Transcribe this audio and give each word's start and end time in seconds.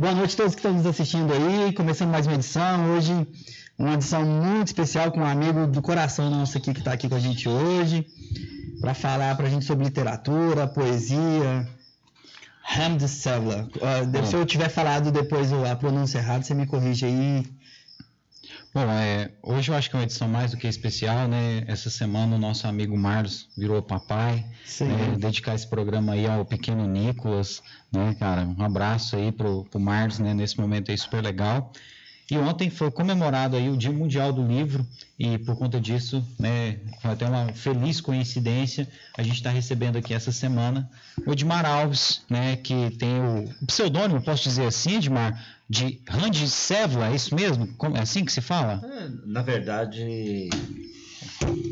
Boa 0.00 0.14
noite 0.14 0.32
a 0.32 0.36
todos 0.38 0.54
que 0.54 0.60
estão 0.60 0.72
nos 0.72 0.86
assistindo 0.86 1.30
aí. 1.30 1.74
Começando 1.74 2.08
mais 2.08 2.26
uma 2.26 2.34
edição. 2.34 2.94
Hoje, 2.94 3.12
uma 3.78 3.92
edição 3.92 4.24
muito 4.24 4.68
especial 4.68 5.12
com 5.12 5.20
um 5.20 5.26
amigo 5.26 5.66
do 5.66 5.82
coração 5.82 6.30
nosso 6.30 6.56
aqui 6.56 6.72
que 6.72 6.78
está 6.78 6.94
aqui 6.94 7.06
com 7.06 7.16
a 7.16 7.18
gente 7.18 7.46
hoje, 7.46 8.06
para 8.80 8.94
falar 8.94 9.36
para 9.36 9.46
a 9.46 9.50
gente 9.50 9.66
sobre 9.66 9.84
literatura, 9.84 10.66
poesia. 10.66 11.68
Hamd 12.78 13.06
Sevla. 13.08 13.68
Uh, 13.76 14.26
se 14.26 14.34
eu 14.34 14.46
tiver 14.46 14.70
falado 14.70 15.12
depois 15.12 15.52
a 15.52 15.76
pronúncia 15.76 16.16
errada, 16.16 16.44
você 16.44 16.54
me 16.54 16.66
corrige 16.66 17.04
aí. 17.04 17.46
Bom, 18.72 18.88
é, 18.88 19.32
hoje 19.42 19.68
eu 19.68 19.74
acho 19.74 19.90
que 19.90 19.96
é 19.96 19.98
uma 19.98 20.04
edição 20.04 20.28
mais 20.28 20.52
do 20.52 20.56
que 20.56 20.68
especial, 20.68 21.26
né? 21.26 21.64
Essa 21.66 21.90
semana 21.90 22.36
o 22.36 22.38
nosso 22.38 22.68
amigo 22.68 22.96
Marlos 22.96 23.48
virou 23.58 23.82
papai. 23.82 24.46
Sim. 24.64 24.84
Né? 24.84 25.16
Dedicar 25.18 25.56
esse 25.56 25.66
programa 25.66 26.12
aí 26.12 26.24
ao 26.24 26.44
pequeno 26.44 26.86
Nicolas, 26.86 27.60
né, 27.92 28.14
cara? 28.16 28.42
Um 28.42 28.62
abraço 28.62 29.16
aí 29.16 29.32
pro, 29.32 29.64
pro 29.64 29.80
Marlos, 29.80 30.20
né? 30.20 30.32
Nesse 30.34 30.60
momento 30.60 30.92
aí 30.92 30.96
super 30.96 31.20
legal. 31.20 31.72
E 32.30 32.38
ontem 32.38 32.70
foi 32.70 32.92
comemorado 32.92 33.56
aí 33.56 33.68
o 33.68 33.76
Dia 33.76 33.90
Mundial 33.90 34.32
do 34.32 34.46
Livro 34.46 34.86
e 35.18 35.36
por 35.36 35.56
conta 35.56 35.80
disso, 35.80 36.24
né, 36.38 36.78
foi 37.02 37.10
até 37.10 37.26
uma 37.26 37.52
feliz 37.52 38.00
coincidência, 38.00 38.88
a 39.18 39.22
gente 39.24 39.34
está 39.34 39.50
recebendo 39.50 39.96
aqui 39.96 40.14
essa 40.14 40.30
semana 40.30 40.88
o 41.26 41.32
Edmar 41.32 41.66
Alves, 41.66 42.22
né, 42.30 42.54
que 42.54 42.90
tem 42.90 43.20
o 43.20 43.66
pseudônimo, 43.66 44.22
posso 44.22 44.44
dizer 44.44 44.66
assim, 44.66 44.98
Edmar, 44.98 45.44
de 45.70 46.02
Randy 46.08 46.48
Sevla, 46.48 47.10
é 47.10 47.14
isso 47.14 47.32
mesmo? 47.32 47.68
É 47.94 48.00
assim 48.00 48.24
que 48.24 48.32
se 48.32 48.40
fala? 48.40 48.80
É, 48.82 49.08
na 49.24 49.40
verdade, 49.40 50.50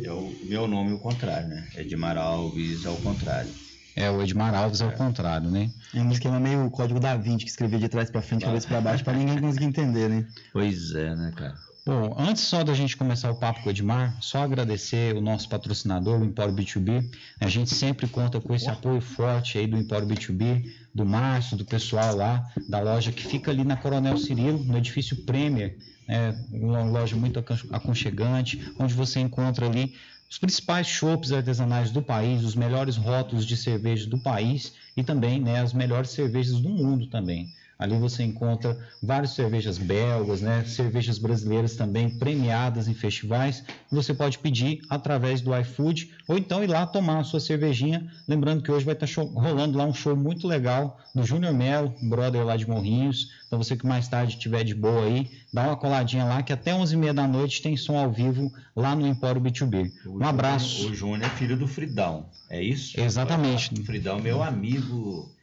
é 0.05 0.13
o 0.13 0.33
meu 0.45 0.69
nome 0.69 0.93
é 0.93 0.95
o 0.95 1.01
contrário, 1.01 1.49
né? 1.49 1.67
Edmar 1.77 2.17
Alves 2.17 2.87
ao 2.87 2.95
contrário. 2.99 3.51
É, 3.97 4.09
o 4.09 4.23
Edmar 4.23 4.55
Alves 4.55 4.81
é 4.81 4.87
o 4.87 4.93
contrário, 4.93 5.51
né? 5.51 5.73
É 5.93 6.01
um 6.01 6.13
esquema 6.13 6.39
meio 6.39 6.71
código 6.71 7.01
da 7.01 7.17
20 7.17 7.43
que 7.43 7.51
escrevia 7.51 7.81
de 7.81 7.89
trás 7.89 8.09
para 8.09 8.23
frente, 8.23 8.45
cabeça 8.45 8.69
para 8.69 8.81
baixo, 8.81 9.03
para 9.03 9.15
ninguém 9.15 9.41
conseguir 9.41 9.65
entender, 9.65 10.09
né? 10.09 10.25
Pois 10.53 10.95
é, 10.95 11.17
né, 11.17 11.33
cara? 11.35 11.57
Bom, 11.89 12.15
antes 12.19 12.43
só 12.43 12.63
da 12.63 12.75
gente 12.75 12.99
começar 12.99 13.31
o 13.31 13.35
papo 13.35 13.63
com 13.63 13.69
o 13.71 13.73
Edmar, 13.73 14.15
só 14.21 14.43
agradecer 14.43 15.17
o 15.17 15.23
nosso 15.23 15.49
patrocinador, 15.49 16.21
o 16.21 16.25
Empório 16.27 16.53
B2B. 16.53 17.11
A 17.41 17.49
gente 17.49 17.75
sempre 17.75 18.07
conta 18.07 18.39
com 18.43 18.55
esse 18.55 18.69
apoio 18.69 19.01
forte 19.01 19.57
aí 19.57 19.67
do 19.67 19.79
Empório 19.79 20.07
B2B, 20.07 20.71
do 20.95 21.07
Márcio, 21.07 21.57
do 21.57 21.65
pessoal 21.65 22.15
lá 22.15 22.47
da 22.69 22.79
loja 22.79 23.11
que 23.11 23.27
fica 23.27 23.51
ali 23.51 23.65
na 23.65 23.75
Coronel 23.75 24.19
Cirilo, 24.19 24.63
no 24.63 24.77
edifício 24.77 25.17
Premier, 25.25 25.79
né? 26.07 26.39
uma 26.53 26.85
loja 26.85 27.17
muito 27.17 27.43
aconchegante, 27.73 28.71
onde 28.79 28.93
você 28.93 29.21
encontra 29.21 29.65
ali 29.65 29.95
os 30.31 30.37
principais 30.37 30.87
chopps 30.87 31.33
artesanais 31.33 31.91
do 31.91 32.03
país, 32.03 32.45
os 32.45 32.55
melhores 32.55 32.99
rótulos 32.99 33.47
de 33.47 33.57
cerveja 33.57 34.07
do 34.07 34.19
país 34.19 34.75
e 34.95 35.03
também 35.03 35.41
né, 35.41 35.59
as 35.59 35.73
melhores 35.73 36.11
cervejas 36.11 36.61
do 36.61 36.69
mundo 36.69 37.07
também. 37.07 37.49
Ali 37.79 37.97
você 37.97 38.25
encontra 38.25 38.77
várias 39.01 39.35
cervejas 39.35 39.79
belgas, 39.79 40.41
né? 40.41 40.65
cervejas 40.65 41.17
brasileiras 41.17 41.77
também 41.77 42.11
premiadas 42.11 42.89
em 42.89 42.95
festivais. 42.95 43.63
Você 43.89 44.13
pode 44.13 44.41
pedir 44.41 44.81
através 44.91 45.41
do 45.41 45.57
iFood 45.57 46.13
ou 46.27 46.37
então 46.37 46.65
ir 46.65 46.67
lá 46.67 46.85
tomar 46.85 47.21
a 47.21 47.25
sua 47.25 47.39
cervejinha. 47.39 48.11
Lembrando 48.27 48.65
que 48.65 48.73
hoje 48.73 48.85
vai 48.85 48.95
estar 48.95 49.07
show, 49.07 49.27
rolando 49.27 49.79
lá 49.79 49.85
um 49.85 49.95
show 49.95 50.17
muito 50.17 50.49
legal 50.49 50.99
do 51.15 51.23
Júnior 51.23 51.55
Melo, 51.55 51.95
brother 52.03 52.45
lá 52.45 52.57
de 52.57 52.69
Morrinhos. 52.69 53.31
Então 53.47 53.63
você 53.63 53.77
que 53.77 53.87
mais 53.87 54.09
tarde 54.09 54.33
estiver 54.33 54.65
de 54.65 54.75
boa 54.75 55.05
aí, 55.05 55.31
dá 55.53 55.69
uma 55.69 55.77
coladinha 55.77 56.25
lá 56.25 56.43
que 56.43 56.53
até 56.53 56.73
11h30 56.73 57.13
da 57.13 57.29
noite 57.29 57.63
tem 57.63 57.77
som 57.77 57.97
ao 57.97 58.11
vivo 58.11 58.53
lá 58.75 58.97
no 58.97 59.07
Empório 59.07 59.41
B2B. 59.41 59.93
Um 60.05 60.25
abraço. 60.25 60.91
O 60.91 60.95
Júnior 60.95 61.23
é 61.23 61.37
filho 61.37 61.57
do 61.57 61.69
Fridão, 61.69 62.27
é 62.51 62.61
isso? 62.61 63.01
Exatamente. 63.01 63.73
O 63.73 63.85
Fridão, 63.85 64.19
meu 64.19 64.43
amigo 64.43 65.38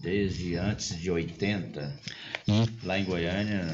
desde 0.00 0.56
antes 0.56 0.98
de 0.98 1.10
80. 1.10 1.98
E 2.48 2.86
lá 2.86 2.98
em 2.98 3.04
Goiânia 3.04 3.66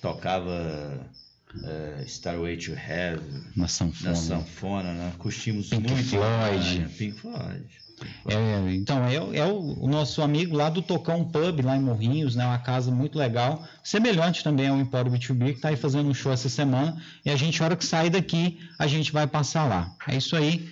tocava 0.00 1.06
uh, 1.54 2.02
Starway 2.04 2.56
to 2.56 2.72
Heaven 2.72 3.44
na 3.56 3.68
sanfona, 3.68 4.10
na 4.10 4.16
sanfona 4.16 4.92
né? 4.92 5.12
curtimos 5.18 5.68
Pink 5.68 5.90
muito 5.90 6.08
Floyd. 6.08 6.88
Pink 6.98 7.20
Floyd. 7.20 7.82
É, 8.26 8.74
então, 8.74 9.04
é, 9.04 9.14
é 9.14 9.46
o, 9.46 9.84
o, 9.84 9.88
nosso 9.88 10.22
amigo 10.22 10.56
lá 10.56 10.68
do 10.68 10.82
Tocão 10.82 11.24
Pub, 11.24 11.60
lá 11.60 11.76
em 11.76 11.80
Morrinhos, 11.80 12.34
né? 12.34 12.44
Uma 12.44 12.58
casa 12.58 12.90
muito 12.90 13.16
legal. 13.16 13.64
Semelhante 13.82 14.42
também 14.42 14.66
ao 14.66 14.76
Empório 14.76 15.10
B2B, 15.12 15.44
que 15.44 15.50
está 15.52 15.68
aí 15.68 15.76
fazendo 15.76 16.08
um 16.08 16.14
show 16.14 16.32
essa 16.32 16.48
semana. 16.48 17.00
E 17.24 17.30
a 17.30 17.36
gente, 17.36 17.62
a 17.62 17.66
hora 17.66 17.76
que 17.76 17.84
sair 17.84 18.10
daqui, 18.10 18.58
a 18.76 18.88
gente 18.88 19.12
vai 19.12 19.28
passar 19.28 19.68
lá. 19.68 19.94
É 20.08 20.16
isso 20.16 20.34
aí. 20.34 20.68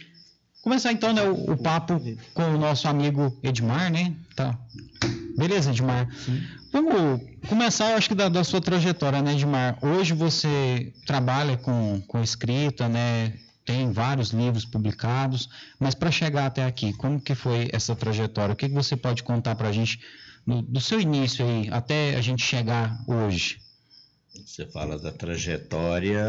Começar 0.63 0.93
então 0.93 1.13
né, 1.13 1.23
o, 1.23 1.53
o, 1.53 1.57
papo 1.57 2.01
com 2.35 2.43
o 2.55 2.59
nosso 2.59 2.87
amigo 2.87 3.37
Edmar, 3.43 3.91
né? 3.91 4.15
Tá. 4.37 4.59
Beleza, 5.37 5.71
Edmar? 5.71 6.07
Sim. 6.25 6.43
Vamos 6.71 7.23
começar, 7.49 7.91
eu 7.91 7.97
acho 7.97 8.09
que 8.09 8.15
da, 8.15 8.29
da, 8.29 8.45
sua 8.45 8.61
trajetória, 8.61 9.23
né, 9.23 9.33
Edmar? 9.33 9.79
Hoje 9.81 10.13
você 10.13 10.93
trabalha 11.07 11.57
com, 11.57 12.03
com 12.07 12.23
escrita, 12.23 12.89
né? 12.89 13.33
Tem 13.65 13.91
vários 13.91 14.31
livros 14.31 14.65
publicados, 14.65 15.49
mas 15.79 15.95
para 15.95 16.11
chegar 16.11 16.47
até 16.47 16.65
aqui, 16.65 16.93
como 16.93 17.21
que 17.21 17.35
foi 17.35 17.69
essa 17.73 17.97
trajetória? 17.97 18.53
O 18.53 18.57
que, 18.57 18.69
que 18.69 18.75
você 18.75 18.97
pode 18.97 19.23
contar 19.23 19.55
para 19.55 19.69
a 19.69 19.73
gente 19.73 20.01
no, 20.45 20.61
do 20.61 20.81
seu 20.81 21.01
início 21.01 21.47
aí, 21.47 21.69
até 21.71 22.17
a 22.17 22.21
gente 22.21 22.43
chegar 22.43 23.03
hoje? 23.07 23.61
Você 24.47 24.65
fala 24.67 24.97
da 24.97 25.11
trajetória 25.11 26.25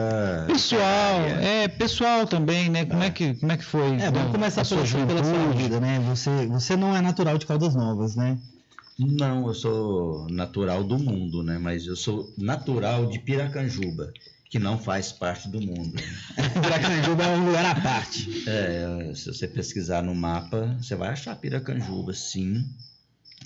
pessoal, 0.47 1.22
é 1.39 1.67
pessoal 1.67 2.25
também, 2.25 2.69
né? 2.69 2.84
Como 2.85 3.03
é, 3.03 3.07
é 3.07 3.09
que 3.12 3.35
como 3.35 3.51
é 3.51 3.57
que 3.57 3.63
foi? 3.63 3.95
É, 3.97 4.09
vamos 4.09 4.31
começar 4.31 4.66
pela 4.67 4.85
sua, 4.85 5.06
pela 5.06 5.23
sua 5.23 5.51
vida, 5.53 5.79
né? 5.79 6.00
Você 6.09 6.47
você 6.47 6.75
não 6.75 6.95
é 6.95 7.01
natural 7.01 7.38
de 7.38 7.45
Caldas 7.45 7.75
Novas, 7.75 8.16
né? 8.16 8.40
Não, 8.97 9.47
eu 9.47 9.53
sou 9.53 10.28
natural 10.29 10.84
do 10.84 10.97
mundo, 10.97 11.44
né? 11.44 11.57
Mas 11.59 11.85
eu 11.85 11.95
sou 11.95 12.34
natural 12.38 13.06
de 13.07 13.19
Piracanjuba, 13.19 14.11
que 14.50 14.59
não 14.59 14.78
faz 14.78 15.11
parte 15.11 15.47
do 15.47 15.61
mundo. 15.61 15.94
Piracanjuba 16.61 17.23
é 17.23 17.38
um 17.38 17.45
lugar 17.45 17.66
à 17.66 17.81
parte. 17.81 18.44
É, 18.47 19.13
se 19.13 19.28
você 19.28 19.47
pesquisar 19.47 20.01
no 20.03 20.16
mapa, 20.16 20.78
você 20.81 20.95
vai 20.95 21.09
achar 21.09 21.35
Piracanjuba, 21.35 22.13
sim. 22.13 22.66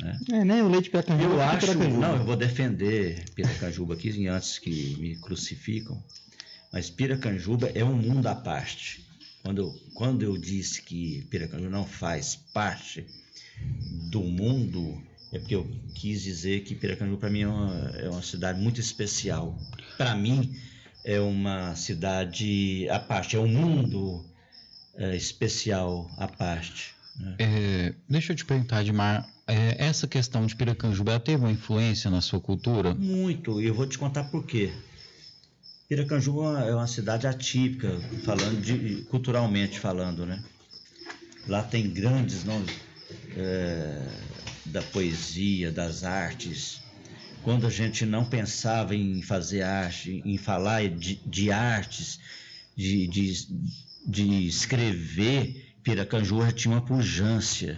Né? 0.02 0.20
É, 0.32 0.44
nem 0.44 0.62
o 0.62 0.68
leite 0.68 0.90
Piracanjuba. 0.90 1.34
Eu 1.34 1.42
acho, 1.42 1.68
Piracanjuba. 1.68 2.08
não, 2.08 2.16
eu 2.18 2.26
vou 2.26 2.36
defender 2.36 3.24
Piracanjuba 3.34 3.94
aqui 3.94 4.28
antes 4.28 4.60
que 4.60 4.96
me 5.00 5.16
crucificam, 5.18 6.02
mas 6.72 6.90
Piracanjuba 6.90 7.72
é 7.74 7.84
um 7.84 7.96
mundo 7.96 8.28
à 8.28 8.36
parte. 8.36 9.06
Quando 9.44 9.62
eu, 9.62 9.76
quando 9.94 10.24
eu 10.24 10.38
disse 10.38 10.82
que 10.82 11.26
Piracanjuba 11.30 11.70
não 11.70 11.86
faz 11.86 12.36
parte 12.36 13.06
do 14.10 14.22
mundo, 14.22 15.02
é 15.32 15.40
porque 15.40 15.56
eu 15.56 15.70
quis 15.94 16.24
dizer 16.24 16.64
que 16.64 16.76
Piracanjuba 16.76 17.20
para 17.20 17.30
mim 17.30 17.42
é 17.42 17.48
uma, 17.48 17.90
é 17.98 18.10
uma 18.10 18.24
cidade 18.24 18.60
muito 18.60 18.82
especial. 18.82 19.58
Para 19.98 20.16
mim 20.16 20.56
é 21.04 21.20
uma 21.20 21.76
cidade 21.76 22.90
à 22.90 23.00
parte, 23.00 23.36
é 23.36 23.40
um 23.40 23.48
mundo 23.48 24.26
é, 24.96 25.16
especial 25.16 26.10
à 26.18 26.28
parte. 26.28 26.96
Né? 27.16 27.36
É, 27.40 27.94
deixa 28.10 28.34
eu 28.34 28.36
te 28.36 28.44
perguntar, 28.44 28.82
Edmar, 28.82 29.30
é, 29.48 29.76
essa 29.78 30.08
questão 30.08 30.46
de 30.46 30.56
Piracanjuba 30.56 31.20
teve 31.20 31.44
uma 31.44 31.52
influência 31.52 32.10
na 32.10 32.22
sua 32.22 32.40
cultura? 32.40 32.94
Muito, 32.94 33.62
e 33.62 33.66
eu 33.68 33.74
vou 33.74 33.88
te 33.88 33.98
contar 33.98 34.26
por 34.26 34.46
quê. 34.46 34.74
Piracanjuba 35.88 36.62
é 36.62 36.74
uma 36.74 36.88
cidade 36.88 37.28
atípica, 37.28 38.00
falando 38.24 38.60
de, 38.60 39.04
culturalmente 39.04 39.80
falando, 39.80 40.26
né? 40.26 40.44
Lá 41.48 41.62
tem 41.62 41.88
grandes 41.88 42.44
nomes 42.44 42.74
é, 43.38 44.08
da 44.66 44.82
poesia, 44.82 45.72
das 45.72 46.04
artes. 46.04 46.82
Quando 47.44 47.68
a 47.68 47.70
gente 47.70 48.04
não 48.04 48.26
pensava 48.26 48.96
em 48.96 49.22
fazer 49.22 49.62
arte, 49.62 50.24
em 50.26 50.38
falar 50.38 50.90
de, 50.90 51.22
de 51.24 51.52
artes, 51.52 52.20
de, 52.76 53.06
de, 53.06 53.48
de 54.08 54.48
escrever, 54.48 55.76
Piracanjuba 55.84 56.52
tinha 56.52 56.74
uma 56.74 56.82
pujança. 56.82 57.78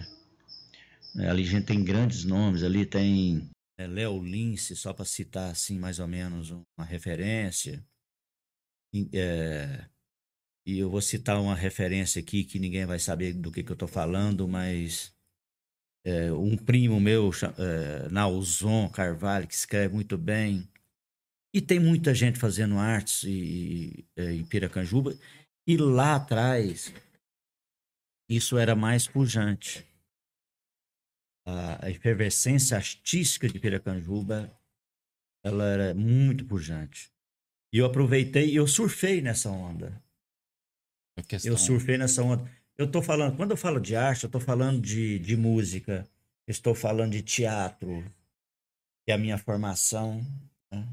É, 1.18 1.28
ali 1.28 1.42
a 1.42 1.46
gente 1.46 1.66
tem 1.66 1.82
grandes 1.82 2.24
nomes, 2.24 2.62
ali 2.62 2.86
tem 2.86 3.50
é, 3.78 3.86
Léo 3.86 4.22
Lince, 4.22 4.76
só 4.76 4.92
para 4.92 5.04
citar 5.04 5.50
assim 5.50 5.78
mais 5.78 5.98
ou 5.98 6.06
menos 6.06 6.50
uma 6.50 6.84
referência. 6.84 7.84
E, 8.94 9.08
é, 9.12 9.88
e 10.66 10.78
eu 10.78 10.90
vou 10.90 11.00
citar 11.00 11.40
uma 11.40 11.54
referência 11.54 12.20
aqui 12.20 12.44
que 12.44 12.58
ninguém 12.58 12.86
vai 12.86 12.98
saber 12.98 13.32
do 13.32 13.50
que, 13.50 13.62
que 13.62 13.70
eu 13.70 13.74
estou 13.74 13.88
falando, 13.88 14.46
mas 14.46 15.14
é, 16.04 16.32
um 16.32 16.56
primo 16.56 17.00
meu, 17.00 17.30
é, 17.58 18.08
Nauzon 18.10 18.88
Carvalho, 18.88 19.48
que 19.48 19.54
escreve 19.54 19.94
muito 19.94 20.16
bem. 20.16 20.68
E 21.54 21.60
tem 21.62 21.80
muita 21.80 22.14
gente 22.14 22.38
fazendo 22.38 22.78
artes 22.78 23.24
e, 23.24 23.30
e, 23.30 24.06
é, 24.16 24.32
em 24.32 24.44
Piracanjuba. 24.44 25.18
E 25.66 25.76
lá 25.76 26.16
atrás, 26.16 26.92
isso 28.28 28.58
era 28.58 28.76
mais 28.76 29.06
pujante. 29.06 29.87
A 31.50 31.88
efervescência 31.88 32.76
artística 32.76 33.48
de 33.48 33.58
Piracanjuba, 33.58 34.52
ela 35.42 35.64
era 35.64 35.94
muito 35.94 36.44
pujante. 36.44 37.10
E 37.72 37.78
eu 37.78 37.86
aproveitei 37.86 38.50
e 38.50 38.56
eu 38.56 38.66
surfei 38.66 39.22
nessa 39.22 39.50
onda. 39.50 40.02
Eu 41.44 41.56
surfei 41.56 41.96
nessa 41.96 42.22
onda. 42.22 42.50
Eu 42.76 42.90
tô 42.90 43.00
falando, 43.02 43.36
quando 43.36 43.52
eu 43.52 43.56
falo 43.56 43.80
de 43.80 43.96
arte, 43.96 44.24
eu 44.24 44.30
tô 44.30 44.38
falando 44.38 44.80
de, 44.80 45.18
de 45.18 45.36
música, 45.36 46.06
estou 46.46 46.74
falando 46.74 47.12
de 47.12 47.22
teatro, 47.22 48.04
que 49.04 49.10
é 49.10 49.14
a 49.14 49.18
minha 49.18 49.38
formação. 49.38 50.20
né? 50.70 50.86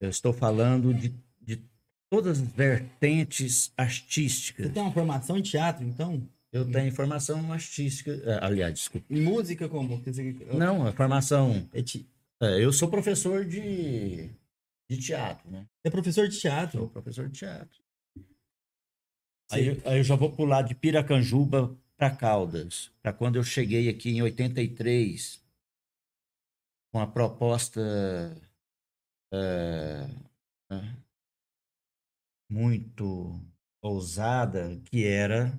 Eu 0.00 0.10
estou 0.10 0.32
falando 0.32 0.94
de, 0.94 1.14
de 1.40 1.62
todas 2.08 2.40
as 2.40 2.46
vertentes 2.46 3.72
artísticas. 3.76 4.66
Você 4.66 4.72
tem 4.72 4.82
uma 4.82 4.92
formação 4.92 5.36
em 5.36 5.42
teatro, 5.42 5.84
então? 5.84 6.28
Eu 6.54 6.70
tenho 6.70 6.92
formação 6.94 7.52
artística, 7.52 8.12
eh, 8.12 8.38
aliás, 8.40 8.72
desculpa. 8.74 9.12
Música 9.12 9.68
como? 9.68 10.00
Não, 10.56 10.86
a 10.86 10.92
formação. 10.92 11.68
É, 11.74 11.80
é, 12.46 12.64
eu 12.64 12.72
sou 12.72 12.88
professor 12.88 13.44
de, 13.44 14.30
de 14.88 14.98
teatro, 14.98 15.50
né? 15.50 15.66
é 15.82 15.90
professor 15.90 16.28
de 16.28 16.34
Sou 16.36 16.42
teatro. 16.42 16.88
professor 16.90 17.28
de 17.28 17.36
teatro. 17.36 17.82
Aí, 19.50 19.66
eu- 19.66 19.82
aí 19.84 19.98
eu 19.98 20.04
já 20.04 20.14
vou 20.14 20.30
pular 20.30 20.62
de 20.62 20.76
Piracanjuba 20.76 21.76
para 21.96 22.14
Caldas, 22.14 22.92
para 23.02 23.12
quando 23.12 23.34
eu 23.34 23.42
cheguei 23.42 23.88
aqui 23.88 24.10
em 24.10 24.22
83, 24.22 25.42
com 26.92 27.00
a 27.00 27.06
proposta 27.08 27.80
é, 29.32 30.06
né, 30.70 30.96
muito 32.48 33.40
ousada, 33.82 34.80
que 34.84 35.04
era 35.04 35.58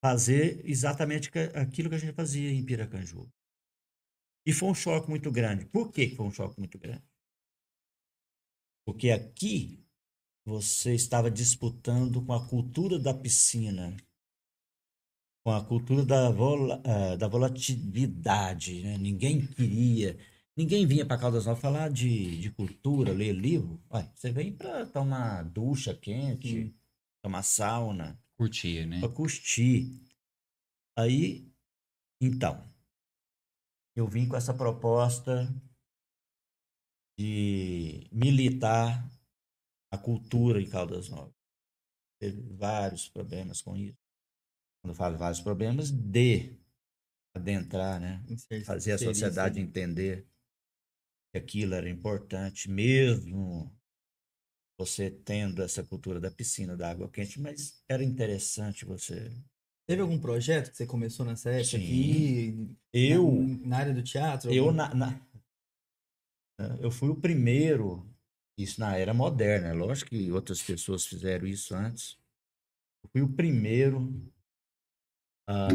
fazer 0.00 0.64
exatamente 0.64 1.30
aquilo 1.54 1.88
que 1.88 1.96
a 1.96 1.98
gente 1.98 2.14
fazia 2.14 2.50
em 2.50 2.64
Piracanjuba. 2.64 3.32
E 4.46 4.52
foi 4.52 4.70
um 4.70 4.74
choque 4.74 5.10
muito 5.10 5.30
grande. 5.30 5.66
Por 5.66 5.92
que 5.92 6.14
foi 6.14 6.26
um 6.26 6.30
choque 6.30 6.58
muito 6.58 6.78
grande? 6.78 7.04
Porque 8.86 9.10
aqui 9.10 9.84
você 10.44 10.94
estava 10.94 11.30
disputando 11.30 12.24
com 12.24 12.32
a 12.32 12.48
cultura 12.48 12.98
da 12.98 13.12
piscina, 13.12 13.94
com 15.44 15.50
a 15.50 15.62
cultura 15.62 16.04
da, 16.04 16.30
vola, 16.30 16.80
ah, 16.84 17.16
da 17.16 17.28
volatilidade. 17.28 18.82
né? 18.82 18.96
Ninguém 18.96 19.46
queria, 19.46 20.18
ninguém 20.56 20.86
vinha 20.86 21.04
para 21.04 21.18
Caldas 21.18 21.44
Novas 21.44 21.60
falar 21.60 21.90
de, 21.90 22.40
de 22.40 22.50
cultura, 22.50 23.12
ler 23.12 23.32
livro. 23.32 23.82
Ué, 23.92 24.10
você 24.14 24.32
vem 24.32 24.56
para 24.56 24.86
tomar 24.86 25.42
ducha 25.42 25.94
quente, 25.94 26.74
tomar 27.22 27.42
sauna, 27.42 28.18
Curtia, 28.38 28.86
né? 28.86 29.00
para 29.00 29.12
curtir. 29.12 30.00
Aí, 30.96 31.52
então, 32.22 32.72
eu 33.96 34.06
vim 34.06 34.28
com 34.28 34.36
essa 34.36 34.54
proposta 34.54 35.48
de 37.18 38.08
militar 38.12 39.10
a 39.92 39.98
cultura 39.98 40.62
em 40.62 40.68
Caldas 40.68 41.08
Novas. 41.08 41.34
Teve 42.20 42.40
vários 42.54 43.08
problemas 43.08 43.60
com 43.60 43.76
isso. 43.76 43.98
Quando 44.80 44.92
eu 44.92 44.96
falo 44.96 45.18
vários 45.18 45.40
problemas, 45.40 45.90
de 45.90 46.56
adentrar, 47.34 48.00
né? 48.00 48.24
Fazer 48.64 48.92
a 48.92 48.98
sociedade 48.98 49.58
isso 49.58 49.62
entender 49.62 50.28
que 51.32 51.38
aquilo 51.38 51.74
era 51.74 51.88
importante, 51.88 52.70
mesmo 52.70 53.76
você 54.78 55.10
tendo 55.10 55.60
essa 55.62 55.82
cultura 55.82 56.20
da 56.20 56.30
piscina, 56.30 56.76
da 56.76 56.90
água 56.90 57.10
quente, 57.10 57.40
mas 57.40 57.82
era 57.88 58.04
interessante 58.04 58.84
você. 58.84 59.32
Teve 59.88 60.02
algum 60.02 60.20
projeto 60.20 60.70
que 60.70 60.76
você 60.76 60.86
começou 60.86 61.26
nessa 61.26 61.50
época 61.50 61.64
Sim. 61.64 61.76
aqui? 61.76 62.76
Eu. 62.92 63.32
Na, 63.32 63.66
na 63.66 63.76
área 63.78 63.94
do 63.94 64.02
teatro? 64.02 64.52
Eu, 64.52 64.66
Algum- 64.66 64.76
na, 64.76 64.94
na- 64.94 65.28
eu 66.80 66.90
fui 66.90 67.08
o 67.08 67.20
primeiro, 67.20 68.08
isso 68.56 68.80
na 68.80 68.96
era 68.96 69.12
moderna, 69.12 69.68
é 69.68 69.72
lógico 69.72 70.10
que 70.10 70.30
outras 70.30 70.62
pessoas 70.62 71.06
fizeram 71.06 71.46
isso 71.46 71.74
antes. 71.74 72.18
Eu 73.02 73.10
fui 73.10 73.22
o 73.22 73.32
primeiro 73.32 74.12
a 75.48 75.68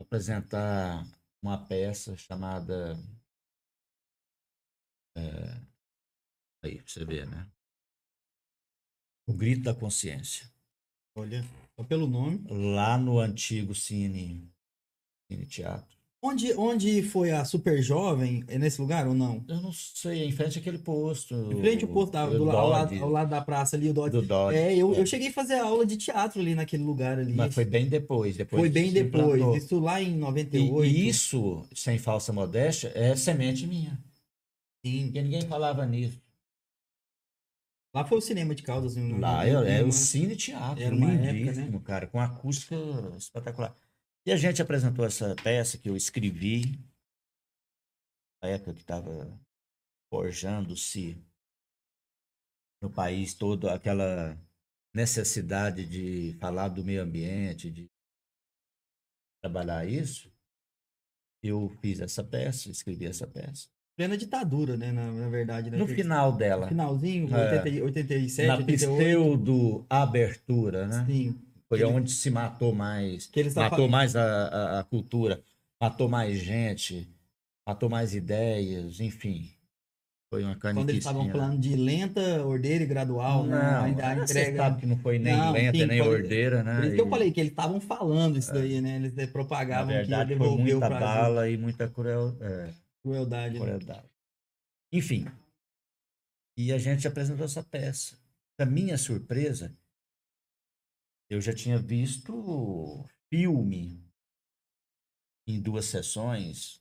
apresentar 0.00 1.04
uma 1.42 1.58
peça 1.66 2.16
chamada. 2.16 2.96
é, 5.16 5.60
aí, 6.62 6.76
pra 6.82 6.86
você 6.92 7.04
ver, 7.04 7.26
né? 7.28 7.50
O 9.26 9.32
Grito 9.32 9.62
da 9.62 9.74
Consciência. 9.74 10.46
Olha, 11.16 11.44
só 11.76 11.84
pelo 11.84 12.06
nome. 12.06 12.44
Lá 12.50 12.98
no 12.98 13.18
antigo 13.18 13.74
Cine, 13.74 14.48
cine 15.30 15.46
Teatro. 15.46 15.94
Onde, 16.26 16.54
onde 16.54 17.02
foi 17.02 17.30
a 17.32 17.44
Super 17.44 17.82
Jovem? 17.82 18.42
É 18.48 18.58
nesse 18.58 18.80
lugar 18.80 19.06
ou 19.06 19.12
não? 19.14 19.44
Eu 19.46 19.60
não 19.60 19.70
sei, 19.72 20.24
em 20.24 20.32
frente 20.32 20.58
àquele 20.58 20.78
posto. 20.78 21.34
Em 21.52 21.60
frente 21.60 21.84
ao 21.84 21.90
posto, 21.90 22.12
da, 22.12 22.24
do, 22.26 22.44
la- 22.44 22.54
ao, 22.54 22.68
lado, 22.70 22.94
ao 23.02 23.10
lado 23.10 23.28
da 23.28 23.42
praça 23.42 23.76
ali, 23.76 23.90
o 23.90 23.92
Dodge. 23.92 24.12
do 24.12 24.22
Dodge. 24.22 24.56
É, 24.58 24.74
eu, 24.74 24.94
É. 24.94 25.00
eu 25.00 25.06
cheguei 25.06 25.28
a 25.28 25.32
fazer 25.32 25.58
aula 25.58 25.84
de 25.84 25.98
teatro 25.98 26.40
ali 26.40 26.54
naquele 26.54 26.82
lugar 26.82 27.18
ali. 27.18 27.34
Mas 27.34 27.54
foi 27.54 27.66
bem 27.66 27.86
depois. 27.90 28.36
depois 28.38 28.58
Foi 28.58 28.70
bem 28.70 28.90
depois. 28.90 29.24
implantou. 29.36 29.54
Isso 29.56 29.78
lá 29.78 30.00
em 30.00 30.12
E, 30.14 30.16
98. 30.16 30.84
e 30.86 31.08
isso, 31.08 31.62
sem 31.74 31.98
falsa 31.98 32.32
modéstia, 32.32 32.90
é 32.94 33.14
semente 33.14 33.66
minha. 33.66 33.98
Sim. 34.84 35.04
Porque 35.04 35.20
ninguém 35.22 35.42
falava 35.42 35.84
nisso. 35.84 36.18
Lá 37.94 38.04
foi 38.04 38.18
o 38.18 38.20
cinema 38.20 38.54
de 38.54 38.62
Caldas. 38.64 38.96
no- 38.96 39.20
Lá 39.20 39.44
no- 39.44 39.64
é, 39.64 39.78
é 39.78 39.82
no- 39.82 39.88
o 39.88 39.92
cine 39.92 40.34
teatro, 40.36 40.82
Era 40.82 40.94
uma 40.94 41.12
época, 41.12 41.32
lindíssimo, 41.32 41.80
cara, 41.80 42.06
com 42.08 42.20
acústica 42.20 42.74
espetacular. 43.16 43.76
E 44.26 44.32
a 44.32 44.36
gente 44.36 44.60
apresentou 44.60 45.04
essa 45.04 45.36
peça 45.36 45.78
que 45.78 45.88
eu 45.88 45.96
escrevi, 45.96 46.76
na 48.42 48.48
época 48.48 48.74
que 48.74 48.80
estava 48.80 49.38
forjando-se 50.12 51.22
no 52.82 52.90
país 52.90 53.32
todo 53.34 53.68
aquela 53.68 54.36
necessidade 54.92 55.86
de 55.86 56.36
falar 56.38 56.68
do 56.68 56.84
meio 56.84 57.02
ambiente, 57.02 57.70
de 57.70 57.88
trabalhar 59.42 59.86
isso. 59.86 60.32
Eu 61.42 61.68
fiz 61.80 62.00
essa 62.00 62.24
peça, 62.24 62.70
escrevi 62.70 63.06
essa 63.06 63.26
peça. 63.26 63.68
Plena 63.96 64.16
ditadura, 64.16 64.76
né? 64.76 64.90
Na, 64.90 65.10
na 65.12 65.28
verdade. 65.28 65.70
Né? 65.70 65.78
No 65.78 65.86
final 65.86 66.32
dela, 66.32 66.66
Finalzinho, 66.68 67.28
É. 67.34 67.62
80, 67.62 67.84
87, 67.84 68.46
na 68.48 68.56
88. 68.56 68.96
pseudo 68.96 69.86
abertura, 69.88 70.86
né? 70.86 71.04
Sim. 71.08 71.36
Foi 71.68 71.78
Ele- 71.78 71.86
onde 71.86 72.10
se 72.10 72.30
matou 72.30 72.74
mais. 72.74 73.26
Que 73.26 73.40
eles 73.40 73.54
Matou 73.54 73.88
mais 73.88 74.16
a, 74.16 74.22
a- 74.22 74.80
a 74.80 74.84
cultura, 74.84 75.40
matou 75.80 76.08
mais 76.08 76.38
gente, 76.38 77.08
matou 77.66 77.88
mais 77.88 78.14
ideias, 78.14 79.00
enfim. 79.00 79.48
Foi 80.30 80.42
uma 80.42 80.56
Quando 80.56 80.88
eles 80.90 80.98
estavam 80.98 81.30
falando 81.30 81.60
de 81.60 81.76
lenta, 81.76 82.44
ordeira 82.44 82.82
e 82.82 82.86
gradual, 82.88 83.46
né? 83.46 83.56
Não, 83.56 83.84
Ainda 83.84 84.06
a 84.08 84.14
você 84.26 84.40
entrega. 84.40 84.56
sabe 84.56 84.80
que 84.80 84.86
não 84.86 84.98
foi 84.98 85.18
nem 85.20 85.36
Não, 85.36 85.52
lenta, 85.52 85.78
sim, 85.78 85.86
nem 85.86 85.98
foi- 86.02 86.08
ordeira, 86.08 86.62
né? 86.64 86.74
Por 86.76 86.84
isso 86.86 86.94
que 86.96 87.00
eu 87.00 87.08
falei 87.08 87.30
que 87.30 87.38
eles 87.40 87.52
estavam 87.52 87.80
falando 87.80 88.36
isso 88.36 88.52
daí, 88.52 88.80
né? 88.80 88.96
Eles 88.96 89.16
eh, 89.16 89.26
Na 89.26 89.32
propagavam 89.32 89.86
que 89.88 89.94
verdade, 89.94 90.34
foi 90.36 90.56
muita 90.58 90.90
bala 90.90 91.48
e 91.48 91.56
muita 91.56 91.86
cruel, 91.88 92.36
é, 92.40 92.68
Crueldade. 93.14 93.54
né? 93.54 93.60
crueldade. 93.60 94.08
Enfim. 94.90 95.26
E 96.56 96.72
a 96.72 96.78
gente 96.78 97.06
apresentou 97.06 97.44
essa 97.44 97.62
peça. 97.62 98.18
Para 98.56 98.64
minha 98.64 98.96
surpresa, 98.96 99.76
eu 101.28 101.40
já 101.40 101.52
tinha 101.54 101.78
visto 101.78 103.04
filme 103.28 104.02
em 105.46 105.60
duas 105.60 105.84
sessões. 105.84 106.80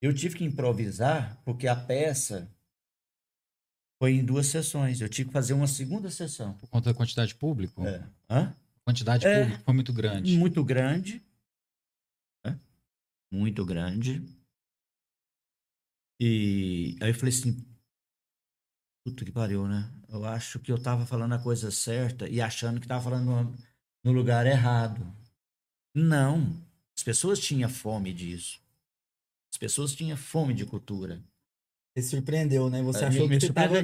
Eu 0.00 0.14
tive 0.14 0.38
que 0.38 0.44
improvisar 0.44 1.42
porque 1.44 1.68
a 1.68 1.76
peça 1.76 2.50
foi 4.00 4.12
em 4.14 4.24
duas 4.24 4.46
sessões. 4.46 5.00
Eu 5.00 5.08
tive 5.08 5.28
que 5.28 5.32
fazer 5.32 5.52
uma 5.52 5.66
segunda 5.66 6.10
sessão. 6.10 6.56
Por 6.58 6.68
conta 6.70 6.90
da 6.90 6.96
quantidade 6.96 7.28
de 7.32 7.34
público? 7.38 7.84
É. 7.86 8.08
Hã? 8.30 8.48
A 8.80 8.84
quantidade 8.84 9.22
de 9.22 9.28
É. 9.28 9.42
público 9.44 9.64
foi 9.64 9.74
muito 9.74 9.92
grande. 9.92 10.36
Muito 10.38 10.64
grande. 10.64 11.22
né? 12.46 12.58
Muito 13.30 13.64
grande. 13.66 14.22
E 16.24 16.96
aí 17.00 17.10
eu 17.10 17.14
falei 17.16 17.34
assim, 17.34 17.66
puta 19.04 19.24
que 19.24 19.32
pariu, 19.32 19.66
né? 19.66 19.92
Eu 20.08 20.24
acho 20.24 20.60
que 20.60 20.70
eu 20.70 20.80
tava 20.80 21.04
falando 21.04 21.32
a 21.32 21.42
coisa 21.42 21.68
certa 21.72 22.28
e 22.28 22.40
achando 22.40 22.80
que 22.80 22.86
tava 22.86 23.02
falando 23.02 23.58
no, 24.04 24.12
lugar 24.12 24.46
errado. 24.46 25.04
Não. 25.92 26.64
As 26.96 27.02
pessoas 27.02 27.40
tinham 27.40 27.68
fome 27.68 28.14
disso. 28.14 28.62
As 29.52 29.58
pessoas 29.58 29.96
tinham 29.96 30.16
fome 30.16 30.54
de 30.54 30.64
cultura. 30.64 31.20
Você 31.94 32.02
surpreendeu, 32.08 32.70
né? 32.70 32.82
Você 32.82 33.04
É, 33.04 33.08
achou 33.08 33.28
que 33.28 33.38
você 33.38 33.52
tava, 33.52 33.74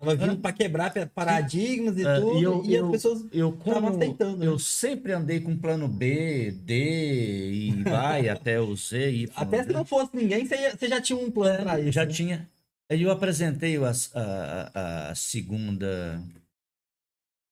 tava 0.00 0.16
vindo 0.16 0.38
para 0.38 0.52
quebrar 0.54 0.92
pa- 0.92 1.06
paradigmas 1.06 1.98
e 1.98 2.06
É, 2.06 2.20
tudo, 2.20 2.32
e 2.34 2.40
e, 2.40 2.42
eu- 2.42 2.60
as 2.62 2.86
eu- 2.86 2.90
pessoas 2.90 3.24
Eu, 3.30 3.50
estavam 3.50 3.82
como 3.82 3.88
aceitando. 3.88 4.42
eu 4.44 4.52
né? 4.52 4.58
sempre 4.58 5.12
andei 5.12 5.40
com 5.40 5.54
plano 5.56 5.86
B, 5.86 6.50
D 6.50 7.50
e 7.52 7.82
vai 7.82 8.26
até 8.30 8.58
o 8.58 8.74
Z 8.74 9.10
e 9.12 9.30
Até 9.36 9.64
se 9.64 9.72
não 9.72 9.84
fosse 9.84 10.16
ninguém, 10.16 10.46
você, 10.46 10.54
ia- 10.56 10.76
você 10.76 10.88
já 10.88 11.00
tinha 11.00 11.18
um 11.18 11.30
plano 11.30 11.62
para 11.64 11.78
isso. 11.80 11.92
já 11.92 12.06
né? 12.06 12.12
tinha. 12.12 12.50
Aí 12.90 13.02
eu 13.02 13.10
apresentei 13.10 13.76
a, 13.76 13.92
a, 14.14 15.10
a 15.10 15.14
segunda, 15.14 16.22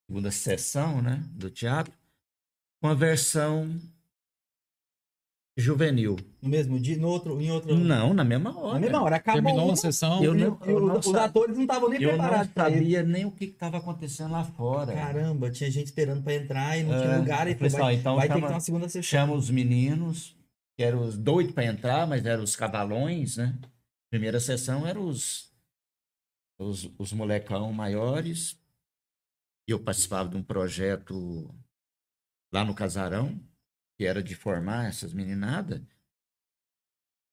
segunda 0.08 0.30
sessão 0.30 1.02
né, 1.02 1.22
do 1.32 1.50
teatro 1.50 1.92
com 2.80 2.88
a 2.88 2.94
versão 2.94 3.78
juvenil. 5.56 6.16
No 6.42 6.48
mesmo 6.50 6.78
dia, 6.78 6.96
no 6.98 7.08
outro, 7.08 7.40
em 7.40 7.50
outro. 7.50 7.74
Não, 7.74 8.12
na 8.12 8.22
mesma 8.24 8.56
hora. 8.58 8.74
Na 8.74 8.80
mesma 8.80 9.02
hora, 9.02 9.16
acabou. 9.16 9.42
Terminou 9.42 9.66
uma, 9.68 9.76
sessão. 9.76 10.22
Eu 10.22 10.34
e- 10.36 10.38
não- 10.44 10.58
eu 10.64 10.76
os, 10.76 10.82
não 10.82 10.98
os 10.98 11.04
sabia. 11.06 11.22
atores 11.24 11.56
não 11.56 11.62
estavam 11.64 11.88
nem 11.88 12.02
Eu 12.02 12.08
não 12.12 12.18
preparados 12.18 12.52
pra 12.52 12.68
isso. 12.68 12.76
sabia 12.78 13.02
nem 13.02 13.24
o 13.24 13.30
que 13.30 13.44
estava 13.46 13.78
acontecendo 13.78 14.32
lá 14.32 14.44
fora. 14.44 14.92
Caramba, 14.92 15.50
tinha 15.50 15.70
gente 15.70 15.86
esperando 15.86 16.22
para 16.22 16.34
entrar 16.34 16.78
e 16.78 16.82
não 16.84 16.94
É, 16.94 17.00
tinha 17.02 17.16
lugar. 17.18 17.48
E 17.48 17.52
eu 17.52 17.56
falei 17.56 17.70
falou, 17.70 17.86
vai, 17.86 17.94
assim, 17.94 17.98
ó, 17.98 18.00
então 18.00 18.16
vai 18.16 18.28
ter 18.28 18.34
que 18.34 18.38
chama- 18.40 18.46
ter 18.48 18.54
uma 18.54 18.60
segunda 18.60 18.88
sessão. 18.88 19.02
Chama 19.02 19.32
os 19.34 19.50
meninos, 19.50 20.36
que 20.76 20.84
eram 20.84 21.00
os 21.02 21.16
doidos 21.16 21.54
para 21.54 21.64
entrar, 21.64 22.06
mas 22.06 22.24
eram 22.26 22.44
os 22.44 22.54
cavalões, 22.54 23.38
né? 23.38 23.58
Primeira 24.10 24.38
sessão 24.38 24.86
eram 24.86 25.06
os, 25.08 25.50
os, 26.60 26.90
os 26.98 27.12
molecão 27.12 27.72
maiores. 27.72 28.58
E 29.68 29.72
eu 29.72 29.80
participava 29.82 30.28
de 30.28 30.36
um 30.36 30.42
projeto 30.42 31.52
lá 32.52 32.62
no 32.64 32.72
Casarão, 32.74 33.40
que 33.96 34.04
era 34.04 34.22
de 34.22 34.34
formar 34.34 34.88
essas 34.88 35.12
meninadas. 35.12 35.82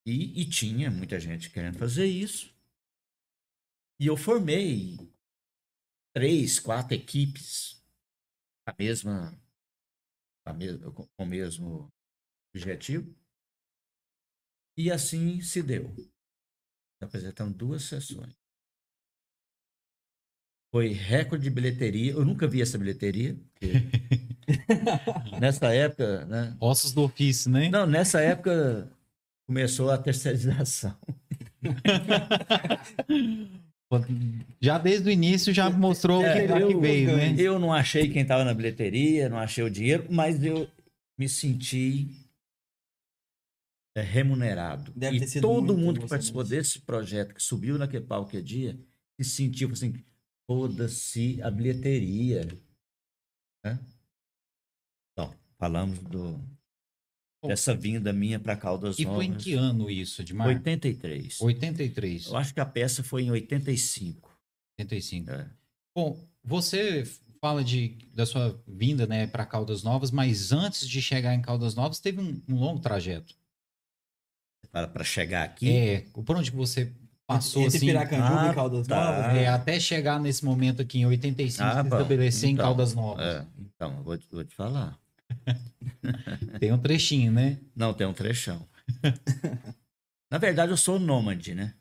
E, 0.06 0.42
e 0.42 0.50
tinha 0.50 0.92
muita 0.92 1.20
gente 1.20 1.50
querendo 1.50 1.78
fazer 1.78 2.06
isso. 2.06 2.54
E 4.00 4.08
eu 4.08 4.18
formei 4.18 4.98
três, 6.14 6.60
quatro 6.60 6.94
equipes 6.94 7.82
a 8.66 8.74
mesma, 8.78 9.38
a 10.46 10.54
mesma, 10.54 10.92
com 10.92 11.08
o 11.18 11.26
mesmo 11.26 11.92
objetivo. 12.54 13.14
E 14.78 14.92
assim 14.92 15.42
se 15.42 15.62
deu. 15.62 15.94
Apresentamos 17.02 17.56
duas 17.56 17.84
sessões. 17.84 18.43
Foi 20.74 20.88
recorde 20.88 21.44
de 21.44 21.52
bilheteria. 21.52 22.14
Eu 22.14 22.26
nunca 22.26 22.48
vi 22.48 22.60
essa 22.60 22.80
bilheteria. 22.80 23.38
nessa 25.40 25.72
época, 25.72 26.26
né? 26.26 26.58
Ossos 26.60 26.92
do 26.92 27.04
ofício, 27.04 27.52
né? 27.52 27.70
Não, 27.70 27.86
nessa 27.86 28.20
época 28.20 28.90
começou 29.46 29.92
a 29.92 30.00
terceirização. 30.00 30.98
já 34.60 34.80
desde 34.80 35.10
o 35.10 35.12
início 35.12 35.54
já 35.54 35.70
mostrou 35.70 36.26
É, 36.26 36.42
que, 36.42 36.48
que 36.48 36.74
eu- 36.74 36.82
veio, 36.82 37.16
né? 37.16 37.36
Eu 37.38 37.60
não 37.60 37.72
achei 37.72 38.10
quem 38.10 38.24
estava 38.24 38.44
na 38.44 38.56
bilheteria, 38.56 39.30
não 39.30 39.38
achei 39.38 39.64
o 39.64 39.70
dinheiro, 39.70 40.08
mas 40.10 40.44
eu 40.44 40.68
me 41.16 41.30
senti 41.30 42.08
é, 43.96 44.02
remunerado. 44.02 44.92
Deve 44.96 45.20
ter 45.20 45.26
e 45.26 45.28
sido 45.28 45.44
todo 45.44 45.78
mundo 45.78 46.00
que 46.00 46.08
participou 46.08 46.44
desse 46.44 46.82
projeto, 46.82 47.36
que 47.36 47.44
subiu 47.44 47.78
naquele 47.78 48.06
palco 48.06 48.32
que 48.32 48.42
dia, 48.42 48.76
se 49.22 49.30
sentiu 49.30 49.70
assim, 49.70 49.94
foda-se 50.48 51.42
a 51.42 51.50
bilheteria. 51.50 52.46
Né? 53.66 53.80
Então, 55.12 55.34
falamos 55.58 56.00
do, 56.00 56.40
dessa 57.48 57.76
vinda 57.76 58.12
minha 58.12 58.40
para 58.40 58.56
Caldas 58.56 58.98
E 59.00 59.06
Novas. 59.06 59.18
foi 59.18 59.26
em 59.26 59.38
que 59.38 59.54
ano 59.54 59.90
isso, 59.90 60.22
Edmar? 60.22 60.48
83. 60.48 61.42
83. 61.42 62.28
Eu 62.28 62.38
acho 62.38 62.54
que 62.54 62.60
a 62.60 62.66
peça 62.66 63.04
foi 63.04 63.24
em 63.24 63.32
85. 63.32 64.30
85. 64.80 65.32
É. 65.32 65.50
Bom, 65.96 66.28
você 66.44 67.04
fala 67.40 67.64
de, 67.64 67.90
da 68.14 68.26
sua 68.26 68.62
vinda 68.68 69.06
né, 69.06 69.28
para 69.28 69.46
Caldas 69.46 69.84
Novas, 69.84 70.12
mas 70.12 70.52
antes 70.52 70.88
de 70.88 71.02
chegar 71.02 71.34
em 71.34 71.42
Caldas 71.42 71.76
Novas, 71.76 72.00
teve 72.00 72.22
um, 72.22 72.42
um 72.48 72.56
longo 72.56 72.80
trajeto. 72.80 73.36
Para 74.72 75.04
chegar 75.04 75.44
aqui. 75.44 75.70
É, 75.70 76.02
por 76.02 76.36
onde 76.36 76.50
você 76.50 76.92
passou 77.36 77.64
Entre 77.64 77.78
assim? 77.78 77.86
Piracanjuba 77.88 78.42
Ah, 78.42 78.52
e 78.52 78.56
Caldas 78.56 78.88
tá. 78.88 78.96
Novas. 78.96 79.36
é, 79.38 79.48
até 79.48 79.80
chegar 79.80 80.20
nesse 80.20 80.44
momento 80.46 80.82
aqui 80.82 81.00
em 81.00 81.06
85, 81.06 81.64
Ah, 81.68 81.84
se 81.84 81.90
bom. 81.90 81.96
estabelecer 81.98 82.50
em 82.50 82.54
Então, 82.54 82.66
Caldas 82.66 82.94
Novas. 82.94 83.26
É, 83.26 83.46
então, 83.60 83.98
eu 83.98 84.04
vou, 84.04 84.18
te- 84.18 84.28
vou 84.32 84.44
te 84.44 84.56
falar. 84.56 85.00
Tem 86.60 86.72
um 86.72 86.78
trechinho, 86.78 87.32
né? 87.32 87.60
Não, 87.76 87.94
tem 87.94 88.06
um 88.06 88.14
trechão. 88.14 88.68
Na 90.32 90.38
verdade, 90.38 90.72
eu 90.72 90.78
sou 90.78 91.00
nômade, 91.00 91.54
né? 91.56 91.74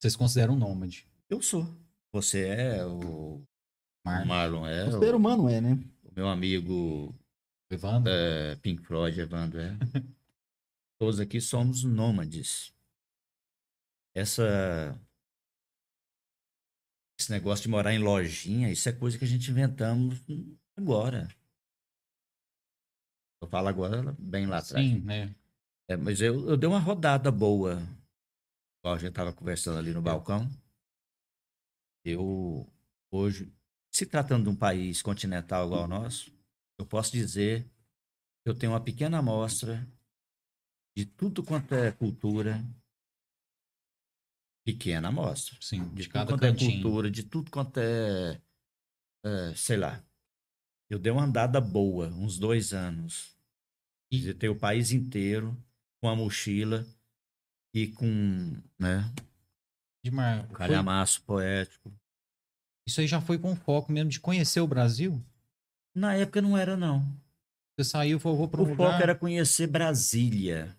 Vocês 0.00 0.16
consideram 0.16 0.54
um 0.54 0.58
nômade. 0.58 1.06
Eu 1.28 1.40
sou. 1.42 1.66
Você 2.12 2.46
é, 2.48 2.84
o 2.84 2.98
o 3.40 3.44
Mar, 4.04 4.26
Marlon 4.26 4.66
é, 4.66 4.84
O 4.86 4.88
o, 4.98 4.98
ser 5.00 5.14
humano 5.14 5.48
é, 5.48 5.60
né? 5.60 5.78
o 6.04 6.10
meu 6.14 6.28
amigo 6.28 7.14
Evandro. 7.70 8.12
é, 8.12 8.56
Pink 8.56 8.82
Floyd, 8.82 9.18
Evandro 9.20 9.60
é. 9.60 9.76
Todos 10.98 11.20
aqui 11.20 11.40
somos 11.40 11.84
nômades. 11.84 12.72
Essa... 14.14 14.98
Esse 17.18 17.30
negócio 17.30 17.62
de 17.62 17.68
morar 17.68 17.92
em 17.92 17.98
lojinha, 17.98 18.70
isso 18.70 18.88
é 18.88 18.92
coisa 18.92 19.16
que 19.16 19.24
a 19.24 19.28
gente 19.28 19.50
inventamos 19.50 20.20
agora. 20.76 21.28
Eu 23.40 23.48
falo 23.48 23.68
agora 23.68 24.14
bem 24.18 24.46
lá 24.46 24.58
atrás. 24.58 24.84
Sim, 24.84 25.00
né? 25.00 25.34
É, 25.88 25.96
mas 25.96 26.20
eu, 26.20 26.48
eu 26.48 26.56
dei 26.56 26.68
uma 26.68 26.78
rodada 26.78 27.30
boa. 27.30 27.74
Igual 28.80 28.94
a 28.94 28.98
gente 28.98 29.10
estava 29.10 29.32
conversando 29.32 29.78
ali 29.78 29.92
no 29.92 30.02
balcão. 30.02 30.48
Eu, 32.04 32.66
hoje, 33.10 33.52
se 33.92 34.06
tratando 34.06 34.44
de 34.44 34.50
um 34.50 34.56
país 34.56 35.02
continental 35.02 35.66
igual 35.66 35.82
ao 35.82 35.88
nosso, 35.88 36.32
eu 36.78 36.86
posso 36.86 37.12
dizer 37.12 37.64
que 38.42 38.50
eu 38.50 38.54
tenho 38.54 38.72
uma 38.72 38.80
pequena 38.80 39.18
amostra 39.18 39.86
de 40.96 41.06
tudo 41.06 41.44
quanto 41.44 41.74
é 41.74 41.92
cultura. 41.92 42.64
Pequena 44.64 45.08
amostra. 45.08 45.56
Sim, 45.60 45.88
De 45.88 45.94
de 45.94 46.02
tudo 46.04 46.12
cada 46.12 46.32
quanto 46.32 46.44
é 46.44 46.50
cantinho. 46.50 46.82
cultura, 46.82 47.10
de 47.10 47.22
tudo 47.24 47.50
quanto 47.50 47.78
é, 47.78 48.40
é, 49.24 49.54
sei 49.54 49.76
lá. 49.76 50.02
Eu 50.90 50.98
dei 50.98 51.10
uma 51.10 51.24
andada 51.24 51.60
boa, 51.60 52.08
uns 52.08 52.38
dois 52.38 52.72
anos. 52.72 53.36
E- 54.10 54.18
Visitei 54.18 54.48
o 54.48 54.58
país 54.58 54.92
inteiro 54.92 55.56
com 56.00 56.08
a 56.08 56.14
mochila 56.14 56.86
e 57.74 57.88
com 57.88 58.06
né, 58.78 59.10
um 60.04 60.10
foi- 60.48 60.56
calhamaço 60.56 61.22
poético. 61.22 61.92
isso 62.86 63.00
aí 63.00 63.06
já 63.06 63.20
foi 63.20 63.38
com 63.38 63.56
foco 63.56 63.90
mesmo 63.90 64.10
de 64.10 64.20
conhecer 64.20 64.60
o 64.60 64.66
Brasil? 64.66 65.24
Na 65.94 66.14
época 66.14 66.42
não 66.42 66.56
era, 66.56 66.76
não. 66.76 67.00
Você 67.78 67.84
saiu 67.88 68.18
e 68.18 68.20
falou, 68.20 68.38
vou 68.38 68.46
um 68.60 68.64
O 68.64 68.68
lugar 68.68 68.76
foco 68.92 69.02
era 69.02 69.14
conhecer 69.14 69.66
Brasília. 69.66 70.76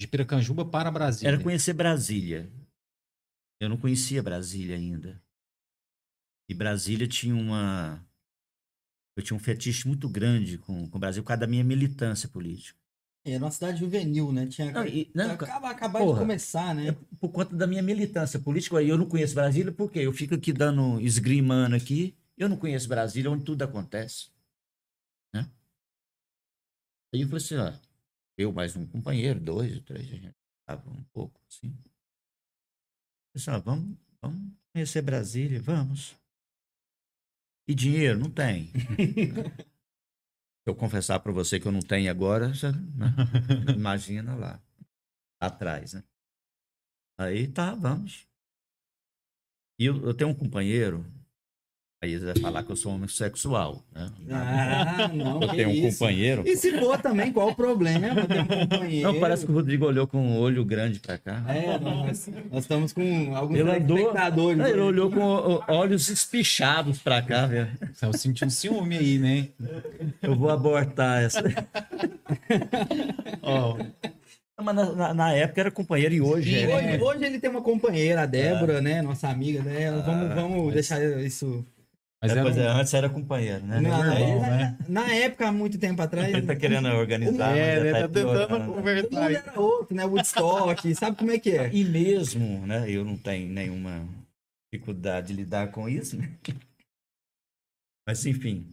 De 0.00 0.06
Piracanjuba 0.08 0.64
para 0.64 0.90
Brasília. 0.90 1.28
Era 1.34 1.42
conhecer 1.42 1.74
Brasília. 1.74 2.50
Eu 3.60 3.68
não 3.68 3.76
conhecia 3.76 4.22
Brasília 4.22 4.74
ainda. 4.74 5.22
E 6.48 6.54
Brasília 6.54 7.06
tinha 7.06 7.34
uma. 7.34 8.02
Eu 9.14 9.22
tinha 9.22 9.36
um 9.36 9.40
fetiche 9.40 9.86
muito 9.86 10.08
grande 10.08 10.56
com, 10.56 10.88
com 10.88 10.96
o 10.96 11.00
Brasil 11.00 11.22
por 11.22 11.28
causa 11.28 11.42
da 11.42 11.46
minha 11.46 11.62
militância 11.62 12.26
política. 12.30 12.80
Era 13.26 13.44
uma 13.44 13.50
cidade 13.50 13.80
juvenil, 13.80 14.32
né? 14.32 14.46
Tinha 14.46 14.72
Não, 14.72 14.86
e- 14.86 15.10
não, 15.14 15.32
acaba, 15.32 15.68
acabar 15.68 15.98
de 15.98 16.06
porra. 16.06 16.20
começar, 16.20 16.74
né? 16.74 16.88
É 16.88 16.92
por 17.20 17.28
conta 17.30 17.54
da 17.54 17.66
minha 17.66 17.82
militância 17.82 18.40
política. 18.40 18.82
Eu 18.82 18.96
não 18.96 19.06
conheço 19.06 19.34
Brasília 19.34 19.70
porque 19.70 19.98
eu 19.98 20.14
fico 20.14 20.34
aqui 20.34 20.50
dando 20.50 20.98
esgrimando 21.02 21.76
aqui. 21.76 22.16
Eu 22.38 22.48
não 22.48 22.56
conheço 22.56 22.88
Brasília, 22.88 23.30
onde 23.30 23.44
tudo 23.44 23.60
acontece. 23.62 24.30
Né? 25.34 25.46
Aí 27.14 27.20
eu 27.20 27.28
falei 27.28 27.44
assim, 27.44 27.56
ó, 27.56 27.89
eu 28.40 28.52
mais 28.52 28.74
um 28.76 28.86
companheiro, 28.86 29.38
dois 29.38 29.76
ou 29.76 29.82
três, 29.82 30.10
a 30.10 30.16
gente 30.16 30.34
tava 30.66 30.90
um 30.90 31.04
pouco 31.12 31.40
assim. 31.46 31.76
Ó, 33.48 33.60
vamos, 33.60 33.98
vamos 34.20 34.52
conhecer 34.72 35.02
Brasília, 35.02 35.60
vamos. 35.60 36.16
E 37.68 37.74
dinheiro? 37.74 38.18
Não 38.18 38.30
tem. 38.30 38.72
Se 40.62 40.68
eu 40.68 40.74
confessar 40.74 41.20
para 41.20 41.32
você 41.32 41.60
que 41.60 41.66
eu 41.66 41.72
não 41.72 41.80
tenho 41.80 42.10
agora, 42.10 42.52
já, 42.52 42.72
né? 42.72 43.14
imagina 43.76 44.34
lá, 44.34 44.62
atrás, 45.40 45.94
né? 45.94 46.04
Aí 47.18 47.46
tá, 47.46 47.74
vamos. 47.74 48.26
E 49.78 49.84
eu, 49.84 50.04
eu 50.04 50.14
tenho 50.14 50.30
um 50.30 50.34
companheiro, 50.34 51.04
aí 52.02 52.14
ele 52.14 52.24
vai 52.24 52.36
falar 52.36 52.62
que 52.62 52.72
eu 52.72 52.76
sou 52.76 52.94
homossexual, 52.94 53.82
né? 53.94 54.10
Ah, 54.30 55.08
não, 55.12 55.40
eu 55.42 55.48
que 55.48 55.56
tenho 55.56 55.68
um 55.68 55.72
isso. 55.72 55.98
companheiro. 55.98 56.42
E 56.46 56.56
se 56.56 56.72
for 56.78 56.98
também, 56.98 57.30
qual 57.30 57.48
o 57.50 57.54
problema? 57.54 58.08
Um 58.08 58.66
companheiro. 58.68 59.12
Não, 59.12 59.20
parece 59.20 59.44
que 59.44 59.52
o 59.52 59.54
Rodrigo 59.54 59.84
olhou 59.84 60.06
com 60.06 60.18
um 60.18 60.38
olho 60.38 60.64
grande 60.64 60.98
pra 60.98 61.18
cá. 61.18 61.44
É, 61.48 61.78
nós, 61.78 62.28
nós 62.50 62.64
estamos 62.64 62.92
com 62.94 63.36
alguns 63.36 63.58
Ele 63.58 63.70
espectadores. 63.70 64.64
Ele 64.66 64.80
olhou 64.80 65.10
com 65.10 65.62
olhos 65.68 66.08
espichados 66.08 66.98
pra 67.00 67.20
cá, 67.20 67.46
velho. 67.46 67.68
Eu 68.00 68.12
senti 68.14 68.44
um 68.46 68.50
ciúme 68.50 68.96
aí, 68.96 69.18
né? 69.18 69.48
Eu 70.22 70.34
vou 70.36 70.48
abortar 70.48 71.22
essa. 71.22 71.42
Ó, 73.42 73.76
Mas 74.62 74.74
na, 74.74 74.92
na- 74.92 75.14
na 75.14 75.32
época 75.34 75.60
era 75.60 75.70
companheiro 75.70 76.14
e 76.14 76.20
hoje 76.20 76.50
Sim, 76.50 76.64
é. 76.70 76.76
Hoje, 76.76 77.02
hoje 77.02 77.24
ele 77.26 77.38
tem 77.40 77.50
uma 77.50 77.60
companheira, 77.62 78.22
a 78.22 78.26
Débora, 78.26 78.80
né? 78.80 79.02
Nossa 79.02 79.28
amiga 79.28 79.60
dela. 79.62 80.02
Vamos, 80.02 80.30
Ah, 80.30 80.34
vamos 80.34 80.64
mas- 80.64 80.74
deixar 80.74 81.02
isso. 81.20 81.62
Mas 82.22 82.30
É, 82.32 82.34
era 82.34 82.42
pois 82.42 82.56
um- 82.56 82.60
é, 82.60 82.66
antes 82.68 82.94
era 82.94 83.08
companheiro, 83.10 83.64
né? 83.66 83.80
Na, 83.80 83.96
normal, 83.98 84.40
na- 84.40 84.48
né? 84.48 84.78
na 84.88 85.14
época, 85.14 85.48
há 85.48 85.52
muito 85.52 85.78
tempo 85.78 86.02
atrás, 86.02 86.28
Ele 86.32 86.46
tá 86.46 86.54
querendo 86.56 86.88
organizar. 86.94 87.56
É, 87.56 87.80
né? 87.82 87.90
já 87.90 88.00
Tá 88.02 88.08
tentando 88.08 88.74
conversar. 88.74 89.30
era 89.30 89.60
outro, 89.60 89.94
né? 89.96 90.04
Woodstock, 90.04 90.94
sabe 90.94 91.16
como 91.16 91.30
é 91.30 91.38
que 91.38 91.50
é? 91.50 91.72
E 91.72 91.84
mesmo, 91.84 92.66
né? 92.66 92.90
Eu 92.90 93.04
não 93.04 93.16
tenho 93.16 93.48
nenhuma 93.50 94.06
dificuldade 94.72 95.28
de 95.28 95.32
lidar 95.34 95.70
com 95.72 95.88
isso, 95.88 96.16
né? 96.18 96.38
Mas 98.06 98.24
enfim. 98.26 98.70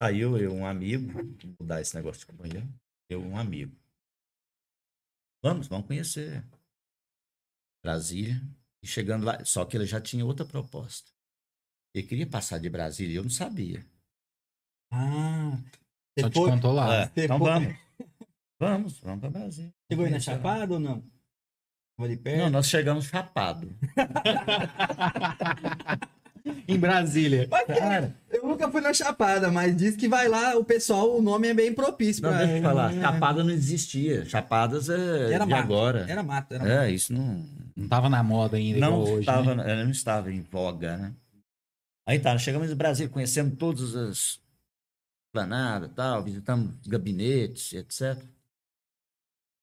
Aí 0.00 0.20
eu, 0.20 0.36
eu 0.36 0.52
um 0.52 0.66
amigo, 0.66 1.12
vou 1.12 1.54
mudar 1.60 1.80
esse 1.80 1.94
negócio 1.94 2.20
de 2.20 2.26
companheiro, 2.26 2.68
eu 3.08 3.20
um 3.22 3.36
amigo. 3.38 3.74
Vamos, 5.42 5.66
vamos 5.68 5.86
conhecer 5.86 6.44
Brasília. 7.82 8.40
E 8.82 8.86
chegando 8.86 9.24
lá, 9.24 9.42
só 9.44 9.64
que 9.64 9.76
ele 9.76 9.86
já 9.86 10.00
tinha 10.00 10.24
outra 10.26 10.44
proposta. 10.44 11.10
Ele 11.94 12.06
queria 12.06 12.26
passar 12.26 12.58
de 12.58 12.68
Brasília 12.68 13.12
e 13.14 13.16
eu 13.16 13.22
não 13.22 13.30
sabia. 13.30 13.84
Ah, 14.92 15.52
Só 16.18 16.28
te 16.28 16.32
depois, 16.32 16.52
contou 16.52 16.72
lá. 16.72 16.94
É, 17.02 17.10
então 17.16 17.38
depois- 17.38 17.54
vamos. 17.54 17.76
Vamos, 18.60 18.98
vamos 19.00 19.20
para 19.20 19.30
Brasília. 19.30 19.70
Chegou 19.90 20.04
aí 20.06 20.10
na 20.10 20.20
Chapada 20.20 20.74
ou 20.74 20.80
não? 20.80 21.02
Não, 22.38 22.50
nós 22.50 22.66
chegamos 22.66 23.04
chapado. 23.06 23.70
Em 26.68 26.76
Brasília. 26.78 27.48
Cara, 27.66 28.14
eu 28.30 28.46
nunca 28.46 28.70
fui 28.70 28.80
na 28.80 28.92
Chapada, 28.92 29.50
mas 29.50 29.74
diz 29.76 29.96
que 29.96 30.06
vai 30.08 30.28
lá, 30.28 30.56
o 30.56 30.64
pessoal, 30.64 31.16
o 31.16 31.22
nome 31.22 31.48
é 31.48 31.54
bem 31.54 31.72
propício 31.72 32.22
Não, 32.22 32.30
pra- 32.30 32.38
deixa 32.44 32.56
eu 32.58 32.62
falar, 32.62 32.92
é, 32.94 33.00
chapada 33.00 33.42
não 33.44 33.50
existia. 33.50 34.24
Chapadas 34.26 34.88
é 34.90 35.32
Era 35.32 35.44
de 35.44 35.50
mato. 35.50 35.62
agora. 35.62 36.06
Era 36.08 36.22
mato, 36.22 36.52
era 36.54 36.64
mato. 36.64 36.72
É, 36.72 36.90
isso 36.90 37.12
não, 37.14 37.46
Não 37.76 37.88
tava 37.88 38.08
na 38.10 38.22
moda 38.22 38.56
ainda 38.58 38.78
não, 38.80 38.88
igual 39.00 39.08
hoje. 39.12 39.20
estava, 39.20 39.54
né? 39.54 39.70
ela 39.72 39.84
não 39.84 39.90
estava 39.90 40.32
em 40.32 40.42
voga, 40.42 40.96
né? 40.98 41.12
Aí 42.06 42.20
tá, 42.20 42.36
chegamos 42.38 42.68
no 42.70 42.76
Brasil, 42.76 43.10
conhecemos 43.10 43.56
todas 43.58 43.94
as 43.94 44.42
planadas 45.32 45.92
tal, 45.94 46.22
visitamos 46.22 46.76
gabinetes, 46.86 47.72
etc. 47.72 48.22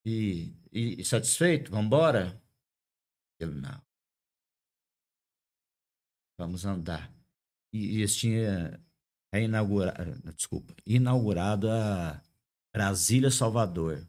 E, 0.06 0.54
e, 0.72 1.02
e 1.02 1.06
satisfeito? 1.06 1.70
Vamos 1.72 1.86
embora? 1.86 2.42
Ele, 3.40 3.54
não. 3.54 3.82
Vamos 6.40 6.66
andar. 6.66 7.14
E, 7.74 7.98
e 7.98 7.98
eles 8.00 8.16
tinham 8.16 8.78
reinaugurado, 9.34 10.34
desculpa, 10.34 10.76
inaugurado 10.86 11.70
a 11.70 12.22
Brasília-Salvador, 12.74 14.08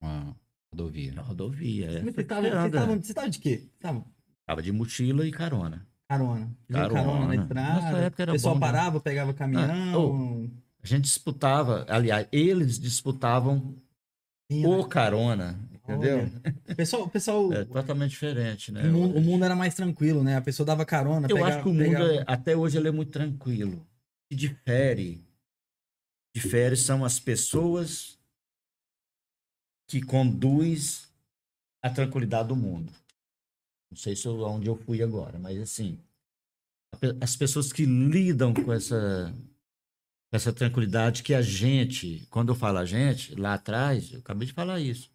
Uma 0.00 0.36
rodovia. 0.70 1.12
na 1.14 1.22
rodovia. 1.22 1.90
É, 1.90 2.02
Você 2.02 2.24
tava, 2.24 2.42
que 2.42 2.50
você, 2.50 2.56
anda. 2.56 2.78
tava, 2.80 2.96
você 2.96 3.14
tava 3.14 3.30
de 3.30 3.38
quê? 3.40 3.70
Tava 3.80 4.04
Tava 4.46 4.62
de 4.62 4.70
mochila 4.70 5.26
e 5.26 5.32
carona. 5.32 5.88
Carona. 6.08 6.50
Carona. 6.70 6.94
carona 6.94 7.20
na 7.20 7.34
Nossa 7.34 7.42
estrada. 7.42 7.98
época 7.98 8.22
era 8.22 8.32
o 8.32 8.34
pessoal 8.34 8.54
bom, 8.54 8.60
né? 8.60 8.66
parava, 8.66 9.00
pegava 9.00 9.34
caminhão. 9.34 10.50
A 10.82 10.86
gente 10.86 11.04
disputava, 11.04 11.84
aliás, 11.88 12.28
eles 12.30 12.78
disputavam 12.78 13.74
vinha, 14.48 14.68
o 14.68 14.78
né? 14.82 14.88
carona, 14.88 15.58
entendeu? 15.74 16.18
Olha. 16.18 16.54
O 16.70 16.74
pessoal, 16.76 17.08
pessoal 17.08 17.52
É 17.52 17.64
totalmente 17.64 18.10
diferente, 18.10 18.70
né? 18.70 18.82
o, 18.88 18.92
mundo, 18.92 19.18
o 19.18 19.20
mundo 19.20 19.44
era 19.44 19.56
mais 19.56 19.74
tranquilo, 19.74 20.22
né? 20.22 20.36
A 20.36 20.40
pessoa 20.40 20.64
dava 20.64 20.84
carona, 20.84 21.26
Eu 21.28 21.34
pegava, 21.36 21.54
acho 21.54 21.62
que 21.64 21.68
o 21.68 21.72
mundo, 21.72 21.82
pegava- 21.84 22.14
é- 22.14 22.24
até 22.26 22.56
hoje, 22.56 22.78
ele 22.78 22.86
é 22.88 22.92
muito 22.92 23.10
tranquilo. 23.10 23.78
O 23.78 23.86
que 24.30 24.36
difere, 24.36 25.24
difere 26.34 26.76
são 26.76 27.04
as 27.04 27.18
pessoas 27.18 28.16
que 29.88 30.00
conduz 30.00 31.12
a 31.82 31.90
tranquilidade 31.90 32.48
do 32.48 32.56
mundo. 32.56 32.92
Não 33.90 33.96
sei 33.96 34.16
se 34.16 34.26
eu, 34.26 34.40
onde 34.40 34.68
eu 34.68 34.76
fui 34.76 35.02
agora, 35.02 35.38
mas 35.38 35.60
assim, 35.60 35.98
as 37.20 37.36
pessoas 37.36 37.72
que 37.72 37.84
lidam 37.84 38.52
com 38.52 38.72
essa, 38.72 39.34
essa 40.32 40.52
tranquilidade 40.52 41.22
que 41.22 41.34
a 41.34 41.42
gente, 41.42 42.26
quando 42.30 42.50
eu 42.50 42.54
falo 42.54 42.78
a 42.78 42.84
gente, 42.84 43.34
lá 43.34 43.54
atrás, 43.54 44.12
eu 44.12 44.20
acabei 44.20 44.46
de 44.46 44.52
falar 44.52 44.80
isso, 44.80 45.10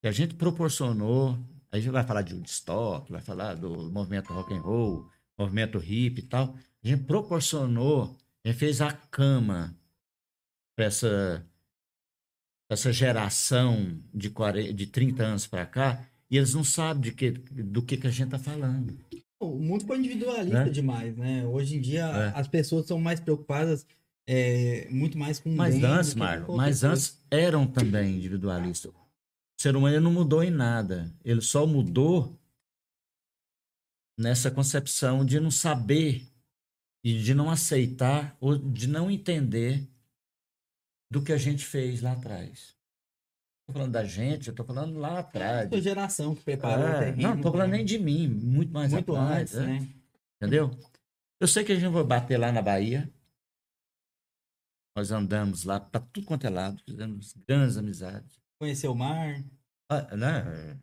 que 0.00 0.08
a 0.08 0.12
gente 0.12 0.34
proporcionou, 0.34 1.38
a 1.70 1.78
gente 1.78 1.90
vai 1.90 2.04
falar 2.04 2.22
de 2.22 2.34
Woodstock, 2.34 3.10
vai 3.10 3.20
falar 3.20 3.54
do 3.54 3.90
movimento 3.90 4.32
rock 4.32 4.54
and 4.54 4.60
roll, 4.60 5.10
movimento 5.38 5.82
hip 5.82 6.20
e 6.20 6.22
tal, 6.22 6.56
a 6.82 6.88
gente 6.88 7.04
proporcionou, 7.04 8.16
a 8.44 8.48
gente 8.48 8.58
fez 8.58 8.80
a 8.80 8.92
cama 8.92 9.76
para 10.76 10.86
essa, 10.86 11.46
essa 12.70 12.92
geração 12.92 14.00
de, 14.14 14.30
40, 14.30 14.72
de 14.72 14.86
30 14.86 15.22
anos 15.24 15.46
para 15.46 15.66
cá, 15.66 16.08
e 16.30 16.36
eles 16.36 16.54
não 16.54 16.64
sabem 16.64 17.02
de 17.02 17.12
que, 17.12 17.30
do 17.30 17.82
que, 17.82 17.96
que 17.96 18.06
a 18.06 18.10
gente 18.10 18.26
está 18.34 18.38
falando. 18.38 18.98
O 19.40 19.58
mundo 19.58 19.80
ficou 19.82 19.96
individualista 19.96 20.64
Né? 20.64 20.70
demais, 20.70 21.16
né? 21.16 21.44
Hoje 21.46 21.76
em 21.76 21.80
dia 21.80 22.06
É. 22.06 22.38
as 22.38 22.48
pessoas 22.48 22.86
são 22.86 22.98
mais 22.98 23.20
preocupadas 23.20 23.86
é, 24.28 24.88
muito 24.90 25.16
mais 25.16 25.38
com 25.38 25.50
o 25.50 25.56
Mas 25.56 25.82
antes, 25.84 26.14
Marlon, 26.14 26.56
mas 26.56 26.80
coisa. 26.80 26.90
antes 26.90 27.22
eram 27.30 27.66
também 27.66 28.16
individualistas. 28.16 28.90
O 28.92 29.62
ser 29.62 29.76
humano 29.76 30.00
não 30.00 30.12
mudou 30.12 30.42
em 30.42 30.50
nada. 30.50 31.14
Ele 31.24 31.40
só 31.40 31.64
mudou 31.66 32.36
nessa 34.18 34.50
concepção 34.50 35.24
de 35.24 35.38
não 35.38 35.50
saber 35.50 36.26
e 37.04 37.22
de 37.22 37.34
não 37.34 37.48
aceitar 37.50 38.36
ou 38.40 38.58
de 38.58 38.88
não 38.88 39.10
entender 39.10 39.86
do 41.12 41.22
que 41.22 41.32
a 41.32 41.38
gente 41.38 41.64
fez 41.64 42.00
lá 42.02 42.12
atrás. 42.12 42.75
Falando 43.72 43.92
da 43.92 44.04
gente, 44.04 44.46
eu 44.48 44.52
estou 44.52 44.64
falando 44.64 44.96
lá 44.98 45.18
atrás. 45.18 45.66
Essa 45.72 45.82
geração 45.82 46.34
que 46.34 46.44
preparou 46.44 46.84
o 46.84 46.88
É, 46.88 46.98
terreno. 47.06 47.22
não, 47.22 47.34
estou 47.36 47.52
falando 47.52 47.70
né? 47.70 47.76
nem 47.78 47.86
de 47.86 47.98
mim, 47.98 48.28
muito 48.28 48.72
mais 48.72 48.92
muito 48.92 49.16
atrás, 49.16 49.54
antes, 49.54 49.56
é. 49.56 49.66
né? 49.66 49.88
Entendeu? 50.40 50.70
Eu 51.40 51.48
sei 51.48 51.64
que 51.64 51.72
a 51.72 51.74
gente 51.74 51.90
vai 51.92 52.04
bater 52.04 52.38
lá 52.38 52.52
na 52.52 52.62
Bahia. 52.62 53.10
Nós 54.96 55.10
andamos 55.10 55.64
lá 55.64 55.80
para 55.80 56.00
tudo 56.00 56.26
quanto 56.26 56.46
é 56.46 56.50
lado, 56.50 56.80
fizemos 56.88 57.34
grandes 57.46 57.76
amizades. 57.76 58.38
Conhecer 58.58 58.88
o 58.88 58.94
mar. 58.94 59.44
Ah, 59.90 60.16
né? 60.16 60.78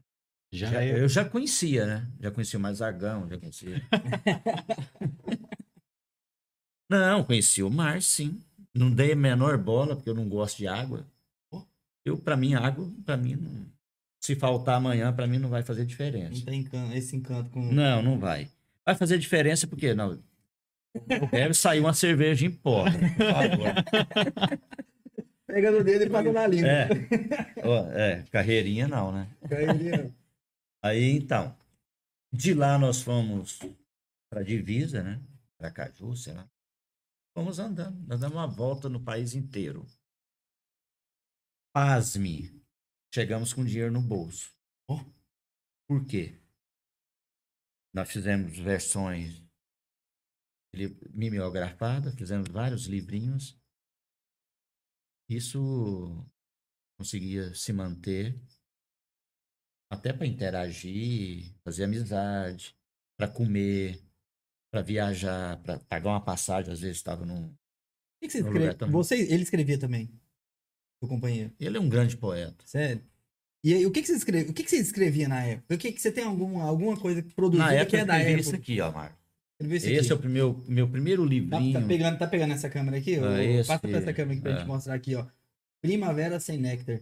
Já, 0.51 0.67
Já- 0.69 0.83
é- 0.83 0.99
eu 1.01 1.09
já 1.09 1.25
conhecia, 1.27 1.85
né? 1.85 2.11
Já 2.19 2.31
conhecia 2.31 2.59
o 2.59 2.61
Marzagão, 2.61 3.27
já 3.27 3.39
conhecia. 3.39 3.81
não, 6.89 7.23
conhecia 7.23 7.65
o 7.65 7.71
mar, 7.71 8.01
sim. 8.01 8.39
Não 8.75 8.91
dei 8.93 9.13
a 9.13 9.15
menor 9.15 9.57
bola, 9.57 9.95
porque 9.95 10.09
eu 10.09 10.15
não 10.15 10.27
gosto 10.27 10.57
de 10.57 10.67
água. 10.67 11.05
Eu, 12.05 12.17
para 12.17 12.35
mim, 12.35 12.53
água, 12.53 12.91
para 13.05 13.15
mim, 13.17 13.35
não- 13.35 13.65
se 14.21 14.35
faltar 14.35 14.75
amanhã, 14.75 15.11
para 15.13 15.27
mim 15.27 15.37
não 15.37 15.49
vai 15.49 15.63
fazer 15.63 15.85
diferença. 15.85 16.31
Não 16.35 16.41
tem 16.45 16.59
encanto, 16.61 16.93
esse 16.95 17.15
encanto 17.15 17.49
com. 17.49 17.61
Não, 17.71 18.01
não 18.01 18.17
vai. 18.19 18.49
Vai 18.85 18.95
fazer 18.95 19.17
diferença 19.17 19.67
porque 19.67 19.93
não. 19.93 20.21
Deve 21.31 21.53
sair 21.53 21.79
uma 21.79 21.93
cerveja 21.93 22.45
em 22.45 22.51
pó. 22.51 22.83
Por 22.83 22.91
favor. 22.91 24.59
Pega 25.47 25.71
no 25.71 25.83
dedo 25.83 26.03
e 26.05 26.09
passa 26.09 26.31
na 26.31 26.47
língua. 26.47 26.67
É. 26.69 26.87
Ó, 27.63 27.91
é, 27.91 28.23
carreirinha 28.31 28.87
não, 28.87 29.11
né? 29.11 29.27
Cairia. 29.47 30.11
Aí 30.81 31.11
então, 31.11 31.55
de 32.31 32.53
lá 32.53 32.77
nós 32.77 33.01
fomos 33.01 33.59
para 34.29 34.43
divisa, 34.43 35.03
né? 35.03 35.19
Para 35.57 35.69
Caju, 35.71 36.15
sei 36.15 36.33
lá. 36.33 36.47
Fomos 37.35 37.59
andando, 37.59 37.99
nós 38.07 38.19
damos 38.19 38.35
uma 38.37 38.47
volta 38.47 38.87
no 38.89 38.99
país 38.99 39.33
inteiro. 39.35 39.85
Pasme, 41.73 42.63
chegamos 43.11 43.51
com 43.51 43.65
dinheiro 43.65 43.91
no 43.91 43.99
bolso. 43.99 44.55
Ó. 44.87 45.03
Por 45.87 46.05
quê? 46.05 46.39
Nós 47.91 48.11
fizemos 48.11 48.59
versões 48.59 49.43
mimeografadas, 51.11 52.13
fizemos 52.13 52.47
vários 52.47 52.85
livrinhos. 52.85 53.59
Isso 55.27 56.23
conseguia 56.95 57.55
se 57.55 57.73
manter 57.73 58.39
até 59.91 60.13
para 60.13 60.27
interagir, 60.27 61.55
fazer 61.63 61.85
amizade, 61.85 62.77
para 63.17 63.27
comer, 63.27 63.99
para 64.71 64.83
viajar, 64.83 65.61
para 65.63 65.79
pagar 65.79 66.11
uma 66.11 66.23
passagem, 66.23 66.71
às 66.71 66.81
vezes 66.81 66.97
estava 66.97 67.25
num. 67.25 67.47
O 67.47 67.57
que, 68.21 68.27
que 68.27 68.41
você 68.41 68.73
também. 68.75 68.91
Você, 68.91 69.15
ele 69.21 69.43
escrevia 69.43 69.79
também. 69.79 70.22
Companheiro. 71.07 71.51
Ele 71.59 71.77
é 71.77 71.79
um 71.79 71.89
grande 71.89 72.15
poeta. 72.17 72.55
Sério. 72.65 73.01
E 73.63 73.73
aí, 73.73 73.85
o 73.85 73.91
que, 73.91 74.01
que 74.01 74.07
você 74.07 74.15
escreve? 74.15 74.49
O 74.49 74.53
que, 74.53 74.63
que 74.63 74.69
você 74.69 74.77
escrevia 74.77 75.27
na 75.27 75.41
época? 75.43 75.75
O 75.75 75.77
que, 75.77 75.91
que 75.91 76.01
você 76.01 76.11
tem 76.11 76.23
alguma, 76.25 76.63
alguma 76.63 76.97
coisa 76.97 77.23
produzida 77.35 77.63
Na 77.65 77.73
época 77.73 77.89
que 77.91 77.95
é 77.97 78.01
eu 78.01 78.05
da 78.05 78.17
escrevi 78.17 78.33
época? 78.33 78.41
isso 78.49 78.55
aqui, 78.55 78.81
ó, 78.81 78.91
Marco. 78.91 79.17
Esse 79.61 79.97
aqui. 79.97 80.11
é 80.11 80.15
o 80.15 80.29
meu, 80.29 80.63
meu 80.67 80.89
primeiro 80.89 81.23
Tá, 81.23 81.29
livrinho. 81.29 81.73
tá 81.79 81.87
pegando, 81.87 82.17
tá 82.17 82.27
pegando 82.27 82.53
essa 82.53 82.69
câmera 82.69 82.97
aqui? 82.97 83.15
Ah, 83.15 83.41
esse 83.43 83.67
Passa 83.67 83.87
pra 83.87 83.97
essa 83.97 84.11
câmera 84.13 84.33
aqui 84.33 84.41
pra 84.41 84.51
é. 84.51 84.57
gente 84.57 84.67
mostrar 84.67 84.93
aqui, 84.95 85.15
ó. 85.15 85.25
Primavera 85.81 86.39
sem 86.39 86.57
néctar. 86.57 86.99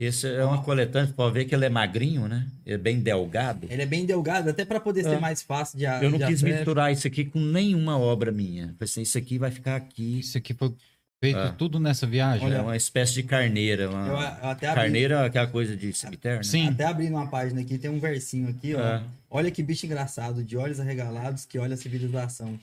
Esse 0.00 0.26
é 0.26 0.44
uma 0.44 0.62
coletânea, 0.64 1.12
pode 1.14 1.34
ver 1.34 1.44
que 1.44 1.54
ele 1.54 1.66
é 1.66 1.68
magrinho, 1.68 2.26
né? 2.26 2.48
Ele 2.64 2.74
é 2.74 2.78
bem 2.78 3.00
delgado. 3.00 3.66
Ele 3.70 3.82
é 3.82 3.86
bem 3.86 4.06
delgado, 4.06 4.48
até 4.48 4.64
pra 4.64 4.80
poder 4.80 5.00
É. 5.00 5.10
ser 5.10 5.20
mais 5.20 5.42
fácil 5.42 5.78
de 5.78 5.84
Eu 5.84 6.10
não 6.10 6.18
de 6.18 6.26
quis 6.26 6.42
misturar 6.42 6.90
isso 6.90 7.06
aqui 7.06 7.24
com 7.26 7.38
nenhuma 7.38 7.98
obra 7.98 8.32
minha. 8.32 8.68
Falei 8.68 8.76
assim, 8.80 9.02
isso 9.02 9.18
aqui 9.18 9.36
vai 9.38 9.50
ficar 9.50 9.76
aqui. 9.76 10.20
Isso 10.20 10.38
aqui 10.38 10.54
foi 10.54 10.74
feito 11.20 11.38
Ah. 11.38 11.52
tudo 11.52 11.78
nessa 11.78 12.06
viagem. 12.06 12.50
É 12.52 12.60
uma 12.60 12.76
espécie 12.76 13.12
de 13.14 13.22
carneira. 13.22 13.90
Uma... 13.90 14.06
Eu, 14.06 14.14
eu 14.14 14.48
até 14.50 14.68
abri, 14.68 14.80
Carneira 14.82 15.14
é 15.16 15.26
aquela 15.26 15.46
coisa 15.46 15.76
de 15.76 15.92
cemitério, 15.92 16.38
né? 16.38 16.42
Sim. 16.44 16.68
até 16.68 16.84
abrindo 16.84 17.12
uma 17.14 17.28
página 17.28 17.60
aqui, 17.60 17.76
tem 17.78 17.90
um 17.90 18.00
versinho 18.00 18.48
aqui, 18.48 18.74
ó. 18.74 18.80
É. 18.80 19.02
Olha 19.28 19.50
que 19.50 19.62
bicho 19.62 19.84
engraçado, 19.86 20.42
de 20.42 20.56
olhos 20.56 20.80
arregalados 20.80 21.44
que 21.44 21.58
olha 21.58 21.74
a 21.74 21.76
civilização. 21.76 22.58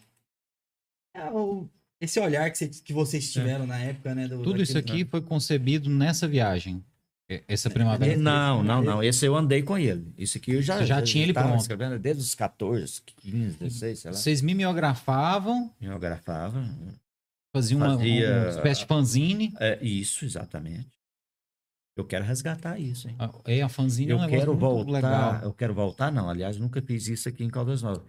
É 1.16 1.26
o- 1.32 1.68
esse 2.02 2.20
olhar 2.20 2.50
que, 2.52 2.58
cê- 2.58 2.68
que 2.68 2.94
vocês 2.94 3.32
tiveram 3.32 3.66
na 3.66 3.78
época, 3.80 4.14
né? 4.14 4.28
do- 4.28 4.44
Tudo 4.44 4.62
isso 4.62 4.78
aqui 4.78 5.06
foi 5.06 5.22
concebido 5.22 5.90
nessa 5.90 6.28
viagem. 6.28 6.84
Essa 7.48 7.70
primavera. 7.70 8.16
Não, 8.16 8.64
não, 8.64 8.82
não. 8.82 9.04
Esse 9.04 9.26
eu 9.26 9.36
andei 9.36 9.62
com 9.62 9.78
ele. 9.78 10.14
Isso 10.18 10.38
aqui 10.38 10.52
eu 10.54 10.62
já, 10.62 10.78
Você 10.78 10.86
já 10.86 11.02
tinha 11.02 11.24
ele 11.26 11.34
pronto. 11.34 11.60
escrevendo 11.60 12.00
desde 12.00 12.22
os 12.24 12.34
14, 12.34 13.02
15, 13.18 13.58
16, 13.58 14.00
sei 14.00 14.12
lá. 14.12 14.18
Vocês 14.18 14.42
mimeografavam, 14.42 15.70
Eu 15.82 16.00
grafava. 16.00 16.64
Faziam 17.58 17.80
uma, 17.82 17.98
Fazia- 17.98 18.38
uma 18.42 18.50
espécie 18.50 18.82
de 18.82 18.88
fanzine. 18.88 19.54
É, 19.60 19.84
isso, 19.84 20.26
exatamente. 20.26 20.88
Eu 21.96 22.06
quero 22.06 22.24
resgatar 22.24 22.78
isso, 22.80 23.08
hein? 23.10 23.16
Ah, 23.18 23.32
É, 23.46 23.62
a 23.62 23.70
fanzine 23.70 24.12
é 24.12 24.14
Eu 24.14 24.18
um 24.18 24.22
negócio 24.22 24.40
quero 24.40 24.56
voltar. 24.58 24.92
legal. 24.92 25.42
Eu 25.44 25.54
quero 25.54 25.74
voltar, 25.74 26.12
não. 26.12 26.30
Aliás, 26.30 26.58
nunca 26.58 26.82
fiz 26.82 27.08
isso 27.08 27.28
aqui 27.28 27.44
em 27.44 27.50
Caldas 27.50 27.82
Novas. 27.82 28.04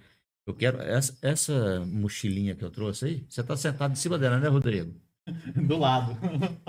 Eu 0.47 0.55
quero. 0.55 0.81
Essa, 0.81 1.17
essa 1.23 1.81
mochilinha 1.87 2.55
que 2.55 2.63
eu 2.65 2.71
trouxe 2.71 3.05
aí, 3.07 3.27
você 3.29 3.43
tá 3.43 3.57
sentado 3.57 3.93
em 3.93 3.97
cima 3.97 4.19
dela, 4.19 4.39
né, 4.39 4.49
Rodrigo? 4.49 4.95
Do 5.67 5.77
lado. 5.79 6.15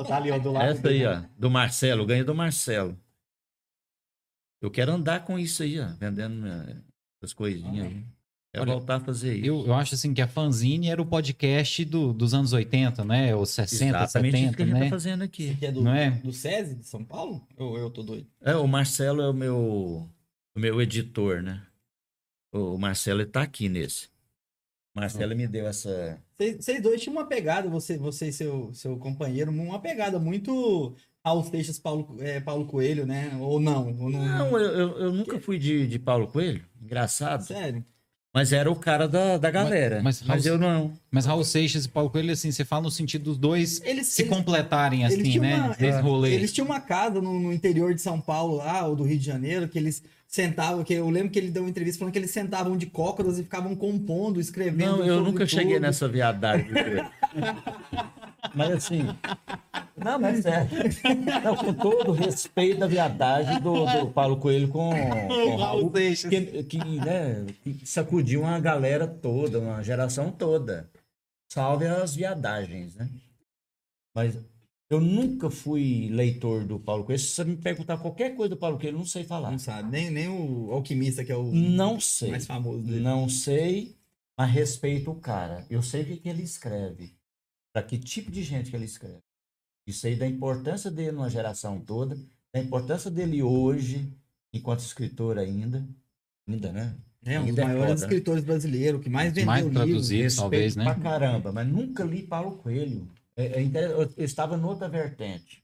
Tá 0.07 0.17
ali, 0.17 0.31
ó, 0.31 0.37
do 0.39 0.51
lado. 0.51 0.65
Essa 0.65 0.87
aí, 0.89 1.05
ó, 1.05 1.23
do 1.37 1.49
Marcelo, 1.49 2.05
ganhei 2.05 2.23
do 2.23 2.35
Marcelo. 2.35 2.97
Eu 4.61 4.69
quero 4.69 4.91
andar 4.91 5.23
com 5.25 5.39
isso 5.39 5.63
aí, 5.63 5.79
ó, 5.79 5.87
vendendo 5.97 6.45
eh, 6.45 6.81
essas 7.21 7.33
coisinhas 7.33 7.85
aí. 7.87 8.05
Quero 8.51 8.63
Olha, 8.63 8.73
voltar 8.73 8.95
a 8.95 8.99
fazer 8.99 9.35
isso. 9.35 9.45
Eu, 9.45 9.67
eu 9.67 9.73
acho 9.75 9.93
assim 9.93 10.11
que 10.11 10.21
a 10.21 10.27
Fanzine 10.27 10.89
era 10.89 10.99
o 10.99 11.05
podcast 11.05 11.85
do, 11.85 12.11
dos 12.11 12.33
anos 12.33 12.51
80, 12.51 13.05
né? 13.05 13.35
Ou 13.35 13.45
60, 13.45 13.85
Exatamente 13.85 14.35
isso 14.35 14.43
70, 14.51 14.55
que 14.55 14.63
a 14.63 14.65
gente 14.65 14.73
né? 14.73 14.83
tá 14.85 14.89
fazendo 14.89 15.23
aqui. 15.23 15.43
Esse 15.43 15.53
aqui 15.53 15.65
é 15.67 15.71
do, 15.71 15.81
Não 15.83 15.93
é? 15.93 16.11
do 16.11 16.33
SESI 16.33 16.75
de 16.75 16.85
São 16.87 17.03
Paulo? 17.03 17.47
Ou 17.57 17.77
eu 17.77 17.91
tô 17.91 18.01
doido? 18.01 18.27
É, 18.41 18.55
o 18.55 18.67
Marcelo 18.67 19.21
é 19.21 19.29
o 19.29 19.33
meu, 19.33 20.09
o 20.55 20.59
meu 20.59 20.81
editor, 20.81 21.43
né? 21.43 21.61
O 22.51 22.77
Marcelo 22.79 23.21
ele 23.21 23.29
tá 23.29 23.43
aqui 23.43 23.69
nesse. 23.69 24.07
O 24.95 24.99
Marcelo 24.99 25.35
me 25.35 25.47
deu 25.47 25.67
essa. 25.67 26.19
Vocês 26.35 26.55
vocês 26.55 26.81
dois 26.81 26.99
tinham 26.99 27.15
uma 27.15 27.27
pegada, 27.27 27.69
você, 27.69 27.97
você 27.97 28.29
e 28.29 28.33
seu, 28.33 28.73
seu 28.73 28.97
companheiro, 28.97 29.51
uma 29.51 29.79
pegada 29.79 30.17
muito 30.17 30.95
Raul 31.23 31.43
Seixas, 31.43 31.77
Paulo, 31.77 32.17
é, 32.19 32.39
Paulo 32.39 32.65
Coelho, 32.65 33.05
né? 33.05 33.37
Ou 33.39 33.59
não? 33.59 33.95
Ou 33.99 34.09
não, 34.09 34.25
Não, 34.25 34.59
eu, 34.59 34.71
eu, 34.71 34.99
eu 35.01 35.11
nunca 35.13 35.39
fui 35.39 35.59
de, 35.59 35.85
de 35.85 35.99
Paulo 35.99 36.27
Coelho. 36.27 36.65
Engraçado. 36.81 37.43
Sério? 37.43 37.85
Mas 38.33 38.53
era 38.53 38.69
o 38.71 38.75
cara 38.75 39.07
da, 39.07 39.37
da 39.37 39.49
galera. 39.49 40.01
mas 40.03 40.21
Mas, 40.21 40.45
Raul- 40.45 40.55
eu 40.55 40.59
não. 40.59 40.93
Mas 41.09 41.25
Raul 41.25 41.43
Seixas 41.43 41.85
e 41.85 41.89
Paulo 41.89 42.09
Coelho, 42.11 42.31
assim, 42.31 42.51
você 42.51 42.63
fala 42.63 42.83
no 42.83 42.91
sentido 42.91 43.23
dos 43.23 43.37
dois 43.37 43.81
Eles, 43.83 44.07
se 44.07 44.21
eles, 44.21 44.31
completarem, 44.31 45.03
eles 45.03 45.17
assim, 45.19 45.39
né? 45.39 45.55
uma- 45.55 45.75
é, 45.87 45.99
rolê. 45.99 46.33
eles 46.33 46.53
tinham 46.53 46.65
uma 46.67 46.79
casa 46.79 47.19
no, 47.21 47.39
no 47.39 47.51
interior 47.51 47.93
de 47.93 48.01
São 48.01 48.21
Paulo 48.21 48.57
lá, 48.57 48.85
ou 48.85 48.95
do 48.95 49.03
Rio 49.03 49.17
de 49.17 49.25
Janeiro, 49.25 49.67
que 49.67 49.79
eles 49.79 50.03
sentavam, 50.27 50.83
que 50.83 50.93
eu 50.93 51.09
lembro 51.09 51.31
que 51.31 51.39
ele 51.39 51.49
deu 51.49 51.63
uma 51.63 51.69
entrevista 51.71 51.97
falando 51.97 52.13
que 52.13 52.19
eles 52.19 52.29
sentavam 52.29 52.77
de 52.77 52.85
cócoras 52.85 53.39
e 53.39 53.43
ficavam 53.43 53.75
compondo, 53.75 54.39
escrevendo. 54.39 54.97
Não, 54.99 55.05
eu 55.05 55.21
nunca 55.21 55.47
cheguei 55.47 55.79
nessa 55.79 56.07
viadagem. 56.07 56.67
mas 58.55 58.71
assim. 58.71 59.01
Não, 59.95 60.19
mas 60.19 60.45
é. 60.45 60.67
Não, 61.43 61.55
com 61.55 61.73
todo 61.73 62.11
o 62.11 62.13
respeito 62.13 62.79
da 62.79 62.87
viadagem 62.87 63.59
do, 63.61 63.85
do 63.85 64.11
Paulo 64.11 64.37
Coelho 64.37 64.69
com, 64.69 64.91
com 64.91 65.33
o 65.53 65.57
Raul, 65.57 65.91
que, 65.91 66.63
que, 66.63 66.77
né, 66.77 67.45
que 67.63 67.85
sacudiu 67.85 68.41
uma 68.41 68.59
galera 68.59 69.07
toda, 69.07 69.59
uma 69.59 69.83
geração 69.83 70.31
toda. 70.31 70.89
Salve 71.51 71.85
as 71.87 72.15
viadagens, 72.15 72.95
né? 72.95 73.09
Mas 74.15 74.37
eu 74.89 74.99
nunca 74.99 75.49
fui 75.49 76.09
leitor 76.11 76.63
do 76.63 76.79
Paulo 76.79 77.03
Coelho. 77.03 77.19
Se 77.19 77.27
você 77.27 77.43
me 77.43 77.57
perguntar 77.57 77.97
qualquer 77.97 78.35
coisa 78.35 78.55
do 78.55 78.57
Paulo 78.57 78.77
Coelho, 78.77 78.95
eu 78.95 78.99
não 78.99 79.05
sei 79.05 79.23
falar. 79.23 79.51
Não 79.51 79.59
sabe, 79.59 79.91
nem, 79.91 80.09
nem 80.09 80.29
o 80.29 80.71
Alquimista, 80.71 81.23
que 81.23 81.31
é 81.31 81.35
o 81.35 81.43
Não 81.51 81.99
sei. 81.99 82.31
mais 82.31 82.47
famoso 82.47 82.79
dele. 82.83 83.01
Não 83.01 83.27
sei, 83.27 83.95
mas 84.37 84.51
respeito 84.51 85.11
o 85.11 85.15
cara. 85.15 85.65
Eu 85.69 85.81
sei 85.81 86.03
o 86.03 86.05
que, 86.05 86.17
que 86.17 86.29
ele 86.29 86.43
escreve. 86.43 87.18
Para 87.73 87.83
que 87.83 87.97
tipo 87.97 88.31
de 88.31 88.43
gente 88.43 88.69
que 88.69 88.75
ele 88.75 88.85
escreve. 88.85 89.23
Isso 89.85 90.05
aí 90.05 90.15
da 90.15 90.27
importância 90.27 90.89
dele 90.91 91.11
numa 91.11 91.29
geração 91.29 91.79
toda, 91.79 92.15
da 92.53 92.59
importância 92.59 93.09
dele 93.09 93.41
hoje, 93.41 94.11
enquanto 94.53 94.79
escritor 94.79 95.37
ainda. 95.37 95.87
Ainda, 96.47 96.71
né? 96.71 96.95
É 97.25 97.39
um 97.39 97.47
dos 97.47 97.57
é 97.57 97.63
maiores 97.65 98.01
né? 98.01 98.07
escritores 98.07 98.43
brasileiros, 98.43 99.01
que 99.01 99.09
mais 99.09 99.33
vendeu 99.33 99.45
mais 99.45 99.65
livros. 99.65 100.09
Respeito 100.09 100.35
talvez, 100.37 100.75
né? 100.75 100.85
pra 100.85 100.95
caramba, 100.95 101.51
mas 101.51 101.67
nunca 101.67 102.03
li 102.03 102.23
Paulo 102.23 102.57
Coelho. 102.57 103.09
É, 103.35 103.61
é 103.61 103.63
eu, 103.63 104.01
eu 104.01 104.25
estava 104.25 104.55
noutra 104.55 104.87
vertente. 104.87 105.63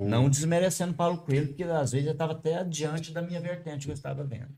Não 0.00 0.28
desmerecendo 0.28 0.94
Paulo 0.94 1.18
Coelho, 1.18 1.48
porque 1.48 1.62
às 1.62 1.92
vezes 1.92 2.06
eu 2.06 2.12
estava 2.12 2.32
até 2.32 2.56
adiante 2.56 3.12
da 3.12 3.22
minha 3.22 3.40
vertente 3.40 3.86
que 3.86 3.90
eu 3.90 3.94
estava 3.94 4.24
vendo. 4.24 4.52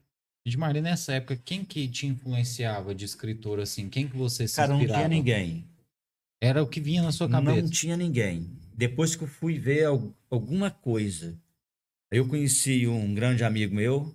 Edmar, 0.47 0.75
nessa 0.75 1.15
época, 1.15 1.37
quem 1.37 1.65
que 1.65 1.89
te 1.89 2.07
influenciava 2.07 2.95
de 2.95 3.05
escritor, 3.05 3.59
assim? 3.61 3.89
Quem 3.89 4.07
que 4.07 4.17
você 4.17 4.47
se 4.47 4.57
Cara, 4.61 4.73
não 4.75 4.81
inspirava? 4.81 5.07
tinha 5.07 5.09
ninguém. 5.09 5.69
Era 6.41 6.63
o 6.63 6.69
que 6.69 6.81
vinha 6.81 7.03
na 7.03 7.13
sua 7.13 7.27
Não 7.29 7.41
cabeça. 7.57 7.73
tinha 7.73 7.97
ninguém. 7.97 8.59
Depois 8.77 9.17
que 9.17 9.25
eu 9.25 9.29
fui 9.29 9.59
ver 9.59 9.85
al- 9.87 10.13
alguma 10.31 10.71
coisa, 10.71 11.41
eu 12.11 12.29
conheci 12.29 12.87
um 12.87 13.15
grande 13.15 13.45
amigo 13.45 13.75
meu, 13.75 14.15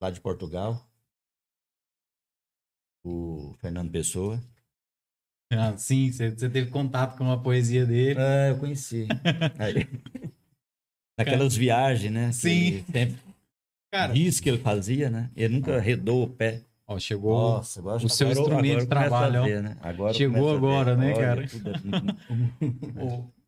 lá 0.00 0.10
de 0.10 0.20
Portugal, 0.20 0.88
o 3.04 3.54
Fernando 3.60 3.90
Pessoa. 3.90 4.40
Ah, 5.50 5.76
sim, 5.78 6.12
você, 6.12 6.30
teve 6.32 6.66
contato 6.70 7.16
com 7.16 7.24
uma 7.24 7.42
poesia 7.42 7.86
dele. 7.86 8.20
É, 8.20 8.50
eu 8.50 8.58
conheci. 8.58 9.06
Naquelas 11.18 11.56
viagens, 11.56 12.12
né? 12.12 12.32
Sim. 12.32 12.84
Sempre 12.92 13.27
Cara, 13.90 14.16
isso 14.18 14.42
que 14.42 14.48
ele 14.48 14.58
fazia, 14.58 15.08
né? 15.10 15.30
Ele 15.36 15.54
nunca 15.54 15.80
redou 15.80 16.22
o 16.24 16.28
pé. 16.28 16.62
ó, 16.86 16.98
chegou. 16.98 17.32
Nossa, 17.56 17.80
agora, 17.80 17.96
o 18.04 18.08
seu 18.08 18.28
agora 18.28 18.40
instrumento 18.40 18.70
agora 18.72 18.82
de 18.82 18.86
trabalho, 18.88 19.44
ver, 19.44 19.62
né? 19.62 19.76
Agora 19.80 20.12
Chegou 20.14 20.36
começo 20.36 20.48
a 20.48 20.60
ver. 20.60 20.66
agora, 20.66 20.96
né, 20.96 21.14
cara? 21.14 21.46
tudo- 21.48 23.32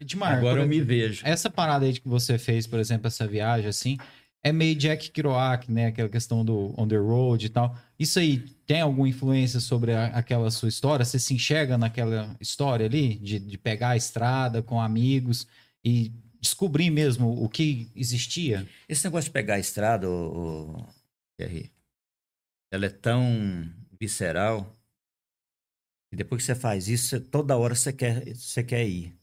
Edmar, 0.00 0.38
Agora 0.38 0.62
eu 0.62 0.68
me 0.68 0.80
vejo. 0.80 1.22
essa 1.26 1.50
parada 1.50 1.84
aí 1.84 1.92
que 1.92 2.08
você 2.08 2.38
fez, 2.38 2.66
por 2.66 2.78
exemplo, 2.78 3.06
essa 3.06 3.26
viagem, 3.26 3.68
assim, 3.68 3.98
é 4.42 4.50
meio 4.52 4.74
Jack 4.74 5.10
Kerouac, 5.10 5.70
né? 5.70 5.86
Aquela 5.86 6.08
questão 6.08 6.44
do 6.44 6.72
on 6.78 6.86
the 6.88 6.96
road 6.96 7.44
e 7.44 7.48
tal. 7.48 7.76
Isso 7.98 8.18
aí 8.18 8.38
tem 8.66 8.80
alguma 8.80 9.08
influência 9.08 9.60
sobre 9.60 9.92
a- 9.92 10.06
aquela 10.06 10.50
sua 10.50 10.68
história? 10.68 11.04
Você 11.04 11.18
se 11.18 11.34
enxerga 11.34 11.76
naquela 11.76 12.34
história 12.40 12.86
ali 12.86 13.16
de, 13.16 13.38
de 13.38 13.58
pegar 13.58 13.90
a 13.90 13.96
estrada 13.96 14.62
com 14.62 14.80
amigos 14.80 15.46
e 15.84 16.12
descobrir 16.40 16.90
mesmo 16.90 17.42
o 17.42 17.48
que 17.48 17.90
existia? 17.94 18.68
Esse 18.88 19.04
negócio 19.04 19.28
de 19.28 19.32
pegar 19.32 19.54
a 19.54 19.58
estrada, 19.58 20.08
o, 20.08 20.86
Thierry, 21.36 21.72
ela 22.70 22.86
é 22.86 22.90
tão 22.90 23.22
visceral 24.00 24.76
que 26.10 26.16
depois 26.16 26.42
que 26.42 26.46
você 26.46 26.54
faz 26.54 26.88
isso, 26.88 27.08
você- 27.08 27.20
toda 27.20 27.56
hora 27.56 27.74
você 27.74 27.92
quer, 27.92 28.34
você 28.34 28.62
quer 28.64 28.86
ir. 28.86 29.18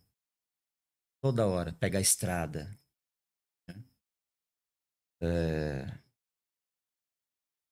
Toda 1.22 1.48
hora, 1.48 1.74
pegar 1.74 2.00
a 2.00 2.02
estrada. 2.02 2.78
É, 5.22 6.06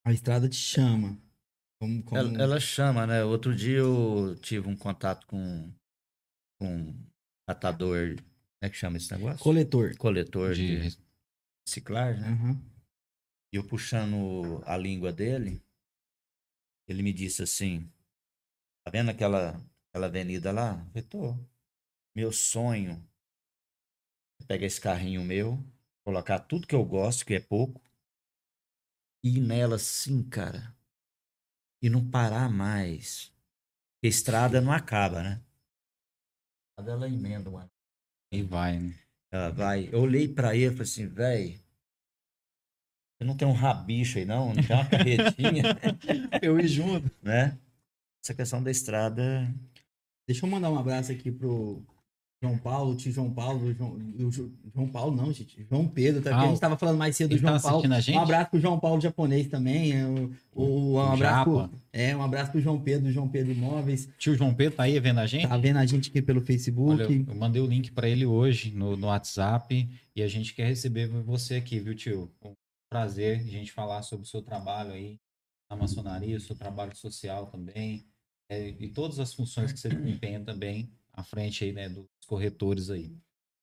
A 0.05 0.11
estrada 0.11 0.49
te 0.49 0.55
chama. 0.57 1.17
Como, 1.79 2.03
como... 2.03 2.17
ela, 2.17 2.41
ela 2.41 2.59
chama, 2.59 3.07
né? 3.07 3.23
Outro 3.23 3.55
dia 3.55 3.77
eu 3.77 4.35
tive 4.41 4.67
um 4.67 4.75
contato 4.75 5.25
com, 5.27 5.73
com 6.59 6.67
um 6.67 7.07
catador, 7.47 8.17
como 8.63 8.67
é 8.67 8.69
que 8.69 8.77
chama 8.77 8.95
esse 8.97 9.11
negócio? 9.13 9.43
Coletor. 9.43 9.97
Coletor 9.97 10.53
de, 10.53 10.77
De- 10.77 10.97
reciclagem, 11.67 12.21
né? 12.21 12.29
Aham. 12.29 12.61
E 13.51 13.57
eu 13.57 13.63
puxando 13.67 14.63
a 14.65 14.77
língua 14.77 15.11
dele, 15.11 15.61
ele 16.87 17.03
me 17.03 17.11
disse 17.11 17.43
assim: 17.43 17.91
Tá 18.85 18.91
vendo 18.91 19.09
aquela, 19.11 19.61
aquela 19.89 20.07
avenida 20.07 20.51
lá? 20.53 20.87
Eu 20.95 21.03
tô. 21.03 21.35
Meu 22.15 22.31
sonho 22.31 23.05
é 24.41 24.45
pegar 24.45 24.65
esse 24.65 24.79
carrinho 24.79 25.23
meu, 25.25 25.61
colocar 26.05 26.39
tudo 26.39 26.65
que 26.67 26.75
eu 26.75 26.85
gosto, 26.85 27.25
que 27.25 27.33
é 27.33 27.39
pouco, 27.41 27.81
e 29.23 29.37
ir 29.37 29.41
nela 29.41 29.75
assim, 29.75 30.23
cara. 30.23 30.73
E 31.81 31.89
não 31.89 32.09
parar 32.09 32.49
mais. 32.49 33.33
Porque 33.95 34.07
a 34.07 34.09
estrada 34.09 34.61
não 34.61 34.71
acaba, 34.71 35.21
né? 35.23 35.43
A 36.77 36.81
estrada 36.81 36.91
ela 36.91 37.07
emenda 37.07 37.49
uma 37.49 37.71
E 38.33 38.41
vai, 38.41 38.79
né? 38.79 38.95
ela 39.31 39.49
vai. 39.51 39.89
Eu 39.91 40.01
olhei 40.01 40.27
pra 40.27 40.55
ele 40.55 40.65
e 40.65 40.69
falei 40.71 40.83
assim, 40.83 41.07
velho. 41.07 41.53
Você 43.15 43.23
não 43.23 43.37
tem 43.37 43.47
um 43.47 43.53
rabicho 43.53 44.17
aí, 44.17 44.25
não? 44.25 44.53
Não 44.53 44.63
tem 44.63 44.75
uma 44.75 44.89
carretinha, 44.89 45.63
Eu 46.41 46.59
ir 46.59 46.67
junto. 46.67 47.11
né? 47.21 47.57
Essa 48.23 48.33
questão 48.33 48.61
da 48.61 48.71
estrada. 48.71 49.47
Deixa 50.27 50.45
eu 50.45 50.49
mandar 50.49 50.71
um 50.71 50.79
abraço 50.79 51.11
aqui 51.11 51.31
pro 51.31 51.85
João 52.43 52.57
Paulo, 52.57 52.93
tio 52.95 53.09
João 53.11 53.33
Paulo, 53.33 53.73
João, 53.73 53.97
João 54.75 54.87
Paulo 54.89 55.15
não, 55.15 55.31
gente, 55.31 55.65
João 55.69 55.87
Pedro, 55.87 56.21
tá? 56.21 56.31
Porque 56.31 56.43
Ah, 56.43 56.47
a 56.47 56.49
gente 56.51 56.59
tava 56.59 56.77
falando 56.77 56.97
mais 56.97 57.15
cedo 57.15 57.29
do 57.29 57.35
tá 57.41 57.47
João 57.47 57.61
Paulo. 57.61 57.93
a 57.93 57.99
gente? 58.01 58.17
Um 58.17 58.21
abraço 58.21 58.49
pro 58.51 58.59
João 58.59 58.79
Paulo 58.79 58.99
japonês 58.99 59.47
também, 59.47 59.93
é, 59.93 60.05
o, 60.05 60.29
o- 60.53 60.93
um 60.95 60.99
abraço 60.99 61.43
pro, 61.49 61.69
é, 61.93 62.15
um 62.17 62.21
abraço 62.21 62.51
pro 62.51 62.59
João 62.59 62.79
Pedro, 62.81 63.09
João 63.13 63.29
Pedro 63.29 63.53
Imóveis, 63.53 64.09
Tio 64.17 64.35
João 64.35 64.53
Pedro 64.53 64.75
tá 64.75 64.83
aí 64.83 64.99
vendo 64.99 65.19
a 65.21 65.25
gente? 65.25 65.47
tá 65.47 65.57
vendo 65.57 65.77
a 65.77 65.85
gente 65.85 66.09
aqui 66.09 66.21
pelo 66.21 66.41
Facebook. 66.41 67.01
Olha, 67.01 67.07
eu 67.27 67.35
mandei 67.35 67.61
o 67.61 67.65
link 67.65 67.91
para 67.93 68.09
ele 68.09 68.25
hoje 68.25 68.71
no, 68.71 68.97
no 68.97 69.07
WhatsApp 69.07 69.89
e 70.13 70.21
a 70.21 70.27
gente 70.27 70.53
quer 70.53 70.67
receber 70.67 71.07
você 71.07 71.55
aqui, 71.55 71.79
viu, 71.79 71.95
tio? 71.95 72.29
Com 72.41 72.51
prazer 72.91 73.39
a 73.39 73.43
gente 73.43 73.71
falar 73.71 74.01
sobre 74.01 74.25
o 74.25 74.29
seu 74.29 74.41
trabalho 74.41 74.91
aí 74.91 75.17
na 75.69 75.77
maçonaria, 75.77 76.35
o 76.37 76.41
seu 76.41 76.55
trabalho 76.55 76.95
social 76.95 77.45
também, 77.47 78.05
é, 78.49 78.67
e 78.79 78.89
todas 78.89 79.17
as 79.19 79.33
funções 79.33 79.71
que 79.71 79.79
você 79.79 79.87
desempenha 79.89 80.41
também 80.41 80.89
à 81.13 81.23
frente 81.23 81.63
aí, 81.63 81.71
né, 81.71 81.87
dos 81.89 82.05
corretores 82.27 82.89
aí. 82.89 83.15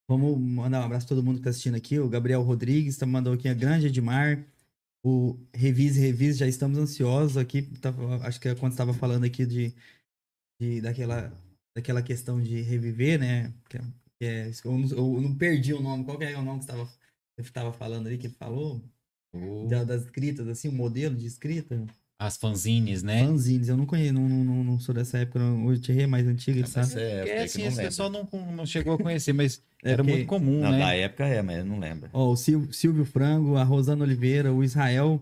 Vamos 0.08 0.38
mandar 0.40 0.80
um 0.80 0.84
abraço 0.84 1.06
pra 1.06 1.16
todo 1.16 1.24
mundo 1.24 1.38
que 1.38 1.44
tá 1.44 1.50
assistindo 1.50 1.76
aqui. 1.76 1.98
O 1.98 2.08
Gabriel 2.08 2.42
Rodrigues 2.42 2.96
tá 2.96 3.06
mandando 3.06 3.36
aqui 3.36 3.48
a 3.48 3.54
Grande 3.54 3.86
Edmar. 3.86 4.44
O 5.04 5.38
Revise 5.54 6.00
Revise, 6.00 6.38
já 6.38 6.46
estamos 6.48 6.78
ansiosos 6.78 7.36
aqui. 7.36 7.62
Tava- 7.80 8.16
acho 8.26 8.40
que 8.40 8.48
é 8.48 8.54
quando 8.54 8.72
estava 8.72 8.92
falando 8.92 9.24
aqui 9.24 9.46
de, 9.46 9.72
de- 10.60 10.80
daquela, 10.80 11.32
daquela 11.76 12.02
questão 12.02 12.40
de 12.42 12.60
reviver, 12.60 13.18
né? 13.18 13.52
Que 13.68 13.76
é- 13.78 13.80
que 14.18 14.24
é- 14.26 14.50
eu, 14.64 14.78
não, 14.78 14.88
eu 15.16 15.20
não 15.22 15.34
perdi 15.36 15.72
o 15.72 15.80
nome. 15.80 16.04
Qual 16.04 16.18
que 16.18 16.24
é 16.24 16.36
o 16.36 16.42
nome 16.42 16.60
que 16.60 16.66
você 16.66 16.88
estava 17.38 17.72
falando 17.72 18.06
ali, 18.08 18.18
que 18.18 18.26
ele 18.26 18.34
falou? 18.34 18.82
O- 19.32 19.68
Da- 19.68 19.84
das 19.84 20.02
escritas, 20.04 20.48
assim, 20.48 20.68
o 20.68 20.72
modelo 20.72 21.14
de 21.14 21.24
escrita. 21.24 21.86
As 22.22 22.36
fanzines, 22.36 23.02
né? 23.02 23.24
Fanzines, 23.26 23.68
eu 23.70 23.78
não 23.78 23.86
conheço, 23.86 24.12
não, 24.12 24.28
não, 24.28 24.62
não, 24.62 24.78
sou 24.78 24.94
dessa 24.94 25.16
época, 25.16 25.38
não. 25.38 25.64
o 25.66 25.78
Thierry 25.78 26.02
é 26.02 26.06
mais 26.06 26.26
antigo, 26.26 26.58
ele 26.58 26.66
sabe? 26.66 26.86
Essa 26.88 27.00
é, 27.00 27.02
É, 27.02 27.28
é 27.38 27.42
assim, 27.44 27.62
esse 27.66 27.80
pessoal 27.80 28.10
não, 28.10 28.28
não 28.54 28.66
chegou 28.66 28.92
a 28.92 28.98
conhecer, 28.98 29.32
mas 29.32 29.62
É 29.82 29.92
era 29.92 30.02
porque- 30.04 30.12
muito 30.18 30.28
comum, 30.28 30.60
Não, 30.60 30.70
né? 30.70 30.78
da 30.80 30.94
época 30.94 31.24
é, 31.26 31.40
mas 31.40 31.56
eu 31.60 31.64
não 31.64 31.78
lembro. 31.78 32.10
Ó, 32.12 32.30
o 32.30 32.36
Sil- 32.36 32.68
Silvio 32.72 33.06
Frango, 33.06 33.56
a 33.56 33.64
Rosana 33.64 34.04
Oliveira, 34.04 34.52
o 34.52 34.62
Israel 34.62 35.18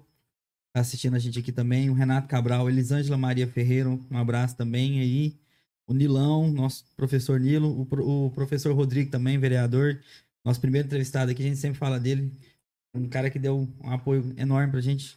tá 0.72 0.80
assistindo 0.80 1.14
a 1.14 1.20
gente 1.20 1.38
aqui 1.38 1.52
também, 1.52 1.88
o 1.88 1.92
Renato 1.94 2.26
Cabral, 2.26 2.68
Elisângela 2.68 3.16
Maria 3.16 3.46
Ferreira, 3.46 3.88
um 3.88 4.18
abraço 4.18 4.56
também 4.56 4.98
aí. 4.98 5.36
O 5.86 5.94
Nilão, 5.94 6.50
nosso 6.50 6.84
professor 6.96 7.38
Nilo, 7.38 7.80
o, 7.80 7.86
pro- 7.86 8.06
o 8.26 8.30
professor 8.32 8.74
Rodrigo 8.74 9.08
também, 9.10 9.38
vereador, 9.38 10.00
nosso 10.44 10.60
primeiro 10.60 10.86
entrevistado 10.86 11.30
aqui, 11.30 11.42
a 11.44 11.46
gente 11.46 11.58
sempre 11.58 11.78
fala 11.78 12.00
dele. 12.00 12.32
Um 12.92 13.08
cara 13.08 13.30
que 13.30 13.38
deu 13.38 13.68
um 13.84 13.90
apoio 13.90 14.34
enorme 14.36 14.72
pra 14.72 14.80
gente. 14.80 15.16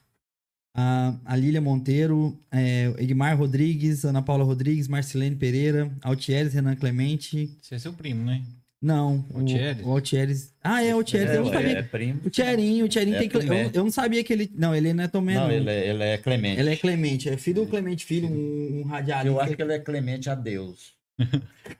A, 0.73 1.13
a 1.25 1.35
Lília 1.35 1.59
Monteiro, 1.61 2.39
é, 2.51 2.93
Edmar 2.97 3.37
Rodrigues, 3.37 4.05
Ana 4.05 4.21
Paula 4.21 4.43
Rodrigues, 4.43 4.87
Marcelene 4.87 5.35
Pereira, 5.35 5.91
Altieres, 6.01 6.53
Renan 6.53 6.75
Clemente. 6.75 7.57
Você 7.61 7.75
é 7.75 7.79
seu 7.79 7.91
primo, 7.93 8.23
né? 8.23 8.41
Não, 8.81 9.23
o 9.29 9.39
Altieres? 9.39 9.85
o 9.85 9.91
Altieres. 9.91 10.53
Ah, 10.63 10.83
é, 10.83 10.93
o 10.95 10.97
Altieres. 10.97 11.35
eu 11.35 11.43
não 11.43 11.51
é, 11.51 11.53
sabia. 11.53 11.77
é 11.77 11.83
primo. 11.83 12.21
O 12.25 12.29
Thierrinho, 12.31 12.85
o 12.85 12.89
Thierrinho 12.89 13.15
É 13.17 13.19
tem 13.19 13.29
Cle- 13.29 13.45
eu, 13.47 13.71
eu 13.73 13.83
não 13.83 13.91
sabia 13.91 14.23
que 14.23 14.33
ele. 14.33 14.49
Não, 14.55 14.73
ele 14.73 14.91
não 14.93 15.03
é 15.03 15.07
Tomé, 15.07 15.35
Não, 15.35 15.43
não. 15.43 15.51
ele 15.51 15.69
é, 15.69 15.89
ele 15.89 16.03
é 16.03 16.17
Clemente. 16.17 16.59
Ele 16.59 16.69
é 16.71 16.75
Clemente, 16.75 17.29
é 17.29 17.37
filho 17.37 17.63
do 17.63 17.67
Clemente 17.69 18.03
Filho, 18.05 18.27
um, 18.27 18.79
um 18.79 18.83
radialista. 18.83 19.27
Eu 19.27 19.39
acho 19.39 19.55
que 19.55 19.61
ele 19.61 19.73
é 19.73 19.79
Clemente 19.79 20.29
a 20.29 20.35
Deus. 20.35 20.93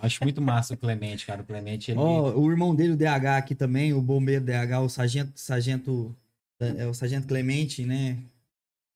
Acho 0.00 0.22
muito 0.22 0.40
massa 0.40 0.74
o 0.74 0.76
Clemente, 0.76 1.26
cara. 1.26 1.42
O 1.42 1.44
Clemente, 1.44 1.90
ele... 1.90 1.98
Ó, 2.00 2.32
o 2.38 2.50
irmão 2.50 2.74
dele, 2.74 2.92
o 2.92 2.96
DH 2.96 3.36
aqui 3.38 3.54
também, 3.54 3.92
o 3.92 4.00
bombeiro 4.00 4.44
DH, 4.44 4.80
o 4.82 4.88
sargento, 4.88 5.32
sargento, 5.34 6.16
é, 6.60 6.86
o 6.86 6.94
sargento 6.94 7.26
Clemente, 7.26 7.84
né? 7.84 8.18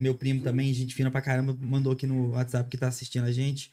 Meu 0.00 0.14
primo 0.14 0.42
também, 0.42 0.72
gente 0.74 0.94
fina 0.94 1.10
pra 1.10 1.22
caramba, 1.22 1.56
mandou 1.60 1.92
aqui 1.92 2.06
no 2.06 2.30
WhatsApp 2.32 2.68
que 2.68 2.76
tá 2.76 2.88
assistindo 2.88 3.24
a 3.24 3.32
gente. 3.32 3.70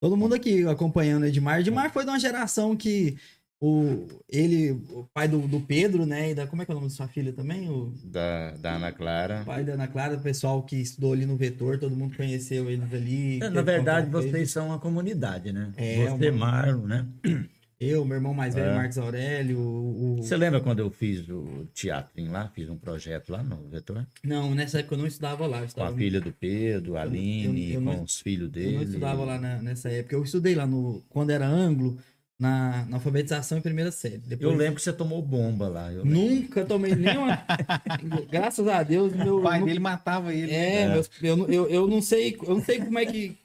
Todo 0.00 0.16
mundo 0.16 0.34
aqui 0.34 0.66
acompanhando 0.66 1.22
o 1.22 1.26
Edmar. 1.26 1.60
Edmar 1.60 1.92
foi 1.92 2.04
de 2.04 2.10
uma 2.10 2.18
geração 2.18 2.76
que 2.76 3.16
o, 3.60 4.08
ele, 4.28 4.72
o 4.90 5.06
pai 5.14 5.28
do, 5.28 5.46
do 5.46 5.60
Pedro, 5.60 6.04
né? 6.04 6.32
E 6.32 6.34
da, 6.34 6.48
como 6.48 6.60
é 6.62 6.64
que 6.64 6.72
é 6.72 6.74
o 6.74 6.78
nome 6.78 6.88
da 6.88 6.94
sua 6.94 7.06
filha 7.06 7.32
também? 7.32 7.70
O, 7.70 7.94
Da, 8.02 8.50
da 8.56 8.74
Ana 8.74 8.90
Clara. 8.90 9.44
pai 9.44 9.62
da 9.62 9.74
Ana 9.74 9.86
Clara, 9.86 10.16
o 10.16 10.20
pessoal 10.20 10.60
que 10.64 10.74
estudou 10.74 11.12
ali 11.12 11.24
no 11.24 11.36
Vetor, 11.36 11.78
todo 11.78 11.94
mundo 11.94 12.16
conheceu 12.16 12.68
eles 12.68 12.92
ali. 12.92 13.40
É, 13.40 13.48
Na 13.48 13.62
verdade, 13.62 14.10
vocês 14.10 14.50
são 14.50 14.66
uma 14.66 14.80
comunidade, 14.80 15.52
né? 15.52 15.72
É, 15.76 16.06
Você, 16.10 16.28
uma- 16.30 16.46
Marlon, 16.46 16.86
né? 16.88 17.06
Eu, 17.84 18.04
meu 18.04 18.16
irmão 18.16 18.32
mais 18.32 18.54
velho, 18.54 18.70
É. 18.70 18.74
Marcos 18.74 18.98
Aurélio, 18.98 19.58
o... 19.58 20.18
o- 20.18 20.22
Você 20.22 20.36
lembra 20.36 20.60
quando 20.60 20.78
eu 20.78 20.90
fiz 20.90 21.28
o 21.28 21.66
teatrinho 21.74 22.30
lá? 22.32 22.48
Fiz 22.54 22.68
um 22.68 22.76
projeto 22.76 23.30
lá 23.30 23.42
no 23.42 23.68
Vetor? 23.68 24.06
Não, 24.22 24.54
nessa 24.54 24.78
época 24.80 24.94
eu 24.94 24.98
não 24.98 25.06
estudava 25.06 25.46
lá. 25.46 25.56
Eu 25.58 25.60
Com 25.62 25.66
estudava... 25.66 25.90
a 25.94 25.96
filha 25.98 26.20
do 26.20 26.32
Pedro, 26.32 26.96
a 26.96 27.02
Aline, 27.02 27.72
eu 27.72 27.80
não- 27.80 27.96
com 27.98 28.02
os 28.04 28.20
filhos 28.20 28.46
Eu 28.46 28.52
dele. 28.52 28.76
não 28.76 28.82
estudava 28.82 29.24
lá 29.24 29.38
na- 29.38 29.60
nessa 29.62 29.88
época. 29.90 30.14
Eu 30.14 30.22
estudei 30.22 30.54
lá 30.54 30.66
no... 30.66 31.02
Quando 31.08 31.30
era 31.30 31.46
ângulo, 31.46 31.98
na, 32.38 32.84
na 32.88 32.96
alfabetização 32.96 33.58
em 33.58 33.60
primeira 33.62 33.90
série. 33.92 34.18
Depois... 34.18 34.50
Eu 34.50 34.56
lembro 34.56 34.76
que 34.76 34.82
você 34.82 34.92
tomou 34.92 35.22
bomba 35.22 35.68
lá. 35.68 35.92
eu. 35.92 36.04
Nunca 36.04 36.64
tomei 36.64 36.94
nenhuma... 36.94 37.38
Graças 38.30 38.66
a 38.68 38.82
Deus, 38.82 39.12
meu... 39.12 39.38
O 39.38 39.42
pai 39.42 39.58
meu- 39.58 39.66
dele 39.66 39.78
matava 39.80 40.34
ele. 40.34 40.50
É, 40.52 40.82
É. 40.82 40.88
meus- 40.88 41.10
eu, 41.22 41.36
não- 41.36 41.46
eu, 41.46 41.68
eu 41.68 41.86
não 41.86 42.02
sei, 42.02 42.36
eu 42.42 42.54
não 42.54 42.62
sei 42.64 42.78
como 42.80 42.98
é 42.98 43.06
que 43.06 43.36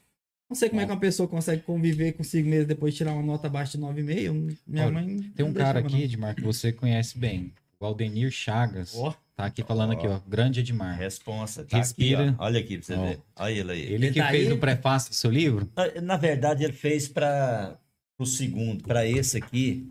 não 0.50 0.56
sei 0.56 0.70
como 0.70 0.82
é 0.82 0.86
que 0.86 0.92
uma 0.92 1.00
pessoa 1.00 1.28
consegue 1.28 1.62
conviver 1.64 2.14
consigo 2.14 2.48
mesmo 2.50 2.68
depois 2.68 2.94
de 2.94 3.00
tirar 3.00 3.14
uma 3.14 3.24
nota 3.24 3.48
abaixo 3.48 3.74
de 3.78 3.84
9,5. 3.84 4.20
Eu- 4.20 4.34
Minha 4.66 4.86
Olha, 4.86 4.92
mãe 4.94 5.20
Tem 5.36 5.46
um 5.46 5.54
cara 5.54 5.80
aqui, 5.80 6.04
Edmar, 6.04 6.36
que 6.36 6.42
você 6.42 6.72
conhece 6.72 7.18
bem. 7.18 7.54
O 7.80 7.86
Aldenir 7.86 8.32
Chagas. 8.32 8.94
Ó. 8.96 9.14
Tá 9.36 9.46
aqui 9.46 9.62
falando 9.62 9.94
aqui, 9.94 10.08
ó. 10.08 10.20
Grande 10.28 10.62
Edmar. 10.62 10.98
Responsa. 10.98 11.64
Tá 11.64 11.78
Respira. 11.78 12.30
Aqui, 12.30 12.36
ó. 12.40 12.44
Olha 12.46 12.60
aqui 12.60 12.78
pra 12.78 12.86
você 12.88 12.94
Ó. 12.96 13.06
ver. 13.06 13.20
Olha 13.36 13.52
ele 13.52 13.72
aí. 13.72 13.82
Ele 13.82 13.94
Ele 13.94 14.12
que 14.12 14.20
tá 14.20 14.30
fez 14.30 14.48
aí? 14.48 14.54
o 14.54 14.58
prefácio 14.58 15.10
do 15.12 15.16
seu 15.16 15.30
livro? 15.30 15.70
Ah, 15.76 16.02
Na 16.02 16.18
verdade, 16.18 16.64
ele 16.64 16.74
fez 16.74 17.08
para 17.08 17.78
o 18.18 18.26
segundo, 18.26 18.84
para 18.84 19.06
esse 19.06 19.38
aqui. 19.38 19.88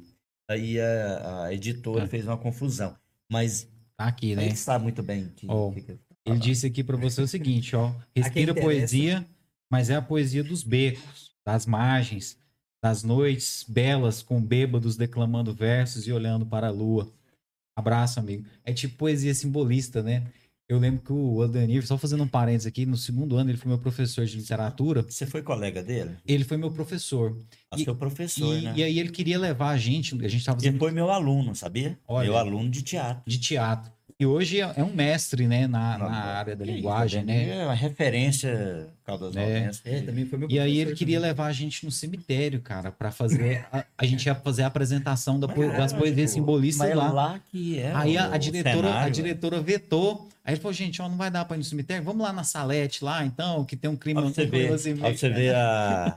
Aí 0.51 0.81
a, 0.81 1.45
a 1.45 1.55
editora 1.55 2.05
Ah. 2.05 2.09
fez 2.09 2.27
uma 2.27 2.37
confusão. 2.37 2.97
Mas 3.31 3.69
Tá 3.97 4.07
aqui, 4.07 4.35
né? 4.35 4.47
ele 4.47 4.57
sabe 4.57 4.83
muito 4.83 5.03
bem 5.03 5.31
que, 5.37 5.47
Ó, 5.49 5.71
que 5.71 5.81
que 5.83 5.99
ele 6.27 6.38
disse 6.40 6.66
aqui 6.66 6.83
pra 6.83 6.97
você 6.97 7.23
o 7.23 7.29
seguinte, 7.29 7.77
ó. 7.77 7.92
Respira 8.16 8.51
interessa. 8.51 8.61
poesia, 8.66 9.27
mas 9.71 9.91
é 9.91 9.97
a 9.97 10.03
poesia 10.03 10.43
dos 10.45 10.63
becos, 10.63 11.33
das 11.45 11.67
margens, 11.67 12.39
das 12.83 13.03
noites 13.03 13.65
belas 13.69 14.23
com 14.23 14.41
bêbados 14.41 14.97
declamando 14.97 15.53
versos 15.55 16.07
e 16.07 16.13
olhando 16.13 16.47
para 16.47 16.69
a 16.69 16.71
lua. 16.71 17.13
Abraço, 17.77 18.19
amigo. 18.21 18.45
É 18.65 18.73
tipo 18.73 18.97
poesia 18.97 19.35
simbolista, 19.35 20.03
né? 20.03 20.25
Eu 20.69 20.81
lembro 20.81 21.01
que 21.03 21.13
o 21.13 21.43
Aldenir, 21.43 21.87
só 21.87 21.97
fazendo 21.97 22.25
um 22.25 22.29
parênteses 22.29 22.67
aqui, 22.67 22.85
no 22.85 22.97
segundo 22.97 23.37
ano 23.37 23.51
ele 23.51 23.57
foi 23.59 23.69
meu 23.69 23.79
professor 23.79 24.25
de 24.27 24.37
literatura. 24.37 25.03
Você 25.09 25.25
foi 25.25 25.41
colega 25.41 25.81
dele? 25.81 26.17
Ele 26.27 26.43
foi 26.43 26.57
meu 26.57 26.73
professor. 26.73 27.39
Ah, 27.71 27.77
E- 27.79 27.85
seu 27.85 27.95
professor, 27.95 28.57
E, 28.57 28.63
né? 28.63 28.75
e 28.77 28.83
aí 28.83 28.99
ele 28.99 29.11
queria 29.11 29.39
levar 29.39 29.71
a 29.71 29.77
gente, 29.77 30.15
a 30.25 30.29
gente 30.29 30.45
tava 30.45 30.59
Ele 30.59 30.67
fazendo 30.67 30.79
foi 30.81 30.91
meu 30.91 31.09
aluno, 31.11 31.55
sabia? 31.55 31.97
Olha. 32.09 32.25
Meu 32.29 32.37
aluno 32.37 32.69
de 32.69 32.83
teatro. 32.83 33.23
de 33.31 33.39
teatro. 33.39 33.93
E 34.19 34.25
hoje 34.25 34.63
é 34.63 34.73
é 34.79 34.83
um 34.83 34.95
mestre, 34.95 35.47
né, 35.47 35.67
na, 35.67 35.99
na 35.99 36.09
área 36.11 36.57
da 36.57 36.65
Que 36.65 36.71
isso, 36.71 36.77
linguagem, 36.79 37.21
Ademir 37.21 37.47
né? 37.49 37.59
É 37.59 37.65
uma 37.65 37.75
referência 37.75 38.87
Caldas 39.05 39.37
É. 39.37 39.71
É, 39.85 40.01
também 40.01 40.25
foi 40.25 40.39
meu 40.39 40.51
E 40.51 40.59
aí 40.59 40.79
ele 40.79 40.95
queria 40.95 41.19
também. 41.19 41.29
levar 41.31 41.47
a 41.49 41.53
gente 41.53 41.85
no 41.85 41.91
cemitério, 41.93 42.61
cara, 42.61 42.91
pra 42.91 43.11
fazer. 43.13 43.67
A, 43.71 43.85
a 43.99 44.07
gente 44.07 44.25
ia 44.25 44.35
fazer 44.35 44.63
a 44.63 44.69
apresentação 44.69 45.39
da, 45.39 45.47
Mas, 45.47 45.77
das 45.77 45.93
poesias 45.93 46.31
tipo, 46.31 46.41
simbolistas 46.41 46.89
Mas 46.89 46.91
é 46.93 46.95
lá. 46.95 47.13
lá 47.13 47.41
que 47.51 47.79
é 47.79 47.93
Aí 47.95 48.17
o- 48.17 48.21
a, 48.21 48.33
a 48.35 48.39
diretora, 48.39 48.77
a 48.79 48.83
cenário, 48.93 49.13
diretora 49.13 49.61
vetou. 49.61 50.29
Aí 50.43 50.55
ele 50.55 50.61
falou, 50.63 50.73
gente, 50.73 51.03
ó, 51.03 51.09
não 51.11 51.17
vai 51.19 51.31
dar 51.31 51.45
pra 51.45 51.57
ir 51.57 51.59
no 51.59 51.65
cemitério? 51.65 52.03
Vamos 52.03 52.23
lá 52.25 52.33
na 52.33 52.43
Salete 52.45 53.05
lá, 53.05 53.23
então, 53.25 53.65
que 53.67 53.77
tem 53.77 53.91
um 53.91 53.97
clima 53.97 54.23
você 54.23 54.47
clima 54.47 54.77
assim, 54.77 54.95
você 54.95 55.29
ver 55.29 55.53
a... 55.57 56.17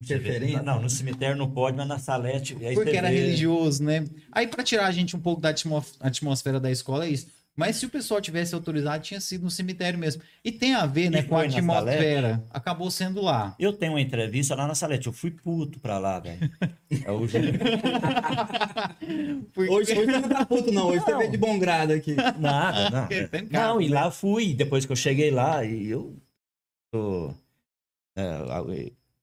Você 0.00 0.14
Interferência. 0.14 0.62
Não, 0.62 0.80
no 0.80 0.88
cemitério 0.88 1.36
não 1.36 1.50
pode, 1.50 1.76
mas 1.76 1.88
na 1.88 1.98
salete... 1.98 2.54
aí 2.64 2.74
Porque 2.74 2.90
você 2.92 2.96
era 2.96 3.08
vê- 3.10 3.16
religioso, 3.16 3.82
né? 3.82 4.04
Aí 4.30 4.46
pra 4.46 4.62
tirar 4.62 4.86
a 4.86 4.92
gente 4.92 5.16
um 5.16 5.20
pouco 5.20 5.40
da 5.42 5.48
atmo- 5.48 5.84
atmosfera 6.00 6.60
da 6.60 6.70
escola 6.70 7.04
é 7.06 7.10
isso. 7.10 7.26
Mas 7.56 7.74
se 7.74 7.86
o 7.86 7.90
pessoal 7.90 8.20
tivesse 8.20 8.54
autorizado, 8.54 9.02
tinha 9.02 9.20
sido 9.20 9.42
no 9.42 9.50
cemitério 9.50 9.98
mesmo. 9.98 10.22
E 10.44 10.52
tem 10.52 10.76
a 10.76 10.86
ver, 10.86 11.10
né, 11.10 11.18
E 11.18 11.22
com 11.24 11.36
a 11.36 11.42
atmosfera. 11.42 12.44
Acabou 12.50 12.88
sendo 12.88 13.20
lá. 13.20 13.56
Eu 13.58 13.72
tenho 13.72 13.94
uma 13.94 14.00
entrevista 14.00 14.54
lá 14.54 14.68
na 14.68 14.76
salete, 14.76 15.08
eu 15.08 15.12
fui 15.12 15.32
puto 15.32 15.80
pra 15.80 15.98
lá, 15.98 16.20
velho. 16.20 16.48
É 16.92 17.26
Júlio- 17.26 17.58
Porque- 19.52 19.72
Hoje, 19.72 19.92
hoje 19.98 20.06
você 20.12 20.18
não 20.20 20.28
tá 20.28 20.46
puto, 20.46 20.70
não. 20.70 20.86
Hoje 20.86 21.00
você 21.04 21.10
Não. 21.10 21.18
veio 21.18 21.30
de 21.32 21.36
bom 21.36 21.58
grado 21.58 21.92
aqui. 21.92 22.14
Nada, 22.38 23.08
cara, 23.10 23.30
Não, 23.50 23.80
e 23.80 23.88
né? 23.88 23.94
lá 23.96 24.10
fui, 24.12 24.54
depois 24.54 24.86
que 24.86 24.92
eu 24.92 24.96
cheguei 24.96 25.32
lá, 25.32 25.64
e 25.64 25.88
eu 25.88 26.16
tô 26.92 27.34
é, 28.16 28.24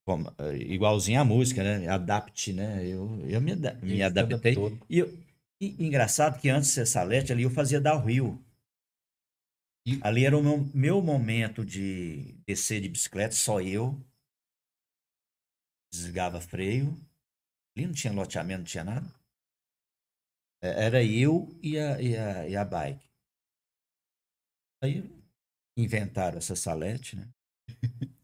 como, 0.06 0.32
é, 0.38 0.56
igualzinho 0.58 1.20
a 1.22 1.26
música, 1.26 1.63
né? 1.63 1.88
Adapte, 1.88 2.54
né? 2.54 2.86
Eu, 2.88 3.20
eu 3.28 3.41
me, 3.41 3.54
me 3.82 4.02
adaptei. 4.04 4.56
E, 4.89 5.00
eu- 5.00 5.13
e 5.60 5.84
engraçado 5.86 6.39
que 6.39 6.50
antes 6.50 6.70
de 6.70 6.76
ser 6.76 6.86
salete, 6.86 7.32
ali 7.32 7.44
eu 7.44 7.50
fazia 7.50 7.80
downhill. 7.82 8.39
E- 9.88 10.00
Ali 10.04 10.26
era 10.26 10.38
o 10.38 10.44
meu, 10.44 10.60
meu 10.76 11.02
momento 11.02 11.65
de 11.65 12.34
descer 12.46 12.82
de 12.82 12.89
bicicleta, 12.89 13.34
só 13.36 13.60
eu. 13.62 14.00
Desligava 15.91 16.39
freio. 16.39 16.96
Ali 17.76 17.88
não 17.88 17.94
tinha 17.94 18.13
loteamento, 18.13 18.60
não 18.60 18.65
tinha 18.65 18.84
nada. 18.84 19.08
É, 20.62 20.86
Era 20.88 21.02
eu 21.04 21.36
e 21.63 21.80
a, 21.80 22.02
e 22.02 22.18
a, 22.18 22.48
e 22.50 22.56
a 22.58 22.65
bike. 22.65 23.06
Aí 24.82 25.04
inventaram 25.78 26.38
essa 26.38 26.56
salete, 26.56 27.15
né? 27.18 27.30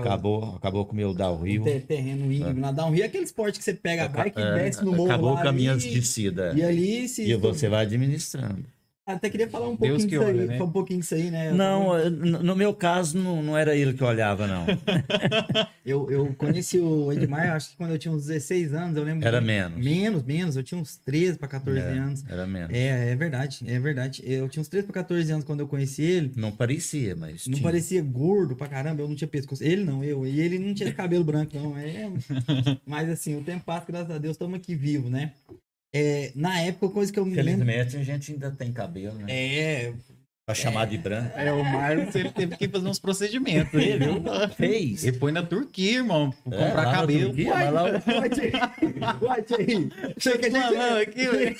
Acabou, 0.00 0.56
acabou 0.56 0.84
com 0.86 0.92
o 0.92 0.96
meu 0.96 1.14
downhill. 1.14 1.64
Ter- 1.64 1.82
terreno 1.82 2.32
íngreme. 2.32 2.60
Dá 2.72 2.86
um 2.86 2.90
rio 2.90 3.02
é 3.02 3.06
aquele 3.06 3.24
esporte 3.24 3.58
que 3.58 3.64
você 3.64 3.74
pega 3.74 4.04
a 4.04 4.08
bike 4.08 4.40
e 4.40 4.54
desce 4.54 4.84
no 4.84 4.92
morro 4.92 5.10
Acabou 5.10 5.34
lá 5.34 5.42
com 5.42 5.48
as 5.48 5.54
minhas 5.54 5.84
e, 5.84 5.90
descidas. 5.94 6.56
e 6.56 6.62
ali 6.62 7.08
se... 7.08 7.22
E 7.22 7.34
você 7.34 7.68
vai 7.68 7.84
administrando. 7.84 8.64
Até 9.06 9.28
queria 9.28 9.46
falar 9.50 9.68
um 9.68 9.76
Deus 9.76 10.02
pouquinho 10.02 10.08
que 10.08 10.16
disso 10.16 10.22
aí. 10.22 10.34
olha, 10.34 10.46
né? 10.46 10.62
Um 10.62 10.70
pouquinho 10.70 11.00
disso 11.00 11.14
aí, 11.14 11.30
né? 11.30 11.50
Eu 11.50 11.54
Não, 11.54 12.10
no 12.10 12.56
meu 12.56 12.72
caso, 12.72 13.18
não, 13.18 13.42
não 13.42 13.56
era 13.56 13.76
ele 13.76 13.92
que 13.92 14.02
olhava, 14.02 14.46
não. 14.46 14.64
Eu, 15.84 16.10
eu 16.10 16.34
conheci 16.38 16.78
o 16.78 17.12
Edmar, 17.12 17.52
acho 17.52 17.72
que 17.72 17.76
quando 17.76 17.90
eu 17.90 17.98
tinha 17.98 18.10
uns 18.12 18.24
16 18.24 18.72
anos, 18.72 18.96
eu 18.96 19.04
lembro. 19.04 19.28
Era 19.28 19.38
menos. 19.38 19.84
Menos, 19.84 20.22
menos. 20.22 20.56
Eu 20.56 20.62
tinha 20.62 20.80
uns 20.80 20.96
13 20.96 21.36
para 21.36 21.46
14 21.46 21.78
É. 21.78 21.82
anos. 21.82 22.24
Era 22.26 22.46
menos. 22.46 22.74
É, 22.74 23.10
é 23.10 23.14
verdade, 23.14 23.62
é 23.66 23.78
verdade. 23.78 24.22
Eu 24.24 24.48
tinha 24.48 24.62
uns 24.62 24.68
13 24.68 24.86
para 24.86 24.94
14 25.02 25.30
anos 25.30 25.44
quando 25.44 25.60
eu 25.60 25.68
conheci 25.68 26.00
ele. 26.02 26.32
Não 26.36 26.50
parecia, 26.50 27.14
mas. 27.14 27.46
Não 27.46 27.52
tinha. 27.56 27.62
parecia 27.62 28.00
gordo 28.00 28.56
pra 28.56 28.66
caramba, 28.66 29.02
eu 29.02 29.08
não 29.08 29.14
tinha 29.14 29.28
pescoço. 29.28 29.62
Ele 29.62 29.84
não, 29.84 30.02
eu. 30.02 30.26
E 30.26 30.40
ele 30.40 30.58
não 30.58 30.72
tinha 30.72 30.90
cabelo 30.94 31.22
branco, 31.22 31.54
não. 31.54 31.76
É... 31.76 32.10
Mas 32.86 33.10
assim, 33.10 33.36
o 33.36 33.42
tempo 33.44 33.62
passa, 33.66 33.84
graças 33.86 34.10
a 34.10 34.16
Deus, 34.16 34.36
estamos 34.36 34.56
aqui 34.56 34.74
vivos, 34.74 35.10
né? 35.10 35.32
É, 35.96 36.32
na 36.34 36.60
época, 36.60 36.88
coisa 36.92 37.12
que 37.12 37.18
eu 37.20 37.24
me 37.24 37.34
lembro. 37.36 37.64
Felizmente 37.64 37.96
a 37.96 38.02
gente 38.02 38.32
ainda 38.32 38.50
tem 38.50 38.72
cabelo, 38.72 39.14
né? 39.16 39.26
É, 39.28 39.92
Pra 40.46 40.54
chamar 40.54 40.86
de 40.86 40.98
branco. 40.98 41.30
É, 41.38 41.50
o 41.50 41.64
Marlos, 41.64 42.14
ele 42.14 42.30
teve 42.30 42.54
que 42.58 42.68
fazer 42.68 42.86
uns 42.86 42.98
procedimentos. 42.98 43.72
Ele 43.72 44.04
fez. 44.54 45.02
Ele 45.04 45.16
foi 45.18 45.32
na 45.32 45.42
Turquia, 45.42 45.92
irmão, 46.00 46.34
pra 46.44 46.58
É, 46.58 46.66
comprar 46.66 46.92
cabelo. 46.92 47.26
Turquia, 47.28 47.54
mas 47.54 47.72
lá 47.72 47.84
o- 47.84 49.18
Guarde 49.18 49.54
aí. 49.54 49.90
Achei 50.16 50.38
que 50.38 50.46
a 50.46 50.50
gente... 50.50 50.74
Não, 50.76 50.96
aqui, 50.98 51.26
velho. 51.28 51.56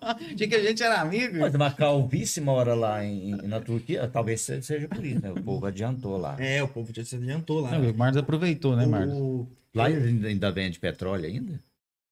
Achei 0.00 0.48
que 0.48 0.54
a 0.54 0.62
gente 0.62 0.82
era 0.82 1.00
amigo. 1.02 1.38
Mas 1.38 1.54
uma 1.54 1.70
calvície 1.70 2.40
mora 2.40 2.74
lá 2.74 3.04
em, 3.04 3.32
na 3.46 3.60
Turquia, 3.60 4.08
talvez 4.08 4.40
se- 4.40 4.62
seja 4.62 4.88
por 4.88 5.04
isso, 5.04 5.20
né? 5.20 5.30
O 5.30 5.42
povo 5.42 5.66
adiantou 5.66 6.16
lá. 6.16 6.34
É, 6.38 6.62
o 6.62 6.68
povo 6.68 6.90
já 6.94 7.04
se 7.04 7.16
adiantou 7.16 7.60
lá. 7.60 7.72
Não, 7.78 7.90
o 7.90 7.94
Marlos 7.94 8.16
aproveitou, 8.22 8.74
né, 8.74 8.86
Marlos? 8.86 9.18
O- 9.18 9.46
Lá 9.74 9.84
ainda 9.86 10.28
ainda 10.28 10.50
vende 10.50 10.78
petróleo 10.78 11.26
ainda? 11.26 11.60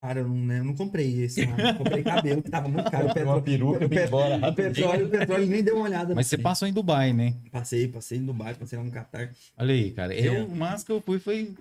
Cara, 0.01 0.21
eu 0.21 0.29
não, 0.29 0.55
eu 0.55 0.65
não 0.65 0.75
comprei 0.75 1.23
esse, 1.23 1.47
mano. 1.47 1.61
Eu 1.61 1.75
comprei 1.75 2.03
cabelo, 2.03 2.43
que 2.43 2.51
tava 2.51 2.69
muito 2.69 2.91
caro. 2.91 3.09
O 3.09 3.15
petróleo, 3.15 3.43
peruca, 3.43 3.87
o, 3.87 3.95
embora 3.95 4.51
o 4.51 4.55
petróleo, 4.55 5.07
o 5.07 5.11
petróleo 5.11 5.47
nem 5.47 5.63
deu 5.63 5.77
uma 5.77 5.85
olhada. 5.85 6.15
Mas 6.15 6.27
você 6.27 6.39
passou 6.39 6.69
em 6.69 6.73
Dubai, 6.73 7.13
né? 7.13 7.35
Passei, 7.51 7.89
passei 7.89 8.19
no 8.19 8.27
Dubai, 8.27 8.55
passei 8.55 8.79
lá 8.79 8.85
no 8.85 8.91
Catar. 8.91 9.33
Olha 9.57 9.75
aí, 9.75 9.91
cara. 9.93 10.15
Eu, 10.15 10.47
o 10.47 10.55
mais 10.57 10.85
que 10.85 10.93
eu 10.93 11.01
fui 11.01 11.19
foi 11.19 11.55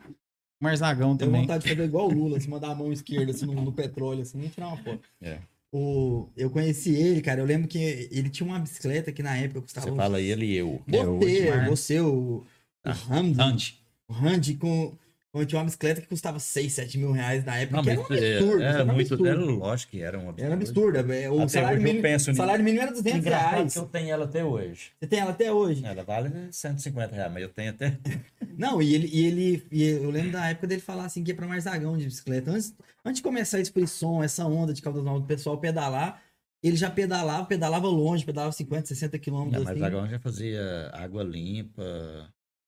Marzagão 0.62 1.16
Tenho 1.16 1.30
também. 1.30 1.42
vontade 1.42 1.64
de 1.64 1.70
fazer 1.70 1.84
igual 1.84 2.08
o 2.08 2.14
Lula, 2.14 2.38
assim, 2.38 2.50
mandar 2.50 2.72
a 2.72 2.76
mão 2.76 2.92
esquerda 2.92 3.32
assim, 3.32 3.46
no, 3.46 3.54
no 3.54 3.72
petróleo, 3.72 4.22
assim, 4.22 4.38
nem 4.38 4.50
tirar 4.50 4.68
uma 4.68 4.78
foto. 4.78 5.02
É. 5.22 5.40
O, 5.72 6.30
eu 6.38 6.50
conheci 6.50 6.96
ele, 6.96 7.22
cara. 7.22 7.42
Eu 7.42 7.46
lembro 7.46 7.68
que 7.68 7.78
ele 8.12 8.30
tinha 8.30 8.48
uma 8.48 8.60
bicicleta 8.60 9.12
que 9.12 9.22
na 9.22 9.36
época 9.36 9.62
custava. 9.62 9.90
Você 9.90 9.96
fala 9.96 10.22
ele 10.22 10.46
e 10.46 10.56
eu. 10.56 10.82
É, 10.92 11.06
o 11.06 11.18
Você, 11.20 11.48
Edmar. 11.48 11.70
você, 11.70 12.00
o, 12.00 12.46
o 12.86 13.14
Andy. 13.14 13.78
o 14.08 14.58
com. 14.58 14.94
Com- 15.36 15.46
Tinha 15.46 15.60
uma 15.60 15.66
bicicleta 15.66 16.02
que 16.02 16.08
custava 16.08 16.40
6, 16.40 16.74
7 16.74 16.98
mil 16.98 17.12
reais 17.12 17.44
na 17.44 17.58
época. 17.58 17.78
Não, 17.78 17.84
que 17.84 17.90
mas 17.90 18.00
era 18.00 18.02
um 18.02 18.06
absurdo. 18.06 18.62
é, 18.64 18.66
era 18.66 18.74
era 18.80 18.84
um 18.84 18.96
muito. 18.96 19.14
absurdo. 19.14 19.28
Era 19.28 19.40
lógico 19.46 19.92
que 19.92 20.02
era 20.02 20.18
um 20.18 20.30
absurdo. 20.30 20.42
Era 20.46 20.54
absurda. 20.56 21.00
é, 21.16 21.30
O 21.30 21.36
Até 21.40 21.48
salário 21.50 21.82
mínimo, 21.82 22.02
penso 22.02 22.34
salário 22.36 22.64
mínimo 22.64 22.82
era 22.84 22.92
200 22.92 23.20
Engraçado 23.20 23.52
reais. 23.56 23.74
que 23.74 23.80
eu 23.80 23.86
tenho 23.86 24.10
ela 24.10 24.26
até 24.26 24.44
hoje. 24.46 24.92
Você 25.00 25.08
tem 25.08 25.20
ela 25.20 25.32
até 25.32 25.52
hoje. 25.52 25.86
Ela 25.86 26.04
vale 26.04 26.32
150 26.52 27.16
reais, 27.16 27.32
mas 27.34 27.44
eu 27.44 27.50
tenho 27.50 27.70
até. 27.72 27.98
Não, 28.58 28.82
e 28.82 28.96
ele, 28.96 29.10
e 29.12 29.26
ele 29.26 29.68
e 29.72 29.84
eu 29.84 30.10
lembro 30.10 30.32
da 30.32 30.48
época 30.50 30.68
dele 30.68 30.82
falar 30.82 31.06
assim 31.06 31.24
que 31.24 31.32
ia 31.32 31.36
pra 31.36 31.46
Marzagão 31.48 31.98
de 31.98 32.06
bicicleta. 32.06 32.52
Antes, 32.52 32.74
antes 33.04 33.18
de 33.18 33.24
começar 33.24 33.60
esse 33.60 33.72
frisson, 33.72 34.24
essa 34.24 34.46
onda 34.46 34.74
de 34.74 34.82
Caldas 34.82 35.04
Novas 35.04 35.22
do 35.24 35.28
pessoal 35.28 35.58
pedalar, 35.58 36.22
ele 36.64 36.78
já 36.78 36.90
pedalava, 36.90 37.46
pedalava 37.46 37.88
longe, 37.88 38.24
pedalava 38.26 38.52
50, 38.54 38.88
60 38.88 39.18
Não, 39.18 39.24
quilômetros 39.24 39.64
mas 39.66 39.76
assim. 39.76 39.84
agora 39.86 40.08
já 40.10 40.18
fazia 40.20 40.90
água 40.94 41.22
limpa, 41.22 41.84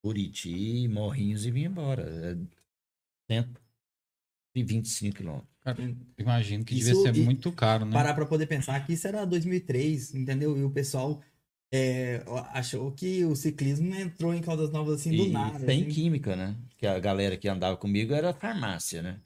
Buriti, 0.03 0.87
Morrinhos 0.87 1.45
e 1.45 1.51
vinha 1.51 1.67
embora. 1.67 2.37
É 3.29 3.43
125 4.55 5.17
quilômetros. 5.17 5.47
Imagino 6.17 6.63
que 6.63 6.73
Isso- 6.77 6.93
devia 7.03 7.13
ser 7.13 7.19
e- 7.19 7.23
muito 7.25 7.51
caro, 7.51 7.85
né? 7.85 7.91
Parar 7.91 8.13
pra 8.13 8.25
poder 8.25 8.47
pensar 8.47 8.79
que 8.85 8.93
isso 8.93 9.07
era 9.07 9.25
2003, 9.25 10.13
entendeu? 10.15 10.57
E 10.57 10.63
o 10.63 10.71
pessoal 10.71 11.21
é, 11.71 12.23
achou 12.53 12.89
que 12.93 13.25
o 13.25 13.35
ciclismo 13.35 13.93
entrou 13.93 14.33
em 14.33 14.41
Caldas 14.41 14.71
Novas 14.71 15.01
assim 15.01 15.09
do 15.09 15.25
E 15.25 15.29
nada. 15.29 15.59
sem 15.59 15.81
assim. 15.81 15.89
química, 15.89 16.33
né? 16.35 16.55
Que 16.77 16.87
a 16.87 16.97
galera 16.97 17.35
que 17.35 17.49
andava 17.49 17.75
comigo 17.75 18.13
era 18.13 18.33
farmácia, 18.33 19.01
né? 19.01 19.19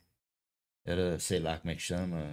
Era, 0.84 1.20
sei 1.20 1.40
lá 1.40 1.60
como 1.60 1.70
é 1.72 1.76
que 1.76 1.82
chama, 1.84 2.26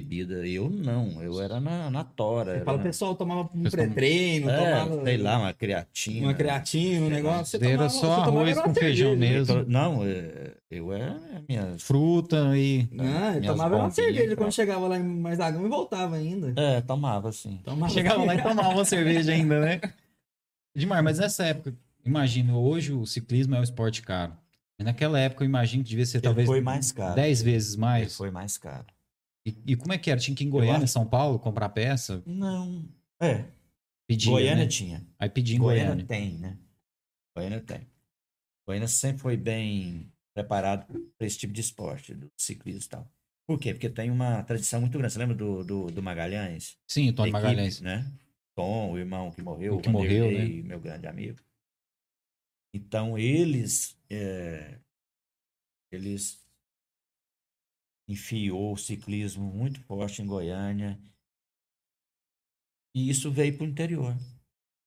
bebida. 0.00 0.46
Eu 0.46 0.68
não, 0.68 1.22
eu 1.22 1.40
era 1.40 1.58
na, 1.60 1.90
na 1.90 2.04
tora. 2.04 2.50
Você 2.52 2.56
era 2.56 2.64
fala, 2.64 2.78
o 2.78 2.82
pessoal 2.82 3.14
tomava 3.14 3.50
um 3.54 3.62
pré-treino, 3.62 4.50
é, 4.50 4.56
tomava 4.56 5.04
sei 5.04 5.16
lá, 5.16 5.38
uma 5.38 5.52
creatina. 5.54 6.26
uma 6.26 6.34
creatina, 6.34 7.06
um 7.06 7.10
negócio. 7.10 7.58
Você 7.58 7.66
Era 7.66 7.88
tomava- 7.88 7.88
só 7.90 8.12
arroz 8.22 8.60
com 8.60 8.74
feijão 8.74 9.16
mesmo. 9.16 9.64
Não, 9.66 10.04
é, 10.04 10.52
eu 10.70 10.92
era 10.92 11.20
minha. 11.48 11.74
Fruta 11.78 12.56
e. 12.56 12.86
Não, 12.92 13.04
ele 13.30 13.40
minhas 13.40 13.56
tomava 13.56 13.76
uma 13.76 13.90
cerveja 13.90 14.24
pronto. 14.26 14.36
quando 14.38 14.52
chegava 14.52 14.86
lá 14.88 14.98
em 14.98 15.02
Marzagão 15.02 15.64
e 15.64 15.68
voltava 15.68 16.16
ainda. 16.16 16.52
É, 16.60 16.80
tomava 16.80 17.28
assim. 17.28 17.60
Tomava 17.64 17.92
Chegava 17.92 18.24
lá 18.24 18.34
e 18.34 18.38
tomava 18.42 18.68
uma 18.70 18.84
cerveja 18.84 19.32
ainda, 19.32 19.60
né? 19.60 19.80
Demais, 20.76 21.02
mas 21.02 21.18
nessa 21.18 21.44
época, 21.46 21.74
imagino, 22.04 22.58
hoje 22.60 22.92
o 22.92 23.06
ciclismo 23.06 23.54
é 23.54 23.60
um 23.60 23.62
esporte 23.62 24.02
caro. 24.02 24.32
Naquela 24.78 25.18
época 25.18 25.42
eu 25.42 25.46
imagino 25.48 25.82
que 25.82 25.88
devia 25.88 26.04
ser 26.04 26.18
Ele 26.18 26.24
talvez 26.24 26.46
foi 26.46 26.60
mais 26.60 26.92
caro. 26.92 27.14
10 27.14 27.40
vezes 27.40 27.72
Ele 27.72 27.80
mais. 27.80 28.14
foi 28.14 28.30
mais 28.30 28.58
caro. 28.58 28.84
E, 29.46 29.56
e 29.64 29.76
como 29.76 29.92
é 29.92 29.98
que 29.98 30.10
era? 30.10 30.18
Tinha 30.18 30.34
que 30.36 30.42
ir 30.42 30.48
em 30.48 30.50
Goiânia, 30.50 30.84
acho- 30.84 30.92
São 30.92 31.06
Paulo, 31.06 31.38
comprar 31.38 31.68
peça? 31.68 32.20
Não. 32.26 32.84
É, 33.20 33.44
Pedir. 34.08 34.30
Goiânia 34.30 34.64
né? 34.64 34.66
tinha. 34.66 35.06
Aí 35.18 35.28
pedir 35.28 35.56
em 35.56 35.58
Goiânia, 35.58 35.86
Goiânia. 35.86 36.06
tem, 36.06 36.38
né? 36.38 36.58
Goiânia 37.36 37.60
tem. 37.60 37.86
Goiânia 38.66 38.88
sempre 38.88 39.20
foi 39.22 39.36
bem 39.36 40.12
preparado 40.34 40.86
para 41.16 41.26
esse 41.26 41.38
tipo 41.38 41.52
de 41.52 41.60
esporte, 41.60 42.14
do 42.14 42.30
ciclismo 42.36 42.82
e 42.82 42.88
tal. 42.88 43.12
Por 43.48 43.58
quê? 43.58 43.72
Porque 43.72 43.88
tem 43.88 44.10
uma 44.10 44.42
tradição 44.42 44.80
muito 44.80 44.96
grande. 44.98 45.12
Você 45.12 45.18
lembra 45.18 45.34
do, 45.34 45.64
do, 45.64 45.86
do 45.86 46.02
Magalhães? 46.02 46.76
Sim, 46.88 47.10
o 47.10 47.12
Tony 47.12 47.30
Equipe, 47.30 47.42
Magalhães. 47.42 47.80
Né? 47.80 48.12
Tom, 48.56 48.92
o 48.92 48.98
irmão 48.98 49.30
que 49.30 49.42
morreu, 49.42 49.76
O 49.76 49.80
que 49.80 49.88
morreu, 49.88 50.30
né? 50.30 50.46
Meu 50.62 50.80
grande 50.80 51.06
amigo. 51.06 51.38
Então, 52.74 53.16
eles... 53.18 53.96
é, 54.10 54.78
eles 55.92 56.45
enfiou 58.08 58.72
o 58.72 58.76
ciclismo 58.76 59.44
muito 59.44 59.80
forte 59.80 60.22
em 60.22 60.26
Goiânia. 60.26 60.98
E 62.94 63.10
isso 63.10 63.30
veio 63.30 63.56
para 63.56 63.66
o 63.66 63.68
interior. 63.68 64.16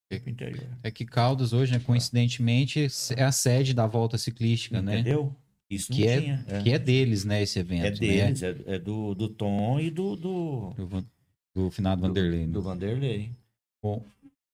Veio 0.10 0.22
para 0.22 0.30
o 0.30 0.34
interior. 0.34 0.78
É 0.82 0.90
que 0.90 1.06
Caldas 1.06 1.54
hoje, 1.54 1.72
né, 1.72 1.80
coincidentemente, 1.80 2.88
é 3.16 3.24
a 3.24 3.32
sede 3.32 3.74
da 3.74 3.86
volta 3.86 4.18
ciclística, 4.18 4.82
né? 4.82 4.96
Entendeu? 5.00 5.36
Isso 5.70 5.92
Que 5.94 6.08
é, 6.08 6.20
tinha. 6.20 6.46
É, 6.48 6.64
que 6.64 6.72
é 6.72 6.80
deles, 6.80 7.24
né, 7.24 7.44
esse 7.44 7.60
evento. 7.60 7.86
É 7.86 7.92
né? 7.92 7.96
deles, 7.98 8.42
é, 8.42 8.56
é 8.66 8.80
do, 8.80 9.14
do 9.14 9.30
Tom 9.30 9.80
e 9.80 9.92
do, 9.92 10.16
do, 10.16 10.74
Do, 10.74 11.08
do 11.54 11.72
finado 11.72 12.02
Vanderlei. 12.02 12.48
né? 12.48 12.52
do 12.54 12.62
Vanderlei. 12.62 13.32
Bom, 13.84 14.04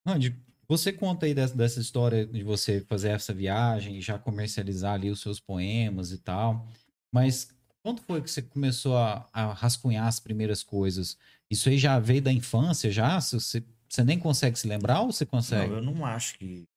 Andy, 0.05 0.35
você 0.67 0.91
conta 0.91 1.25
aí 1.25 1.33
dessa, 1.33 1.55
dessa 1.55 1.79
história 1.79 2.25
de 2.25 2.43
você 2.43 2.81
fazer 2.81 3.09
essa 3.09 3.33
viagem 3.33 3.97
e 3.97 4.01
já 4.01 4.19
comercializar 4.19 4.95
ali 4.95 5.09
os 5.09 5.21
seus 5.21 5.39
poemas 5.39 6.11
e 6.11 6.17
tal. 6.17 6.67
Mas 7.13 7.54
quando 7.85 8.01
foi 8.01 8.19
que 8.19 8.31
você 8.31 8.41
começou 8.41 8.97
a, 8.97 9.29
a 9.31 9.53
rascunhar 9.53 10.07
as 10.07 10.19
primeiras 10.19 10.63
coisas? 10.63 11.19
Isso 11.51 11.69
aí 11.69 11.77
já 11.77 11.99
veio 11.99 12.19
da 12.19 12.33
infância 12.33 12.89
já? 12.89 13.21
Se 13.21 13.35
Você, 13.35 13.63
você 13.87 14.03
nem 14.03 14.17
consegue 14.17 14.57
se 14.57 14.67
lembrar 14.67 15.01
ou 15.01 15.11
você 15.11 15.23
consegue? 15.23 15.69
Não, 15.69 15.75
eu 15.75 15.83
não 15.83 16.03
acho 16.03 16.35
que, 16.39 16.67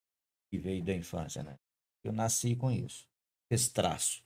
que 0.50 0.58
veio 0.58 0.84
da 0.84 0.92
infância, 0.92 1.42
né? 1.42 1.58
Eu 2.04 2.12
nasci 2.12 2.54
com 2.54 2.70
isso. 2.70 3.08
Esse 3.48 3.72
traço. 3.72 4.22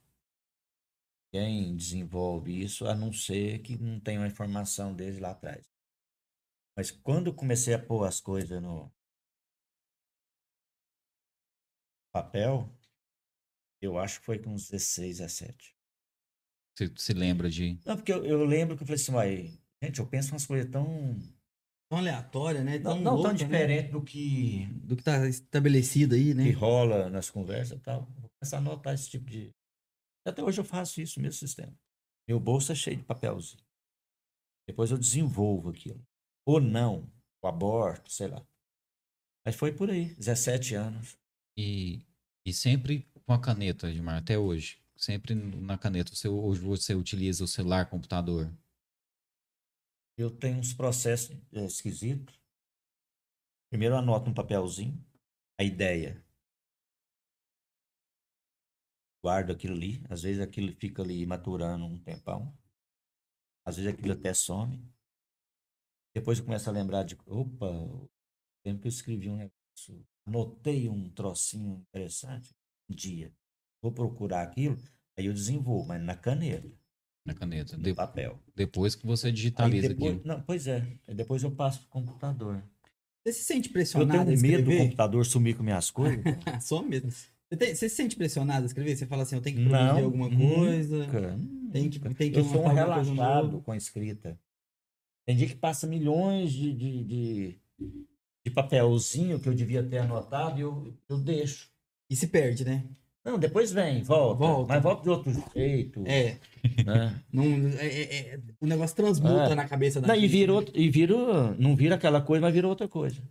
Quem 1.32 1.76
desenvolve 1.76 2.60
isso, 2.60 2.84
a 2.88 2.96
não 2.96 3.12
ser 3.12 3.60
que 3.60 3.78
não 3.78 4.00
tenha 4.00 4.18
uma 4.18 4.26
informação 4.26 4.92
desde 4.92 5.20
lá 5.20 5.30
atrás. 5.30 5.64
Mas 6.76 6.90
quando 6.90 7.28
eu 7.28 7.34
comecei 7.34 7.74
a 7.74 7.78
pôr 7.78 8.04
as 8.04 8.20
coisas 8.20 8.60
no 8.60 8.92
papel, 12.12 12.68
eu 13.80 13.96
acho 14.00 14.18
que 14.18 14.26
foi 14.26 14.40
com 14.40 14.50
uns 14.50 14.68
16, 14.68 15.18
17. 15.18 15.71
Você 16.76 16.90
se 16.96 17.12
lembra 17.12 17.50
de. 17.50 17.78
Não, 17.84 17.96
porque 17.96 18.12
eu, 18.12 18.24
eu 18.24 18.44
lembro 18.44 18.76
que 18.76 18.82
eu 18.82 18.86
falei 18.86 19.00
assim, 19.00 19.12
uai, 19.12 19.58
gente, 19.82 19.98
eu 20.00 20.06
penso 20.06 20.32
umas 20.32 20.46
coisas 20.46 20.70
tão. 20.70 21.18
Tão 21.90 21.98
aleatória, 21.98 22.64
né? 22.64 22.78
Tão 22.78 22.96
Não, 22.98 23.16
não 23.16 23.22
tão 23.22 23.32
né? 23.32 23.36
diferente 23.38 23.90
do 23.90 24.02
que, 24.02 24.66
Do 24.82 24.96
que 24.96 25.02
tá 25.02 25.28
estabelecido 25.28 26.14
aí, 26.14 26.32
né? 26.32 26.44
que 26.44 26.52
rola 26.52 27.10
nas 27.10 27.28
conversas 27.28 27.78
e 27.78 27.80
tal. 27.82 28.06
Vou 28.18 28.30
começar 28.38 28.56
a 28.56 28.60
anotar 28.60 28.94
esse 28.94 29.10
tipo 29.10 29.26
de. 29.26 29.50
Até 30.26 30.42
hoje 30.42 30.60
eu 30.60 30.64
faço 30.64 31.00
isso, 31.02 31.20
mesmo 31.20 31.38
sistema. 31.38 31.74
Meu 32.26 32.40
bolso 32.40 32.72
é 32.72 32.74
cheio 32.74 32.96
de 32.96 33.02
papelzinho. 33.04 33.62
Depois 34.66 34.90
eu 34.90 34.96
desenvolvo 34.96 35.68
aquilo. 35.68 36.02
Ou 36.46 36.60
não, 36.60 37.12
o 37.42 37.46
aborto, 37.46 38.10
sei 38.10 38.28
lá. 38.28 38.46
Mas 39.44 39.56
foi 39.56 39.72
por 39.72 39.90
aí, 39.90 40.14
17 40.14 40.74
anos. 40.74 41.18
E, 41.58 42.06
e 42.46 42.52
sempre 42.52 43.06
com 43.26 43.32
a 43.32 43.40
caneta, 43.40 43.90
Edmar, 43.90 44.18
até 44.18 44.38
hoje. 44.38 44.81
Sempre 45.02 45.34
na 45.34 45.76
caneta. 45.76 46.14
Você, 46.14 46.28
hoje 46.28 46.60
você 46.60 46.94
utiliza 46.94 47.42
o 47.42 47.48
celular, 47.48 47.90
computador. 47.90 48.56
Eu 50.16 50.30
tenho 50.30 50.60
uns 50.60 50.72
processos 50.72 51.36
é, 51.52 51.64
esquisitos. 51.64 52.40
Primeiro 53.68 53.96
anoto 53.96 54.30
um 54.30 54.34
papelzinho, 54.34 55.04
a 55.58 55.64
ideia. 55.64 56.24
Guardo 59.24 59.50
aquilo 59.50 59.74
ali. 59.74 60.04
Às 60.08 60.22
vezes 60.22 60.40
aquilo 60.40 60.72
fica 60.76 61.02
ali 61.02 61.26
maturando 61.26 61.84
um 61.84 62.00
tempão. 62.00 62.56
Às 63.66 63.78
vezes 63.78 63.92
aquilo 63.92 64.12
até 64.12 64.32
some. 64.32 64.88
Depois 66.14 66.38
eu 66.38 66.44
começo 66.44 66.70
a 66.70 66.72
lembrar 66.72 67.02
de, 67.02 67.16
opa, 67.26 67.66
tempo 68.62 68.80
que 68.80 68.86
eu 68.86 68.90
escrevi 68.90 69.28
um 69.28 69.36
negócio, 69.36 70.06
anotei 70.24 70.88
um 70.88 71.10
trocinho 71.10 71.80
interessante, 71.88 72.54
um 72.88 72.94
dia. 72.94 73.34
Vou 73.82 73.90
procurar 73.90 74.42
aquilo, 74.42 74.78
aí 75.18 75.26
eu 75.26 75.32
desenvolvo, 75.34 75.88
mas 75.88 76.00
na 76.00 76.14
caneta, 76.14 76.70
Na 77.26 77.34
caneta. 77.34 77.76
no 77.76 77.82
De- 77.82 77.92
papel. 77.94 78.38
depois 78.54 78.94
que 78.94 79.04
você 79.04 79.26
Aí 79.26 79.32
digitaliza 79.32 79.88
depois, 79.88 80.12
aquilo. 80.16 80.26
não, 80.26 80.40
pois 80.42 80.66
é, 80.68 80.86
depois 81.08 81.42
eu 81.42 81.50
passo 81.50 81.80
pro 81.80 81.88
computador. 81.88 82.62
Você 83.24 83.32
se 83.32 83.44
sente 83.44 83.68
Eu 83.68 83.72
pressionado 83.72 84.24
tenho 84.26 84.38
a 84.38 84.42
medo 84.42 84.70
do 84.70 84.76
computador 84.76 85.26
sumir 85.26 85.56
com 85.56 85.62
minhas 85.62 85.90
coisas. 85.90 86.22
Só 86.62 86.82
mesmo. 86.82 87.10
Você, 87.10 87.56
tem- 87.58 87.74
você 87.74 87.88
se 87.88 87.94
sente 87.96 88.16
pressionado 88.16 88.62
a 88.62 88.66
escrever? 88.66 88.96
Você 88.96 89.06
fala 89.06 89.22
assim, 89.24 89.34
eu 89.36 89.42
tenho 89.42 89.56
que 89.56 89.62
Não, 89.64 89.70
produzir 89.70 90.04
alguma 90.04 90.30
coisa. 90.30 91.06
Cara, 91.08 91.38
Tem 91.72 91.90
que, 91.90 91.98
tem 92.00 92.32
que 92.32 92.38
eu 92.38 92.44
sou 92.44 92.64
um 92.64 92.68
relaxado 92.68 93.60
com 93.62 93.72
a 93.72 93.76
escrita. 93.76 94.38
Tem 95.26 95.36
dia 95.36 95.46
que 95.48 95.54
passa 95.56 95.86
milhões 95.86 96.52
de, 96.52 96.72
de, 96.72 97.04
de, 97.04 97.60
de 98.44 98.50
papelzinho 98.52 99.38
que 99.38 99.48
eu 99.48 99.54
devia 99.54 99.82
ter 99.82 99.98
anotado 99.98 100.58
e 100.58 100.62
eu, 100.62 100.96
eu 101.08 101.18
deixo. 101.18 101.70
E 102.10 102.16
se 102.16 102.26
perde, 102.26 102.64
né? 102.64 102.84
Não, 103.24 103.38
depois 103.38 103.72
vem, 103.72 104.02
volta. 104.02 104.38
Volta. 104.38 104.74
Mas 104.74 104.82
volta 104.82 105.02
de 105.02 105.10
outro 105.10 105.32
jeito. 105.54 106.02
É. 106.06 106.38
Né? 106.84 107.22
Não, 107.32 107.44
é- 107.78 107.86
é- 107.86 108.18
é- 108.34 108.40
o 108.60 108.66
negócio 108.66 108.96
transmuta 108.96 109.52
É. 109.52 109.54
na 109.54 109.68
cabeça 109.68 110.00
da 110.00 110.08
Não, 110.08 110.14
e 110.16 110.20
gente, 110.22 110.30
vira, 110.30 110.52
né? 110.52 110.58
outro, 110.58 110.78
e 110.78 110.90
vira. 110.90 111.14
Não 111.58 111.76
vira 111.76 111.94
aquela 111.94 112.20
coisa, 112.20 112.40
mas 112.42 112.52
vira 112.52 112.66
outra 112.66 112.88
coisa. 112.88 113.22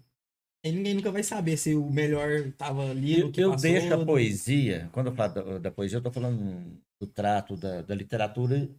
E 0.63 0.71
ninguém 0.71 0.93
nunca 0.93 1.11
vai 1.11 1.23
saber 1.23 1.57
se 1.57 1.75
o 1.75 1.89
melhor 1.89 2.51
tava 2.57 2.89
ali 2.91 3.19
Eu, 3.19 3.31
que 3.31 3.41
eu 3.41 3.51
passou, 3.51 3.69
deixo 3.69 3.93
a 3.93 4.05
poesia, 4.05 4.89
quando 4.93 5.07
eu 5.07 5.15
falo 5.15 5.33
da, 5.33 5.57
da 5.57 5.71
poesia, 5.71 5.95
eu 5.97 5.99
estou 5.99 6.11
falando 6.11 6.79
do 6.99 7.07
trato 7.07 7.57
da, 7.57 7.81
da 7.81 7.95
literatura 7.95 8.69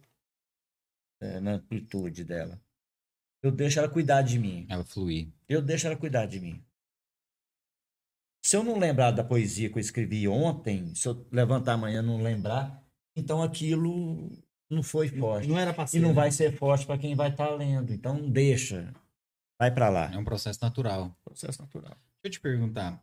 é, 1.21 1.39
na 1.41 1.51
amplitude 1.55 2.23
dela. 2.23 2.59
Eu 3.43 3.51
deixo 3.51 3.79
ela 3.79 3.89
cuidar 3.89 4.21
de 4.21 4.39
mim. 4.39 4.65
Ela 4.69 4.85
fluir. 4.85 5.27
Eu 5.49 5.61
deixo 5.61 5.85
ela 5.85 5.97
cuidar 5.97 6.25
de 6.25 6.39
mim. 6.39 6.63
Se 8.45 8.57
eu 8.57 8.63
não 8.63 8.77
lembrar 8.77 9.11
da 9.11 9.23
poesia 9.23 9.69
que 9.69 9.77
eu 9.77 9.81
escrevi 9.81 10.27
ontem, 10.27 10.93
se 10.93 11.07
eu 11.07 11.25
levantar 11.31 11.73
amanhã 11.73 11.99
e 11.99 12.05
não 12.05 12.21
lembrar, 12.21 12.83
então 13.15 13.41
aquilo 13.41 14.29
não 14.69 14.83
foi 14.83 15.07
forte. 15.07 15.47
Não 15.47 15.57
era 15.57 15.87
ser, 15.87 15.97
E 15.97 16.01
não 16.01 16.09
né? 16.09 16.15
vai 16.15 16.31
ser 16.31 16.57
forte 16.57 16.85
para 16.85 16.97
quem 16.97 17.15
vai 17.15 17.29
estar 17.29 17.49
lendo. 17.51 17.93
Então 17.93 18.29
deixa. 18.29 18.93
Vai 19.59 19.71
para 19.73 19.87
lá. 19.87 20.11
É 20.13 20.17
um 20.17 20.25
processo 20.25 20.59
natural. 20.61 21.15
processo 21.23 21.61
natural. 21.61 21.91
Deixa 21.91 22.25
eu 22.25 22.31
te 22.31 22.39
perguntar. 22.41 23.01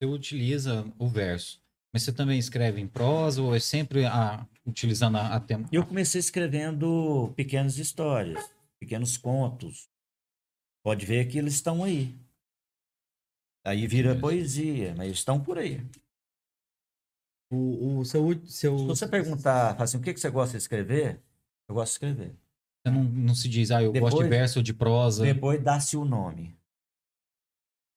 Você 0.00 0.08
utiliza 0.08 0.86
o 0.96 1.08
verso, 1.08 1.60
mas 1.92 2.04
você 2.04 2.12
também 2.12 2.38
escreve 2.38 2.80
em 2.80 2.86
prosa 2.86 3.42
ou 3.42 3.56
é 3.56 3.58
sempre 3.58 4.06
a, 4.06 4.46
utilizando 4.64 5.16
a, 5.16 5.34
a 5.34 5.40
tema? 5.40 5.68
Eu 5.72 5.84
comecei 5.84 6.20
escrevendo 6.20 7.32
pequenas 7.34 7.78
histórias, 7.78 8.48
pequenos 8.78 9.16
contos. 9.16 9.88
Pode 10.84 11.04
ver 11.04 11.26
que 11.26 11.36
eles 11.36 11.54
estão 11.54 11.82
aí. 11.82 12.14
Aí 13.68 13.86
vira 13.86 14.16
poesia, 14.16 14.94
mas 14.96 15.12
estão 15.12 15.38
por 15.38 15.58
aí. 15.58 15.84
O, 17.50 17.98
o 17.98 18.04
seu, 18.04 18.40
seu... 18.46 18.78
Se 18.78 18.84
você 18.86 19.06
perguntar, 19.06 19.80
assim, 19.80 19.98
o 19.98 20.00
que 20.00 20.12
que 20.14 20.20
você 20.20 20.30
gosta 20.30 20.52
de 20.56 20.62
escrever? 20.62 21.20
Eu 21.68 21.74
gosto 21.74 21.90
de 21.90 21.92
escrever. 21.94 22.36
Você 22.86 22.92
não, 22.94 23.04
não 23.04 23.34
se 23.34 23.48
diz, 23.48 23.70
ah, 23.70 23.82
eu 23.82 23.92
gosto 23.92 24.04
de 24.04 24.22
Depois- 24.22 24.28
verso 24.30 24.58
ou 24.58 24.62
de 24.62 24.72
prosa. 24.72 25.24
Depois 25.24 25.62
dá-se 25.62 25.96
o 25.96 26.04
nome. 26.04 26.56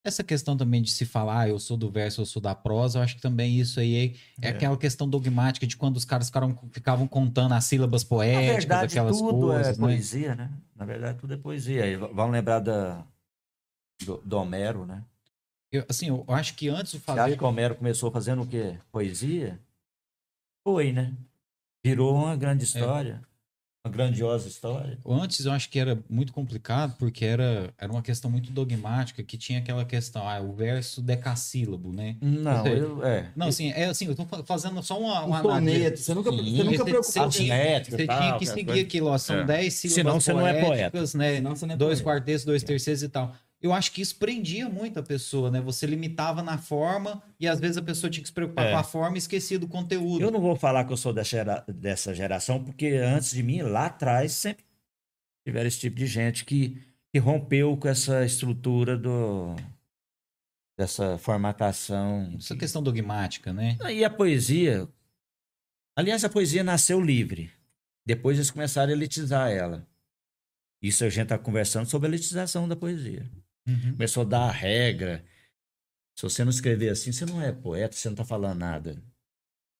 Essa 0.04 0.24
questão 0.24 0.56
também 0.56 0.82
de 0.82 0.90
se 0.90 1.06
falar, 1.06 1.42
ah, 1.42 1.48
eu 1.48 1.58
sou 1.60 1.76
do 1.76 1.88
verso, 1.88 2.20
eu 2.20 2.26
sou 2.26 2.42
da 2.42 2.54
prosa, 2.56 2.98
eu 2.98 3.02
acho 3.04 3.14
que 3.14 3.22
também 3.22 3.60
isso 3.60 3.78
aí 3.78 4.16
é, 4.42 4.46
é 4.46 4.48
É. 4.48 4.50
aquela 4.50 4.76
questão 4.76 5.08
dogmática 5.08 5.64
de 5.66 5.76
quando 5.76 5.96
os 5.96 6.04
caros 6.04 6.26
ficaram, 6.26 6.58
ficavam 6.72 7.06
contando 7.06 7.52
as 7.54 7.64
sílabas 7.64 8.02
Na 8.02 8.08
poéticas, 8.08 8.56
verdade, 8.56 8.92
aquelas 8.98 9.18
tudo 9.18 9.46
coisas, 9.46 9.78
é 9.78 9.80
né? 9.80 9.86
poesia, 9.86 10.34
né? 10.34 10.50
Na 10.74 10.84
verdade, 10.84 11.18
tudo 11.18 11.34
é 11.34 11.36
poesia. 11.36 11.84
Aí 11.84 11.96
vão 11.96 12.30
lembrar 12.30 12.58
da, 12.58 13.06
do, 14.04 14.16
do 14.18 14.36
Homero, 14.36 14.84
né? 14.84 15.04
Eu, 15.72 15.84
assim, 15.88 16.08
eu 16.08 16.24
acho 16.28 16.54
que 16.54 16.68
antes 16.68 16.92
de 16.92 16.98
Você 16.98 17.10
acha 17.10 17.22
fazer. 17.22 17.36
que 17.36 17.42
o 17.44 17.46
Homero 17.46 17.74
começou 17.74 18.10
fazendo 18.10 18.42
o 18.42 18.46
quê? 18.46 18.76
Poesia? 18.92 19.58
Foi, 20.66 20.92
né? 20.92 21.12
Virou 21.84 22.14
uma 22.14 22.34
É. 22.34 22.36
grande 22.36 22.64
história. 22.64 23.22
Uma 23.84 23.92
grandiosa 23.92 24.46
história. 24.46 24.96
Antes 25.04 25.44
eu 25.44 25.50
acho 25.50 25.68
que 25.68 25.76
era 25.76 25.98
muito 26.08 26.32
complicado, 26.32 26.94
porque 26.98 27.24
era, 27.24 27.74
era 27.76 27.90
uma 27.90 28.00
questão 28.02 28.30
muito 28.30 28.52
dogmática, 28.52 29.24
que 29.24 29.36
tinha 29.36 29.58
aquela 29.58 29.84
questão, 29.84 30.28
ah, 30.28 30.40
o 30.40 30.52
verso 30.52 31.02
decassílabo, 31.02 31.92
né? 31.92 32.16
Não, 32.20 32.62
sei. 32.62 32.78
eu, 32.78 33.04
é. 33.04 33.32
Não, 33.34 33.48
assim, 33.48 33.72
é 33.72 33.86
assim, 33.86 34.06
eu 34.06 34.14
tô 34.14 34.24
fa- 34.24 34.44
fazendo 34.44 34.80
só 34.84 35.00
uma, 35.00 35.24
Um 35.24 35.28
uma 35.28 35.42
soneto. 35.42 35.96
Você 35.98 36.14
nunca, 36.14 36.30
Sim, 36.30 36.36
você 36.36 36.62
nunca 36.62 36.76
você- 36.76 36.84
preocupou 36.84 37.02
você 37.12 37.18
com 37.20 37.28
tinha- 37.30 37.56
Métrica 37.56 37.96
Você 37.96 38.06
tal, 38.06 38.20
tinha 38.20 38.38
que 38.38 38.46
seguir 38.46 38.64
coisa. 38.66 38.82
aquilo, 38.82 39.06
ó, 39.08 39.18
são 39.18 39.36
É. 39.40 39.44
10 39.44 39.74
sílabas 39.74 39.94
Senão 39.94 40.20
você 40.20 40.32
não 40.32 40.46
é 40.46 40.64
poeta. 40.64 41.00
né? 41.00 41.06
Senão 41.36 41.56
você 41.56 41.66
não 41.66 41.74
é 41.74 41.76
dois 41.76 42.00
poeta. 42.00 42.20
quartetos, 42.20 42.44
dois 42.44 42.62
terceiros 42.62 43.02
e 43.02 43.08
tal. 43.08 43.34
Eu 43.62 43.72
acho 43.72 43.92
que 43.92 44.02
isso 44.02 44.16
prendia 44.16 44.68
muito 44.68 44.98
a 44.98 45.02
pessoa, 45.04 45.48
né? 45.48 45.60
Você 45.60 45.86
limitava 45.86 46.42
na 46.42 46.58
forma 46.58 47.22
e 47.38 47.46
às 47.46 47.60
vezes 47.60 47.76
a 47.76 47.82
pessoa 47.82 48.10
tinha 48.10 48.20
que 48.22 48.28
se 48.28 48.34
preocupar 48.34 48.66
É. 48.66 48.72
com 48.72 48.76
a 48.78 48.82
forma 48.82 49.16
e 49.16 49.18
esquecia 49.18 49.56
do 49.58 49.68
conteúdo. 49.68 50.20
Eu 50.20 50.32
não 50.32 50.40
vou 50.40 50.56
falar 50.56 50.84
que 50.84 50.92
eu 50.92 50.96
sou 50.96 51.12
dessa, 51.12 51.30
gera- 51.30 51.64
dessa 51.68 52.12
geração, 52.12 52.62
porque 52.64 52.88
antes 52.88 53.30
de 53.30 53.42
mim, 53.42 53.62
lá 53.62 53.86
atrás, 53.86 54.32
sempre 54.32 54.64
tiveram 55.46 55.68
esse 55.68 55.78
tipo 55.78 55.94
de 55.96 56.06
gente 56.06 56.44
que, 56.44 56.82
que 57.14 57.20
rompeu 57.20 57.76
com 57.76 57.86
essa 57.88 58.24
estrutura 58.24 58.98
do, 58.98 59.54
dessa 60.76 61.16
formatação. 61.18 62.34
Essa 62.36 62.56
questão 62.56 62.82
dogmática, 62.82 63.52
né? 63.52 63.78
E 63.92 64.04
a 64.04 64.10
poesia. 64.10 64.88
Aliás, 65.96 66.24
a 66.24 66.28
poesia 66.28 66.64
nasceu 66.64 67.00
livre. 67.00 67.52
Depois 68.04 68.38
eles 68.38 68.50
começaram 68.50 68.90
a 68.90 68.96
elitizar 68.96 69.50
ela. 69.52 69.86
Isso 70.82 71.04
a 71.04 71.08
gente 71.08 71.24
está 71.24 71.38
conversando 71.38 71.86
sobre 71.86 72.08
a 72.08 72.10
elitização 72.10 72.66
da 72.66 72.74
poesia. 72.74 73.30
Uhum. 73.68 73.92
Começou 73.92 74.22
a 74.22 74.26
dar 74.26 74.48
a 74.48 74.50
regra. 74.50 75.24
Se 76.16 76.22
você 76.24 76.44
não 76.44 76.50
escrever 76.50 76.90
assim, 76.90 77.12
você 77.12 77.24
não 77.24 77.40
é 77.40 77.52
poeta, 77.52 77.94
você 77.96 78.08
não 78.08 78.14
está 78.14 78.24
falando 78.24 78.58
nada. 78.58 79.02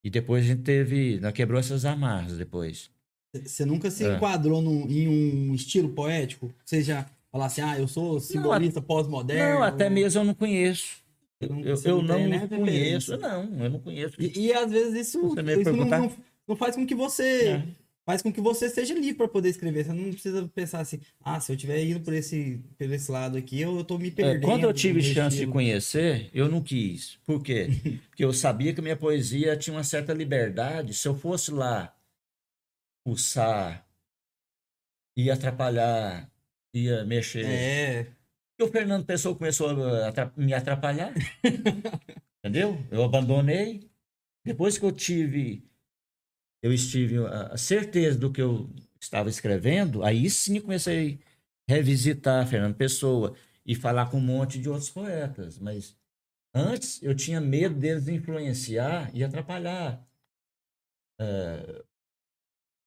E 0.05 0.11
depois 0.11 0.45
a 0.45 0.49
gente 0.49 0.63
teve. 0.63 1.21
Nós 1.21 1.33
quebrou 1.33 1.59
essas 1.61 1.85
amarras 1.85 2.37
depois. 2.39 2.91
Você 3.35 3.65
nunca 3.65 3.91
se 3.91 4.05
É. 4.05 4.15
enquadrou 4.17 4.61
num- 4.61 4.89
em 4.91 5.09
um 5.09 5.55
estilo 5.55 5.89
poético? 5.91 6.53
Você 6.65 6.83
já 6.83 7.09
falasse, 7.31 7.61
ah, 7.61 7.79
eu 7.79 7.89
sou 7.89 8.21
simbolista 8.21 8.81
pós-moderno? 8.83 9.55
Não, 9.55 9.63
até 9.63 9.89
mesmo 9.89 10.21
eu 10.21 10.25
não 10.25 10.35
conheço. 10.35 11.03
Você 11.41 11.49
não- 11.49 11.61
Eu, 11.61 11.77
eu 11.85 12.03
não 12.03 12.19
não 12.21 12.29
nem 12.29 12.49
conheço. 12.49 13.17
Não, 13.17 13.65
eu 13.65 13.71
não 13.71 13.81
conheço. 13.81 14.21
E, 14.21 14.47
e 14.47 14.53
às 14.53 14.71
vezes 14.71 15.09
isso, 15.09 15.35
me 15.35 15.61
isso 15.61 15.73
não- 15.73 16.13
não 16.47 16.57
faz 16.57 16.77
com 16.77 16.87
que 16.87 16.95
você 16.95 17.49
É. 17.49 17.67
faz 18.05 18.23
com 18.23 18.33
que 18.33 18.41
você 18.41 18.69
seja 18.69 18.95
livre 18.95 19.15
para 19.15 19.29
poder 19.29 19.49
escrever. 19.51 19.85
Você 19.85 19.93
não 19.93 20.11
precisa 20.13 20.49
pensar 20.49 20.81
assim, 20.81 21.01
ah, 21.21 21.41
se 21.41 21.53
eu 21.53 21.57
estiver 21.57 21.83
indo 21.85 22.01
por 22.01 22.13
esse, 22.15 22.59
por 22.79 22.91
esse 22.93 23.11
lado 23.11 23.37
aqui, 23.39 23.61
eu, 23.61 23.77
eu 23.77 23.85
tô 23.85 23.99
me 23.99 24.09
É, 24.09 24.11
perdendo. 24.11 24.43
quando 24.45 24.65
eu 24.65 24.73
tive 24.73 25.01
chance 25.03 25.37
de 25.37 25.47
estilo. 25.47 25.53
conhecer, 25.53 26.31
eu 26.35 26.49
não 26.49 26.63
quis. 26.63 27.17
Por 27.25 27.43
quê? 27.43 27.69
Porque 28.11 28.25
eu 28.25 28.33
sabia 28.33 28.75
que 28.75 28.83
minha 28.83 28.97
poesia 28.97 29.57
tinha 29.57 29.75
uma 29.77 29.85
certa 29.85 30.13
liberdade. 30.13 30.95
Se 30.95 31.07
eu 31.09 31.15
fosse 31.15 31.51
lá 31.53 31.95
pulsar, 33.05 33.87
ia 35.17 35.35
atrapalhar, 35.35 36.31
ia 36.75 37.05
mexer. 37.05 37.45
É, 37.47 38.07
E 38.59 38.63
o 38.65 38.69
Fernando 38.69 39.05
Pessoa 39.05 39.35
começou 39.37 39.69
a 39.71 40.33
me 40.37 40.55
atrapalhar. 40.55 41.13
Entendeu? 42.45 42.79
Eu 42.91 43.05
abandonei. 43.05 43.91
Depois 44.45 44.77
que 44.79 44.85
eu 44.85 44.93
tive, 44.93 45.65
eu 46.63 46.73
estive 46.73 47.19
a 47.27 47.57
certeza 47.57 48.19
do 48.19 48.31
que 48.33 48.41
eu 48.41 48.71
estava 49.01 49.29
escrevendo, 49.29 50.03
aí 50.05 50.31
sim 50.31 50.61
comecei 50.61 51.19
a 51.69 51.73
revisitar 51.75 52.47
Fernando 52.47 52.77
Pessoa 52.77 53.35
e 53.67 53.75
falar 53.75 54.07
com 54.11 54.19
um 54.19 54.21
monte 54.21 54.59
de 54.59 54.69
outros 54.69 54.91
poetas. 54.91 55.59
Mas 55.59 55.97
antes 56.55 57.03
eu 57.03 57.15
tinha 57.15 57.41
medo 57.41 57.75
deles 57.75 58.09
influenciar 58.09 59.11
e 59.15 59.25
atrapalhar 59.25 60.07
eh, 61.21 61.83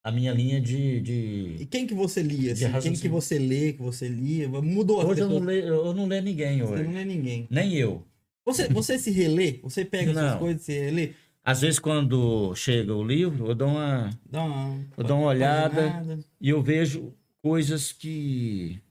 a 0.04 0.12
minha 0.12 0.32
linha 0.34 0.62
de. 0.62 1.02
de- 1.02 1.56
E 1.60 1.66
quem 1.66 1.88
que 1.88 1.94
você 1.94 2.22
lia? 2.22 2.54
Assim? 2.54 2.72
Quem 2.82 2.94
que 2.94 3.10
você 3.10 3.40
lê, 3.40 3.74
que 3.74 3.82
você 3.82 4.08
lia? 4.08 4.48
Mudou 4.48 5.04
Hoje 5.06 5.22
eu 5.22 5.30
não, 5.30 5.40
leio, 5.40 5.66
eu 5.68 5.94
não 5.94 6.06
leio 6.06 6.22
ninguém 6.22 6.62
Você 6.62 6.74
hoje. 6.74 6.84
não 6.84 6.94
lê 6.94 7.06
ninguém. 7.06 7.48
Nem 7.50 7.74
eu. 7.76 8.06
Você, 8.46 8.68
você 8.70 9.00
se 9.00 9.10
relê? 9.10 9.60
Você 9.64 9.84
pega 9.84 10.12
essas 10.12 10.32
Não. 10.34 10.40
coisas 10.40 10.62
e 10.62 10.66
se 10.66 10.80
relê? 10.80 11.14
Às 11.48 11.62
vezes, 11.62 11.78
quando 11.78 12.56
chega 12.56 12.92
o 12.96 13.04
livro, 13.04 13.52
eu 13.52 13.54
dou 13.54 13.68
uma, 13.68 14.10
Dá 14.26 14.44
uma, 14.44 14.84
eu 14.98 15.04
dou 15.04 15.20
uma 15.20 15.28
olhada 15.28 16.02
e 16.42 16.50
eu 16.50 16.60
vejo 16.60 17.16
coisas 17.40 17.92
que. 17.92 18.82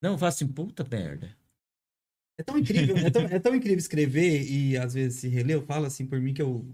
Não, 0.00 0.12
eu 0.12 0.18
falo 0.18 0.28
assim, 0.28 0.46
puta 0.46 0.86
merda. 0.88 1.36
É 2.38 2.44
tão 2.44 2.56
incrível, 2.56 2.96
é 2.98 3.10
tão, 3.10 3.22
é 3.22 3.38
tão 3.40 3.54
incrível 3.56 3.78
escrever 3.78 4.48
e 4.48 4.76
às 4.76 4.94
vezes 4.94 5.18
se 5.18 5.26
reler. 5.28 5.56
Eu 5.56 5.62
falo 5.62 5.86
assim 5.86 6.06
por 6.06 6.20
mim 6.20 6.32
que 6.32 6.42
eu, 6.42 6.64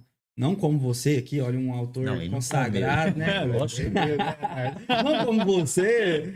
não 0.42 0.54
como 0.54 0.78
você 0.78 1.16
aqui, 1.16 1.40
olha, 1.40 1.58
um 1.58 1.72
autor 1.72 2.04
Não, 2.04 2.16
não 2.16 2.28
consagrado, 2.30 3.12
eu. 3.12 3.16
né? 3.18 3.36
É, 3.42 3.44
lógico. 3.44 3.90
Não 5.02 5.24
como 5.24 5.44
você, 5.44 6.32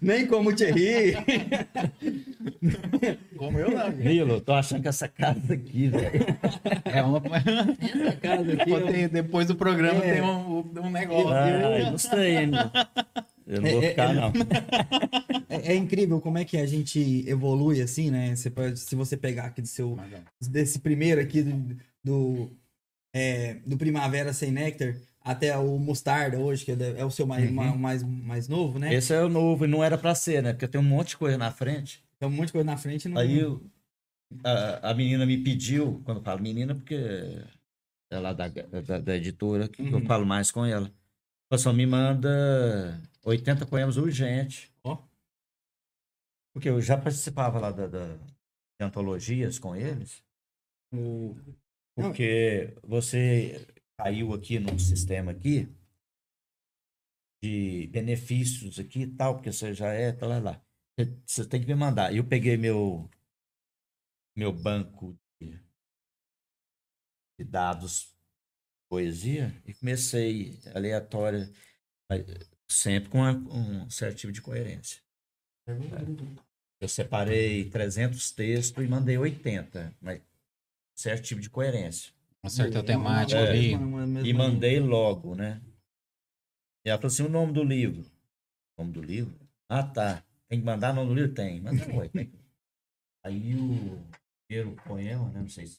nem 0.00 0.26
como 0.26 0.50
o 0.50 0.54
Thierry. 0.54 1.14
Como 3.36 3.58
eu 3.58 3.70
não. 3.70 3.90
Milo, 3.90 4.34
eu 4.34 4.40
tô 4.40 4.52
achando 4.52 4.82
que 4.82 4.88
essa 4.88 5.08
casa 5.08 5.54
aqui, 5.54 5.88
velho. 5.88 6.26
É 6.84 7.02
uma... 7.02 7.18
Essa 7.18 8.16
casa 8.16 8.52
aqui, 8.52 8.70
eu- 8.70 8.86
tem- 8.86 9.08
depois 9.08 9.46
do 9.48 9.56
programa 9.56 10.04
É. 10.04 10.12
tem 10.14 10.22
um, 10.22 10.58
um 10.80 10.90
negócio. 10.90 11.28
Ah, 11.32 11.78
eu 11.78 11.90
não 11.90 11.98
sei 11.98 12.36
ainda. 12.38 12.70
Eu 13.46 13.60
não 13.60 13.70
vou 13.70 13.82
É, 13.82 13.86
é, 13.86 13.88
ficar, 13.90 14.10
é. 14.10 14.14
não. 14.14 14.32
É, 15.48 15.72
é 15.72 15.74
incrível 15.76 16.20
como 16.20 16.38
é 16.38 16.44
que 16.44 16.56
a 16.56 16.66
gente 16.66 17.24
evolui 17.26 17.80
assim, 17.82 18.10
né? 18.10 18.34
Você 18.36 18.48
pode, 18.50 18.78
se 18.78 18.94
você 18.94 19.16
pegar 19.16 19.46
aqui 19.46 19.60
do 19.62 19.68
seu, 19.68 19.98
desse 20.40 20.78
primeiro 20.78 21.20
aqui 21.20 21.42
do, 21.42 21.76
do, 22.04 22.50
é, 23.12 23.54
do 23.66 23.76
Primavera 23.76 24.32
Sem 24.32 24.50
Néctar 24.50 24.96
até 25.20 25.56
o 25.56 25.78
Mostarda 25.78 26.38
hoje, 26.38 26.64
que 26.64 26.72
é, 26.72 27.00
é 27.00 27.04
o 27.04 27.10
seu 27.10 27.26
mais, 27.26 27.44
Uhum. 27.48 27.54
ma- 27.54 27.76
mais, 27.76 28.02
mais 28.02 28.48
novo, 28.48 28.78
né? 28.78 28.92
Esse 28.92 29.12
é 29.14 29.22
o 29.22 29.28
novo 29.28 29.64
e 29.64 29.68
não 29.68 29.82
era 29.84 29.96
pra 29.96 30.14
ser, 30.14 30.42
né? 30.42 30.52
Porque 30.52 30.66
tem 30.66 30.80
um 30.80 30.84
monte 30.84 31.10
de 31.10 31.16
coisa 31.18 31.38
na 31.38 31.50
frente. 31.52 32.02
Tem 32.18 32.28
um 32.28 32.32
monte 32.32 32.46
de 32.46 32.52
coisa 32.52 32.64
na 32.66 32.76
frente. 32.76 33.08
Não... 33.08 33.20
Aí 33.20 33.38
eu- 33.38 33.62
a, 34.44 34.90
a 34.90 34.94
menina 34.94 35.24
me 35.26 35.36
pediu, 35.38 36.00
quando 36.04 36.18
eu 36.18 36.24
falo 36.24 36.40
menina, 36.42 36.74
porque 36.74 36.94
é 38.10 38.18
lá 38.18 38.32
da, 38.32 38.48
da, 38.48 38.98
da 38.98 39.16
editora, 39.16 39.68
que 39.68 39.82
eu 39.82 39.92
Uhum. 39.98 40.06
falo 40.06 40.24
mais 40.26 40.50
com 40.50 40.64
ela. 40.64 40.90
Ela 41.50 41.58
só 41.58 41.72
me 41.72 41.84
manda 41.86 43.00
80 43.24 43.66
poemas 43.66 43.96
urgente. 43.98 44.72
Ó. 44.82 44.96
Porque 46.54 46.68
eu 46.68 46.80
já 46.80 46.96
participava 46.98 47.58
lá 47.60 47.70
da, 47.70 47.86
da- 47.86 48.16
de 48.16 48.84
antologias 48.86 49.58
com 49.58 49.76
eles. 49.76 50.22
O- 50.92 51.36
Porque 51.94 52.74
você 52.82 53.66
caiu 53.98 54.32
aqui 54.34 54.58
num 54.58 54.78
sistema 54.78 55.32
aqui 55.32 55.68
de 57.42 57.88
benefícios 57.88 58.78
aqui 58.78 59.00
e 59.02 59.06
tal, 59.06 59.34
porque 59.34 59.52
você 59.52 59.74
já 59.74 59.92
é, 59.92 60.12
tá 60.12 60.26
lá, 60.26 60.38
lá. 60.38 60.62
Você, 60.98 61.16
você 61.26 61.46
tem 61.48 61.60
que 61.60 61.66
me 61.66 61.74
mandar. 61.74 62.14
Eu 62.14 62.24
peguei 62.24 62.56
meu 62.56 63.08
meu 64.36 64.52
banco 64.52 65.18
de, 65.40 65.58
de 67.38 67.44
dados 67.44 68.14
poesia 68.88 69.54
e 69.66 69.74
comecei 69.74 70.60
aleatória, 70.74 71.50
sempre 72.68 73.08
com 73.10 73.18
uma- 73.18 73.32
um 73.54 73.90
certo 73.90 74.18
tipo 74.18 74.32
de 74.32 74.40
coerência. 74.42 75.00
Eu 76.80 76.88
separei 76.88 77.70
300 77.70 78.30
textos 78.30 78.84
e 78.84 78.88
mandei 78.88 79.16
80, 79.16 79.94
mas 80.00 80.20
certo 80.94 81.24
tipo 81.24 81.40
de 81.40 81.50
coerência. 81.50 82.12
Uma 82.42 82.50
certa 82.50 82.82
temática 82.82 83.40
É. 83.40 83.48
ali. 83.48 83.74
uma- 83.74 83.86
uma- 83.86 84.04
uma- 84.04 84.20
E 84.28 84.32
mandei 84.32 84.80
logo, 84.80 85.34
né? 85.34 85.60
E 86.84 86.90
ela 86.90 86.98
falou 86.98 87.12
assim, 87.12 87.22
o 87.22 87.28
nome 87.28 87.52
do 87.52 87.62
livro. 87.62 88.02
O 88.76 88.82
nome 88.82 88.92
do 88.92 89.02
livro? 89.02 89.34
Ah, 89.68 89.82
tá. 89.84 90.22
Tem 90.48 90.58
que 90.58 90.64
mandar 90.66 90.92
o 90.92 90.96
nome 90.96 91.08
do 91.08 91.14
livro? 91.14 91.32
Tem. 91.34 91.60
Manda 91.60 91.84
ué, 91.96 92.08
tem. 92.08 92.32
Aí 93.24 93.54
o 93.54 94.02
primeiro 94.48 94.74
poema, 94.84 95.28
né? 95.30 95.40
Não 95.40 95.48
sei 95.48 95.66
se... 95.66 95.78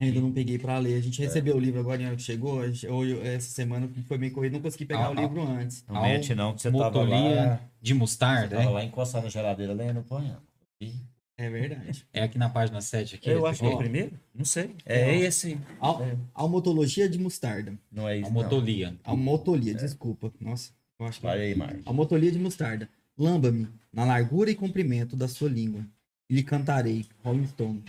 Ainda 0.00 0.18
não 0.20 0.32
peguei 0.32 0.58
pra 0.58 0.78
ler. 0.78 0.94
A 0.94 0.98
É. 0.98 1.02
gente 1.02 1.20
recebeu 1.20 1.56
o 1.56 1.60
livro 1.60 1.78
agora, 1.80 2.00
na 2.00 2.06
hora 2.08 2.16
que 2.16 2.22
chegou. 2.22 2.54
Hoje, 2.60 2.86
essa 3.20 3.50
semana 3.50 3.86
foi 4.06 4.16
meio 4.16 4.32
corrido, 4.32 4.54
não 4.54 4.62
consegui 4.62 4.86
pegar 4.86 5.06
Ah, 5.06 5.10
o 5.10 5.18
ah. 5.18 5.20
livro 5.20 5.42
antes. 5.42 5.84
Não 5.86 6.00
mete 6.00 6.34
não, 6.34 6.54
que 6.54 6.62
você 6.62 6.70
tava 6.72 7.02
lá... 7.02 7.60
de 7.82 7.92
Você 7.92 7.98
mostarda, 7.98 8.56
tava 8.56 8.70
é? 8.70 8.72
lá 8.72 8.84
encostado 8.84 9.24
na 9.24 9.28
geladeira 9.28 9.74
lendo 9.74 10.00
o 10.00 10.04
poema. 10.04 10.42
E- 10.80 10.94
É 11.42 11.48
verdade. 11.48 12.06
É 12.12 12.22
aqui 12.22 12.36
na 12.36 12.50
página 12.50 12.80
7 12.80 13.14
aqui. 13.14 13.30
Eu 13.30 13.46
acho 13.46 13.60
que 13.60 13.66
é 13.66 13.70
o 13.70 13.78
primeiro. 13.78 14.12
Não 14.34 14.44
sei. 14.44 14.74
É 14.84 15.06
Não. 15.06 15.14
esse. 15.24 15.58
Al- 15.80 16.02
É. 16.04 16.16
Almotologia 16.34 17.08
de 17.08 17.18
mostarda. 17.18 17.72
Não 17.90 18.06
é 18.08 18.12
A 18.12 18.16
isso, 18.16 18.24
não. 18.26 18.32
motolia. 18.42 18.94
Almotolia, 19.04 19.74
desculpa. 19.74 20.32
Nossa, 20.40 20.70
eu 20.98 21.06
acho 21.06 21.18
que 21.20 21.26
Vai 21.26 21.40
aí, 21.40 21.54
Marcos. 21.54 21.82
Almotolia 21.86 22.30
de 22.30 22.38
mostarda. 22.38 22.88
Lamba-me 23.16 23.68
na 23.92 24.04
largura 24.04 24.50
e 24.50 24.54
comprimento 24.54 25.16
da 25.16 25.26
sua 25.28 25.48
língua. 25.48 25.84
E 26.28 26.34
lhe 26.34 26.42
cantarei, 26.42 27.06
Rolling 27.24 27.46
Stone. 27.46 27.82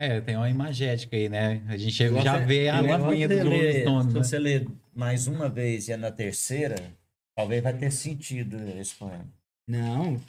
É, 0.00 0.20
tem 0.20 0.36
uma 0.36 0.50
imagética 0.50 1.16
aí, 1.16 1.28
né? 1.28 1.62
A 1.68 1.76
gente 1.76 2.02
Eu 2.02 2.20
já 2.20 2.38
vê 2.38 2.68
a 2.68 2.78
Se 2.78 2.82
do 2.82 2.96
Rolling 2.96 3.80
Stone, 3.82 4.08
se 4.10 4.14
né? 4.16 4.24
você 4.24 4.38
ler 4.38 4.66
mais 4.94 5.26
uma 5.26 5.48
vez 5.48 5.86
e 5.88 5.92
é 5.92 5.96
na 5.96 6.10
terceira, 6.10 6.76
talvez 7.36 7.62
vai 7.62 7.72
ter 7.76 7.90
sentido 7.92 8.56
esse 8.78 8.94
poema. 8.94 9.24
Não. 9.68 10.20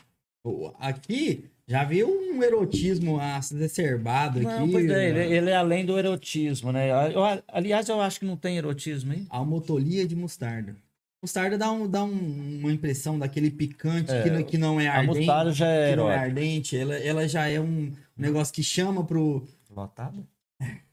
Aqui 0.79 1.45
já 1.67 1.83
viu 1.83 2.07
um 2.09 2.43
erotismo 2.43 3.19
exacerbado 3.37 4.37
aqui. 4.39 4.47
Não, 4.47 4.69
pois 4.71 4.85
é, 4.89 5.13
né? 5.13 5.25
ele, 5.25 5.35
ele 5.37 5.49
é 5.49 5.55
além 5.55 5.85
do 5.85 5.97
erotismo, 5.97 6.71
né? 6.71 6.89
Eu- 7.13 7.23
aliás, 7.47 7.89
eu 7.89 7.99
acho 8.01 8.19
que 8.19 8.25
não 8.25 8.37
tem 8.37 8.57
erotismo 8.57 9.13
aí. 9.13 9.25
Almotolia 9.29 10.07
de 10.07 10.15
mostarda. 10.15 10.75
Mostarda 11.23 11.57
dá, 11.57 11.71
um, 11.71 11.89
dá 11.89 12.03
um- 12.03 12.59
uma 12.59 12.71
impressão 12.71 13.17
daquele 13.17 13.49
picante 13.49 14.11
É, 14.11 14.21
que, 14.21 14.29
não- 14.29 14.43
que 14.43 14.57
não 14.59 14.79
é 14.79 14.87
A 14.87 14.97
ardente. 14.97 15.17
mostarda 15.19 15.51
já 15.51 15.67
é 15.67 15.89
que 15.89 15.95
não 15.95 16.11
é 16.11 16.17
ardente. 16.17 16.77
Ela, 16.77 16.95
ela 16.97 17.27
já 17.27 17.47
é 17.49 17.59
um 17.59 17.91
negócio 18.15 18.53
que 18.53 18.61
chama 18.63 19.03
pro. 19.03 19.47
Lotado? 19.71 20.25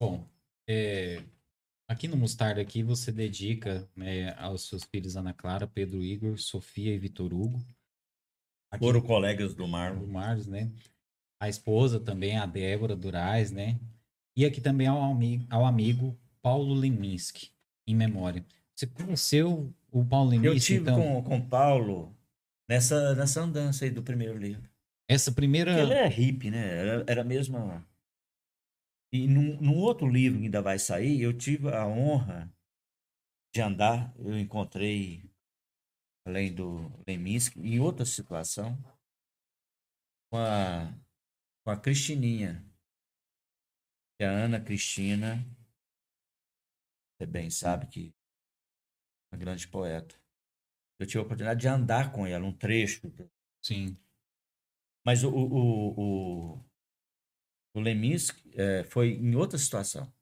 Bom, 0.00 0.24
é, 0.66 1.22
aqui 1.86 2.08
no 2.08 2.16
Mostarda 2.16 2.60
aqui 2.62 2.82
você 2.82 3.12
dedica 3.12 3.86
né, 3.94 4.34
aos 4.38 4.66
seus 4.68 4.84
filhos 4.84 5.16
Ana 5.16 5.34
Clara, 5.34 5.66
Pedro 5.66 6.02
Igor, 6.02 6.38
Sofia 6.38 6.94
e 6.94 6.98
Vitor 6.98 7.32
Hugo. 7.34 7.60
Aqui 8.72 8.84
Foram 8.84 9.02
colegas 9.02 9.54
do 9.54 9.64
do 9.64 9.68
Marlon. 9.68 10.06
Marlos, 10.06 10.46
né? 10.46 10.72
A 11.38 11.48
esposa 11.48 12.00
também, 12.00 12.38
a 12.38 12.46
Débora 12.46 12.96
Durais, 12.96 13.52
né? 13.52 13.78
E 14.34 14.46
aqui 14.46 14.62
também 14.62 14.86
ao 14.86 15.02
amigo, 15.02 15.46
ao 15.50 15.66
amigo 15.66 16.18
Paulo 16.40 16.72
Leminski, 16.72 17.50
em 17.86 17.94
memória. 17.94 18.42
Você 18.74 18.86
conheceu 18.86 19.70
o 19.90 20.04
Paulo 20.04 20.32
Eu 20.32 20.40
Leminski, 20.40 20.74
tive 20.74 20.90
então? 20.90 20.96
com, 20.96 21.22
com 21.22 21.36
o 21.36 21.46
Paulo 21.46 22.16
nessa, 22.66 23.14
nessa 23.14 23.42
andança 23.42 23.84
aí 23.84 23.90
do 23.90 24.02
primeiro 24.02 24.38
livro. 24.38 24.66
Essa 25.06 25.30
primeira... 25.30 25.74
Porque 25.74 25.92
ele 25.92 26.00
é 26.00 26.08
hippie, 26.08 26.50
né? 26.50 26.66
Era, 26.66 27.04
era 27.06 27.20
a 27.20 27.24
mesma. 27.24 27.86
E 29.12 29.26
num, 29.26 29.60
num 29.60 29.76
outro 29.76 30.08
livro 30.08 30.38
que 30.38 30.46
ainda 30.46 30.62
vai 30.62 30.78
sair, 30.78 31.20
eu 31.20 31.34
tive 31.34 31.68
a 31.68 31.86
honra 31.86 32.50
de 33.54 33.60
andar. 33.60 34.10
Eu 34.18 34.38
encontrei, 34.38 35.22
além 36.26 36.54
do 36.54 36.90
Leminski, 37.06 37.60
em 37.60 37.80
outra 37.80 38.04
situação, 38.04 38.76
com 40.30 40.38
a, 40.38 40.92
com 41.64 41.70
a 41.70 41.76
Cristininha. 41.76 42.64
Que 44.18 44.24
é 44.24 44.28
a 44.28 44.44
Ana 44.44 44.60
Cristina. 44.60 45.44
Você 47.16 47.26
bem 47.26 47.50
sabe 47.50 47.86
que 47.86 48.14
é 49.30 49.34
uma 49.34 49.40
grande 49.40 49.66
poeta. 49.68 50.14
Eu 51.00 51.06
tive 51.06 51.18
a 51.18 51.22
oportunidade 51.22 51.60
de 51.60 51.68
andar 51.68 52.12
com 52.12 52.26
ela, 52.26 52.44
um 52.44 52.56
trecho 52.56 53.00
Sim, 53.64 53.96
mas 55.04 55.24
o, 55.24 55.30
o, 55.30 56.54
o, 56.54 56.64
o 57.74 57.80
Leminski 57.80 58.52
eh, 58.54 58.84
foi 58.84 59.10
em 59.10 59.34
outra 59.34 59.58
situação. 59.58 60.12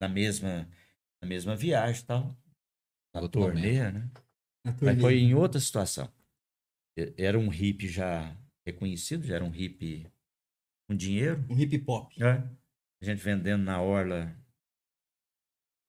Na 0.00 0.08
mesma, 0.08 0.68
na 1.20 1.28
mesma 1.28 1.56
viagem 1.56 2.02
e 2.02 2.06
tal. 2.06 2.36
Na 3.12 3.20
Outro 3.20 3.42
turnê, 3.42 3.90
né? 3.90 4.10
Mas 4.64 5.00
foi 5.00 5.18
em 5.18 5.34
outra 5.34 5.60
situação. 5.60 6.12
E- 6.98 7.14
Era 7.16 7.38
um 7.38 7.48
hippie 7.48 7.88
já 7.88 8.36
reconhecido, 8.66 9.26
já 9.26 9.36
era 9.36 9.44
um 9.44 9.50
hippie 9.50 10.06
com 10.88 10.94
dinheiro. 10.96 11.44
Um 11.48 11.58
hip 11.58 11.82
hop. 11.86 12.12
A 12.22 13.04
gente 13.04 13.18
vendendo 13.22 13.62
na 13.64 13.80
orla, 13.80 14.36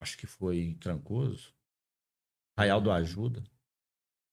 acho 0.00 0.16
que 0.16 0.26
foi 0.26 0.58
em 0.60 0.74
Trancoso. 0.74 1.54
Raial 2.58 2.80
do 2.80 2.90
Ajuda. 2.90 3.42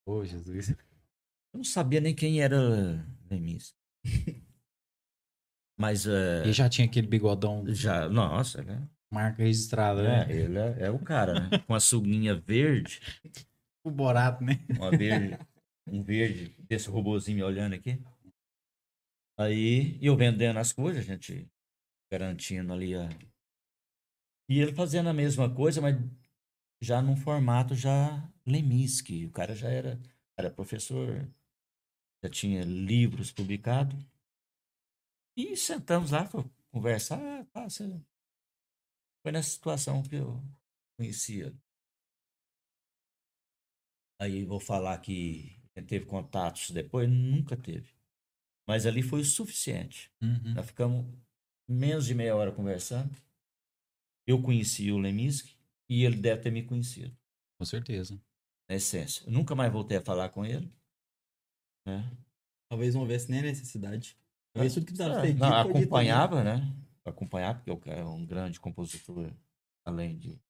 Ô, 0.06 0.24
Jesus. 0.24 0.70
Eu 0.70 1.56
não 1.58 1.64
sabia 1.64 2.00
nem 2.00 2.14
quem 2.14 2.40
era 2.40 2.56
Leminski. 3.30 3.76
Mas 5.78 6.06
eh, 6.06 6.42
Ele 6.42 6.52
já 6.52 6.68
tinha 6.68 6.86
aquele 6.86 7.06
bigodão, 7.06 7.64
já, 7.74 8.08
nossa, 8.08 8.62
né? 8.62 8.86
marca 9.12 9.42
registrada, 9.42 10.02
né? 10.02 10.26
É, 10.30 10.36
ele 10.36 10.58
é, 10.58 10.76
é 10.86 10.90
o 10.90 10.98
cara, 10.98 11.48
né? 11.48 11.58
Com 11.66 11.74
a 11.74 11.80
suguinha 11.80 12.34
verde, 12.34 13.00
O 13.82 13.90
Borato, 13.90 14.44
né? 14.44 14.54
uma 14.76 14.90
verde, 14.90 15.38
um 15.86 16.02
verde 16.02 16.54
desse 16.60 16.88
robozinho 16.88 17.38
me 17.38 17.42
olhando 17.42 17.74
aqui. 17.74 18.02
Aí 19.38 19.98
eu 20.02 20.16
vendendo 20.16 20.58
as 20.58 20.72
coisas, 20.72 21.02
a 21.02 21.06
gente 21.06 21.50
garantindo 22.10 22.72
ali 22.72 22.94
a. 22.94 23.08
E 24.48 24.60
ele 24.60 24.74
fazendo 24.74 25.08
a 25.08 25.14
mesma 25.14 25.52
coisa, 25.54 25.80
mas 25.80 25.96
já 26.82 27.00
num 27.00 27.16
formato 27.16 27.74
já 27.74 28.28
Leminski. 28.46 29.26
O 29.26 29.30
cara 29.30 29.54
já 29.54 29.70
era, 29.70 30.00
era 30.36 30.50
professor, 30.50 31.26
já 32.22 32.30
tinha 32.30 32.62
livros 32.64 33.32
publicados. 33.32 33.98
E 35.36 35.56
sentamos 35.56 36.10
lá 36.10 36.26
para 36.26 36.44
conversar. 36.70 37.18
Ah, 37.18 37.44
tá, 37.52 37.68
você... 37.68 37.88
Foi 39.22 39.32
nessa 39.32 39.50
situação 39.50 40.02
que 40.02 40.16
eu 40.16 40.42
conhecia. 40.98 41.54
Aí 44.20 44.44
vou 44.44 44.60
falar 44.60 44.98
que 44.98 45.56
ele 45.74 45.86
teve 45.86 46.04
contatos 46.04 46.70
depois, 46.70 47.08
nunca 47.08 47.56
teve. 47.56 47.88
Mas 48.68 48.84
ali 48.86 49.02
foi 49.02 49.20
o 49.20 49.24
suficiente. 49.24 50.12
Uhum. 50.20 50.54
Nós 50.54 50.66
ficamos 50.66 51.06
menos 51.68 52.06
de 52.06 52.14
meia 52.14 52.36
hora 52.36 52.52
conversando. 52.52 53.10
Eu 54.26 54.42
conheci 54.42 54.92
o 54.92 54.98
Leminski 54.98 55.56
e 55.88 56.04
ele 56.04 56.16
deve 56.16 56.42
ter 56.42 56.50
me 56.50 56.62
conhecido, 56.62 57.16
Com 57.58 57.64
certeza. 57.64 58.20
na 58.68 58.76
essência. 58.76 59.24
Eu 59.26 59.32
nunca 59.32 59.54
mais 59.54 59.72
voltei 59.72 59.96
a 59.96 60.02
falar 60.02 60.28
com 60.28 60.44
ele. 60.44 60.70
Né? 61.86 62.16
Talvez 62.68 62.94
não 62.94 63.00
houvesse 63.00 63.30
nem 63.30 63.40
a 63.40 63.44
necessidade. 63.44 64.16
Talvez 64.52 64.74
tudo 64.74 64.86
que 64.86 64.92
precisava 64.92 65.20
É, 65.20 65.26
ser 65.26 65.32
dito 65.32 65.44
acompanhava, 65.44 66.44
né? 66.44 66.60
Acompanhava, 67.04 67.58
porque 67.58 67.70
o 67.70 67.78
cara 67.78 68.00
é 68.00 68.04
um 68.04 68.24
grande 68.26 68.60
compositor, 68.60 69.32
além 69.84 70.18
de. 70.18 70.40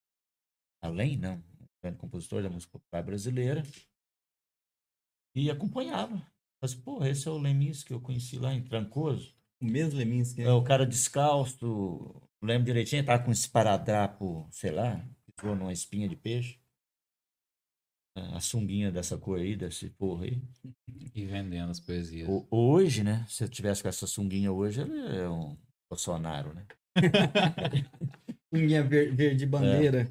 Além, 0.82 1.16
não. 1.16 1.42
Um 1.80 1.88
grande 1.88 1.98
compositor 1.98 2.42
da 2.42 2.50
música 2.50 2.72
popular 2.72 3.02
brasileira. 3.02 3.62
E 5.34 5.50
acompanhava. 5.50 6.20
Mas, 6.60 6.74
pô, 6.74 7.02
esse 7.04 7.26
é 7.26 7.30
o 7.30 7.38
Lemis 7.38 7.82
que 7.82 7.92
eu 7.94 8.00
conheci 8.00 8.38
lá 8.38 8.52
em 8.52 8.62
Trancoso. 8.62 9.34
O 9.60 9.64
mesmo 9.64 9.98
Leminski. 9.98 10.42
né? 10.42 10.48
É 10.48 10.52
o 10.52 10.62
cara 10.62 10.86
descalço, 10.86 12.20
lembro 12.42 12.64
direitinho, 12.66 13.04
tava 13.04 13.22
com 13.22 13.30
esse 13.30 13.48
paradrapo, 13.48 14.46
sei 14.50 14.70
lá, 14.70 15.06
pisou 15.36 15.54
numa 15.54 15.72
espinha 15.72 16.08
de 16.08 16.16
peixe. 16.16 16.58
É, 18.16 18.20
A 18.36 18.40
sunguinha 18.40 18.90
dessa 18.90 19.16
cor 19.16 19.38
aí, 19.38 19.56
desse 19.56 19.88
porra 19.90 20.24
aí. 20.24 20.42
E 21.14 21.24
vendendo 21.26 21.70
as 21.70 21.80
poesias. 21.80 22.28
O- 22.28 22.46
Hoje, 22.50 23.02
né? 23.04 23.24
Se 23.28 23.44
eu 23.44 23.48
tivesse 23.48 23.82
com 23.82 23.88
essa 23.88 24.06
sunguinha 24.06 24.50
hoje, 24.52 24.80
ele 24.82 24.98
é 25.16 25.28
um 25.28 25.56
Bolsonaro, 25.88 26.52
né? 26.54 26.66
Ver- 28.52 29.14
verde 29.14 29.46
bandeira. 29.46 30.10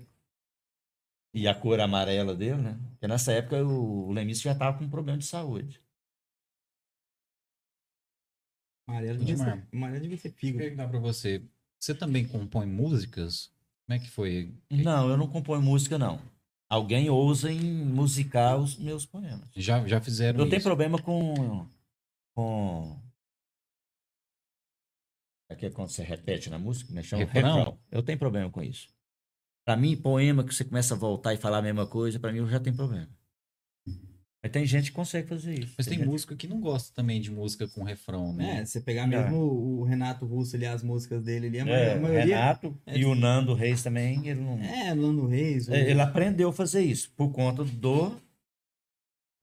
E 1.33 1.47
a 1.47 1.53
cor 1.53 1.79
amarela 1.79 2.35
dele, 2.35 2.61
né? 2.61 2.79
Porque 2.91 3.07
nessa 3.07 3.31
época 3.31 3.63
o, 3.63 4.11
Lemis 4.11 4.41
já 4.41 4.55
tava 4.55 4.77
com 4.77 4.85
um 4.85 4.89
problema 4.89 5.17
de 5.17 5.25
saúde. 5.25 5.81
Amarelo 8.87 9.19
devia 9.19 9.37
ser, 9.37 9.67
amarelo 9.71 10.01
devia 10.01 10.17
ser 10.17 10.29
Vou 10.29 10.37
figo. 10.37 10.57
perguntar 10.57 10.87
pra 10.87 10.99
você. 10.99 11.43
Você 11.79 11.93
também 11.93 12.27
compõe 12.27 12.65
músicas? 12.65 13.53
Como 13.85 13.95
é 13.95 13.99
que 13.99 14.09
foi? 14.09 14.53
Não, 14.69 15.09
eu 15.09 15.17
não 15.17 15.27
componho 15.27 15.61
música, 15.61 15.97
não. 15.97 16.19
Alguém 16.67 17.09
ousa 17.09 17.51
em 17.51 17.61
musicar 17.85 18.57
os 18.57 18.77
meus 18.77 19.05
poemas. 19.05 19.49
Já, 19.55 19.85
já 19.87 20.01
fizeram 20.01 20.39
Eu 20.39 20.49
tenho 20.49 20.59
isso? 20.59 20.67
problema 20.67 21.01
com. 21.01 21.67
com. 22.35 22.99
Aqui 25.49 25.65
é 25.65 25.69
quando 25.71 25.89
você 25.89 26.03
repete 26.03 26.49
na 26.49 26.59
música, 26.59 26.93
né? 26.93 27.01
Chama 27.01 27.25
Refrão? 27.25 27.57
refrão. 27.57 27.79
Eu 27.91 28.03
tenho 28.03 28.19
problema 28.19 28.51
com 28.51 28.61
isso. 28.61 28.87
Pra 29.69 29.77
mim, 29.77 29.95
poema 29.95 30.43
que 30.43 30.51
você 30.55 30.65
começa 30.65 30.95
a 30.95 30.97
voltar 30.97 31.31
e 31.31 31.37
falar 31.37 31.59
a 31.59 31.61
mesma 31.61 31.85
coisa, 31.85 32.19
pra 32.19 32.31
mim 32.31 32.39
eu 32.39 32.47
já 32.49 32.59
tenho 32.59 32.75
problema. 32.75 33.07
Mas 34.41 34.51
tem 34.51 34.65
gente 34.65 34.85
que 34.89 34.95
consegue 34.95 35.27
fazer 35.27 35.59
isso. 35.59 35.75
Mas 35.77 35.85
tem 35.85 35.99
gente- 35.99 36.07
música 36.07 36.35
que 36.35 36.47
não 36.47 36.59
gosta 36.59 36.91
também 36.95 37.21
de 37.21 37.29
música 37.29 37.67
com 37.67 37.83
refrão, 37.83 38.33
né? 38.33 38.61
É, 38.61 38.65
você 38.65 38.81
pegar 38.81 39.03
É. 39.03 39.05
mesmo 39.05 39.35
o, 39.37 39.81
o 39.81 39.83
Renato 39.83 40.25
Russo 40.25 40.55
ali, 40.55 40.65
as 40.65 40.81
músicas 40.81 41.21
dele 41.23 41.45
ali, 41.45 41.59
a, 41.59 41.67
É, 41.67 41.93
a 41.93 41.97
o 41.97 42.01
maioria. 42.01 42.35
Renato 42.35 42.75
é 42.83 42.97
e 42.97 43.05
o 43.05 43.13
Nando 43.13 43.53
Reis 43.53 43.83
também, 43.83 44.27
ele 44.27 44.41
não. 44.41 44.57
É, 44.59 44.91
Lando 44.95 45.27
Reis. 45.27 45.67
o- 45.67 45.73
É, 45.75 45.91
Ele 45.91 46.01
aprendeu 46.01 46.49
a 46.49 46.53
fazer 46.53 46.81
isso 46.81 47.11
por 47.15 47.31
conta 47.31 47.63
do. 47.63 48.19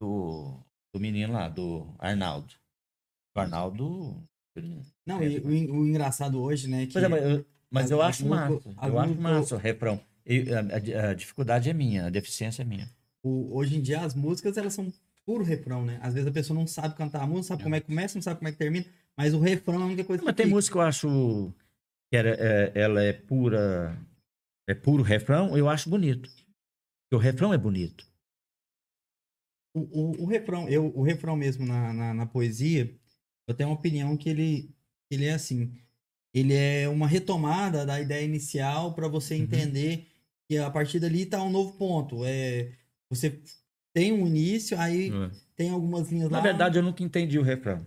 do, 0.01 0.59
do 0.93 0.99
menino 0.99 1.31
lá, 1.31 1.47
do 1.47 1.87
Arnaldo. 1.99 2.53
O 3.33 3.39
Arnaldo. 3.39 4.21
Não, 5.05 5.23
e 5.23 5.37
o, 5.39 5.73
o 5.73 5.87
engraçado 5.87 6.41
hoje, 6.41 6.67
né? 6.67 6.85
Que 6.85 6.91
Pois 6.91 7.05
é, 7.05 7.07
mas 7.07 7.23
eu, 7.23 7.45
mas 7.71 7.85
as- 7.85 7.91
eu 7.91 8.01
acho 8.01 8.25
massa. 8.27 8.55
as 8.75 8.89
Eu 8.89 8.99
acho 8.99 9.15
massa 9.15 9.55
o 9.55 9.57
refrão. 9.57 10.01
A, 10.27 11.09
a- 11.09 11.13
dificuldade 11.13 11.69
é 11.69 11.73
minha, 11.73 12.07
a 12.07 12.09
deficiência 12.09 12.61
é 12.61 12.65
minha. 12.65 12.89
o- 13.23 13.55
hoje 13.57 13.75
em 13.77 13.81
dia 13.81 14.01
as 14.01 14.13
músicas 14.13 14.57
elas 14.57 14.73
são 14.73 14.91
puro 15.25 15.43
refrão, 15.43 15.85
né? 15.85 15.99
Às 16.01 16.13
vezes 16.13 16.27
a 16.29 16.31
pessoa 16.31 16.57
não 16.57 16.65
sabe 16.67 16.95
cantar 16.95 17.21
a 17.21 17.27
música, 17.27 17.37
não 17.37 17.43
sabe 17.43 17.63
como 17.63 17.75
é 17.75 17.79
que 17.81 17.87
começa, 17.87 18.15
não 18.17 18.21
sabe 18.21 18.37
como 18.39 18.47
é 18.47 18.51
que 18.51 18.57
termina, 18.57 18.85
mas 19.15 19.33
o 19.33 19.39
refrão 19.39 19.79
é 19.79 19.83
a 19.83 19.85
única 19.85 20.03
coisa 20.03 20.23
Mas 20.23 20.31
que 20.33 20.37
tem 20.37 20.45
fica. 20.45 20.55
música 20.55 20.73
que 20.73 20.77
eu 20.77 20.81
acho 20.81 21.53
que 22.09 22.15
era, 22.17 22.29
é- 22.29 22.71
ela 22.75 23.01
é 23.03 23.13
pura. 23.13 23.97
É 24.69 24.73
puro 24.73 25.01
refrão, 25.03 25.57
eu 25.57 25.69
acho 25.69 25.89
bonito. 25.89 26.29
Porque 26.29 27.15
o 27.15 27.17
refrão 27.17 27.53
é 27.53 27.57
bonito. 27.57 28.05
O, 29.73 29.79
o, 29.79 30.23
o 30.23 30.25
refrão, 30.25 30.67
eu, 30.67 30.87
o 30.95 31.01
refrão 31.03 31.35
mesmo 31.35 31.65
na, 31.65 31.93
na, 31.93 32.13
na 32.13 32.25
poesia, 32.25 32.93
eu 33.47 33.53
tenho 33.53 33.69
uma 33.69 33.75
opinião 33.75 34.17
que 34.17 34.29
ele, 34.29 34.69
ele 35.09 35.25
é 35.25 35.33
assim. 35.33 35.71
Ele 36.33 36.53
é 36.53 36.87
uma 36.89 37.07
retomada 37.07 37.85
da 37.85 37.99
ideia 37.99 38.25
inicial 38.25 38.93
para 38.93 39.07
você 39.07 39.35
Uhum. 39.35 39.41
Que 40.47 40.57
a 40.57 40.69
partir 40.71 40.99
dali 40.99 41.25
tá 41.25 41.41
um 41.43 41.49
novo 41.49 41.73
ponto. 41.77 42.23
É, 42.25 42.71
você 43.09 43.41
tem 43.93 44.13
um 44.13 44.25
início, 44.27 44.79
aí 44.79 45.11
tem 45.55 45.69
algumas 45.69 46.09
linhas 46.11 46.29
Na 46.29 46.37
lá. 46.37 46.43
verdade, 46.43 46.77
eu 46.79 46.83
nunca 46.83 47.03
entendi 47.03 47.37
o 47.37 47.43
refrão. 47.43 47.85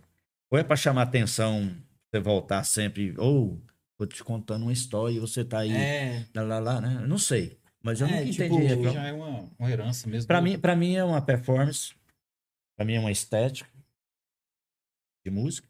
Ou 0.50 0.58
é 0.58 0.64
pra 0.64 0.76
chamar 0.76 1.02
atenção, 1.02 1.74
você 2.11 2.20
voltar 2.20 2.64
sempre, 2.64 3.14
ou 3.18 3.61
tô 3.98 4.06
te 4.06 4.22
contando 4.24 4.62
uma 4.62 4.72
história 4.72 5.14
e 5.14 5.20
você 5.20 5.44
tá 5.44 5.61
aí, 5.61 5.70
É, 5.72 6.26
lá, 6.34 6.42
lá, 6.42 6.58
lá, 6.58 6.80
né? 6.80 6.98
Eu 7.02 7.08
não 7.08 7.18
sei. 7.18 7.58
Mas 7.82 8.00
eu 8.00 8.06
É, 8.08 8.11
nunca 8.20 8.24
tipo, 8.32 8.42
entendi 8.44 8.66
Isso 8.66 8.74
refrão. 8.74 8.92
já 8.92 9.06
é 9.06 9.12
uma, 9.12 9.50
uma 9.58 9.70
herança 9.70 10.08
mesmo. 10.08 10.26
Pra 10.26 10.40
do- 10.40 10.44
mim, 10.44 10.58
pra 10.58 10.76
mim 10.76 10.96
é 10.96 11.04
uma 11.04 11.22
performance, 11.22 11.94
pra 12.76 12.84
mim 12.84 12.94
é 12.94 13.00
uma 13.00 13.11
estética 13.12 13.70
de 15.24 15.30
música. 15.30 15.66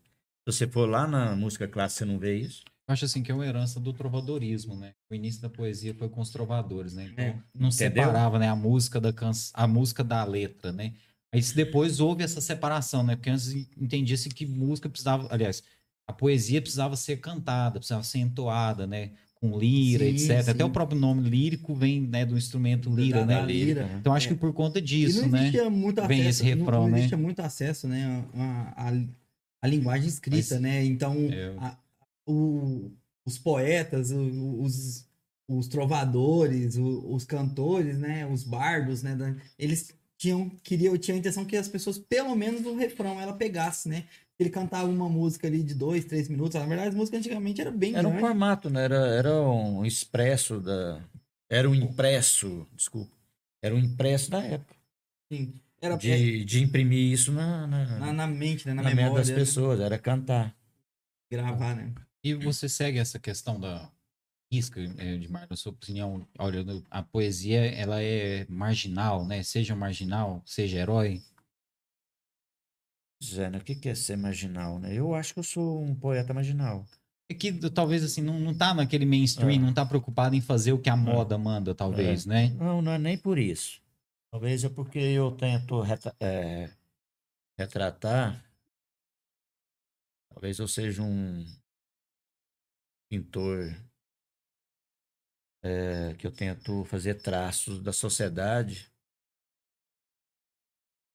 Se 0.49 0.53
você 0.57 0.67
for 0.67 0.89
lá 0.89 1.07
na 1.07 1.37
música 1.37 1.69
clássica, 1.69 2.05
você 2.07 2.11
não 2.11 2.19
vê 2.19 2.37
isso. 2.39 2.65
Eu 2.91 2.95
acho 2.95 3.05
assim 3.05 3.23
que 3.23 3.31
é 3.31 3.35
uma 3.35 3.47
herança 3.47 3.79
do 3.79 3.93
trovadorismo, 3.93 4.75
né? 4.75 4.95
O 5.09 5.15
início 5.15 5.41
da 5.41 5.49
poesia 5.49 5.95
foi 5.95 6.09
com 6.09 6.21
os 6.21 6.31
trovadores, 6.31 6.93
né? 6.93 7.09
Então 7.13 7.25
É. 7.25 7.29
não 7.55 7.69
Entendeu? 7.69 8.03
separava, 8.03 8.37
né, 8.37 8.49
a 8.49 8.57
música 8.57 9.01
da 9.01 9.13
can... 9.13 9.31
a 9.55 9.67
música 9.69 10.03
da 10.03 10.25
letra, 10.25 10.73
né? 10.73 10.95
Aí 11.33 11.41
depois 11.55 12.01
houve 12.01 12.25
essa 12.25 12.41
separação, 12.41 13.05
né? 13.05 13.15
Porque 13.15 13.31
antes 13.31 13.55
entendia-se 13.81 14.29
que 14.29 14.45
música 14.45 14.89
precisava, 14.89 15.29
aliás, 15.33 15.63
a 16.09 16.13
poesia 16.13 16.61
precisava 16.61 16.97
ser 16.97 17.19
cantada, 17.21 17.79
precisava 17.79 18.03
ser 18.03 18.19
entoada, 18.19 18.89
né? 18.89 19.13
Com 19.37 19.57
lira, 19.57 20.05
Sim, 20.07 20.11
etc. 20.11 20.43
sim. 20.43 20.51
Até 20.51 20.65
o 20.65 20.71
próprio 20.71 20.99
nome 20.99 21.31
lírico 21.31 21.73
vem, 21.77 22.01
né, 22.01 22.27
do 22.27 22.37
instrumento 22.37 22.93
lira, 22.93 23.21
da- 23.21 23.27
né? 23.27 23.35
da 23.37 23.43
lira. 23.47 23.89
Então 24.01 24.13
acho 24.13 24.27
É. 24.27 24.31
que 24.31 24.35
por 24.35 24.53
conta 24.53 24.83
disso, 24.83 25.23
não 25.23 25.29
né? 25.29 25.53
Vem 26.09 26.23
acesso, 26.23 26.29
esse 26.29 26.43
refrão, 26.43 26.89
não, 26.89 26.99
não 26.99 27.09
né? 27.09 27.17
muito 27.17 27.39
acesso, 27.39 27.87
né, 27.87 28.27
a, 28.35 28.89
a, 28.89 28.93
a 29.63 29.69
linguagem 29.69 30.09
escrita, 30.09 30.55
Mas- 30.55 30.61
né? 30.61 30.85
Então, 30.85 31.17
a- 31.59 31.79
o- 32.27 32.91
os 33.25 33.39
poetas, 33.39 34.11
o- 34.11 34.61
os, 34.63 35.07
os 35.49 35.69
trovadores, 35.69 36.77
o- 36.77 37.13
os 37.15 37.25
cantores, 37.25 37.99
né, 37.99 38.27
os 38.27 38.43
bardos, 38.45 39.03
né, 39.03 39.15
da- 39.17 39.35
eles 39.59 39.93
tinham 40.17 40.51
queriam 40.63 40.97
tinham 40.99 41.17
a 41.17 41.19
intenção 41.19 41.45
que 41.45 41.57
as 41.57 41.69
pessoas 41.69 41.99
pelo 41.99 42.35
menos 42.35 42.65
o 42.67 42.77
refrão 42.77 43.19
ela 43.21 43.33
pegasse, 43.33 43.89
né? 43.89 44.05
Ele 44.39 44.51
cantava 44.51 44.89
uma 44.89 45.09
música 45.09 45.47
ali 45.47 45.63
de 45.63 45.75
dois, 45.75 46.05
três 46.05 46.29
minutos. 46.29 46.55
Na 46.61 46.67
verdade, 46.67 46.89
as 46.91 46.95
músicas 46.95 47.21
antigamente 47.21 47.61
era 47.61 47.71
bem 47.71 47.95
Era 47.95 48.07
um 48.07 48.11
grande. 48.13 48.27
formato, 48.27 48.69
né? 48.71 48.85
Era, 48.85 49.07
era 49.09 49.43
um 49.43 49.85
expresso 49.85 50.61
da. 50.61 51.03
Era 51.49 51.69
um 51.69 51.75
impresso, 51.75 52.67
desculpa. 52.75 53.11
Era 53.63 53.75
um 53.75 53.79
impresso 53.79 54.31
da 54.31 54.43
época. 54.43 54.75
Sim. 55.33 55.55
Era 55.81 55.95
é, 55.95 55.97
De, 55.99 56.45
de 56.45 56.63
imprimir 56.63 57.13
isso 57.13 57.33
na, 57.33 57.67
na, 57.67 57.99
na, 57.99 58.13
na 58.13 58.27
mente, 58.27 58.67
né, 58.67 58.75
na, 58.75 58.83
na 58.83 58.95
memória, 58.95 59.17
das 59.17 59.29
né? 59.31 59.35
pessoas, 59.35 59.81
era 59.81 59.99
cantar. 59.99 60.55
gravar, 61.31 61.75
né? 61.77 61.93
E 62.23 62.35
você 62.35 62.69
segue 62.69 62.99
essa 62.99 63.19
questão 63.19 63.59
da 63.59 63.91
risca, 64.53 64.81
eh, 64.81 65.15
Edmar, 65.15 65.47
na 65.49 65.57
sua 65.57 65.73
opinião? 65.73 66.27
Olha, 66.39 66.65
a 66.91 67.03
poesia, 67.03 67.65
ela 67.73 68.03
é 68.03 68.47
marginal, 68.49 69.25
né? 69.25 69.43
Seja 69.43 69.75
marginal, 69.75 70.43
seja 70.45 70.79
herói. 70.79 71.23
Zé? 73.23 73.49
O 73.49 73.61
que 73.61 73.89
é 73.89 73.95
ser 73.95 74.17
marginal, 74.17 74.79
né? 74.79 74.95
Eu 74.95 75.15
acho 75.15 75.35
que 75.35 75.41
eu 75.41 75.45
sou 75.45 75.83
um 75.83 75.95
poeta 75.95 76.35
marginal. 76.35 76.87
É 77.31 77.35
que 77.35 77.53
talvez, 77.71 78.03
assim, 78.03 78.23
não, 78.23 78.41
não 78.41 78.57
tá 78.57 78.75
naquele 78.75 79.07
mainstream, 79.07 79.53
É. 79.53 79.59
não 79.59 79.73
tá 79.73 79.87
preocupado 79.87 80.35
em 80.35 80.41
fazer 80.41 80.73
o 80.73 80.81
que 80.81 80.91
a 80.91 80.97
moda 80.97 81.39
manda, 81.39 81.75
talvez, 81.75 82.27
né? 82.27 82.49
Não, 82.51 82.83
não 82.83 82.93
é 82.93 82.99
nem 82.99 83.17
por 83.17 83.39
isso. 83.39 83.81
Talvez 84.33 84.65
é 84.65 84.69
porque 84.69 84.99
eu 84.99 85.31
tento 85.33 85.83
é, 86.19 86.71
retratar. 87.59 88.45
Talvez 90.33 90.59
eu 90.59 90.67
seja 90.67 91.03
um 91.03 91.45
pintor 93.11 93.75
é, 95.63 96.15
que 96.15 96.27
eu 96.27 96.33
tento 96.33 96.85
fazer 96.85 97.21
traços 97.21 97.83
da 97.83 97.93
sociedade. 97.93 98.91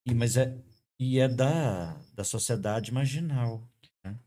E, 0.06 0.14
mas 0.14 0.38
é, 0.38 0.62
e 1.00 1.20
é 1.20 1.28
da, 1.28 1.94
da 2.14 2.24
sociedade 2.24 2.92
marginal. 2.92 3.68
né? 4.04 4.20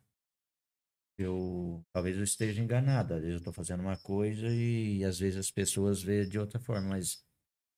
Eu, 1.17 1.85
talvez 1.93 2.17
eu 2.17 2.25
esteja 2.25 2.61
enganado. 2.61 3.15
Às 3.15 3.21
vezes 3.21 3.35
eu 3.35 3.39
estou 3.39 3.53
fazendo 3.53 3.81
uma 3.81 3.97
coisa 3.97 4.49
e, 4.49 5.05
às 5.05 5.19
vezes 5.19 5.39
as 5.39 5.51
pessoas 5.51 6.03
veem 6.03 6.29
de 6.29 6.39
outra 6.39 6.59
forma. 6.59 6.89
Mas 6.89 7.23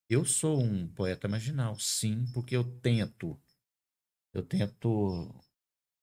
eu 0.09 0.25
sou 0.25 0.61
um 0.63 0.89
poeta 0.89 1.29
marginal, 1.29 1.79
sim, 1.79 2.25
porque 2.33 2.57
eu 2.57 2.65
tento. 2.81 3.39
Eu 4.33 4.45
tento. 4.45 5.35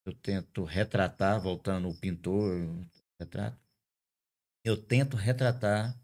Eu 0.05 0.13
tento 0.13 0.63
retratar, 0.63 1.41
voltando 1.41 1.89
o 1.89 1.99
pintor, 1.99 2.87
retrato. 3.19 3.66
Eu 4.67 4.75
tento 4.75 5.15
retratar 5.15 5.97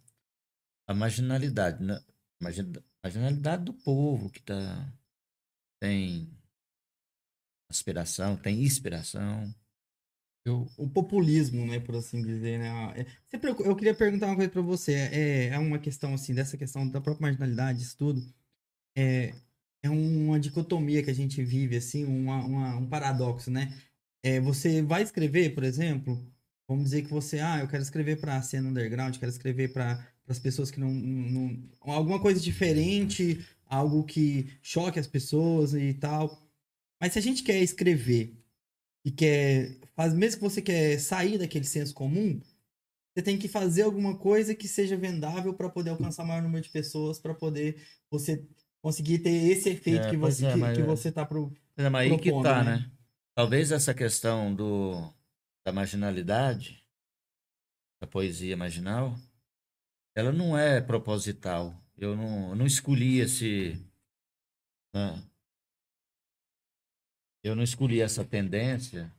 a 0.87 0.93
marginalidade, 0.93 1.83
né? 1.83 1.99
Margin- 2.41 2.71
marginalidade 3.03 3.65
do 3.65 3.73
povo 3.73 4.29
que 4.29 4.41
tá, 4.41 4.89
tem 5.81 6.31
aspiração, 7.69 8.37
tem 8.37 8.63
inspiração. 8.63 9.53
Eu, 10.45 10.65
o 10.77 10.89
populismo, 10.89 11.65
né, 11.65 11.81
por 11.81 11.95
assim 11.95 12.21
dizer, 12.21 12.57
né? 12.57 12.69
É, 13.01 13.05
eu 13.67 13.75
queria 13.75 13.93
perguntar 13.93 14.27
uma 14.27 14.37
coisa 14.37 14.49
para 14.51 14.61
você. 14.61 14.93
É, 14.93 15.47
é 15.49 15.59
uma 15.59 15.77
questão 15.77 16.13
assim 16.13 16.33
dessa 16.33 16.57
questão 16.57 16.87
da 16.89 17.01
própria 17.01 17.23
marginalidade, 17.27 17.81
isso 17.81 17.97
tudo. 17.97 18.21
É, 18.97 19.33
é 19.83 19.89
uma 19.89 20.39
dicotomia 20.39 21.03
que 21.03 21.11
a 21.11 21.15
gente 21.15 21.43
vive, 21.43 21.77
assim, 21.77 22.05
uma, 22.05 22.45
uma- 22.45 22.77
um 22.77 22.87
paradoxo, 22.89 23.51
né? 23.51 23.77
É, 24.23 24.39
você 24.39 24.81
vai 24.81 25.03
escrever, 25.03 25.53
por 25.55 25.63
exemplo, 25.63 26.25
vamos 26.67 26.85
dizer 26.85 27.03
que 27.03 27.09
você, 27.09 27.39
ah, 27.39 27.59
eu 27.59 27.67
quero 27.67 27.83
escrever 27.83 28.19
para 28.19 28.37
a 28.37 28.41
cena 28.41 28.69
underground, 28.69 29.17
quero 29.17 29.31
escrever 29.31 29.73
para 29.73 30.05
as 30.27 30.39
pessoas 30.39 30.71
que 30.71 30.79
não, 30.79 30.89
não, 30.91 31.69
alguma 31.81 32.19
coisa 32.19 32.39
diferente, 32.39 33.45
algo 33.65 34.03
que 34.03 34.49
choque 34.61 34.99
as 34.99 35.07
pessoas 35.07 35.73
e 35.73 35.93
tal. 35.93 36.41
Mas 36.99 37.13
se 37.13 37.19
a 37.19 37.21
gente 37.21 37.43
quer 37.43 37.61
escrever 37.61 38.37
e 39.05 39.11
quer 39.11 39.77
faz 39.95 40.13
mesmo 40.13 40.37
que 40.37 40.43
você 40.43 40.61
quer 40.61 40.99
sair 40.99 41.37
daquele 41.37 41.65
senso 41.65 41.93
comum, 41.93 42.39
você 43.13 43.21
tem 43.21 43.37
que 43.37 43.47
fazer 43.47 43.83
alguma 43.83 44.17
coisa 44.17 44.55
que 44.55 44.67
seja 44.67 44.97
vendável 44.97 45.53
para 45.53 45.69
poder 45.69 45.91
alcançar 45.91 46.23
o 46.23 46.27
maior 46.27 46.41
número 46.41 46.63
de 46.63 46.69
pessoas, 46.69 47.19
para 47.19 47.33
poder 47.33 47.81
você 48.09 48.43
conseguir 48.81 49.19
ter 49.19 49.29
esse 49.29 49.69
efeito 49.69 50.07
É, 50.07 50.09
que 50.09 50.17
você 50.17 50.45
é, 50.45 50.51
que, 50.53 50.57
mas 50.57 50.75
que 50.75 50.81
é. 50.81 50.85
você 50.85 51.11
tá 51.11 51.25
pro 51.25 51.53
É, 51.77 51.89
mas 51.89 52.11
aí 52.11 52.17
que 52.17 52.31
tá, 52.41 52.63
né? 52.63 52.77
né? 52.77 52.91
Talvez 53.35 53.71
essa 53.71 53.93
questão 53.93 54.53
do, 54.53 55.13
da 55.65 55.71
marginalidade, 55.71 56.85
da 58.01 58.07
poesia 58.07 58.57
marginal, 58.57 59.15
ela 60.15 60.31
não 60.31 60.57
é 60.57 60.81
proposital. 60.81 61.73
Eu 61.97 62.15
não, 62.15 62.49
eu 62.49 62.55
não 62.55 62.65
escolhi 62.65 63.19
esse. 63.19 63.73
né? 64.93 65.23
Eu 67.43 67.55
não 67.55 67.63
escolhi 67.63 68.01
essa 68.01 68.23
tendência 68.23 69.13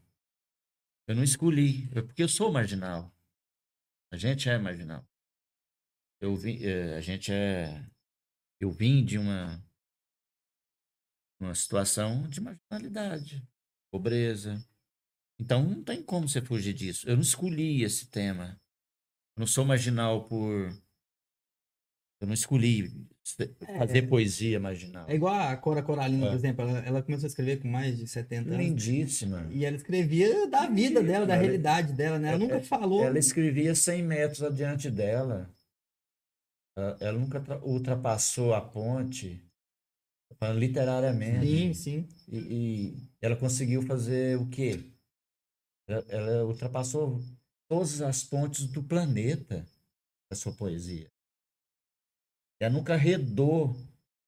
Eu 1.06 1.14
não 1.14 1.22
escolhi, 1.22 1.88
é 1.94 2.00
porque 2.00 2.22
eu 2.22 2.28
sou 2.28 2.50
marginal. 2.50 3.12
A 4.10 4.16
gente 4.16 4.48
é 4.48 4.56
marginal. 4.58 5.06
Eu 6.20 6.34
vim, 6.34 6.62
eh, 6.62 6.96
a 6.96 7.00
gente 7.00 7.30
é. 7.32 7.84
Eu 8.58 8.70
vim 8.70 9.04
de 9.04 9.18
uma, 9.18 9.62
uma 11.38 11.54
situação 11.54 12.26
de 12.28 12.40
marginalidade, 12.40 13.46
pobreza. 13.90 14.64
Então 15.40 15.62
não 15.62 15.82
tem 15.82 16.02
como 16.02 16.28
você 16.28 16.40
fugir 16.40 16.72
disso. 16.74 17.08
Eu 17.08 17.14
não 17.16 17.22
escolhi 17.22 17.82
esse 17.82 18.06
tema. 18.08 18.60
Eu 19.36 19.40
não 19.40 19.46
sou 19.46 19.64
marginal 19.64 20.24
por. 20.28 20.72
Eu 22.20 22.26
não 22.28 22.34
escolhi 22.34 22.88
se- 23.22 23.52
fazer 23.78 24.02
poesia 24.08 24.58
marginal. 24.60 25.06
É 25.08 25.14
igual 25.14 25.34
a 25.34 25.56
Cora 25.56 25.82
Coralina, 25.82 26.26
É. 26.26 26.28
por 26.30 26.36
exemplo. 26.36 26.62
Ela, 26.68 26.78
ela 26.80 27.02
começou 27.02 27.26
a 27.26 27.28
escrever 27.28 27.60
com 27.60 27.68
mais 27.68 27.98
de 27.98 28.06
70 28.06 28.48
anos. 28.50 28.64
Lindíssima. 28.64 29.48
E 29.50 29.64
ela 29.64 29.76
escrevia 29.76 30.46
da 30.48 30.66
vida 30.68 31.02
dela, 31.02 31.26
da 31.26 31.34
Ela- 31.34 31.42
realidade 31.42 31.92
dela, 31.92 32.18
né? 32.18 32.28
Ela 32.28 32.38
nunca 32.38 32.60
falou. 32.62 33.02
Ela 33.04 33.18
escrevia 33.18 33.74
100 33.74 34.02
metros 34.02 34.42
adiante 34.42 34.90
dela. 34.90 35.52
Ela, 36.78 36.96
ela 37.00 37.18
nunca 37.18 37.40
tra- 37.40 37.62
ultrapassou 37.64 38.54
a 38.54 38.60
ponte, 38.60 39.44
falando 40.38 40.58
literariamente. 40.60 41.46
Sim, 41.46 41.74
sim. 41.74 42.08
E, 42.28 42.38
e 42.38 43.08
ela 43.20 43.36
conseguiu 43.36 43.82
fazer 43.82 44.38
o 44.38 44.48
quê? 44.48 44.80
Ela, 45.86 46.04
ela 46.08 46.44
ultrapassou 46.44 47.20
todas 47.68 48.00
as 48.00 48.22
pontes 48.22 48.66
do 48.66 48.82
planeta 48.82 49.66
a 50.30 50.34
sua 50.34 50.52
poesia. 50.52 51.10
Ela 52.60 52.72
nunca 52.72 52.94
arredou 52.94 53.76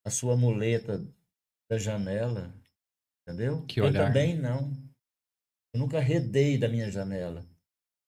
a 0.05 0.11
sua 0.11 0.37
muleta 0.37 1.05
da 1.69 1.79
janela, 1.79 2.55
entendeu? 3.23 3.65
Que 3.67 3.81
eu 3.81 3.87
olhar. 3.87 4.07
também 4.07 4.37
não. 4.37 4.71
Eu 5.75 5.81
nunca 5.81 5.99
arredei 5.99 6.59
da 6.59 6.69
minha 6.69 6.91
janela. 6.91 7.45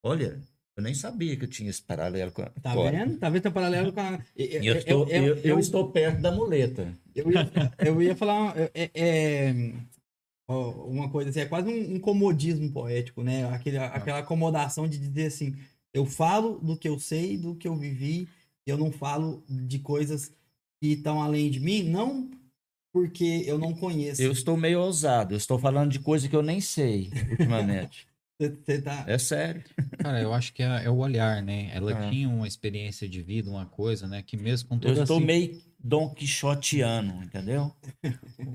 Olha, 0.03 0.41
eu 0.77 0.83
nem 0.83 0.95
sabia 0.95 1.37
que 1.37 1.45
eu 1.45 1.49
tinha 1.49 1.71
esse 1.71 1.83
paralelo 1.83 2.31
com 2.31 2.43
a 2.43 2.51
Tá 2.51 2.75
vendo? 2.75 3.19
Tá 3.19 3.29
vendo 3.29 3.43
teu 3.43 3.53
paralelo 3.53 3.93
com 3.93 4.01
a. 4.01 4.25
E 4.37 4.65
Eu, 4.65 4.77
estou, 4.77 5.09
eu, 5.09 5.37
eu 5.39 5.59
estou 5.59 5.91
perto 5.91 6.21
da 6.21 6.31
muleta. 6.31 6.97
Eu 7.15 7.33
ia, 7.33 7.51
eu 7.85 8.01
ia 8.01 8.15
falar 8.15 8.55
é, 8.57 8.91
é, 8.95 9.55
uma 10.55 11.11
coisa 11.11 11.31
assim, 11.31 11.41
é 11.41 11.47
quase 11.47 11.69
um, 11.69 11.97
um 11.97 12.01
comodismo 12.01 12.71
poético, 12.73 13.23
né? 13.23 13.45
Aquele, 13.53 13.77
aquela 13.79 14.19
acomodação 14.19 14.89
de 14.89 14.99
dizer 14.99 15.27
assim, 15.27 15.55
eu 15.93 16.07
falo 16.07 16.59
do 16.61 16.77
que 16.77 16.89
eu 16.89 16.99
sei, 16.99 17.37
do 17.37 17.55
que 17.55 17.69
eu 17.69 17.77
vivi, 17.77 18.29
eu 18.67 18.77
não 18.79 18.91
falo 18.91 19.43
de 19.49 19.79
coisas 19.79 20.33
que 20.81 20.93
estão 20.93 21.21
além 21.23 21.51
de 21.51 21.61
mim, 21.61 21.83
não 21.83 22.31
porque 22.93 23.45
eu 23.47 23.59
não 23.59 23.75
conheço. 23.75 24.23
Eu 24.23 24.33
estou 24.33 24.57
meio 24.57 24.81
ousado. 24.81 25.35
Eu 25.35 25.39
estou 25.39 25.59
falando 25.59 25.91
de 25.91 25.99
coisa 25.99 26.29
que 26.29 26.35
eu 26.35 26.43
nem 26.43 26.61
sei 26.61 27.11
ultimamente. 27.31 28.07
Você, 28.41 28.81
tá... 28.81 29.05
É 29.07 29.19
sério. 29.19 29.65
Cara, 29.99 30.23
eu 30.23 30.33
acho 30.33 30.53
que 30.55 30.63
é, 30.63 30.85
é 30.85 30.91
o 30.91 30.97
olhar, 30.97 31.43
né? 31.43 31.71
Ela 31.75 31.93
É. 31.93 32.11
tinha 32.11 32.29
uma 32.29 32.47
experiência 32.47 33.09
de 33.09 33.21
vida, 33.21 33.51
uma 33.51 33.67
coisa, 33.67 34.07
né? 34.07 34.23
Que 34.23 34.37
mesmo 34.37 34.69
com 34.69 34.77
Eu 34.77 34.81
toda 34.81 35.03
estou 35.03 35.17
assim, 35.17 35.27
meio 35.27 35.61
Dom 35.83 36.13
Quixotiano, 36.13 37.23
entendeu? 37.23 37.73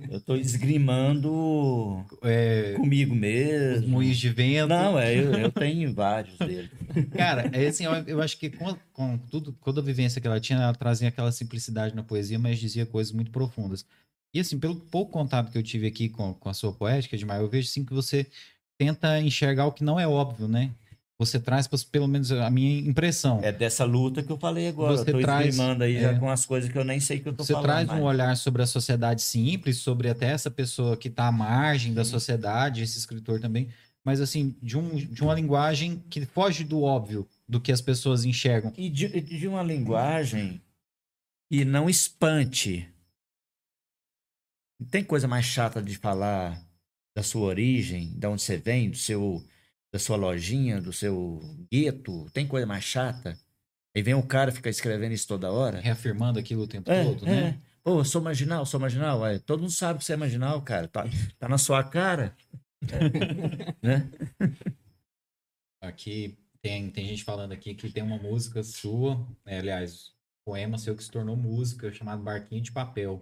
Eu 0.09 0.17
estou 0.17 0.35
esgrimando 0.35 2.05
é, 2.21 2.73
comigo 2.75 3.15
mesmo. 3.15 3.87
moinhos 3.87 4.17
de 4.17 4.29
vento. 4.29 4.67
Não, 4.67 4.99
é, 4.99 5.17
eu, 5.17 5.31
eu 5.33 5.51
tenho 5.51 5.93
vários 5.93 6.37
deles. 6.37 6.69
Cara, 7.15 7.49
é 7.53 7.67
assim, 7.67 7.85
eu, 7.85 7.93
eu 7.93 8.21
acho 8.21 8.37
que 8.37 8.49
com, 8.49 8.75
com 8.91 9.17
tudo, 9.17 9.53
toda 9.63 9.79
a 9.79 9.83
vivência 9.83 10.19
que 10.19 10.27
ela 10.27 10.39
tinha, 10.39 10.59
ela 10.59 10.75
trazia 10.75 11.07
aquela 11.07 11.31
simplicidade 11.31 11.95
na 11.95 12.03
poesia, 12.03 12.37
mas 12.37 12.59
dizia 12.59 12.85
coisas 12.85 13.13
muito 13.13 13.31
profundas. 13.31 13.85
E 14.33 14.39
assim, 14.39 14.59
pelo 14.59 14.75
pouco 14.75 15.11
contato 15.11 15.51
que 15.51 15.57
eu 15.57 15.63
tive 15.63 15.87
aqui 15.87 16.09
com, 16.09 16.33
com 16.33 16.49
a 16.49 16.53
sua 16.53 16.73
poética, 16.73 17.15
Edmar, 17.15 17.39
eu 17.39 17.49
vejo 17.49 17.67
sim 17.69 17.85
que 17.85 17.93
você 17.93 18.27
tenta 18.77 19.19
enxergar 19.21 19.65
o 19.65 19.71
que 19.71 19.83
não 19.83 19.99
é 19.99 20.07
óbvio, 20.07 20.47
né? 20.47 20.71
Você 21.19 21.39
traz, 21.39 21.67
pelo 21.85 22.07
menos 22.07 22.31
a 22.31 22.49
minha 22.49 22.79
impressão. 22.79 23.39
É 23.43 23.51
dessa 23.51 23.85
luta 23.85 24.23
que 24.23 24.31
eu 24.31 24.37
falei 24.37 24.67
agora. 24.67 24.97
Você 24.97 25.09
eu 25.11 25.13
tô 25.13 25.21
traz- 25.21 25.59
aí 25.59 25.95
é. 25.95 26.01
já 26.01 26.19
com 26.19 26.29
as 26.29 26.45
coisas 26.45 26.71
que 26.71 26.77
eu 26.77 26.83
nem 26.83 26.99
sei 26.99 27.19
que 27.19 27.29
eu 27.29 27.33
tô 27.33 27.43
Você 27.43 27.53
falando 27.53 27.67
traz 27.67 27.87
mais. 27.87 28.01
um 28.01 28.03
olhar 28.03 28.35
sobre 28.35 28.61
a 28.63 28.65
sociedade 28.65 29.21
simples, 29.21 29.77
sobre 29.77 30.09
até 30.09 30.27
essa 30.27 30.49
pessoa 30.49 30.97
que 30.97 31.07
está 31.07 31.27
à 31.27 31.31
margem 31.31 31.93
da 31.93 32.03
sociedade, 32.03 32.81
esse 32.81 32.97
escritor 32.97 33.39
também, 33.39 33.69
mas 34.03 34.19
assim, 34.19 34.55
de, 34.61 34.77
um, 34.77 34.95
de 34.95 35.21
uma 35.23 35.33
linguagem 35.33 36.03
que 36.09 36.25
foge 36.25 36.63
do 36.63 36.81
óbvio, 36.81 37.27
do 37.47 37.61
que 37.61 37.71
as 37.71 37.79
pessoas 37.79 38.25
enxergam. 38.25 38.73
E 38.75 38.89
de, 38.89 39.21
de 39.21 39.47
uma 39.47 39.63
linguagem 39.63 40.61
que 41.49 41.63
não 41.63 41.89
espante. 41.89 42.89
Tem 44.89 45.03
coisa 45.03 45.27
mais 45.27 45.45
chata 45.45 45.81
de 45.81 45.95
falar 45.95 46.61
da 47.15 47.23
sua 47.23 47.43
origem, 47.43 48.11
de 48.17 48.27
onde 48.27 48.41
você 48.41 48.57
vem, 48.57 48.89
do 48.89 48.97
seu, 48.97 49.41
da 49.93 49.99
sua 49.99 50.17
lojinha, 50.17 50.81
do 50.81 50.91
seu 50.91 51.39
gueto? 51.71 52.25
Tem 52.31 52.47
coisa 52.47 52.65
mais 52.65 52.83
chata? 52.83 53.37
Aí 53.95 54.01
vem 54.01 54.15
o 54.15 54.25
cara 54.25 54.51
ficar 54.51 54.71
escrevendo 54.71 55.13
isso 55.13 55.27
toda 55.27 55.51
hora. 55.51 55.79
Reafirmando 55.79 56.39
aquilo 56.39 56.63
o 56.63 56.67
tempo 56.67 56.91
É, 56.91 57.03
todo, 57.03 57.27
é. 57.27 57.29
né? 57.29 57.61
Pô, 57.83 57.99
eu 57.99 58.05
sou 58.05 58.19
marginal, 58.19 58.65
sou 58.65 58.79
marginal. 58.79 59.19
Ué, 59.19 59.37
todo 59.37 59.59
mundo 59.59 59.71
sabe 59.71 59.99
que 59.99 60.05
você 60.05 60.13
é 60.13 60.17
marginal, 60.17 60.59
cara. 60.63 60.87
Tá, 60.87 61.03
tá 61.37 61.47
na 61.47 61.59
sua 61.59 61.83
cara. 61.83 62.35
né? 63.83 64.09
Aqui 65.79 66.35
tem, 66.59 66.89
tem 66.89 67.05
gente 67.05 67.23
falando 67.23 67.51
aqui 67.51 67.75
que 67.75 67.91
tem 67.91 68.01
uma 68.01 68.17
música 68.17 68.63
sua, 68.63 69.15
né, 69.45 69.59
aliás, 69.59 70.11
poema 70.43 70.77
seu 70.79 70.95
que 70.95 71.03
se 71.03 71.11
tornou 71.11 71.35
música, 71.35 71.93
chamado 71.93 72.23
Barquinho 72.23 72.63
de 72.63 72.71
Papel. 72.71 73.19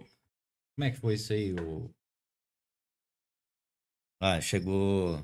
Como 0.74 0.84
é 0.88 0.90
que 0.90 0.96
foi 0.96 1.14
isso 1.14 1.34
aí? 1.34 1.52
O... 1.52 1.90
Ah, 4.20 4.40
chegou. 4.40 5.22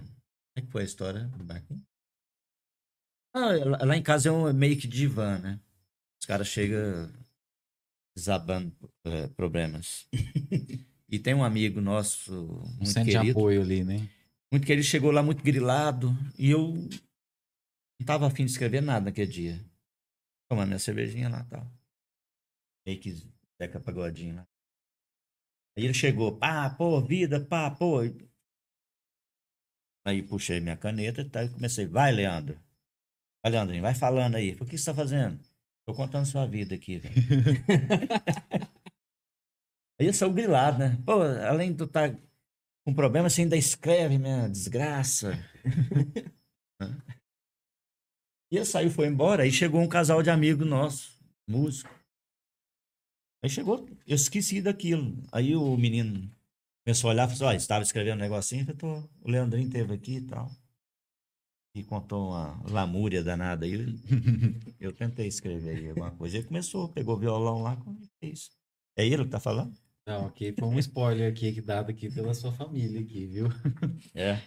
Como 0.59 0.65
é 0.65 0.67
que 0.67 0.73
foi 0.73 0.83
a 0.83 0.85
história 0.85 1.25
do? 1.25 1.47
Ah, 3.33 3.53
lá 3.65 3.85
lá 3.85 3.97
em 3.97 4.03
casa 4.03 4.29
é 4.29 4.33
um 4.33 4.53
meio 4.53 4.77
que 4.77 4.89
divã, 4.89 5.39
né? 5.39 5.61
Os 6.21 6.27
caras 6.27 6.49
chegam 6.49 7.13
desabando 8.17 8.75
eh, 9.05 9.29
problemas. 9.29 10.09
e 11.09 11.19
tem 11.21 11.35
um 11.35 11.45
amigo 11.45 11.81
nosso, 11.81 12.33
Um 12.33 12.63
muito 12.79 12.87
centro 12.87 13.05
de 13.05 13.17
querido, 13.17 13.39
apoio 13.39 13.63
ali, 13.63 13.85
né? 13.85 14.09
muito 14.51 14.67
querido, 14.67 14.85
chegou 14.85 15.13
lá 15.13 15.23
muito 15.23 15.45
grilado. 15.45 16.11
E 16.37 16.51
eu 16.51 16.75
não 18.01 18.07
tava 18.07 18.27
afim 18.27 18.45
de 18.45 18.51
escrever 18.51 18.81
nada 18.81 19.05
naquele 19.07 19.31
dia. 19.31 19.65
Tomando 20.51 20.69
minha 20.69 20.79
cervejinha 20.81 21.29
lá 21.29 21.43
e 21.43 21.51
tal. 21.51 21.73
Meio 22.85 23.01
que 23.01 23.13
Zeca 23.63 23.79
Pagodinho 23.79 24.37
lá. 24.37 24.47
Aí 25.77 25.85
ele 25.85 25.95
chegou, 25.95 26.37
pá, 26.37 26.69
pô, 26.69 27.01
vida, 27.01 27.45
pá, 27.45 27.71
pô. 27.71 28.01
Aí 30.09 30.23
puxei 30.23 30.59
minha 30.59 30.75
caneta 30.75 31.23
tal, 31.29 31.45
e 31.45 31.51
comecei, 31.51 31.85
vai, 31.85 32.11
Leandro. 32.11 32.59
Vai, 33.45 33.53
Leandrinho, 33.53 33.83
vai 33.83 33.95
falando 33.95 34.37
aí. 34.37 34.57
O 34.59 34.65
que 34.65 34.79
você 34.79 34.87
tá 34.87 34.95
fazendo? 34.95 35.39
Tô 35.87 35.93
contando 35.93 36.25
sua 36.25 36.47
vida 36.47 36.75
aqui, 36.75 37.03
aí 40.01 40.07
eu 40.07 40.15
sou 40.15 40.33
grilado, 40.33 40.79
né? 40.79 40.97
Pô, 41.05 41.21
além 41.23 41.75
de 41.75 41.85
estar 41.85 42.19
com 42.87 42.95
problema, 42.95 43.29
você 43.29 43.43
ainda 43.43 43.57
escreve 43.57 44.17
minha 44.17 44.49
desgraça. 44.49 45.33
e 48.51 48.57
eu 48.57 48.65
saí, 48.65 48.89
foi 48.89 49.09
embora. 49.09 49.43
Aí 49.43 49.53
chegou 49.53 49.83
um 49.83 49.89
casal 49.89 50.23
de 50.23 50.31
amigo 50.31 50.65
nosso, 50.65 51.21
músico. 51.47 51.95
Aí 53.43 53.51
chegou, 53.51 53.87
eu 54.07 54.15
esqueci 54.15 54.63
daquilo. 54.63 55.23
Aí 55.31 55.55
o 55.55 55.77
menino 55.77 56.35
começou 56.89 57.11
a 57.11 57.13
olhar 57.13 57.29
e 57.29 57.37
falou 57.37 57.49
assim, 57.51 57.57
ó, 57.57 57.61
estava 57.61 57.83
escrevendo 57.83 58.17
um 58.17 58.23
negocinho, 58.23 58.65
eu 58.67 58.75
tô, 58.75 58.87
o 59.21 59.31
Leandrinho 59.31 59.69
teve 59.69 59.93
aqui 59.93 60.17
e 60.17 60.21
tal. 60.23 60.51
E 61.75 61.85
contou 61.85 62.31
uma 62.31 62.59
lamúria 62.67 63.23
danada 63.23 63.67
aí. 63.67 63.95
Eu 64.81 64.93
tentei 64.93 65.29
escrever 65.29 65.77
aí 65.77 65.91
alguma 65.91 66.11
coisa. 66.11 66.39
Ele 66.39 66.47
começou, 66.47 66.89
pegou 66.89 67.15
o 67.15 67.19
violão 67.19 67.63
lá 67.63 67.79
e 68.01 68.09
fez. 68.19 68.49
É 68.97 69.07
ele 69.07 69.25
que 69.25 69.31
tá 69.31 69.39
falando? 69.39 69.73
Não, 70.07 70.27
aqui 70.27 70.53
foi 70.59 70.67
um 70.67 70.79
spoiler 70.79 71.31
aqui 71.31 71.53
que 71.53 71.61
dado 71.61 71.91
aqui 71.91 72.11
pela 72.11 72.33
sua 72.33 72.53
família 72.53 73.01
aqui, 73.01 73.27
viu? 73.27 73.49
É. 74.15 74.41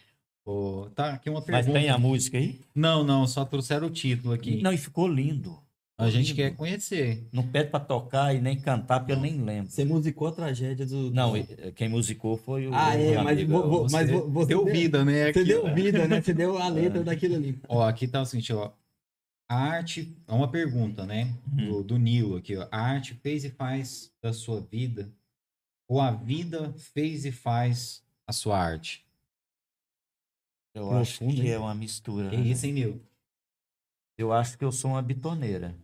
Ô, 0.44 0.90
tá, 0.96 1.14
aqui 1.14 1.30
uma 1.30 1.40
Mas 1.40 1.46
pergunta. 1.46 1.80
tem 1.80 1.90
a 1.90 1.98
música 1.98 2.38
aí? 2.38 2.60
Não, 2.74 3.04
não, 3.04 3.28
só 3.28 3.46
trouxeram 3.46 3.88
o 3.88 3.92
título 3.92 4.34
aqui. 4.34 4.62
Não, 4.62 4.74
e 4.74 4.78
ficou 4.78 5.08
lindo. 5.08 5.62
A 6.04 6.10
gente 6.10 6.34
quer 6.34 6.56
conhecer. 6.56 7.28
Não 7.32 7.48
pede 7.48 7.70
pra 7.70 7.80
tocar 7.80 8.34
e 8.36 8.42
nem 8.42 8.60
cantar, 8.60 9.00
porque 9.00 9.12
eu 9.14 9.20
nem 9.20 9.42
lembro. 9.42 9.70
Você 9.72 9.84
musicou 9.86 10.28
a 10.28 10.32
tragédia 10.32 10.86
do. 10.86 11.12
Não, 11.12 11.36
e- 11.38 11.72
quem 11.74 11.88
musicou 11.90 12.38
foi 12.38 12.68
o. 12.68 12.74
Ah, 12.74 12.96
é, 12.96 13.16
mas, 13.22 13.38
amigo. 13.38 13.52
vo- 13.54 13.70
vo- 13.70 13.84
Você 13.84 13.96
mas 13.96 14.10
vo- 14.10 14.30
você 14.30 14.48
deu 14.50 14.66
vida, 14.66 15.06
né? 15.06 15.24
Você 15.34 15.40
aqui, 15.40 15.44
deu 15.46 15.66
ó. 15.66 15.74
vida, 15.74 16.08
né? 16.08 16.22
Você 16.22 16.34
deu 16.34 16.58
a 16.58 16.68
letra 16.70 17.00
É. 17.02 17.04
daquilo 17.04 17.36
ali. 17.36 17.60
Ó, 17.68 17.84
aqui 17.84 18.08
tá 18.08 18.22
o 18.22 18.26
seguinte, 18.26 18.52
ó. 18.54 18.72
A 19.50 19.56
arte, 19.56 20.16
é 20.28 20.32
uma 20.34 20.50
pergunta, 20.50 21.06
né? 21.06 21.36
Do, 21.46 21.84
do 21.84 21.98
Nilo 21.98 22.38
aqui, 22.38 22.56
ó. 22.56 22.68
A 22.72 22.80
arte 22.80 23.14
fez 23.16 23.44
e 23.44 23.50
faz 23.50 24.12
da 24.22 24.32
sua 24.34 24.62
vida? 24.62 25.12
Ou 25.90 26.00
a 26.00 26.12
vida 26.12 26.74
fez 26.78 27.26
e 27.26 27.32
faz 27.34 28.02
a 28.26 28.32
sua 28.32 28.58
arte? 28.58 29.06
Eu 30.74 30.90
acho 30.92 31.20
que 31.28 31.50
é 31.52 31.60
uma 31.60 31.76
mistura. 31.76 32.30
Que 32.30 32.38
né? 32.38 32.44
isso, 32.48 32.66
hein, 32.66 32.72
Nilo? 32.74 33.02
Eu 34.18 34.32
acho 34.32 34.58
que 34.58 34.64
eu 34.64 34.72
sou 34.72 34.92
uma 34.92 35.02
bitoneira. 35.02 35.76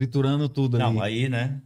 Triturando 0.00 0.48
tudo 0.48 0.78
ali. 0.78 0.94
Não, 0.96 1.02
aí, 1.02 1.28
né? 1.28 1.60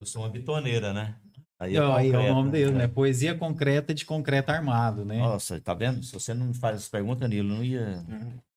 Eu 0.00 0.06
sou 0.06 0.22
uma 0.22 0.30
bitoneira, 0.30 0.94
né? 0.94 1.16
Aí, 1.58 1.74
Não, 1.74 1.94
aí 1.94 2.10
é 2.10 2.16
o 2.18 2.28
nome 2.34 2.50
dele, 2.50 2.70
né? 2.70 2.88
Poesia 2.88 3.34
concreta 3.34 3.92
de 3.92 4.06
concreto 4.06 4.50
armado, 4.50 5.04
né? 5.04 5.18
Nossa, 5.18 5.60
tá 5.60 5.74
vendo? 5.74 6.02
Se 6.02 6.14
você 6.14 6.32
não 6.32 6.54
faz 6.54 6.76
essa 6.76 6.88
pergunta, 6.90 7.28
Nilo, 7.28 7.46
não 7.46 7.62
ia. 7.62 8.02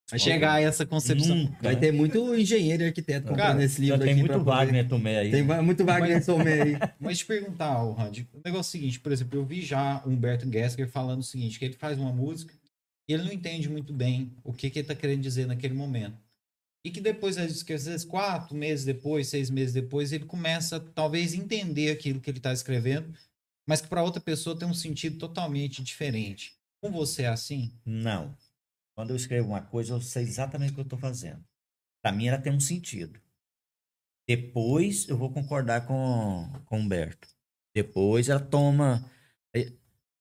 Vai 0.09 0.17
chegar 0.17 0.53
a 0.53 0.61
essa 0.61 0.85
concepção. 0.85 1.35
Nunca, 1.35 1.57
Vai 1.61 1.73
né? 1.73 1.79
ter 1.81 1.91
muito 1.91 2.33
engenheiro 2.33 2.83
e 2.83 2.85
arquiteto 2.85 3.27
comprando 3.27 3.59
esse 3.59 3.85
Já 3.85 3.95
livro 3.95 4.05
tem 4.05 4.13
aqui 4.13 4.19
muito 4.21 4.41
Wagner 4.45 4.87
Tomé 4.87 5.17
aí. 5.17 5.31
Tem 5.31 5.43
va- 5.45 5.61
muito 5.61 5.83
Wagner 5.83 6.23
Somé 6.23 6.61
aí. 6.61 6.77
Mas 7.01 7.17
te 7.17 7.25
perguntar, 7.25 7.83
ô, 7.83 7.91
Randy, 7.91 8.25
o 8.31 8.37
negócio 8.45 8.69
é 8.77 8.79
o 8.79 8.81
seguinte, 8.81 8.99
por 9.01 9.11
exemplo, 9.11 9.37
eu 9.37 9.43
vi 9.45 9.61
já 9.61 10.01
Humberto 10.05 10.49
Gessler 10.49 10.87
falando 10.87 11.19
o 11.19 11.23
seguinte, 11.23 11.59
que 11.59 11.65
ele 11.65 11.73
faz 11.73 11.99
uma 11.99 12.13
música 12.13 12.53
e 13.09 13.13
ele 13.13 13.23
não 13.23 13.33
entende 13.33 13.67
muito 13.67 13.91
bem 13.91 14.31
o 14.41 14.53
que, 14.53 14.69
que 14.69 14.79
ele 14.79 14.87
tá 14.87 14.95
querendo 14.95 15.19
dizer 15.19 15.47
naquele 15.47 15.73
momento. 15.73 16.15
E 16.85 16.91
que 16.91 16.99
depois, 16.99 17.37
às 17.37 17.61
vezes, 17.63 18.03
quatro 18.03 18.55
meses 18.55 18.83
depois, 18.85 19.29
seis 19.29 19.49
meses 19.49 19.73
depois, 19.73 20.11
ele 20.11 20.25
começa, 20.25 20.79
talvez, 20.79 21.33
entender 21.33 21.91
aquilo 21.91 22.19
que 22.19 22.29
ele 22.29 22.39
está 22.39 22.51
escrevendo, 22.51 23.17
mas 23.67 23.79
que 23.81 23.87
para 23.87 24.03
outra 24.03 24.21
pessoa 24.21 24.57
tem 24.57 24.67
um 24.67 24.73
sentido 24.73 25.17
totalmente 25.17 25.81
diferente. 25.81 26.57
Com 26.81 26.91
você 26.91 27.23
é 27.23 27.27
assim? 27.27 27.71
Não. 27.85 28.37
Quando 28.95 29.11
eu 29.11 29.15
escrevo 29.15 29.47
uma 29.47 29.61
coisa, 29.61 29.93
eu 29.93 30.01
sei 30.01 30.23
exatamente 30.23 30.71
o 30.71 30.75
que 30.75 30.81
eu 30.81 30.83
estou 30.83 30.99
fazendo. 30.99 31.43
Para 32.03 32.11
mim, 32.11 32.27
ela 32.27 32.41
tem 32.41 32.51
um 32.51 32.59
sentido. 32.59 33.19
Depois, 34.27 35.07
eu 35.07 35.17
vou 35.17 35.31
concordar 35.31 35.87
com, 35.87 36.49
com 36.65 36.77
o 36.77 36.79
Humberto. 36.79 37.27
Depois, 37.73 38.27
ela 38.27 38.39
toma. 38.39 39.09
eh, 39.55 39.71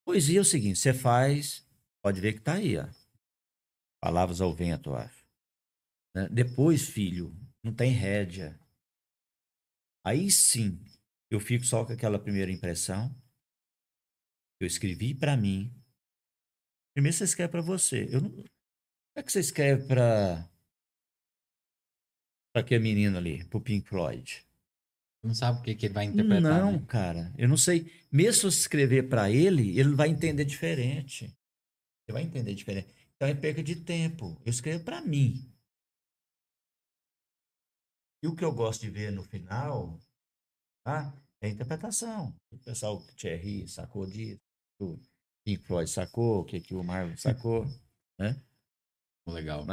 Poesia 0.05 0.39
é 0.39 0.41
o 0.41 0.45
seguinte: 0.45 0.79
você 0.79 0.93
faz, 0.93 1.65
pode 2.01 2.21
ver 2.21 2.33
que 2.33 2.39
tá 2.41 2.53
aí, 2.53 2.77
ó. 2.77 2.87
Palavras 4.01 4.41
ao 4.41 4.53
vento, 4.53 4.89
eu 4.91 4.95
acho. 4.95 5.22
Né? 6.15 6.29
Depois, 6.29 6.87
filho, 6.87 7.35
não 7.63 7.73
tem 7.73 7.91
rédea. 7.91 8.59
Aí 10.05 10.29
sim, 10.29 10.83
eu 11.31 11.39
fico 11.39 11.65
só 11.65 11.85
com 11.85 11.93
aquela 11.93 12.19
primeira 12.19 12.51
impressão. 12.51 13.15
Eu 14.59 14.67
escrevi 14.67 15.13
para 15.13 15.35
mim. 15.35 15.73
Primeiro 16.93 17.17
você 17.17 17.23
escreve 17.23 17.51
para 17.51 17.61
você. 17.61 18.07
Eu 18.11 18.21
não... 18.21 18.29
Como 18.29 18.45
é 19.17 19.23
que 19.23 19.31
você 19.31 19.39
escreve 19.39 19.87
para 19.87 20.49
para 22.53 22.61
aquele 22.61 22.83
menino 22.83 23.17
ali, 23.17 23.43
pro 23.45 23.59
Pink 23.59 23.89
Floyd? 23.89 24.45
Não 25.23 25.33
sabe 25.33 25.59
o 25.59 25.63
que, 25.63 25.73
que 25.73 25.85
ele 25.87 25.93
vai 25.93 26.05
interpretar, 26.05 26.41
Não, 26.41 26.73
né? 26.73 26.85
cara, 26.87 27.33
eu 27.37 27.47
não 27.47 27.57
sei. 27.57 27.91
Mesmo 28.11 28.33
se 28.33 28.41
você 28.41 28.59
escrever 28.59 29.09
para 29.09 29.31
ele, 29.31 29.79
ele 29.79 29.95
vai 29.95 30.09
entender 30.09 30.45
diferente. 30.45 31.25
Ele 32.07 32.13
vai 32.13 32.23
entender 32.23 32.53
diferente. 32.53 32.93
Então 33.15 33.27
é 33.27 33.33
perca 33.33 33.63
de 33.63 33.77
tempo. 33.77 34.39
Eu 34.45 34.49
escrevo 34.49 34.83
para 34.83 35.01
mim. 35.01 35.49
E 38.23 38.27
o 38.27 38.33
que 38.33 38.45
eu 38.45 38.53
gosto 38.53 38.79
de 38.79 38.89
ver 38.89 39.11
no 39.11 39.21
final, 39.21 39.99
tá? 40.85 41.13
É 41.41 41.47
a 41.47 41.49
interpretação. 41.49 42.33
O 42.53 42.57
pessoal, 42.59 42.95
o 42.95 43.15
Thierry 43.15 43.67
sacou 43.67 44.05
disso, 44.05 44.39
o 44.79 44.97
Pink 45.45 45.61
Floyd 45.65 45.89
sacou, 45.89 46.39
o 46.39 46.45
que, 46.45 46.61
que 46.61 46.73
o 46.73 46.81
Marvel 46.81 47.17
sacou. 47.17 47.67
Legal. 49.27 49.65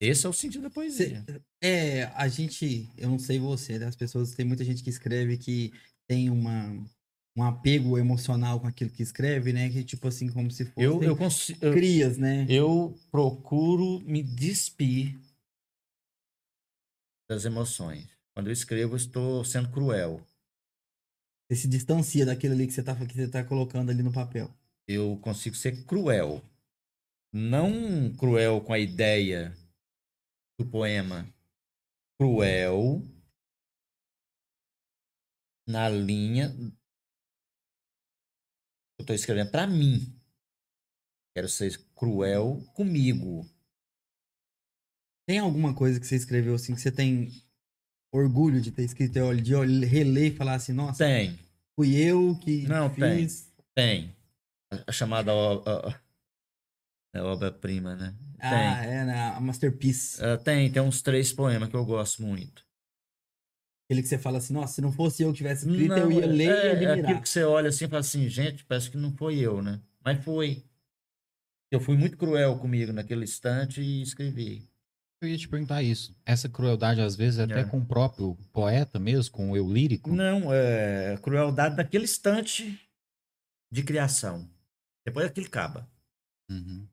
Esse 0.00 0.24
é 0.24 0.28
o 0.28 0.32
sentido 0.32 0.62
da 0.62 0.70
poesia. 0.70 1.24
É, 1.60 2.04
a 2.14 2.28
gente, 2.28 2.88
eu 2.96 3.08
não 3.08 3.18
sei 3.18 3.40
você, 3.40 3.76
né? 3.76 3.86
as 3.86 3.96
pessoas, 3.96 4.36
tem 4.36 4.46
muita 4.46 4.64
gente 4.64 4.84
que 4.84 4.90
escreve 4.90 5.36
que 5.36 5.72
tem 6.08 6.30
uma, 6.30 6.86
um 7.36 7.42
apego 7.42 7.98
emocional 7.98 8.60
com 8.60 8.68
aquilo 8.68 8.90
que 8.90 9.02
escreve, 9.02 9.52
né? 9.52 9.68
Que 9.68 9.82
tipo 9.82 10.06
assim, 10.06 10.28
como 10.28 10.48
se 10.52 10.64
fosse 10.64 10.80
Eu, 10.80 11.02
eu, 11.02 11.72
crias, 11.72 12.18
né? 12.18 12.46
eu 12.48 12.96
procuro 13.10 13.98
me 14.00 14.22
despir 14.22 15.18
das 17.28 17.44
emoções. 17.44 18.08
Quando 18.34 18.48
eu 18.48 18.52
escrevo, 18.52 18.96
estou 18.96 19.44
sendo 19.44 19.70
cruel. 19.70 20.24
Você 21.48 21.62
se 21.62 21.68
distancia 21.68 22.26
daquilo 22.26 22.54
ali 22.54 22.66
que 22.66 22.72
você 22.72 22.82
tá, 22.82 22.92
você 22.92 23.28
tá 23.28 23.44
colocando 23.44 23.90
ali 23.90 24.02
no 24.02 24.12
papel. 24.12 24.52
Eu 24.86 25.18
consigo 25.20 25.56
ser 25.56 25.84
cruel. 25.84 26.42
Não 27.32 28.14
cruel 28.16 28.60
com 28.60 28.72
a 28.72 28.78
ideia 28.78 29.56
do 30.58 30.66
poema. 30.66 31.26
Cruel 32.18 33.02
na 35.66 35.88
linha 35.88 36.54
eu 38.98 39.02
estou 39.02 39.14
escrevendo 39.14 39.50
para 39.50 39.66
mim. 39.66 40.18
Quero 41.34 41.48
ser 41.48 41.78
cruel 41.94 42.62
comigo. 42.74 43.46
Tem 45.26 45.38
alguma 45.40 45.74
coisa 45.74 45.98
que 45.98 46.06
você 46.06 46.16
escreveu 46.16 46.54
assim 46.54 46.74
que 46.74 46.80
você 46.80 46.90
tem 46.90 47.30
orgulho 48.12 48.60
de 48.60 48.70
ter 48.70 48.84
escrito, 48.84 49.12
de 49.42 49.54
reler 49.84 50.32
e 50.32 50.36
falar 50.36 50.54
assim, 50.54 50.72
nossa, 50.72 51.04
Tem. 51.04 51.38
fui 51.74 51.96
eu 51.96 52.38
que 52.38 52.66
Não, 52.66 52.88
tem. 52.88 53.18
fiz. 53.22 53.52
Tem. 53.74 54.14
A- 54.70 54.84
A 54.86 54.92
chamada 54.92 55.32
é 57.14 57.20
obra-prima, 57.20 57.96
né? 57.96 58.14
Ah, 58.38 58.84
é, 58.84 59.04
né? 59.04 59.20
A 59.30 59.40
Masterpiece. 59.40 60.18
Tem. 60.18 60.26
Ah, 60.28 60.36
tem, 60.38 60.70
tem 60.72 60.82
uns 60.82 61.02
três 61.02 61.32
poemas 61.32 61.68
que 61.68 61.74
eu 61.76 61.84
gosto 61.84 62.22
muito. 62.22 62.64
Aquele 63.86 64.02
que 64.02 64.08
você 64.08 64.18
fala 64.18 64.38
assim, 64.38 64.52
nossa, 64.52 64.74
se 64.74 64.80
não 64.80 64.92
fosse 64.92 65.22
eu 65.22 65.30
que 65.30 65.38
tivesse 65.38 65.66
escrito, 65.68 65.88
Não, 65.90 66.10
eu 66.10 66.12
ia 66.12 66.26
ler 66.26 66.48
é, 66.50 66.64
e 66.64 66.68
é 66.68 66.72
admirar. 66.72 66.98
aquilo 66.98 67.22
que 67.22 67.28
você 67.28 67.44
olha 67.44 67.68
assim 67.68 67.84
e 67.84 67.88
fala 67.88 68.00
assim, 68.00 68.28
gente, 68.28 68.64
parece 68.64 68.90
que 68.90 68.96
não 68.96 69.12
foi 69.12 69.38
eu, 69.38 69.62
né? 69.62 69.80
Mas 70.04 70.24
foi. 70.24 70.64
Eu 71.70 71.80
fui 71.80 71.96
muito 71.96 72.16
cruel 72.16 72.58
comigo 72.58 72.92
naquele 72.92 73.24
instante 73.24 73.80
e 73.80 74.02
escrevi. 74.02 74.68
Eu 75.20 75.28
ia 75.28 75.38
te 75.38 75.48
perguntar 75.48 75.82
isso. 75.82 76.14
Essa 76.26 76.48
crueldade, 76.48 77.00
às 77.00 77.16
vezes, 77.16 77.38
até 77.38 77.60
É. 77.60 77.64
com 77.64 77.78
o 77.78 77.84
próprio 77.86 78.36
poeta 78.52 78.98
mesmo, 78.98 79.32
com 79.32 79.50
o 79.50 79.56
eu 79.56 79.70
lírico. 79.72 80.12
Não, 80.12 80.52
é 80.52 81.16
crueldade 81.22 81.74
daquele 81.76 82.04
instante 82.04 82.78
de 83.72 83.82
criação. 83.82 84.48
Depois 85.06 85.26
aquilo 85.26 85.46
acaba. 85.46 85.88
Uhum. 86.50 86.86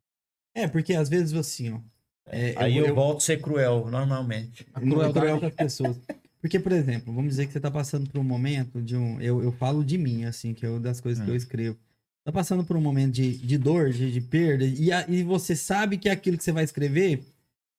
É, 0.55 0.67
porque 0.67 0.93
às 0.93 1.09
vezes 1.09 1.33
assim, 1.33 1.73
ó. 1.73 1.79
é, 2.27 2.53
Aí 2.57 2.77
eu, 2.77 2.85
eu- 2.87 2.95
volto 2.95 3.17
a 3.17 3.21
ser 3.21 3.41
cruel, 3.41 3.89
normalmente. 3.89 4.65
A 4.73 4.79
é 4.79 4.83
crueldade- 4.83 5.13
cruel 5.13 5.39
com 5.39 5.45
as 5.47 5.55
pessoas. 5.55 5.97
Porque, 6.39 6.59
por 6.59 6.71
exemplo, 6.71 7.13
vamos 7.13 7.29
dizer 7.31 7.47
que 7.47 7.53
você 7.53 7.59
tá 7.59 7.71
passando 7.71 8.09
por 8.09 8.19
um 8.19 8.23
momento 8.23 8.81
de 8.81 8.95
um. 8.95 9.19
Eu, 9.21 9.41
eu 9.43 9.51
falo 9.51 9.83
de 9.83 9.97
mim, 9.97 10.25
assim, 10.25 10.53
que 10.53 10.65
é 10.65 10.69
uma 10.69 10.79
das 10.79 10.99
coisas 11.01 11.23
que 11.23 11.29
Hum. 11.29 11.33
eu 11.33 11.37
escrevo. 11.37 11.77
Tá 12.25 12.31
passando 12.31 12.63
por 12.63 12.77
um 12.77 12.81
momento 12.81 13.13
de, 13.13 13.37
de 13.37 13.57
dor, 13.57 13.91
de, 13.91 14.11
de 14.11 14.21
perda, 14.21 14.63
e, 14.65 14.91
a- 14.91 15.05
e 15.09 15.23
você 15.23 15.55
sabe 15.55 15.97
que 15.97 16.07
aquilo 16.09 16.37
que 16.37 16.43
você 16.43 16.51
vai 16.53 16.63
escrever, 16.63 17.21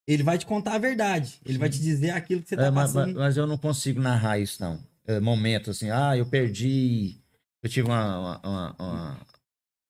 ele 0.07 0.22
vai 0.22 0.36
te 0.38 0.46
contar 0.46 0.74
a 0.74 0.78
verdade. 0.78 1.40
Ele 1.44 1.59
vai 1.59 1.68
te 1.70 1.78
dizer 1.78 2.11
aquilo 2.11 2.42
que 2.42 2.48
você 2.48 2.57
tá 2.57 2.66
É, 2.66 2.70
mas, 2.70 2.92
passando. 2.92 3.18
mas- 3.18 3.36
eu 3.36 3.46
não 3.46 3.57
consigo 3.59 4.00
narrar 4.00 4.38
isso, 4.38 4.61
não. 4.62 4.78
É, 5.07 5.20
momento 5.20 5.70
assim, 5.70 5.90
ah, 5.90 6.16
eu 6.16 6.24
perdi, 6.26 7.16
eu 7.62 7.68
tive 7.68 7.88
uma, 7.88 8.18
uma, 8.40 8.74
uma, 8.78 9.20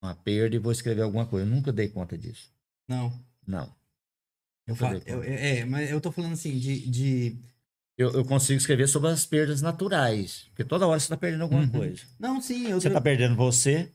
uma- 0.01 0.15
perda 0.15 0.55
e 0.55 0.59
vou 0.59 0.71
escrever 0.71 1.01
alguma 1.01 1.25
coisa. 1.25 1.45
Eu 1.47 1.49
nunca 1.53 1.71
dei 1.73 1.87
conta 1.87 2.17
disso. 2.17 2.51
Não. 2.87 3.13
Não. 3.47 3.69
Eu 4.67 4.75
falo, 4.75 5.01
eu- 5.05 5.23
é, 5.23 5.63
mas 5.65 5.89
eu 5.91 5.99
tô 6.01 6.11
falando 6.11 6.33
assim, 6.33 6.57
de. 6.57 6.89
de... 6.89 7.37
Eu, 7.97 8.11
eu 8.11 8.25
consigo 8.25 8.57
escrever 8.57 8.87
sobre 8.89 9.09
as 9.09 9.25
perdas 9.25 9.61
naturais. 9.61 10.47
Porque 10.49 10.65
toda 10.65 10.85
hora 10.85 10.99
você 10.99 11.05
está 11.05 11.15
perdendo 11.15 11.43
alguma 11.43 11.61
Uhum. 11.61 11.69
coisa. 11.69 12.01
Não, 12.19 12.41
sim, 12.41 12.67
eu 12.67 12.79
Você 12.81 12.87
está 12.87 12.99
perdendo 12.99 13.35
você. 13.37 13.89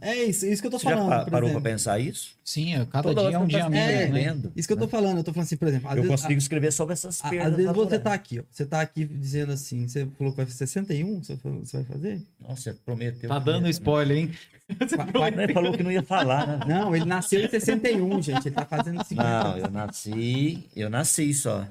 É 0.00 0.24
isso, 0.24 0.44
isso 0.44 0.60
que 0.60 0.66
eu 0.66 0.70
tô 0.72 0.78
Você 0.78 0.84
já 0.90 0.94
falando. 0.96 1.08
pa- 1.08 1.24
por 1.24 1.30
parou 1.30 1.48
para 1.48 1.58
exemplo. 1.58 1.70
pensar 1.72 1.98
isso? 1.98 2.34
Sim, 2.44 2.74
é, 2.74 2.84
cada 2.84 3.02
Toda 3.14 3.28
dia 3.28 3.36
é 3.36 3.38
um 3.38 3.46
dia 3.46 3.60
tá 3.60 3.70
menos, 3.70 4.16
É, 4.18 4.34
né? 4.34 4.50
Isso 4.54 4.68
que 4.68 4.74
eu 4.74 4.76
tô 4.76 4.84
né? 4.84 4.90
falando, 4.90 5.16
eu 5.18 5.24
tô 5.24 5.32
falando 5.32 5.46
assim, 5.46 5.56
por 5.56 5.68
exemplo, 5.68 5.88
Eu 5.90 5.94
vezes, 6.02 6.08
consigo 6.10 6.38
escrever 6.38 6.70
sobre 6.72 6.92
essas 6.92 7.24
a- 7.24 7.28
perdas 7.30 7.52
às 7.52 7.56
vezes 7.56 7.72
você 7.72 7.98
tá 7.98 8.12
aqui, 8.12 8.40
ó. 8.40 8.42
Você 8.50 8.66
tá 8.66 8.80
aqui 8.82 9.06
dizendo 9.06 9.52
assim, 9.52 9.88
você 9.88 10.06
falou 10.18 10.32
que 10.32 10.36
vai 10.36 10.44
fazer 10.46 10.58
61, 10.58 11.22
você 11.24 11.36
falou- 11.38 11.64
você 11.64 11.76
vai 11.78 11.86
fazer? 11.86 12.22
Nossa, 12.40 12.60
você 12.60 12.74
prometeu. 12.74 13.28
Tá 13.30 13.38
dando 13.38 13.68
spoiler, 13.70 14.18
hein? 14.18 14.30
Ele 14.68 15.52
falou 15.54 15.72
que 15.72 15.82
não 15.82 15.90
ia 15.90 16.02
falar, 16.02 16.46
né? 16.46 16.60
Não, 16.68 16.94
ele 16.94 17.06
nasceu 17.06 17.40
em 17.42 17.48
61, 17.48 18.20
gente. 18.20 18.48
Ele 18.48 18.54
tá 18.54 18.66
fazendo 18.66 19.02
50. 19.02 19.44
Não, 19.44 19.56
eu 19.58 19.70
nasci, 19.70 20.68
eu 20.76 20.90
nasci 20.90 21.32
só. 21.32 21.66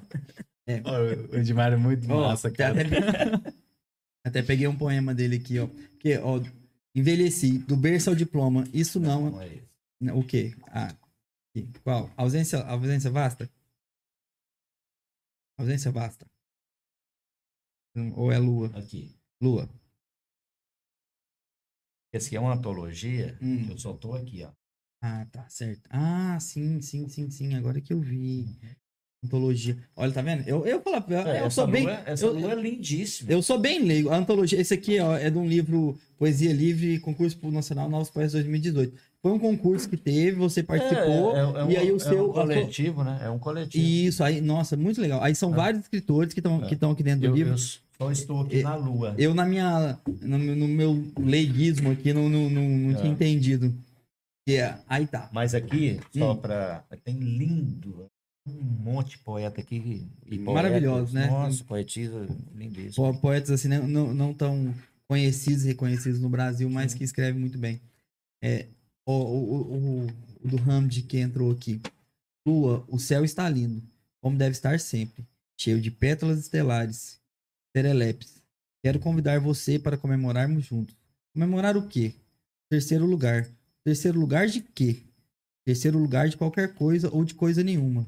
o 1.32 1.36
Edmar 1.38 1.74
é 1.74 1.78
muito 1.78 2.12
Ó, 2.12 2.28
massa, 2.28 2.50
cara. 2.50 2.82
até- 2.82 3.54
até 4.26 4.42
peguei 4.42 4.68
um 4.68 4.76
poema 4.76 5.14
dele 5.14 5.36
aqui, 5.38 5.60
ó. 5.60 5.68
Que, 6.00 6.18
ó, 6.18 6.42
envelheci, 6.96 7.58
do 7.60 7.76
berço 7.78 8.10
ao 8.10 8.16
diploma. 8.16 8.64
Isso 8.74 9.00
não. 9.00 9.42
é 9.42 9.48
isso. 9.56 9.70
O 10.16 10.24
quê? 10.26 10.56
Ah, 10.68 10.88
aqui. 11.56 11.68
qual? 11.84 12.10
Ausência, 12.16 12.60
ausência 12.66 13.12
vasta? 13.12 13.50
Ausência 15.58 15.92
vasta. 15.92 16.26
Ou 18.16 18.32
é 18.32 18.38
lua? 18.38 18.68
Aqui. 18.78 19.14
Lua. 19.42 19.70
Esse 22.14 22.28
aqui 22.28 22.38
é 22.38 22.40
uma 22.40 22.54
antologia 22.54 23.38
Hum. 23.42 23.66
que 23.66 23.72
eu 23.74 23.78
só 23.78 23.94
tô 23.94 24.14
aqui, 24.14 24.44
ó. 24.44 24.52
Ah, 25.02 25.26
tá, 25.28 25.48
certo. 25.50 25.88
Ah, 25.92 26.40
sim, 26.40 26.82
sim, 26.82 27.08
sim, 27.08 27.30
sim. 27.30 27.54
Agora 27.56 27.80
que 27.82 27.94
eu 27.94 28.00
vi. 28.02 28.46
Antologia. 29.24 29.78
Olha, 29.98 30.12
tá 30.14 30.22
vendo? 30.22 30.48
Eu, 30.48 30.66
eu, 30.66 30.82
falo, 30.82 31.04
eu, 31.10 31.20
É, 31.20 31.44
eu 31.44 31.52
sou 31.52 31.68
bem. 31.68 31.84
lua, 31.84 32.00
essa 32.06 32.26
eu, 32.26 32.50
é 32.52 32.56
lindíssima. 32.56 33.30
eu 33.32 33.42
sou 33.42 33.60
bem 33.60 33.84
leigo. 33.84 34.10
A 34.10 34.18
antologia, 34.18 34.60
esse 34.60 34.74
aqui 34.74 34.98
ó, 35.00 35.18
é 35.18 35.30
de 35.30 35.38
um 35.38 35.46
livro 35.46 35.98
Poesia 36.18 36.54
Livre, 36.54 37.00
concurso 37.00 37.38
nacional 37.52 37.90
Novos 37.90 38.10
Poetas 38.10 38.32
2018. 38.32 38.94
Foi 39.22 39.34
um 39.34 39.40
concurso 39.40 39.90
que 39.90 39.98
teve, 39.98 40.38
você 40.38 40.64
participou, 40.64 41.36
É, 41.36 41.40
é, 41.40 41.42
é 41.42 41.64
um, 41.66 41.72
e 41.72 41.76
aí 41.78 41.92
o 41.92 41.98
é 41.98 42.00
seu. 42.00 42.30
um 42.30 42.34
coletivo, 42.34 43.04
né? 43.04 43.20
É 43.22 43.30
um 43.30 43.38
coletivo. 43.38 43.84
Isso, 43.86 44.24
aí, 44.24 44.40
nossa, 44.40 44.78
muito 44.78 45.02
legal. 45.02 45.22
Aí 45.22 45.36
são 45.36 45.52
É. 45.52 45.56
vários 45.56 45.82
escritores 45.84 46.34
que 46.34 46.40
estão 46.40 46.64
É. 46.64 46.68
que 46.70 46.76
aqui 46.86 47.04
dentro 47.04 47.30
do 47.30 47.36
livro. 47.36 47.52
eu 47.54 47.58
Só 47.58 48.10
estou 48.14 48.42
aqui 48.44 48.64
na 48.64 48.76
lua. 48.76 49.14
Eu, 49.18 49.34
na 49.34 49.46
minha. 49.46 50.00
No, 50.22 50.40
meu- 50.40 50.56
no 50.56 50.68
meu 50.70 51.04
leiguismo 51.20 51.92
aqui, 51.92 52.14
não, 52.14 52.30
não, 52.30 52.50
não, 52.50 52.62
não 52.70 52.94
tinha 52.96 53.10
É. 53.10 53.12
entendido. 53.14 53.76
É, 54.48 54.76
aí 54.88 55.06
tá. 55.06 55.30
Mas 55.34 55.54
aqui, 55.54 56.00
só 56.18 56.32
Hum. 56.32 56.38
para. 56.38 56.86
Tem 57.04 57.16
lindo. 57.16 58.06
Um 58.50 58.84
monte 58.84 59.12
de 59.12 59.18
poeta 59.20 59.62
aqui. 59.62 60.08
Poetas, 60.28 60.54
Maravilhosos, 60.54 61.14
né? 61.14 61.28
Nossa, 61.28 61.64
poetisa 61.64 62.28
Poetas 63.22 63.52
assim, 63.52 63.68
né, 63.68 63.80
não, 63.80 64.14
não 64.14 64.34
tão 64.34 64.74
conhecidos 65.08 65.66
e 65.66 65.70
reconhecidos 65.70 66.20
no 66.20 66.30
Brasil, 66.30 66.70
mas 66.70 66.94
que 66.94 67.04
escrevem 67.04 67.40
muito 67.40 67.58
bem. 67.58 67.82
É, 68.42 68.68
o, 69.06 69.12
o, 69.12 69.62
o, 69.74 70.08
o 70.44 70.48
do 70.48 70.58
Hamid 70.70 71.02
que 71.04 71.18
entrou 71.20 71.52
aqui. 71.52 71.82
Lua, 72.46 72.86
o 72.88 73.00
céu 73.00 73.26
está 73.26 73.50
lindo, 73.50 73.82
como 74.22 74.38
deve 74.38 74.52
estar 74.52 74.80
sempre, 74.80 75.26
cheio 75.60 75.82
de 75.82 75.92
pétalas 75.92 76.40
estelares, 76.40 77.20
serelepes. 77.76 78.42
Quero 78.84 79.00
convidar 79.00 79.40
você 79.40 79.78
para 79.78 79.98
comemorarmos 79.98 80.66
juntos. 80.66 80.96
Comemorar 81.34 81.76
o 81.76 81.88
quê? 81.88 82.14
Terceiro 82.70 83.06
lugar. 83.06 83.48
Terceiro 83.84 84.20
lugar 84.20 84.48
de 84.48 84.62
quê? 84.62 85.04
Terceiro 85.66 86.00
lugar 86.00 86.30
de 86.30 86.38
qualquer 86.38 86.74
coisa 86.74 87.10
ou 87.14 87.26
de 87.26 87.34
coisa 87.34 87.64
nenhuma. 87.64 88.08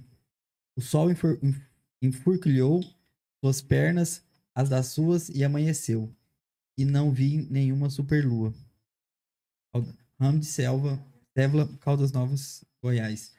O 0.76 0.82
sol 0.82 1.11
enfor- 1.11 1.39
enf- 1.43 1.67
enfurquilhou 2.01 2.82
suas 3.43 3.61
pernas, 3.61 4.24
as 4.55 4.69
das 4.69 4.88
suas, 4.88 5.30
e 5.30 5.43
amanheceu. 5.43 6.13
E 6.78 6.86
não 6.86 7.11
vi 7.11 7.38
nenhuma 7.49 7.89
superlua. 7.89 8.53
Ramo 10.19 10.39
de 10.39 10.45
Selva, 10.45 11.03
Sévula, 11.38 11.67
Caldas 11.80 12.11
Novas, 12.11 12.63
Goiás. 12.82 13.34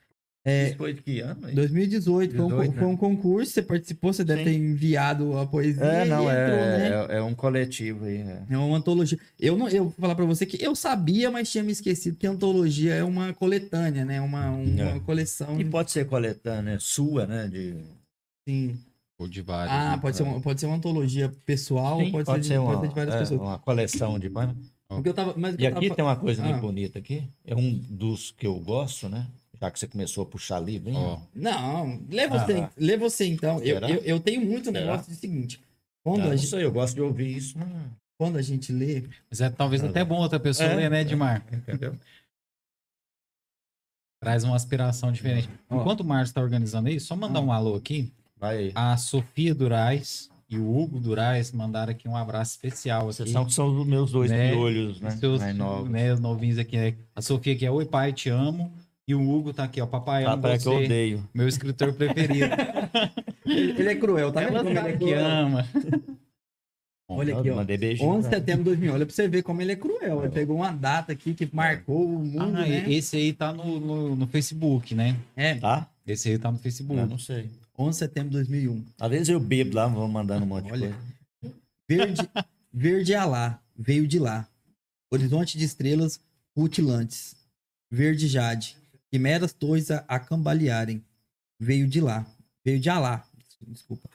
É, 0.44 0.68
Isso 0.70 0.76
foi 0.76 0.92
de 0.92 1.02
que 1.02 1.20
ano? 1.20 1.46
aí? 1.46 1.54
2018, 1.54 2.34
foi, 2.34 2.44
um, 2.44 2.48
18, 2.48 2.72
foi 2.74 2.82
né? 2.82 2.86
um 2.88 2.96
concurso, 2.96 3.52
você 3.52 3.62
participou, 3.62 4.12
você 4.12 4.24
deve 4.24 4.42
Sim. 4.42 4.50
ter 4.50 4.56
enviado 4.56 5.38
a 5.38 5.46
poesia 5.46 5.84
É, 5.84 6.04
não, 6.04 6.24
e 6.24 6.26
é, 6.34 6.42
entrou, 6.42 6.58
né? 6.58 6.88
é, 7.14 7.18
é 7.18 7.22
um 7.22 7.32
coletivo 7.32 8.04
aí. 8.06 8.16
é. 8.16 8.42
É 8.50 8.58
uma 8.58 8.76
antologia. 8.76 9.16
Eu 9.38 9.56
não, 9.56 9.68
eu 9.68 9.84
vou 9.84 9.92
falar 9.92 10.16
pra 10.16 10.24
você 10.24 10.44
que 10.44 10.60
eu 10.60 10.74
sabia, 10.74 11.30
mas 11.30 11.48
tinha 11.50 11.62
me 11.62 11.70
esquecido 11.70 12.16
que 12.16 12.26
antologia 12.26 12.92
é 12.92 13.04
uma 13.04 13.32
coletânea, 13.32 14.04
né? 14.04 14.20
Uma, 14.20 14.50
uma 14.50 14.96
É. 14.96 15.00
coleção. 15.00 15.60
E 15.60 15.64
pode 15.64 15.92
ser 15.92 16.06
coletânea 16.06 16.78
sua, 16.80 17.24
né? 17.24 17.46
De... 17.46 17.76
Sim. 18.48 18.76
Ou 19.18 19.28
de 19.28 19.42
vários. 19.42 19.72
Ah, 19.72 19.90
né? 19.92 19.98
pode 20.02 20.16
ser, 20.16 20.24
uma, 20.24 20.40
pode 20.40 20.58
ser 20.60 20.66
uma 20.66 20.74
antologia 20.76 21.32
pessoal, 21.46 22.00
Sim, 22.00 22.10
pode, 22.10 22.26
ser, 22.28 22.40
de, 22.54 22.58
uma, 22.58 22.72
pode 22.72 22.80
ser 22.82 22.88
de 22.88 22.94
várias 22.96 23.14
é, 23.14 23.18
pessoas. 23.20 23.40
uma 23.40 23.58
coleção 23.60 24.18
de 24.18 24.28
tava, 25.14 25.34
E 25.62 25.64
eu 25.64 25.70
aqui 25.76 25.86
tava- 25.86 25.94
tem 25.94 26.04
uma 26.04 26.16
coisa 26.16 26.42
Ah. 26.42 26.48
muito 26.48 26.60
bonita 26.60 26.98
aqui. 26.98 27.22
É 27.46 27.54
um 27.54 27.78
dos 27.88 28.32
que 28.32 28.44
eu 28.44 28.58
gosto, 28.58 29.08
né? 29.08 29.28
Já 29.62 29.70
que 29.70 29.78
você 29.78 29.86
começou 29.86 30.24
a 30.24 30.26
puxar 30.26 30.58
livro, 30.58 30.90
hein? 30.90 30.96
Ó, 30.98 31.20
Não, 31.32 32.00
lê 32.10 32.24
Ah, 32.24 32.28
você, 32.28 32.52
ah. 32.54 32.70
lê 32.76 32.96
você 32.96 33.26
então. 33.26 33.60
Eu, 33.62 33.78
eu, 33.78 34.00
eu 34.02 34.18
tenho 34.20 34.44
muito 34.44 34.64
Será? 34.72 34.80
negócio 34.80 35.12
de 35.12 35.16
seguinte. 35.16 35.60
Ah, 35.62 35.66
Quando, 36.02 36.22
a 36.22 36.24
não 36.30 36.36
gente, 36.36 36.50
sei, 36.50 36.64
eu 36.64 36.72
gosto 36.72 36.94
de 36.96 37.00
ouvir 37.00 37.36
isso. 37.36 37.56
né? 37.58 37.66
quando 38.18 38.38
a 38.38 38.42
gente 38.42 38.72
lê, 38.72 39.02
mas 39.28 39.40
é 39.40 39.50
talvez 39.50 39.82
até 39.82 40.04
bom 40.04 40.16
outra 40.16 40.38
pessoa 40.38 40.68
É, 40.68 40.76
ler, 40.76 40.90
né, 40.90 40.98
é. 40.98 41.00
Edmar? 41.02 41.44
Entendeu? 41.52 41.96
Traz 44.20 44.44
uma 44.44 44.54
aspiração 44.54 45.10
diferente. 45.10 45.48
Enquanto 45.70 46.00
o 46.00 46.04
Márcio 46.04 46.30
está 46.30 46.40
organizando 46.40 46.88
aí, 46.88 47.00
só 47.00 47.16
mandar 47.16 47.40
um 47.40 47.50
alô 47.52 47.74
aqui. 47.74 48.12
Vai 48.36 48.56
aí. 48.58 48.72
A 48.74 48.96
Sofia 48.96 49.52
Durais 49.54 50.30
e 50.48 50.56
o 50.58 50.76
Hugo 50.78 51.00
Durais 51.00 51.50
mandaram 51.50 51.90
aqui 51.92 52.06
um 52.08 52.16
abraço 52.16 52.52
especial. 52.52 53.06
Vocês 53.06 53.28
Aqui. 53.28 53.32
são, 53.32 53.48
são 53.48 53.80
os 53.80 53.86
meus 53.86 54.12
dois 54.12 54.30
Né? 54.30 54.50
piolhos, 54.52 55.00
né? 55.00 55.10
Seus, 55.12 55.40
Mais 55.40 55.56
novos. 55.56 55.90
né, 55.90 56.12
os 56.12 56.20
novinhos 56.20 56.58
aqui, 56.58 56.76
né? 56.76 56.94
A 57.16 57.22
Sofia 57.22 57.56
que 57.56 57.66
é 57.66 57.70
Oi 57.70 57.84
Pai, 57.86 58.12
te 58.12 58.28
amo. 58.28 58.72
E 59.08 59.14
o 59.14 59.30
Hugo 59.30 59.52
tá 59.52 59.64
aqui, 59.64 59.80
ó. 59.80 59.86
Papai, 59.86 60.24
Papai 60.24 60.54
é 60.54 60.58
que 60.58 60.68
eu 60.68 60.72
você. 60.72 60.84
odeio. 60.84 61.28
Meu 61.34 61.48
escritor 61.48 61.92
preferido. 61.92 62.46
ele, 63.44 63.88
é 63.88 63.94
cruel, 63.96 64.32
tá 64.32 64.40
vendo 64.40 64.54
Ela 64.56 64.64
como 64.64 64.78
ele 64.78 64.88
é 64.88 64.96
que 64.96 65.12
ama. 65.14 65.66
Olha 67.08 67.38
aqui, 67.38 67.50
ó. 67.50 67.56
Mandei 67.56 67.76
beijinho. 67.76 68.08
11 68.10 68.28
de 68.28 68.34
setembro 68.34 68.62
de 68.64 68.70
2000. 68.70 68.94
Olha 68.94 69.04
pra 69.06 69.14
você 69.14 69.28
ver 69.28 69.42
como 69.42 69.60
ele 69.60 69.72
é 69.72 69.76
cruel. 69.76 70.22
Ele 70.24 70.32
pegou 70.32 70.56
uma 70.56 70.70
data 70.72 71.12
aqui 71.12 71.34
que 71.34 71.48
marcou 71.52 72.06
o 72.06 72.18
mundo, 72.24 72.56
Ah, 72.56 72.62
né? 72.66 72.90
esse 72.90 73.16
aí 73.16 73.32
tá 73.32 73.52
no, 73.52 73.78
no, 73.80 74.16
no 74.16 74.26
Facebook, 74.26 74.94
né? 74.94 75.16
É, 75.36 75.56
Tá? 75.56 75.88
Esse 76.06 76.30
aí 76.30 76.38
tá 76.38 76.50
no 76.50 76.58
Facebook. 76.58 76.98
Eu 76.98 77.06
não 77.06 77.18
sei. 77.18 77.50
11 77.78 77.90
de 77.90 77.96
setembro 77.96 78.30
de 78.30 78.36
2001. 78.36 78.84
Às 79.00 79.10
vezes 79.10 79.28
eu 79.28 79.40
bebo 79.40 79.74
lá, 79.76 79.86
vou 79.88 80.06
mandando 80.08 80.44
um 80.44 80.48
monte 80.48 80.66
de 80.66 80.72
Olha. 80.72 80.94
coisa. 81.42 81.54
Verde, 81.88 82.28
verde 82.72 83.14
Alá, 83.14 83.60
veio 83.76 84.06
de 84.06 84.18
lá. 84.18 84.46
Horizonte 85.12 85.58
de 85.58 85.64
estrelas 85.64 86.18
rutilantes. 86.56 87.34
Verde 87.90 88.26
Jade, 88.26 88.76
quimeras 89.12 89.52
torres 89.52 89.90
a, 89.90 89.98
a 90.08 90.18
cambalearem. 90.18 91.04
Veio 91.60 91.86
de 91.86 92.00
lá. 92.00 92.26
Veio 92.64 92.80
de 92.80 92.88
Alá. 92.88 93.24
Desculpa. 93.60 94.08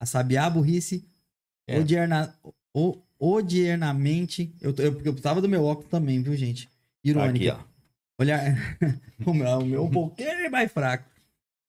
A 0.00 0.06
sabiá 0.06 0.48
burrice 0.48 1.04
É. 1.66 1.78
odierna, 1.78 2.34
o, 2.72 2.96
odiernamente. 3.18 4.54
Eu, 4.60 4.70
eu, 4.78 5.00
eu 5.04 5.12
precisava 5.12 5.40
do 5.40 5.48
meu 5.48 5.64
óculos 5.64 5.90
também, 5.90 6.22
viu, 6.22 6.36
gente? 6.36 6.70
Irônica. 7.04 7.52
aqui. 7.52 7.64
Olhar. 8.18 8.40
o 9.26 9.34
meu, 9.34 9.58
o 9.58 9.64
meu 9.66 9.84
um 9.84 9.90
pouquinho 9.90 10.50
mais 10.50 10.70
fraco. 10.70 11.10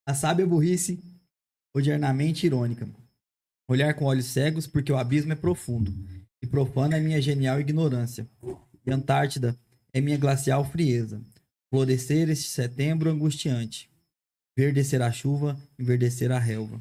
A 0.05 0.13
sábia 0.13 0.45
burrice, 0.45 1.01
odiernamente 1.75 2.45
irônica. 2.45 2.87
Olhar 3.67 3.93
com 3.95 4.05
olhos 4.05 4.25
cegos, 4.25 4.67
porque 4.67 4.91
o 4.91 4.97
abismo 4.97 5.33
é 5.33 5.35
profundo. 5.35 5.91
E 6.41 6.45
profana 6.45 6.97
é 6.97 6.99
minha 6.99 7.21
genial 7.21 7.59
ignorância. 7.59 8.27
E 8.85 8.91
Antártida 8.91 9.57
é 9.93 10.01
minha 10.01 10.17
glacial 10.17 10.63
frieza. 10.65 11.21
Florescer 11.73 12.29
este 12.29 12.49
setembro 12.49 13.09
angustiante. 13.09 13.89
Verdecer 14.55 15.01
a 15.01 15.11
chuva, 15.11 15.59
enverdecer 15.79 16.31
a 16.31 16.37
relva. 16.37 16.79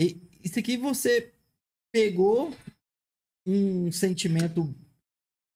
E 0.00 0.22
isso 0.44 0.60
aqui 0.60 0.76
você 0.76 1.32
pegou 1.92 2.54
um 3.44 3.90
sentimento 3.90 4.72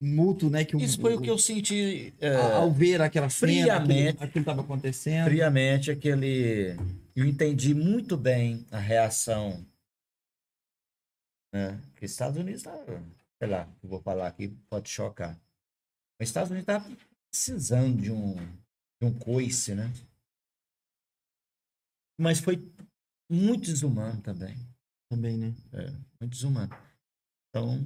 mútuo, 0.03 0.51
né? 0.51 0.65
Que 0.65 0.77
Isso 0.79 1.01
foi 1.01 1.15
o 1.15 1.21
que 1.21 1.31
eu 1.31 1.39
senti 1.39 2.13
é, 2.21 2.35
ao 2.35 2.73
ver 2.73 3.01
aquela 3.01 3.31
cena, 3.31 3.53
aquilo, 3.53 3.87
friamente. 3.87 4.25
aquilo 4.25 4.43
estava 4.43 4.63
acontecendo. 4.63 5.27
friamente, 5.27 5.93
aquele. 5.93 6.77
Eu 7.15 7.25
entendi 7.25 7.73
muito 7.73 8.17
bem 8.17 8.67
a 8.73 8.81
reação. 8.81 9.65
Né? 11.55 11.81
Que 11.95 12.05
os 12.05 12.11
Estados 12.11 12.37
Unidos 12.37 12.63
estavam, 12.63 13.01
sei 13.39 13.49
lá, 13.49 13.73
eu 13.81 13.89
vou 13.89 14.03
falar 14.03 14.27
aqui, 14.27 14.49
pode 14.69 14.89
chocar. 14.89 15.41
Os 16.21 16.29
Estados 16.29 16.51
Unidos 16.51 16.65
estavam 16.69 17.14
precisando 17.35 18.01
de 18.01 18.13
um, 18.13 18.37
de 18.37 19.07
um 19.07 19.19
coice, 19.19 19.75
né? 19.75 19.93
Mas 22.17 22.39
foi 22.39 22.57
muito 23.29 23.65
desumano 23.65 24.23
também. 24.23 24.57
Também, 25.11 25.37
né? 25.37 25.49
muito 26.21 26.31
desumano. 26.31 26.73
Então, 27.51 27.85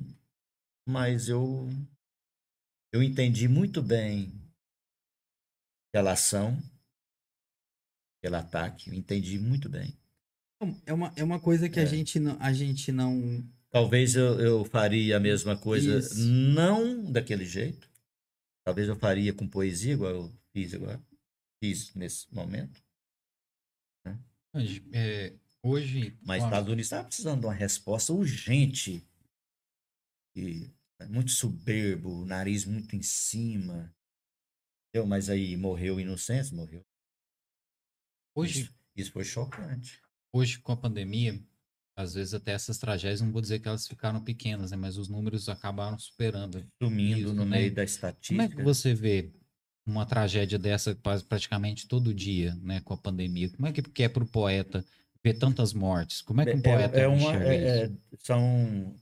mas 0.86 1.30
eu 1.30 1.66
eu 2.92 3.02
entendi 3.02 3.48
muito 3.48 3.82
bem 3.82 4.30
aquela 5.88 6.12
ação, 6.12 6.58
aquele 8.18 8.36
ataque, 8.36 8.90
eu 8.90 8.94
entendi 8.94 9.38
muito 9.38 9.70
bem. 9.70 9.96
É 10.84 10.92
uma, 10.92 11.12
é 11.16 11.24
uma 11.24 11.40
coisa 11.40 11.70
que 11.70 11.80
a, 11.80 11.84
É. 11.84 11.86
gente 11.86 12.20
não, 12.20 12.36
a 12.38 12.52
gente 12.52 12.92
não. 12.92 13.42
Talvez 13.70 14.14
eu, 14.14 14.38
eu 14.40 14.64
faria 14.66 15.16
a 15.16 15.20
mesma 15.20 15.56
coisa, 15.56 15.98
Isso. 15.98 16.18
não 16.20 17.10
daquele 17.10 17.46
jeito. 17.46 17.87
Talvez 18.68 18.86
eu 18.86 18.96
faria 18.96 19.32
com 19.32 19.48
poesia, 19.48 19.94
igual 19.94 20.10
eu 20.10 20.38
fiz 20.52 20.74
agora. 20.74 21.02
Fiz 21.58 21.94
nesse 21.94 22.30
momento. 22.34 22.84
Mas, 24.52 24.82
é, 24.92 25.34
hoje. 25.62 26.18
Mas 26.20 26.44
Estados 26.44 26.68
Unidos 26.68 26.84
estava 26.84 27.06
precisando 27.08 27.40
de 27.40 27.46
uma 27.46 27.54
resposta 27.54 28.12
urgente. 28.12 29.02
E 30.36 30.70
é 31.00 31.06
muito 31.06 31.30
soberbo, 31.30 32.26
nariz 32.26 32.66
muito 32.66 32.94
em 32.94 33.00
cima. 33.00 33.90
Entendeu? 34.90 35.08
Mas 35.08 35.30
aí 35.30 35.56
morreu 35.56 35.98
inocente, 35.98 36.54
morreu. 36.54 36.84
hoje, 38.36 38.64
Isso, 38.64 38.74
isso 38.94 39.12
foi 39.12 39.24
chocante. 39.24 40.02
hoje, 40.30 40.60
com 40.60 40.72
a 40.72 40.76
pandemia, 40.76 41.42
às 41.98 42.14
vezes 42.14 42.32
até 42.32 42.52
essas 42.52 42.78
tragédias, 42.78 43.20
não 43.20 43.32
vou 43.32 43.42
dizer 43.42 43.58
que 43.58 43.66
elas 43.66 43.88
ficaram 43.88 44.22
pequenas, 44.22 44.70
né? 44.70 44.76
Mas 44.76 44.96
os 44.96 45.08
números 45.08 45.48
acabaram 45.48 45.98
superando. 45.98 46.64
Sumindo 46.80 47.34
no 47.34 47.44
né? 47.44 47.58
meio 47.58 47.74
da 47.74 47.82
Como 47.82 47.88
estatística. 47.90 48.44
é 48.44 48.48
que 48.48 48.62
você 48.62 48.94
vê 48.94 49.32
uma 49.84 50.06
tragédia 50.06 50.60
dessa 50.60 50.94
quase 50.94 51.24
praticamente 51.24 51.88
todo 51.88 52.14
dia, 52.14 52.54
né, 52.62 52.80
com 52.82 52.94
a 52.94 52.96
pandemia? 52.96 53.50
Como 53.50 53.66
é 53.66 53.72
que 53.72 54.02
é 54.04 54.08
para 54.08 54.22
o 54.22 54.28
poeta 54.28 54.84
ver 55.24 55.34
tantas 55.34 55.72
mortes? 55.72 56.22
Como 56.22 56.40
é 56.40 56.46
que 56.46 56.52
um 56.54 56.62
poeta 56.62 56.96
é, 57.00 57.02
é 57.02 57.08
uma, 57.08 57.16
enxerga 57.16 57.54
é- 57.54 57.84
isso? 57.84 57.92
é- 57.92 58.16
são 58.18 58.94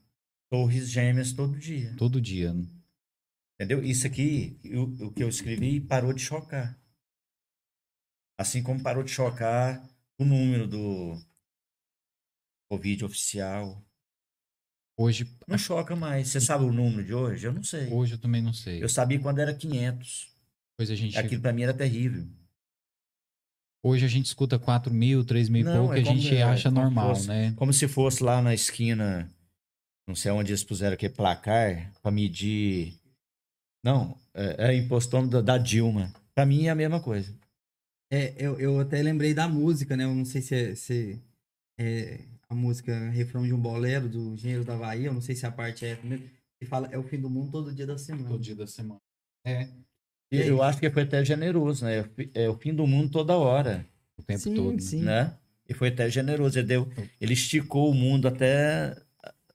torres 0.48 0.88
gêmeas 0.88 1.34
todo 1.34 1.58
dia. 1.58 1.94
Todo 1.98 2.18
dia. 2.18 2.54
né? 2.54 2.66
Entendeu? 3.56 3.84
Isso 3.84 4.06
aqui, 4.06 4.58
o, 4.64 5.06
o 5.08 5.12
que 5.12 5.22
eu 5.22 5.28
escrevi, 5.28 5.82
parou 5.82 6.14
de 6.14 6.22
chocar. 6.22 6.80
Assim 8.38 8.62
como 8.62 8.82
parou 8.82 9.02
de 9.02 9.10
chocar 9.10 9.86
o 10.18 10.24
número 10.24 10.66
do 10.66 11.18
Covid 12.70 13.04
oficial. 13.04 13.82
Hoje, 14.98 15.30
Não 15.46 15.58
choca 15.58 15.94
mais. 15.94 16.28
Você 16.28 16.40
sabe 16.40 16.64
o 16.64 16.72
número 16.72 17.04
de 17.04 17.12
hoje? 17.14 17.46
Eu 17.46 17.52
não 17.52 17.62
sei. 17.62 17.92
hoje 17.92 18.14
eu 18.14 18.18
também 18.18 18.40
não 18.40 18.52
sei. 18.52 18.82
Eu 18.82 18.88
sabia 18.88 19.20
quando 19.20 19.38
era 19.40 19.54
500. 19.54 20.34
Depois 20.72 20.90
a 20.90 20.94
gente 20.94 21.16
Aquilo 21.18 21.42
para 21.42 21.52
mim 21.52 21.62
era 21.62 21.74
terrível. 21.74 22.26
Hoje 23.84 24.04
a 24.04 24.08
gente 24.08 24.26
escuta 24.26 24.58
4 24.58 24.92
mil, 24.92 25.24
3 25.24 25.48
mil 25.48 25.60
e 25.62 25.64
pouco, 25.64 25.92
é 25.92 26.02
que 26.02 26.08
a 26.08 26.12
gente 26.12 26.34
é, 26.34 26.42
acha 26.42 26.70
normal, 26.70 27.14
fosse- 27.14 27.28
né? 27.28 27.52
Como 27.56 27.72
se 27.72 27.86
fosse 27.86 28.22
lá 28.22 28.42
na 28.42 28.52
esquina, 28.52 29.30
não 30.08 30.14
sei 30.14 30.32
onde 30.32 30.50
eles 30.50 30.64
puseram 30.64 30.94
aquele 30.94 31.14
placar 31.14 31.92
para 32.02 32.10
medir. 32.10 32.98
Não, 33.84 34.18
é, 34.34 34.70
é 34.72 34.74
impostômetro 34.76 35.40
da, 35.40 35.56
da 35.56 35.58
Dilma. 35.62 36.12
Para 36.34 36.44
mim 36.46 36.66
é 36.66 36.70
a 36.70 36.74
mesma 36.74 37.00
coisa. 37.00 37.32
É, 38.10 38.34
eu, 38.44 38.58
eu 38.58 38.80
até 38.80 39.00
lembrei 39.02 39.34
da 39.34 39.46
música, 39.46 39.96
né? 39.96 40.04
Eu 40.04 40.14
não 40.14 40.24
sei 40.24 40.42
se 40.42 40.54
é, 40.54 40.74
se 40.74 41.22
é 41.78 42.24
a 42.48 42.54
música 42.54 43.10
refrão 43.10 43.44
de 43.44 43.52
um 43.52 43.58
bolero 43.58 44.08
do 44.08 44.32
Engenheiro 44.34 44.64
da 44.64 44.76
Bahia, 44.76 45.08
eu 45.08 45.14
não 45.14 45.20
sei 45.20 45.34
se 45.34 45.46
a 45.46 45.50
parte 45.50 45.84
é 45.84 45.98
mesmo. 46.02 46.28
Que 46.58 46.64
fala, 46.64 46.88
é 46.90 46.96
o 46.96 47.02
fim 47.02 47.20
do 47.20 47.28
mundo 47.28 47.50
todo 47.50 47.74
dia 47.74 47.86
da 47.86 47.98
semana. 47.98 48.28
Todo 48.28 48.40
dia 48.40 48.54
da 48.54 48.66
semana. 48.66 49.00
É, 49.44 49.68
E 50.32 50.38
eu 50.38 50.62
acho 50.62 50.78
que 50.78 50.90
foi 50.90 51.02
até 51.02 51.24
generoso, 51.24 51.84
né? 51.84 51.98
É 51.98 52.02
o 52.02 52.08
É 52.34 52.48
o 52.48 52.56
fim 52.56 52.74
do 52.74 52.86
mundo 52.86 53.10
toda 53.10 53.36
hora, 53.36 53.86
o 54.16 54.22
tempo 54.22 54.40
sim, 54.40 54.54
todo. 54.54 54.72
né? 54.72 54.80
sim. 54.80 55.02
né? 55.02 55.36
E 55.68 55.74
foi 55.74 55.88
até 55.88 56.08
generoso. 56.08 56.58
Ele, 56.58 56.66
deu, 56.66 56.88
ele 57.20 57.34
esticou 57.34 57.90
o 57.90 57.94
mundo 57.94 58.26
até. 58.28 58.96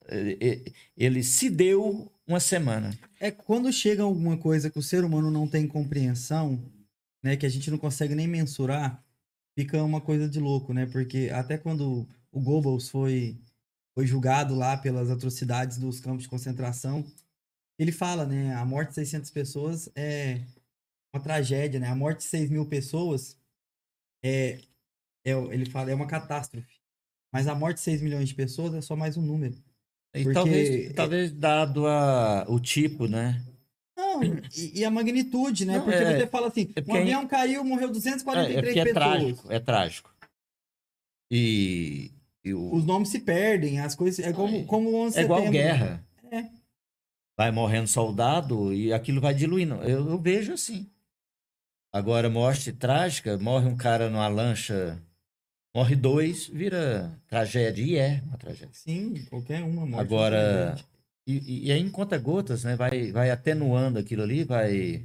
Ele, 0.07 0.73
ele 0.95 1.23
se 1.23 1.49
deu 1.49 2.11
uma 2.27 2.39
semana. 2.39 2.91
É 3.19 3.31
quando 3.31 3.71
chega 3.71 4.03
alguma 4.03 4.37
coisa 4.37 4.69
que 4.69 4.79
o 4.79 4.83
ser 4.83 5.03
humano 5.03 5.31
não 5.31 5.47
tem 5.47 5.67
compreensão, 5.67 6.61
né, 7.23 7.35
que 7.35 7.45
a 7.45 7.49
gente 7.49 7.69
não 7.71 7.77
consegue 7.77 8.15
nem 8.15 8.27
mensurar, 8.27 9.03
fica 9.55 9.81
uma 9.83 10.01
coisa 10.01 10.27
de 10.27 10.39
louco, 10.39 10.73
né? 10.73 10.85
Porque 10.85 11.29
até 11.33 11.57
quando 11.57 12.07
o 12.31 12.39
Goebbels 12.39 12.89
foi 12.89 13.37
foi 13.93 14.07
julgado 14.07 14.55
lá 14.55 14.77
pelas 14.77 15.09
atrocidades 15.11 15.77
dos 15.77 15.99
campos 15.99 16.23
de 16.23 16.29
concentração, 16.29 17.05
ele 17.77 17.91
fala, 17.91 18.25
né, 18.25 18.55
a 18.55 18.65
morte 18.65 18.89
de 18.89 18.95
600 18.95 19.29
pessoas 19.31 19.89
é 19.95 20.41
uma 21.13 21.21
tragédia, 21.21 21.77
né? 21.79 21.87
A 21.89 21.95
morte 21.95 22.19
de 22.19 22.23
6 22.25 22.49
mil 22.49 22.65
pessoas 22.65 23.37
é, 24.23 24.61
é 25.25 25.31
ele 25.51 25.69
fala 25.69 25.91
é 25.91 25.95
uma 25.95 26.07
catástrofe. 26.07 26.79
Mas 27.33 27.47
a 27.47 27.55
morte 27.55 27.77
de 27.77 27.83
6 27.83 28.01
milhões 28.01 28.29
de 28.29 28.35
pessoas 28.35 28.73
é 28.73 28.81
só 28.81 28.95
mais 28.95 29.17
um 29.17 29.21
número. 29.21 29.55
E 30.15 30.23
Porque- 30.23 30.33
talvez, 30.33 30.93
talvez 30.93 31.31
dado 31.33 31.85
a, 31.85 32.45
o 32.47 32.59
tipo, 32.61 33.07
né? 33.07 33.43
Não, 33.97 34.23
e, 34.23 34.79
e 34.79 34.85
a 34.85 34.91
magnitude, 34.91 35.65
né? 35.65 35.77
Não, 35.77 35.83
porque 35.83 35.97
é- 35.99 36.17
você 36.19 36.27
fala 36.27 36.47
assim, 36.47 36.61
é 36.75 36.79
um 36.79 36.83
porque 36.85 36.97
avião 36.97 37.27
caiu, 37.27 37.63
morreu 37.65 37.89
É, 37.89 37.91
243 37.91 38.57
é 38.57 38.61
porque 38.61 38.79
é 38.79 38.83
pessoas. 38.83 38.93
trágico, 38.93 39.51
é 39.51 39.59
trágico. 39.59 40.15
E, 41.29 42.11
e 42.43 42.53
o, 42.53 42.73
Os 42.73 42.85
nomes 42.85 43.09
se 43.09 43.19
perdem, 43.19 43.79
as 43.79 43.95
coisas. 43.95 44.25
É 44.25 44.33
como, 44.33 44.57
É. 44.57 44.63
como 44.63 44.89
o 44.89 44.95
11 44.95 45.13
de 45.15 45.21
é 45.21 45.23
igual 45.23 45.39
setembro. 45.39 45.59
guerra. 45.59 46.05
É. 46.31 46.45
Vai 47.37 47.51
morrendo 47.51 47.87
soldado 47.87 48.73
e 48.73 48.91
aquilo 48.93 49.19
vai 49.21 49.33
diluindo. 49.33 49.75
Eu, 49.75 50.09
eu 50.09 50.19
vejo 50.19 50.53
assim. 50.53 50.89
Agora, 51.93 52.29
morte 52.29 52.71
trágica, 52.71 53.37
morre 53.37 53.67
um 53.67 53.75
cara 53.75 54.09
numa 54.09 54.27
lancha, 54.27 54.97
morre 55.75 55.95
dois, 55.95 56.47
vira 56.47 57.11
tragédia. 57.27 57.83
E 57.83 57.95
é 57.97 58.21
uma 58.25 58.37
tragédia. 58.37 58.69
Sim, 58.71 59.25
qualquer 59.29 59.61
uma 59.63 59.85
morte. 59.85 59.99
Agora. 60.01 60.77
E, 61.27 61.33
e, 61.37 61.67
e 61.67 61.71
aí, 61.71 61.79
em 61.81 61.89
conta-gotas, 61.89 62.63
né? 62.63 62.75
Vai, 62.75 63.11
vai 63.11 63.29
atenuando 63.29 63.99
aquilo 63.99 64.23
ali, 64.23 64.43
vai. 64.43 65.03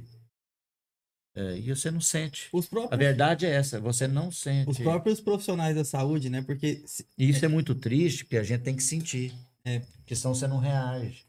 É, 1.39 1.57
e 1.59 1.73
você 1.73 1.91
não 1.91 2.01
sente. 2.01 2.49
Os 2.51 2.65
A 2.65 2.69
próprios, 2.69 2.99
verdade 2.99 3.45
é 3.45 3.51
essa, 3.51 3.79
você 3.79 4.07
não 4.07 4.31
sente. 4.31 4.69
os 4.71 4.77
próprios 4.79 5.21
profissionais 5.21 5.75
da 5.75 5.85
saúde, 5.85 6.29
né? 6.29 6.41
Porque 6.41 6.81
se- 6.85 7.05
E 7.17 7.29
isso 7.29 7.45
é 7.45 7.47
muito 7.47 7.75
triste, 7.75 8.23
porque 8.25 8.37
a 8.37 8.43
gente 8.43 8.61
tem 8.63 8.75
que 8.75 8.83
sentir. 8.83 9.33
É. 9.63 9.79
Porque 9.97 10.15
senão 10.15 10.33
você 10.33 10.47
não 10.47 10.57
reage. 10.59 11.25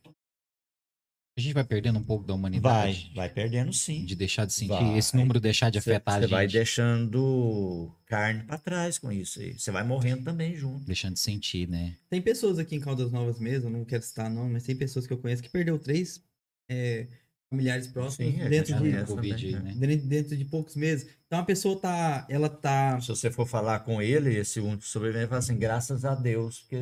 A 1.36 1.40
gente 1.40 1.54
vai 1.54 1.62
perdendo 1.62 2.00
um 2.00 2.02
pouco 2.02 2.24
da 2.24 2.32
Vai, 2.32 2.38
humanidade. 2.38 3.12
vai 3.14 3.28
perdendo 3.28 3.72
sim. 3.72 4.04
De 4.04 4.16
deixar 4.16 4.44
de 4.44 4.52
sentir, 4.52 4.70
Vai. 4.70 4.98
esse 4.98 5.14
número 5.16 5.38
deixar 5.38 5.70
de 5.70 5.80
Você 5.80 5.90
afetar 5.92 6.14
a 6.14 6.16
você 6.18 6.22
gente. 6.22 6.30
vai 6.32 6.46
deixando 6.48 7.92
carne 8.06 8.42
pra 8.42 8.58
trás 8.58 8.98
com 8.98 9.12
isso 9.12 9.38
aí. 9.40 9.56
Você 9.56 9.70
vai 9.70 9.84
morrendo 9.84 10.24
também 10.24 10.56
junto. 10.56 10.84
Deixando 10.84 11.14
de 11.14 11.20
sentir, 11.20 11.68
né? 11.68 11.94
tem 12.10 12.20
pessoas 12.20 12.58
aqui 12.58 12.74
em 12.74 12.80
Caldas 12.80 13.12
Novas 13.12 13.38
mesmo, 13.38 13.70
não 13.70 13.84
quero 13.84 14.02
citar 14.02 14.28
não, 14.28 14.48
mas 14.48 14.64
tem 14.64 14.74
pessoas 14.74 15.06
que 15.06 15.12
eu 15.12 15.18
conheço 15.18 15.42
que 15.42 15.48
perdeu 15.48 15.78
três 15.78 16.20
é, 16.68 17.06
familiares 17.50 17.86
próximos 17.86 18.34
Sim, 18.34 18.42
a 18.42 18.48
dentro, 18.48 18.74
de, 18.74 18.80
conhece. 18.80 19.06
Covid, 19.06 19.52
também, 19.52 19.74
né? 19.74 19.86
dentro, 19.86 20.06
dentro 20.06 20.36
de 20.36 20.44
poucos 20.44 20.76
meses. 20.76 21.08
Então 21.26 21.38
a 21.38 21.44
pessoa 21.44 21.78
tá. 21.78 22.26
Ela 22.28 22.48
tá. 22.48 23.00
Se 23.00 23.08
você 23.08 23.30
for 23.30 23.46
falar 23.46 23.80
com 23.80 24.00
ele, 24.02 24.36
esse 24.36 24.60
único 24.60 24.84
sobrevivente, 24.84 25.28
fala 25.28 25.38
assim, 25.38 25.58
graças 25.58 26.04
a 26.04 26.14
Deus, 26.14 26.60
porque 26.60 26.76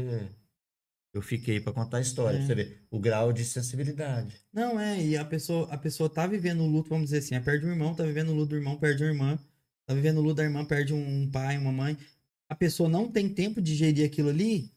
eu 1.14 1.22
fiquei 1.22 1.60
pra 1.60 1.72
contar 1.72 1.98
a 1.98 2.00
história. 2.00 2.36
É. 2.36 2.38
Pra 2.38 2.46
você 2.46 2.54
ver 2.54 2.82
o 2.90 2.98
grau 2.98 3.32
de 3.32 3.44
sensibilidade. 3.44 4.34
Não, 4.52 4.78
é, 4.78 5.02
e 5.02 5.16
a 5.16 5.24
pessoa, 5.24 5.68
a 5.72 5.78
pessoa 5.78 6.10
tá 6.10 6.26
vivendo 6.26 6.60
o 6.62 6.66
luto, 6.66 6.90
vamos 6.90 7.06
dizer 7.06 7.18
assim, 7.18 7.34
ela 7.34 7.44
perde 7.44 7.64
um 7.66 7.70
irmão, 7.70 7.94
tá 7.94 8.04
vivendo 8.04 8.30
o 8.30 8.34
luto 8.34 8.50
do 8.50 8.56
irmão, 8.56 8.76
perde 8.76 9.02
uma 9.02 9.10
irmã, 9.10 9.38
tá 9.86 9.94
vivendo 9.94 10.18
o 10.18 10.22
luto 10.22 10.34
da 10.34 10.44
irmã, 10.44 10.64
perde 10.64 10.92
um, 10.92 11.22
um 11.22 11.30
pai, 11.30 11.56
uma 11.58 11.72
mãe. 11.72 11.96
A 12.48 12.54
pessoa 12.54 12.88
não 12.88 13.10
tem 13.10 13.28
tempo 13.28 13.60
de 13.60 13.72
digerir 13.72 14.04
aquilo 14.06 14.28
ali 14.28 14.70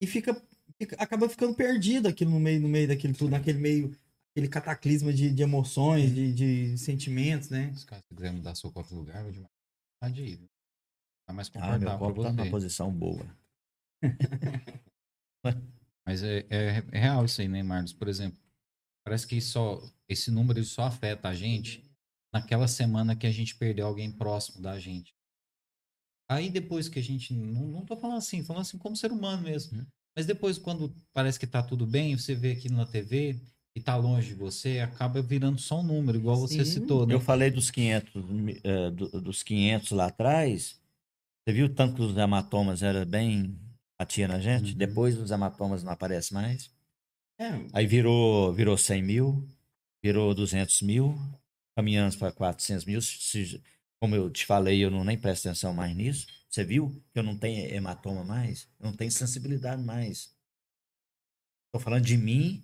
e 0.00 0.06
fica, 0.06 0.40
fica- 0.78 0.96
acaba 0.98 1.28
ficando 1.28 1.54
perdido 1.54 2.08
aquilo 2.08 2.30
no 2.30 2.40
meio, 2.40 2.60
no 2.60 2.68
meio 2.68 2.88
daquilo 2.88 3.14
tudo, 3.14 3.30
naquele 3.30 3.58
meio, 3.58 3.96
aquele 4.38 4.48
cataclisma 4.48 5.12
de, 5.12 5.32
de 5.32 5.42
emoções, 5.42 6.14
de, 6.14 6.32
de 6.32 6.78
sentimentos, 6.78 7.50
né? 7.50 7.74
Se 7.74 7.84
você 7.84 8.00
quiser 8.14 8.32
mudar 8.32 8.54
seu 8.54 8.70
copo 8.70 8.88
de 8.88 8.94
lugar, 8.94 9.24
vai 9.24 9.32
demais. 9.32 9.50
Pode 10.00 10.22
ir. 10.22 10.38
Tá 11.26 11.34
mais 11.34 11.48
Ah, 11.48 11.76
meu 11.76 11.90
confortável 11.90 11.98
copo 11.98 12.22
tá 12.22 12.32
numa 12.32 12.50
posição 12.50 12.92
boa. 12.92 13.36
Mas 16.06 16.22
é, 16.22 16.46
é- 16.48 16.84
é 16.92 16.98
real 16.98 17.24
isso 17.24 17.40
aí, 17.40 17.48
né, 17.48 17.62
Marlos? 17.62 17.92
Por 17.92 18.06
exemplo, 18.06 18.38
parece 19.04 19.26
que 19.26 19.40
só 19.40 19.82
esse 20.08 20.30
número 20.30 20.64
só 20.64 20.84
afeta 20.84 21.28
a 21.28 21.34
gente 21.34 21.84
naquela 22.32 22.68
semana 22.68 23.16
que 23.16 23.26
a 23.26 23.32
gente 23.32 23.56
perdeu 23.56 23.86
alguém 23.86 24.10
próximo 24.12 24.62
da 24.62 24.78
gente. 24.78 25.12
Aí 26.30 26.48
depois 26.48 26.88
que 26.88 26.98
a 26.98 27.02
gente. 27.02 27.34
Não, 27.34 27.66
não 27.68 27.84
tô 27.84 27.96
falando 27.96 28.18
assim, 28.18 28.44
falando 28.44 28.62
assim 28.62 28.78
como 28.78 28.94
ser 28.96 29.10
humano 29.10 29.42
mesmo. 29.42 29.78
Uhum. 29.78 29.86
Mas 30.16 30.26
depois, 30.26 30.58
quando 30.58 30.94
parece 31.12 31.38
que 31.38 31.46
tá 31.46 31.62
tudo 31.62 31.86
bem, 31.86 32.16
você 32.16 32.34
vê 32.34 32.52
aquilo 32.52 32.76
na 32.76 32.86
TV 32.86 33.40
e 33.76 33.80
tá 33.80 33.96
longe 33.96 34.28
de 34.28 34.34
você, 34.34 34.80
acaba 34.80 35.22
virando 35.22 35.58
só 35.58 35.80
um 35.80 35.84
número, 35.84 36.18
igual 36.18 36.36
você 36.36 36.64
Sim. 36.64 36.72
citou, 36.72 37.06
né? 37.06 37.14
Eu 37.14 37.20
falei 37.20 37.50
dos 37.50 37.70
500, 37.70 38.24
mi- 38.28 38.60
eh, 38.64 38.90
do- 38.90 39.20
dos 39.20 39.42
500 39.42 39.90
lá 39.92 40.06
atrás. 40.06 40.80
Você 41.46 41.52
viu 41.54 41.66
o 41.66 41.74
tanto 41.74 41.94
que 41.94 42.02
os 42.02 42.16
hematomas 42.16 42.82
era 42.82 43.04
bem 43.04 43.58
batia 43.98 44.26
na 44.28 44.40
gente? 44.40 44.72
Uhum. 44.72 44.78
Depois 44.78 45.16
os 45.16 45.30
hematomas 45.30 45.82
não 45.82 45.92
aparecem 45.92 46.34
mais. 46.34 46.70
É, 47.40 47.50
Aí 47.72 47.86
virou, 47.86 48.52
virou 48.52 48.76
100 48.76 49.02
mil, 49.02 49.46
virou 50.02 50.34
200 50.34 50.82
mil, 50.82 51.16
caminhando 51.76 52.18
para 52.18 52.32
400 52.32 52.84
mil. 52.84 53.00
Se- 53.00 53.62
como 54.00 54.14
eu 54.16 54.28
te 54.30 54.44
falei, 54.44 54.84
eu 54.84 54.90
não 54.90 55.04
nem 55.04 55.16
presto 55.18 55.46
atenção 55.48 55.72
mais 55.72 55.94
nisso. 55.96 56.26
Você 56.48 56.64
viu 56.64 56.90
que 57.12 57.18
eu 57.18 57.22
não 57.22 57.36
tenho 57.38 57.72
hematoma 57.72 58.24
mais? 58.24 58.68
Eu 58.80 58.86
não 58.90 58.96
tenho 58.96 59.10
sensibilidade 59.12 59.82
mais. 59.82 60.34
Estou 61.68 61.80
falando 61.80 62.04
de 62.04 62.16
mim. 62.16 62.62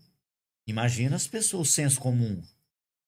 Imagina 0.67 1.17
as 1.17 1.27
pessoas, 1.27 1.69
o 1.69 1.71
senso 1.73 2.01
comum. 2.01 2.41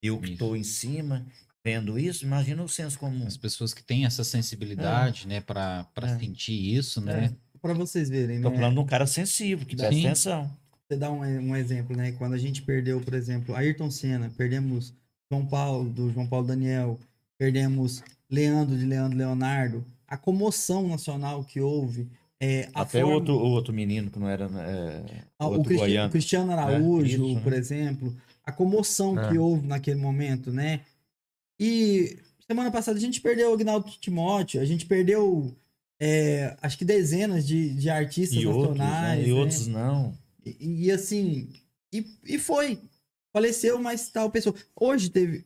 Eu 0.02 0.20
que 0.20 0.32
estou 0.32 0.56
em 0.56 0.62
cima, 0.62 1.26
vendo 1.64 1.98
isso, 1.98 2.24
imagina 2.24 2.62
o 2.62 2.68
senso 2.68 2.98
comum. 2.98 3.26
As 3.26 3.36
pessoas 3.36 3.72
que 3.72 3.82
têm 3.82 4.04
essa 4.04 4.22
sensibilidade, 4.22 5.26
né, 5.26 5.40
pra, 5.40 5.84
pra 5.94 6.10
É. 6.10 6.18
sentir 6.18 6.76
isso, 6.76 7.00
né? 7.00 7.34
pra 7.60 7.72
vocês 7.74 8.08
verem, 8.08 8.36
Estou 8.36 8.52
né? 8.52 8.58
falando 8.58 8.74
de 8.74 8.80
um 8.80 8.86
cara 8.86 9.06
sensível, 9.08 9.66
que 9.66 9.74
presta 9.74 9.92
Sim. 9.94 10.06
atenção. 10.06 10.56
Você 10.88 10.96
dá 10.96 11.10
um, 11.10 11.20
um 11.22 11.56
exemplo, 11.56 11.96
né? 11.96 12.12
Quando 12.12 12.34
a 12.34 12.38
gente 12.38 12.62
perdeu, 12.62 13.00
por 13.00 13.12
exemplo, 13.12 13.56
Ayrton 13.56 13.90
Senna, 13.90 14.30
perdemos 14.36 14.94
João 15.28 15.44
Paulo, 15.44 15.90
do 15.90 16.12
João 16.12 16.28
Paulo 16.28 16.46
Daniel, 16.46 17.00
perdemos 17.36 18.04
Leandro, 18.30 18.78
de 18.78 18.84
Leandro 18.84 19.18
Leonardo, 19.18 19.84
a 20.06 20.16
comoção 20.16 20.86
nacional 20.86 21.42
que 21.42 21.60
houve, 21.60 22.08
é, 22.40 22.68
a 22.74 22.82
Até 22.82 22.98
o 22.98 23.02
forma- 23.08 23.14
outro, 23.16 23.34
o 23.34 23.50
outro 23.50 23.72
menino 23.74 24.10
que 24.10 24.18
não 24.18 24.28
era. 24.28 24.44
é, 24.44 25.22
Ah, 25.38 25.48
o 25.48 25.62
Cristi- 25.64 25.76
goiano. 25.84 26.10
Cristiano 26.12 26.52
Araújo, 26.52 27.06
isso, 27.26 27.34
né? 27.34 27.40
por 27.40 27.52
exemplo, 27.52 28.16
a 28.44 28.52
comoção 28.52 29.18
É. 29.18 29.28
que 29.30 29.38
houve 29.38 29.66
naquele 29.66 29.98
momento, 30.00 30.52
né? 30.52 30.80
E 31.58 32.18
semana 32.46 32.70
passada 32.70 32.98
a 32.98 33.00
gente 33.00 33.20
perdeu 33.20 33.50
o 33.50 33.54
Agnaldo 33.54 33.90
Timóteo, 34.00 34.60
a 34.60 34.64
gente 34.64 34.86
perdeu 34.86 35.54
é, 35.98 36.54
acho 36.60 36.76
que 36.76 36.84
dezenas 36.84 37.46
de, 37.46 37.70
de 37.70 37.88
artistas 37.88 38.38
E 38.42 38.46
outros, 38.46 38.76
nacionais. 38.76 39.18
né? 39.22 39.24
e 39.28 39.32
né? 39.32 39.34
outros 39.40 39.66
não. 39.66 40.18
E, 40.44 40.84
e 40.86 40.90
assim, 40.90 41.48
e, 41.92 42.04
e 42.24 42.38
foi. 42.38 42.78
Faleceu, 43.32 43.78
mas 43.80 44.08
tal 44.10 44.30
pessoa. 44.30 44.54
Hoje 44.78 45.08
teve. 45.10 45.44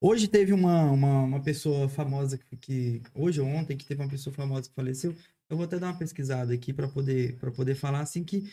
Hoje 0.00 0.26
teve 0.28 0.52
uma, 0.52 0.84
uma, 0.90 1.22
uma 1.22 1.40
pessoa 1.40 1.88
famosa 1.88 2.38
que, 2.38 2.56
que. 2.56 3.02
Hoje 3.14 3.40
ou 3.40 3.46
ontem, 3.48 3.76
que 3.76 3.84
teve 3.84 4.00
uma 4.00 4.08
pessoa 4.08 4.32
famosa 4.34 4.68
que 4.68 4.74
faleceu. 4.74 5.14
Eu 5.52 5.56
vou 5.58 5.66
até 5.66 5.78
dar 5.78 5.88
uma 5.88 5.98
pesquisada 5.98 6.54
aqui 6.54 6.72
para 6.72 6.88
poder, 6.88 7.36
pra 7.36 7.50
poder 7.50 7.74
falar 7.74 8.00
assim 8.00 8.24
que. 8.24 8.50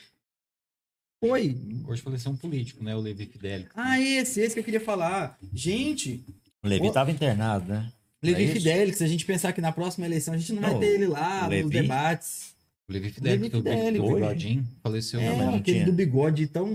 Foi. 1.23 1.57
Hoje 1.88 2.01
faleceu 2.01 2.30
um 2.30 2.35
político, 2.35 2.84
né? 2.84 2.93
O 2.93 2.99
Levi 2.99 3.26
Fidelix. 3.26 3.71
Ah, 3.73 3.97
esse, 4.01 4.41
esse 4.41 4.53
que 4.53 4.59
eu 4.59 4.63
queria 4.65 4.81
falar. 4.81 5.38
Gente, 5.53 6.26
O 6.61 6.67
Levi 6.67 6.88
estava 6.88 7.09
internado, 7.09 7.65
né? 7.71 7.89
Levi 8.21 8.43
É? 8.43 8.47
Fidelix, 8.47 9.01
a 9.01 9.07
gente 9.07 9.26
pensar 9.26 9.53
que 9.53 9.61
na 9.61 9.71
próxima 9.71 10.05
eleição 10.05 10.34
a 10.34 10.38
gente 10.38 10.51
não 10.51 10.61
vai 10.61 10.73
Não, 10.73 10.80
ter 10.81 10.88
ele 10.88 11.07
lá 11.07 11.39
o 11.39 11.41
nos 11.43 11.49
Levi? 11.51 11.69
debates. 11.69 12.53
O 12.89 12.91
Levi 12.91 13.11
Fidelix, 13.11 13.41
Levi 13.43 13.55
Fidelix. 13.57 14.13
bigodinho, 14.13 14.67
faleceu 14.84 15.19
É, 15.21 15.30
mas 15.30 15.38
não 15.47 15.55
aquele 15.55 15.77
tinha. 15.77 15.85
do 15.85 15.93
bigode 15.93 16.47
tão 16.47 16.67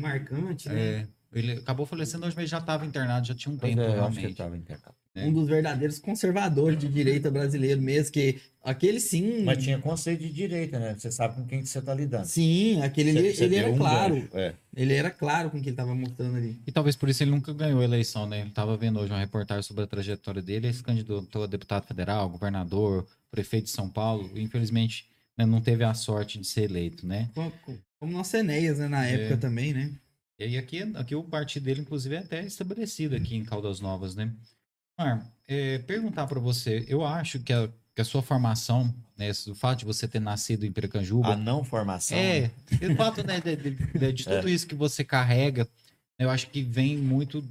marcante, 0.00 0.70
né? 0.70 0.80
É, 1.00 1.06
Ele 1.34 1.52
acabou 1.52 1.84
falecendo 1.84 2.24
hoje, 2.24 2.34
mas 2.34 2.48
já 2.48 2.58
estava 2.58 2.86
internado, 2.86 3.26
já 3.26 3.34
tinha 3.34 3.54
um 3.54 3.58
Pois 3.58 3.74
tempo, 3.74 3.82
é, 3.82 3.84
eu 3.84 3.90
acho 3.90 3.96
que 3.96 4.00
realmente. 4.00 4.24
ele 4.24 4.32
estava 4.32 4.56
internado. 4.56 4.94
É. 5.16 5.24
Um 5.26 5.32
dos 5.32 5.48
verdadeiros 5.48 5.98
conservadores 5.98 6.78
de 6.78 6.86
direita 6.88 7.30
brasileiro 7.30 7.80
mesmo, 7.80 8.12
que 8.12 8.38
aquele 8.62 9.00
sim. 9.00 9.42
Mas 9.44 9.64
tinha 9.64 9.78
conceito 9.78 10.20
de 10.20 10.30
direita, 10.30 10.78
né? 10.78 10.94
Você 10.96 11.10
sabe 11.10 11.34
com 11.36 11.46
quem 11.46 11.62
que 11.62 11.68
você 11.68 11.78
está 11.78 11.94
lidando. 11.94 12.26
Sim, 12.26 12.82
aquele 12.82 13.12
Você- 13.12 13.18
ele, 13.18 13.34
você 13.34 13.44
ele 13.44 13.56
era 13.56 13.70
um 13.70 13.76
claro. 13.78 14.28
É. 14.34 14.52
Ele 14.76 14.92
era 14.92 15.10
claro 15.10 15.50
com 15.50 15.56
o 15.56 15.60
que 15.60 15.68
ele 15.68 15.72
estava 15.72 15.94
mostrando 15.94 16.36
ali. 16.36 16.60
E 16.66 16.70
talvez 16.70 16.94
por 16.94 17.08
isso 17.08 17.22
ele 17.22 17.30
nunca 17.30 17.52
ganhou 17.54 17.80
a 17.80 17.84
eleição, 17.84 18.28
né? 18.28 18.40
Ele 18.40 18.50
estava 18.50 18.76
vendo 18.76 19.00
hoje 19.00 19.10
uma 19.10 19.18
reportagem 19.20 19.62
sobre 19.62 19.84
a 19.84 19.86
trajetória 19.86 20.42
dele, 20.42 20.66
ele 20.66 20.74
se 20.74 20.82
candidatou 20.82 21.44
a 21.44 21.46
deputado 21.46 21.86
federal, 21.86 22.28
governador, 22.28 23.06
prefeito 23.30 23.64
de 23.64 23.70
São 23.70 23.88
Paulo, 23.88 24.30
e 24.34 24.42
infelizmente 24.42 25.06
né, 25.38 25.44
não 25.46 25.60
teve 25.62 25.82
a 25.82 25.94
sorte 25.94 26.38
de 26.38 26.46
ser 26.46 26.64
eleito, 26.64 27.06
né? 27.06 27.30
Como, 27.34 27.52
como 27.98 28.12
nosso 28.12 28.36
Enéas, 28.36 28.78
né? 28.78 28.88
Na 28.88 29.06
É. 29.08 29.14
época 29.14 29.38
também, 29.38 29.72
né? 29.72 29.92
E 30.38 30.44
aí 30.44 30.58
aqui, 30.58 30.82
aqui 30.94 31.14
o 31.14 31.22
partido 31.24 31.64
dele, 31.64 31.80
inclusive, 31.80 32.14
é 32.14 32.18
até 32.18 32.44
estabelecido 32.44 33.16
aqui 33.16 33.34
em 33.36 33.42
Caldas 33.44 33.80
Novas, 33.80 34.14
né? 34.14 34.30
Mar, 34.98 35.26
é, 35.46 35.78
perguntar 35.80 36.26
para 36.26 36.40
você, 36.40 36.84
eu 36.88 37.04
acho 37.04 37.38
que 37.40 37.52
a, 37.52 37.68
que 37.94 38.00
a 38.00 38.04
sua 38.04 38.22
formação, 38.22 38.92
né, 39.16 39.30
o 39.48 39.54
fato 39.54 39.80
de 39.80 39.84
você 39.84 40.08
ter 40.08 40.20
nascido 40.20 40.64
em 40.64 40.72
Piracanjuba, 40.72 41.34
A 41.34 41.36
não 41.36 41.62
formação. 41.62 42.16
é, 42.16 42.50
né? 42.80 42.88
o 42.92 42.96
fato 42.96 43.24
né, 43.26 43.40
de, 43.40 43.56
de- 43.56 43.70
de- 43.70 44.12
de 44.12 44.24
tudo 44.28 44.48
isso 44.48 44.66
que 44.66 44.74
você 44.74 45.04
carrega, 45.04 45.68
eu 46.18 46.30
acho 46.30 46.48
que 46.48 46.62
vem 46.62 46.96
muito 46.96 47.46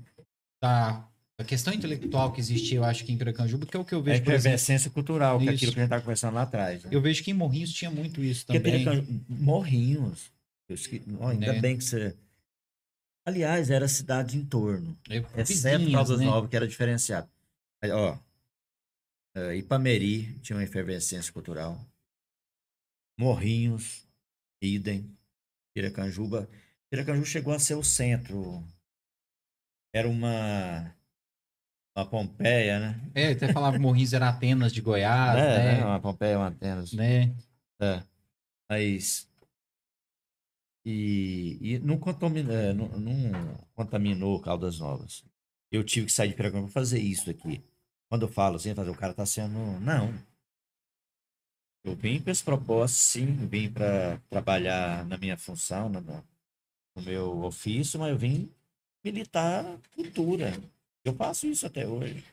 da, 0.62 1.08
questão 1.46 1.72
intelectual 1.74 2.32
que 2.32 2.40
existia, 2.40 2.78
eu 2.80 2.84
acho 2.84 3.06
que 3.06 3.12
em 3.12 3.18
Piracanjuba, 3.18 3.66
que 3.68 3.78
é 3.78 3.80
o 3.80 3.86
que 3.86 3.94
eu 3.94 4.00
É 4.00 4.04
vejo, 4.04 4.16
exemplo, 4.24 4.32
efervescência 4.34 4.90
cultural, 4.90 5.38
que 5.40 5.48
é 5.48 5.52
aquilo 5.52 5.72
que 5.72 5.80
a 5.80 5.82
gente 5.84 5.88
estava 5.88 6.02
conversando 6.02 6.34
lá 6.34 6.42
atrás. 6.42 6.84
Né? 6.84 6.90
eu 6.92 7.02
vejo 7.02 7.24
que 7.24 7.30
em 7.30 7.36
Morrinhos 7.36 7.72
tinha 7.72 7.92
muito 7.92 8.24
isso 8.24 8.46
também. 8.48 8.62
Piracanju- 8.84 9.22
Morrinhos. 9.30 10.32
Eu 10.68 10.74
esque- 10.74 11.04
ó, 11.20 11.28
ainda 11.30 11.54
Né? 11.54 11.62
bem 11.62 11.78
que 11.78 11.84
você. 11.84 12.16
Aliás, 13.28 13.70
era 13.70 13.86
a 13.86 13.88
cidade 13.90 14.38
em 14.38 14.44
torno. 14.46 14.96
É, 15.10 15.24
Exceto 15.42 15.92
Caldas 15.92 16.20
né? 16.20 16.26
Novas, 16.26 16.50
que 16.50 16.56
era 16.56 16.68
diferenciado. 16.68 17.28
Ó. 17.92 18.18
eh, 19.36 19.58
Ipameri 19.58 20.40
tinha 20.40 20.58
uma 20.58 20.64
efervescência 20.64 21.32
cultural. 21.34 21.80
Morrinhos, 23.20 24.08
idem. 24.62 25.16
Piracanjuba. 25.74 26.50
Piracanjuba 26.90 27.26
chegou 27.26 27.54
a 27.54 27.60
ser 27.60 27.76
o 27.76 27.84
centro. 27.84 28.64
Era 29.94 30.08
uma. 30.10 30.94
Uma 31.98 32.06
Pompeia, 32.10 32.80
né? 32.80 33.12
É, 33.16 33.32
até 33.32 33.54
falava 33.54 33.78
que 33.78 33.82
Morrinhos 33.82 34.12
era 34.14 34.28
Atenas 34.30 34.74
de 34.74 34.82
Goiás, 34.82 35.38
é, 35.38 35.58
né? 35.58 35.78
né? 35.80 35.86
Uma 35.86 36.00
Pompeia, 36.02 36.38
uma 36.38 36.48
Atenas. 36.48 36.92
né? 36.94 37.34
É. 37.80 38.04
Mas. 38.70 39.30
E, 40.86 41.58
e 41.62 41.80
não, 41.80 41.98
contaminou, 41.98 42.54
é, 42.56 42.74
não, 42.74 42.88
não 43.00 43.58
contaminou 43.74 44.40
Caldas 44.42 44.80
Novas. 44.80 45.24
Eu 45.72 45.84
tive 45.84 46.06
que 46.08 46.12
sair 46.12 46.30
de 46.30 46.36
Piracanjuba 46.36 46.72
para 46.72 46.82
fazer 46.82 47.00
isso 47.00 47.30
aqui. 47.30 47.64
Quando 48.10 48.24
eu 48.24 48.28
falo 48.30 48.56
assim, 48.56 48.72
o 48.72 48.96
cara 48.96 49.14
tá 49.14 49.26
sendo. 49.26 49.58
Não. 49.80 50.14
Eu 51.84 51.96
vim 51.96 52.20
para 52.20 52.32
esse 52.32 52.44
propósito, 52.44 52.98
sim. 52.98 53.48
Vim 53.48 53.72
para 53.72 54.18
trabalhar 54.30 55.06
na 55.06 55.18
minha 55.18 55.38
função, 55.38 55.88
no, 55.90 56.24
meu 57.04 57.44
ofício, 57.44 58.00
mas 58.00 58.10
eu 58.10 58.18
vim 58.18 58.50
militar 59.04 59.64
cultura. 59.94 60.52
Eu 61.04 61.14
faço 61.16 61.46
isso 61.46 61.66
até 61.68 61.88
hoje. 61.88 62.24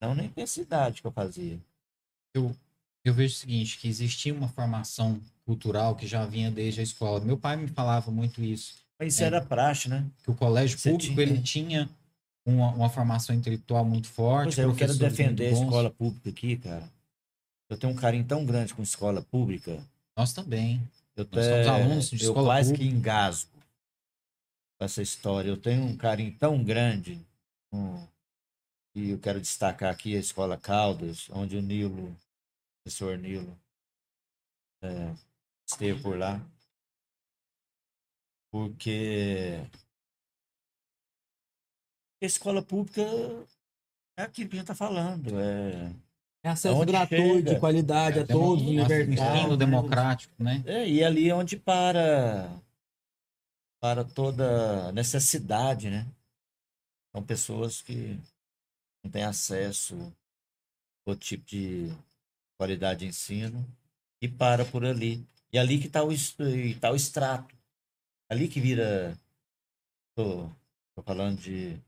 Não 0.00 0.14
na 0.14 0.24
intensidade 0.24 1.00
que 1.00 1.06
eu 1.06 1.12
fazia. 1.12 1.58
Eu 2.34 3.14
vejo 3.14 3.34
o 3.34 3.38
seguinte, 3.38 3.78
que 3.78 3.88
existia 3.88 4.34
uma 4.34 4.48
formação 4.48 5.20
cultural 5.44 5.96
que 5.96 6.06
já 6.06 6.24
vinha 6.26 6.50
desde 6.50 6.80
a 6.80 6.82
escola. 6.82 7.20
Meu 7.24 7.38
pai 7.38 7.56
me 7.56 7.68
falava 7.68 8.10
muito 8.10 8.42
isso, 8.42 8.84
Mas 8.98 9.14
isso 9.14 9.22
É. 9.22 9.26
era 9.26 9.44
praxe, 9.44 9.88
né? 9.88 10.06
que 10.22 10.30
o 10.30 10.34
colégio 10.34 10.78
Você 10.78 10.90
público 10.90 11.14
tinha- 11.14 11.22
ele 11.26 11.42
tinha 11.42 11.90
uma, 12.46 12.70
uma 12.70 12.88
formação 12.88 13.34
intelectual 13.34 13.84
muito 13.84 14.06
forte. 14.08 14.54
Pois 14.54 14.58
é, 14.58 14.64
eu 14.64 14.74
quero 14.74 14.94
defender 14.94 15.48
a 15.48 15.50
escola 15.50 15.90
pública 15.90 16.30
aqui, 16.30 16.56
cara. 16.56 16.88
Eu 17.68 17.76
tenho 17.76 17.92
um 17.92 17.96
carinho 17.96 18.24
tão 18.24 18.46
grande 18.46 18.72
com 18.72 18.82
escola 18.82 19.20
pública. 19.22 19.84
Nós 20.16 20.32
também. 20.32 20.80
Eu, 21.16 21.26
Nós 21.32 21.66
alunos 21.66 22.10
de 22.10 22.16
eu 22.24 22.28
escola 22.30 22.46
quase 22.46 22.70
pública. 22.72 22.90
que 22.92 22.96
engasgo 22.96 23.50
com 24.78 24.84
essa 24.84 25.02
história. 25.02 25.48
Eu 25.48 25.56
tenho 25.56 25.82
um 25.84 25.96
carinho 25.96 26.32
tão 26.38 26.62
grande. 26.62 27.20
com- 27.70 28.06
E 28.94 29.10
eu 29.10 29.18
quero 29.18 29.40
destacar 29.40 29.92
aqui 29.92 30.16
a 30.16 30.20
Escola 30.20 30.56
Caldas, 30.56 31.28
onde 31.30 31.56
o 31.56 31.60
Nilo, 31.62 32.08
o 32.10 32.16
professor 32.84 33.18
Nilo, 33.18 33.58
é, 34.82 35.12
esteve 35.66 36.00
por 36.00 36.16
lá. 36.16 36.40
Porque 38.50 39.60
a 42.26 42.28
escola 42.28 42.62
pública 42.62 43.00
é 44.18 44.22
aquilo 44.22 44.48
que 44.50 44.56
a 44.56 44.58
gente 44.60 44.70
está 44.70 44.74
falando. 44.74 45.38
É, 45.38 45.92
É 46.44 46.48
acesso 46.50 46.76
Onde 46.76 46.92
gratuito, 46.92 47.24
chega. 47.38 47.54
de 47.54 47.60
qualidade 47.60 48.18
É, 48.18 48.22
a 48.22 48.26
todos, 48.26 48.62
demo- 48.62 48.70
universal. 48.70 49.36
ensino 49.36 49.50
né? 49.52 49.56
democrático, 49.56 50.42
né? 50.42 50.62
É, 50.66 50.88
e 50.88 51.02
ali 51.02 51.28
é 51.28 51.34
onde 51.34 51.56
para 51.56 52.48
para 53.80 54.04
toda 54.04 54.90
necessidade, 54.92 55.90
né? 55.90 56.06
São 57.14 57.22
pessoas 57.24 57.82
que 57.82 58.18
não 59.04 59.10
têm 59.10 59.22
acesso 59.22 59.94
a 61.06 61.10
outro 61.10 61.24
tipo 61.26 61.44
de 61.46 61.88
qualidade 62.58 63.00
de 63.00 63.06
ensino 63.06 63.64
e 64.20 64.28
para 64.28 64.64
por 64.64 64.84
ali. 64.84 65.24
E 65.52 65.58
ali 65.58 65.78
que 65.78 65.86
está 65.86 66.02
o, 66.02 66.08
tá 66.80 66.90
o 66.90 66.96
extrato. 66.96 67.54
Ali 68.30 68.48
que 68.48 68.60
vira. 68.60 69.16
Tô, 70.16 70.48
tô 70.94 71.02
falando 71.02 71.38
de. 71.40 71.78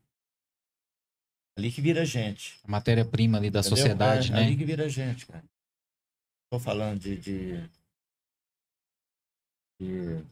Ali 1.59 1.73
que 1.73 1.81
vira 1.81 2.05
gente. 2.07 2.61
A 2.63 2.71
matéria-prima 2.71 3.37
ali 3.37 3.51
da 3.51 3.59
Entendeu? 3.59 3.77
sociedade, 3.79 4.31
é, 4.31 4.35
né? 4.37 4.43
Ali 4.45 4.57
que 4.57 4.65
vira 4.65 4.89
gente, 4.89 5.27
cara. 5.27 5.43
Tô 6.49 6.61
falando 6.61 7.01
de. 7.01 7.17
de, 7.17 7.69
de- 9.81 10.25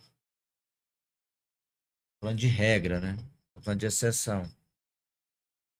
falando 2.20 2.38
de 2.38 2.46
regra, 2.46 3.00
né? 3.00 3.16
Tô 3.54 3.60
falando 3.60 3.80
de 3.80 3.86
exceção. 3.86 4.48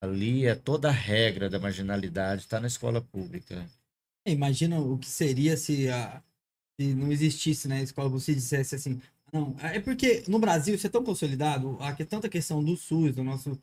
Ali 0.02 0.46
é 0.46 0.56
toda 0.56 0.88
a 0.88 0.92
regra 0.92 1.48
da 1.48 1.60
marginalidade, 1.60 2.42
está 2.42 2.58
na 2.58 2.66
escola 2.66 3.00
pública. 3.00 3.70
Imagina 4.26 4.80
o 4.80 4.98
que 4.98 5.06
seria 5.06 5.56
se, 5.56 5.88
a, 5.88 6.20
se 6.78 6.92
não 6.92 7.12
existisse 7.12 7.68
na 7.68 7.80
escola, 7.80 8.08
você 8.08 8.34
dissesse 8.34 8.74
assim. 8.74 9.00
Não, 9.32 9.54
é 9.60 9.78
porque 9.78 10.24
no 10.26 10.40
Brasil 10.40 10.74
isso 10.74 10.88
é 10.88 10.90
tão 10.90 11.04
consolidado, 11.04 11.78
a, 11.80 11.94
que- 11.94 12.04
tanta 12.04 12.28
questão 12.28 12.64
do 12.64 12.76
SUS, 12.76 13.14
do 13.14 13.22
nosso 13.22 13.56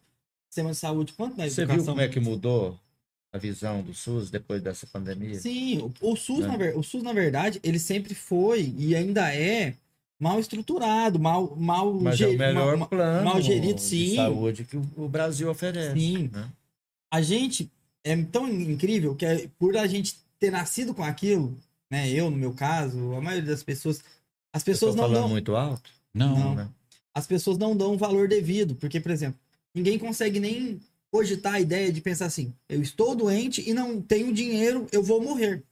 sistema 0.53 0.69
de 0.71 0.77
saúde, 0.77 1.13
quanto 1.13 1.35
na 1.35 1.49
Você 1.49 1.61
educação. 1.61 1.83
viu 1.83 1.85
como 1.93 2.01
é 2.01 2.07
que 2.07 2.19
mudou 2.19 2.79
a 3.33 3.37
visão 3.39 3.81
do 3.81 3.93
SUS 3.93 4.29
depois 4.29 4.61
dessa 4.61 4.85
pandemia? 4.85 5.33
Sim, 5.39 5.91
o, 5.99 6.11
o 6.11 6.15
SUS, 6.15 6.45
Né? 6.45 6.57
na, 6.71 6.77
o 6.77 6.83
SUS, 6.83 7.01
na 7.01 7.11
verdade, 7.11 7.59
ele 7.63 7.79
sempre 7.79 8.13
foi 8.13 8.73
e 8.77 8.95
ainda 8.95 9.33
é 9.33 9.73
mal 10.19 10.39
estruturado, 10.39 11.19
mal, 11.19 11.55
mal, 11.55 11.91
Mas 11.95 12.13
é 12.13 12.17
ge- 12.17 12.35
o 12.35 12.37
melhor 12.37 12.77
mal- 12.77 12.87
plano 12.87 13.25
mal 13.25 13.41
gerido, 13.41 13.73
de 13.75 13.81
sim. 13.81 14.15
saúde 14.15 14.63
que 14.63 14.77
o 14.77 15.09
Brasil 15.09 15.49
oferece. 15.49 15.99
Sim. 15.99 16.29
né? 16.31 16.47
a 17.11 17.21
gente 17.21 17.71
é 18.03 18.15
tão 18.23 18.47
incrível 18.47 19.15
que 19.15 19.25
é- 19.25 19.47
por 19.59 19.75
a 19.77 19.85
gente 19.87 20.15
ter 20.39 20.51
nascido 20.51 20.93
com 20.93 21.03
aquilo, 21.03 21.55
né? 21.91 22.09
Eu, 22.09 22.29
no 22.29 22.37
meu 22.37 22.53
caso, 22.53 23.13
a 23.15 23.21
maioria 23.21 23.49
das 23.49 23.63
pessoas. 23.63 24.03
As 24.51 24.61
Eu 24.61 24.65
pessoas 24.65 24.95
tô 24.95 25.01
não 25.01 25.07
falando 25.07 25.21
dão. 25.21 25.29
muito 25.29 25.55
alto? 25.55 25.89
Não, 26.13 26.37
Não. 26.39 26.55
né? 26.55 26.69
As 27.13 27.25
pessoas 27.27 27.57
não 27.57 27.75
dão 27.77 27.93
o 27.93 27.97
valor 27.97 28.27
devido. 28.27 28.73
Porque, 28.75 28.99
por 28.99 29.11
exemplo, 29.11 29.39
ninguém 29.73 29.97
consegue 29.99 30.39
nem 30.39 30.79
cogitar 31.11 31.53
a 31.55 31.59
ideia 31.59 31.91
de 31.91 32.01
pensar 32.01 32.25
assim: 32.25 32.53
eu 32.69 32.81
estou 32.81 33.15
doente 33.15 33.67
e 33.67 33.73
não 33.73 34.01
tenho 34.01 34.33
dinheiro, 34.33 34.87
eu 34.91 35.03
vou 35.03 35.21
morrer. 35.21 35.63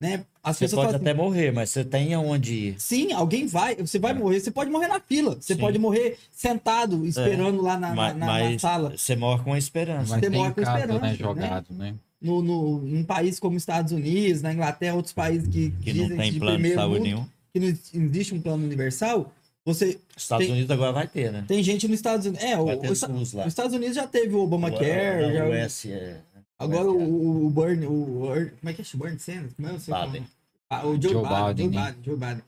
Né? 0.00 0.24
As 0.42 0.56
Você 0.58 0.64
pessoas 0.64 0.78
pode 0.80 0.86
falam 0.92 0.96
assim, 0.96 1.10
até 1.10 1.14
morrer, 1.14 1.50
mas 1.52 1.70
você 1.70 1.82
tem 1.84 2.12
aonde 2.12 2.52
ir. 2.54 2.80
Sim, 2.80 3.12
alguém 3.12 3.46
vai, 3.46 3.76
você 3.76 3.98
vai 3.98 4.10
É. 4.10 4.14
morrer, 4.14 4.40
você 4.40 4.50
pode 4.50 4.70
morrer 4.70 4.88
na 4.88 5.00
fila, 5.00 5.36
você 5.40 5.54
Sim. 5.54 5.60
pode 5.60 5.78
morrer 5.78 6.18
sentado, 6.30 7.06
esperando 7.06 7.62
lá 7.62 7.78
na, 7.78 7.88
na- 7.90 7.94
Ma- 7.94 8.08
na- 8.12 8.14
na 8.14 8.26
mas 8.26 8.60
sala. 8.60 8.94
você 8.98 9.16
morre 9.16 9.42
com 9.44 9.52
a 9.54 9.58
esperança. 9.58 10.10
vai 10.10 10.20
Você 10.20 10.28
morre 10.28 10.52
com 10.52 10.62
casa, 10.62 10.78
esperança, 10.80 11.00
né? 11.04 11.10
né? 11.10 11.16
Jogado, 11.16 11.66
né? 11.74 11.94
No, 12.20 12.42
no, 12.42 12.86
em 12.88 13.02
países 13.04 13.40
como 13.40 13.56
Estados 13.56 13.92
Unidos, 13.92 14.42
na 14.42 14.52
Inglaterra, 14.52 14.94
outros 14.96 15.14
países 15.14 15.46
que, 15.48 15.70
que 15.70 15.92
não 15.94 16.02
dizem 16.04 16.16
tem 16.18 16.32
de 16.32 16.40
plano 16.40 16.62
de 16.62 16.74
saúde 16.74 16.94
mundo, 16.98 17.04
nenhum. 17.04 17.26
que 17.52 17.60
não 17.60 18.06
existe 18.06 18.34
um 18.34 18.40
plano 18.40 18.64
universal, 18.64 19.32
você 19.64 19.98
Estados 20.16 20.46
Tem- 20.46 20.52
Unidos 20.54 20.70
agora 20.70 20.92
vai 20.92 21.06
ter, 21.08 21.32
né? 21.32 21.44
tem 21.48 21.62
gente 21.62 21.88
nos 21.88 21.96
Estados 21.98 22.26
Unidos. 22.26 22.44
É, 22.44 22.58
o, 22.58 22.66
Vai 22.66 22.76
ter 22.76 22.90
o- 22.90 22.94
SUS 22.96 23.32
lá. 23.32 23.42
os 23.42 23.48
Estados 23.48 23.74
Unidos 23.74 23.94
já 23.96 24.06
teve 24.06 24.34
o 24.34 24.40
Obamacare, 24.40 24.84
Agora, 24.90 25.32
já- 25.34 25.44
o 25.62 25.66
US, 25.66 25.86
é, 25.86 26.20
agora 26.58 26.90
US, 26.90 27.02
o, 27.08 27.46
o 27.46 27.50
Bernie, 27.50 27.86
o, 27.86 27.92
o- 27.92 28.50
como 28.58 28.70
é 28.70 28.72
que 28.74 28.82
é 28.82 28.84
Bernie 28.98 29.18
Sanders? 29.18 29.52
Como 29.54 29.68
é 29.68 29.72
o 29.72 29.80
seu 29.80 29.94
Biden. 29.94 30.12
nome? 30.20 30.26
Ah, 30.70 30.86
o 30.86 31.00
Joe, 31.00 31.12
Joe 31.12 31.22
Biden, 31.22 31.68
Biden, 31.68 31.70
Joe 31.70 31.70
né? 31.70 31.86
Biden, 31.86 32.04
Joe 32.04 32.16
Biden. 32.16 32.42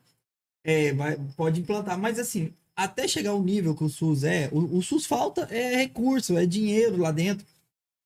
É, 0.65 0.93
vai, 0.93 1.17
pode 1.37 1.61
implantar, 1.61 1.97
mas 1.99 2.19
assim, 2.19 2.53
até 2.75 3.07
chegar 3.07 3.31
ao 3.31 3.43
nível 3.43 3.75
que 3.75 3.85
o 3.85 3.89
SUS 3.89 4.25
é, 4.25 4.49
o, 4.53 4.79
o 4.79 4.83
SUS 4.83 5.07
falta 5.07 5.43
é 5.51 5.77
recurso, 5.77 6.37
é 6.37 6.45
dinheiro 6.45 6.97
lá 6.97 7.11
dentro. 7.13 7.47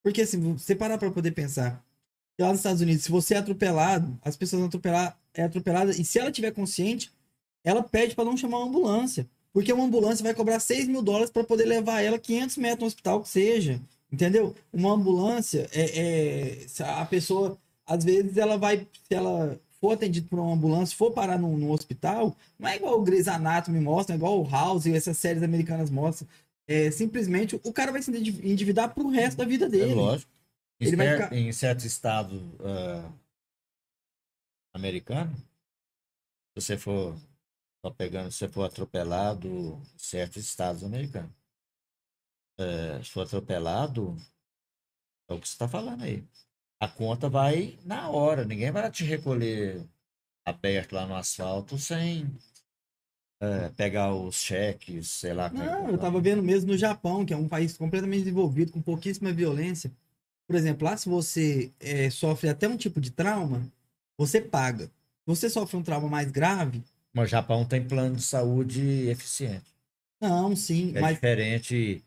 Porque 0.04 0.22
assim, 0.22 0.38
você 0.54 0.74
parar 0.74 0.98
pra 0.98 1.10
poder 1.10 1.32
pensar, 1.32 1.82
que 2.36 2.42
lá 2.42 2.50
nos 2.50 2.58
Estados 2.60 2.80
Unidos, 2.80 3.02
se 3.04 3.10
você 3.10 3.34
é 3.34 3.38
atropelado, 3.38 4.18
as 4.22 4.36
pessoas 4.36 4.60
vão 4.60 4.68
atropelar, 4.68 5.18
é 5.34 5.42
atropelada, 5.42 5.90
e 5.92 6.04
se 6.04 6.18
ela 6.18 6.30
tiver 6.32 6.52
consciente, 6.52 7.10
ela 7.64 7.82
pede 7.82 8.14
pra 8.14 8.24
não 8.24 8.36
chamar 8.36 8.58
uma 8.58 8.66
ambulância. 8.68 9.28
Porque 9.52 9.72
uma 9.72 9.84
ambulância 9.84 10.22
vai 10.22 10.32
cobrar 10.34 10.60
6 10.60 10.86
mil 10.86 11.02
dólares 11.02 11.30
para 11.30 11.42
poder 11.44 11.64
levar 11.64 12.00
ela 12.02 12.18
500 12.18 12.56
metros 12.56 12.80
no 12.80 12.86
hospital, 12.86 13.22
que 13.22 13.28
seja. 13.28 13.80
Entendeu? 14.12 14.54
Uma 14.72 14.92
ambulância, 14.92 15.68
é, 15.72 16.60
é- 16.78 16.84
a 16.84 17.04
pessoa, 17.04 17.58
às 17.86 18.04
vezes, 18.04 18.36
ela 18.36 18.56
vai, 18.56 18.86
se 19.08 19.14
ela 19.14 19.58
for 19.80 19.92
atendida 19.92 20.26
por 20.28 20.38
uma 20.38 20.52
ambulância, 20.52 20.96
for 20.96 21.10
parar 21.12 21.38
no, 21.38 21.70
hospital, 21.72 22.36
não 22.58 22.68
é 22.68 22.76
igual 22.76 22.98
o 22.98 23.02
Grey's 23.02 23.28
Anatomy 23.28 23.80
mostra, 23.80 24.14
é 24.14 24.16
igual 24.18 24.40
o 24.40 24.48
House 24.48 24.86
e 24.86 24.94
essas 24.94 25.16
séries 25.18 25.42
americanas 25.42 25.90
mostram. 25.90 26.28
É, 26.68 26.90
simplesmente, 26.90 27.58
o 27.64 27.72
cara 27.72 27.90
vai 27.90 28.02
se 28.02 28.10
endiv- 28.10 28.44
endividar 28.44 28.94
pro 28.94 29.08
resto 29.08 29.38
da 29.38 29.44
vida 29.44 29.66
É 29.66 29.68
dele. 29.68 29.94
lógico. 29.94 30.30
Em, 30.80 30.86
Ele 30.86 30.96
ficar- 30.96 31.32
em 31.32 31.52
certos 31.52 31.84
estados 31.84 32.40
ah, 32.60 33.10
americanos, 34.74 35.36
se 35.38 36.54
você 36.56 36.78
for 36.78 37.16
só 37.82 37.90
pegando, 37.90 38.30
se 38.30 38.38
você 38.38 38.48
for 38.48 38.64
atropelado 38.64 39.48
em 39.48 39.82
certos 39.96 40.44
estados 40.44 40.84
americanos, 40.84 41.32
eh, 42.58 43.00
se 43.02 43.10
for 43.10 43.22
atropelado, 43.22 44.16
é 45.28 45.34
o 45.34 45.40
que 45.40 45.48
você 45.48 45.54
está 45.54 45.68
falando 45.68 46.02
aí. 46.02 46.24
A 46.78 46.88
conta 46.88 47.28
vai 47.28 47.78
na 47.84 48.10
hora, 48.10 48.44
ninguém 48.44 48.70
vai 48.70 48.90
te 48.90 49.04
recolher 49.04 49.86
aberto 50.44 50.92
lá 50.92 51.06
no 51.06 51.14
asfalto 51.14 51.78
sem 51.78 52.26
eh, 53.40 53.70
pegar 53.70 54.14
os 54.14 54.36
cheques, 54.36 55.08
sei 55.08 55.32
lá. 55.32 55.46
é 55.46 55.52
Não, 55.52 55.84
vai 55.84 55.94
eu 55.94 55.98
tava 55.98 56.20
vendo 56.20 56.42
mesmo 56.42 56.72
no 56.72 56.78
Japão, 56.78 57.24
que 57.24 57.32
é 57.32 57.36
um 57.36 57.48
país 57.48 57.76
completamente 57.76 58.20
desenvolvido, 58.20 58.72
com 58.72 58.82
pouquíssima 58.82 59.32
violência. 59.32 59.90
Por 60.46 60.56
exemplo, 60.56 60.84
lá 60.84 60.96
se 60.96 61.08
você 61.08 61.72
eh, 61.80 62.10
sofre 62.10 62.48
até 62.50 62.68
um 62.68 62.76
tipo 62.76 63.00
de 63.00 63.10
trauma, 63.10 63.62
você 64.18 64.40
paga. 64.40 64.86
Se 64.86 65.26
você 65.26 65.48
sofre 65.48 65.76
um 65.76 65.82
trauma 65.82 66.08
mais 66.08 66.30
grave, 66.30 66.82
Mas 67.12 67.24
o 67.24 67.30
Japão 67.30 67.64
tem 67.64 67.86
plano 67.86 68.16
de 68.16 68.22
saúde 68.22 69.08
eficiente. 69.08 69.64
não, 70.20 70.54
sim, 70.54 70.92
É 70.94 71.00
mas 71.00 71.14
diferente 71.14 72.02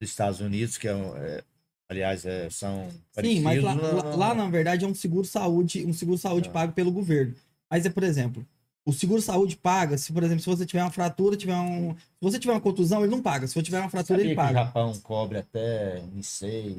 dos 0.00 0.10
Estados 0.10 0.40
Unidos, 0.40 0.76
que 0.76 0.88
é, 0.88 0.92
é, 0.92 1.44
aliás, 1.88 2.24
é, 2.24 2.48
são 2.50 2.88
sim, 3.20 3.40
mas 3.40 3.62
lá, 3.62 3.74
lá- 3.74 3.92
não- 3.92 4.16
lá, 4.16 4.34
na 4.34 4.48
verdade 4.48 4.84
é 4.84 4.88
um 4.88 4.94
seguro 4.94 5.24
saúde, 5.26 5.84
um 5.84 5.92
seguro 5.92 6.18
saúde 6.18 6.48
É. 6.48 6.52
pago 6.52 6.72
pelo 6.72 6.92
governo. 6.92 7.34
Mas 7.70 7.84
é, 7.84 7.90
por 7.90 8.02
exemplo, 8.02 8.46
o 8.86 8.92
seguro 8.92 9.20
saúde 9.20 9.56
paga, 9.56 9.98
se 9.98 10.12
por 10.12 10.22
exemplo, 10.22 10.40
se 10.40 10.46
você 10.48 10.64
tiver 10.64 10.82
uma 10.82 10.90
fratura, 10.90 11.36
tiver 11.36 11.54
um, 11.56 11.94
se 11.94 12.04
você 12.20 12.38
tiver 12.38 12.52
uma 12.54 12.60
contusão, 12.60 13.02
ele 13.02 13.10
não 13.10 13.22
paga. 13.22 13.46
Se 13.46 13.54
você 13.54 13.62
tiver 13.62 13.80
uma 13.80 13.90
fratura, 13.90 14.18
Sabia 14.20 14.30
ele 14.30 14.34
que 14.34 14.40
o 14.40 14.44
paga. 14.46 14.64
Japão 14.64 15.00
cobre 15.00 15.38
até, 15.38 16.00
não 16.02 16.22
sei, 16.22 16.76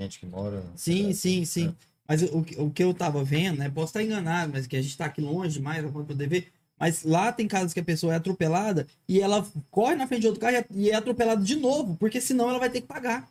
gente 0.00 0.18
que 0.18 0.26
mora... 0.26 0.62
Sim, 0.76 1.12
sim, 1.12 1.44
sim. 1.44 1.76
Mas 2.08 2.22
o, 2.22 2.42
que- 2.42 2.60
o 2.60 2.70
que 2.70 2.82
eu 2.82 2.92
tava 2.92 3.22
vendo, 3.24 3.58
né? 3.58 3.70
Posso 3.70 3.86
estar 3.90 4.02
enganado, 4.02 4.52
mas 4.52 4.66
que 4.66 4.76
a 4.76 4.82
gente 4.82 4.96
tá 4.96 5.06
aqui 5.06 5.20
longe 5.20 5.54
demais, 5.58 5.84
a 5.84 5.88
ponto 5.88 6.02
de 6.02 6.08
poder 6.08 6.28
ver. 6.28 6.48
Mas 6.78 7.04
lá 7.04 7.32
tem 7.32 7.46
casos 7.46 7.72
que 7.72 7.78
a 7.80 7.84
pessoa 7.84 8.12
é 8.12 8.16
atropelada 8.16 8.86
e 9.08 9.20
ela 9.20 9.46
corre 9.70 9.94
na 9.94 10.06
frente 10.06 10.22
de 10.22 10.26
outro 10.26 10.40
carro 10.40 10.56
e 10.74 10.90
é- 10.90 10.92
é 10.92 10.94
atropelada 10.96 11.42
de 11.42 11.54
novo, 11.56 11.96
porque 11.96 12.20
senão 12.20 12.50
ela 12.50 12.58
vai 12.58 12.68
ter 12.70 12.80
que 12.80 12.86
pagar. 12.88 13.28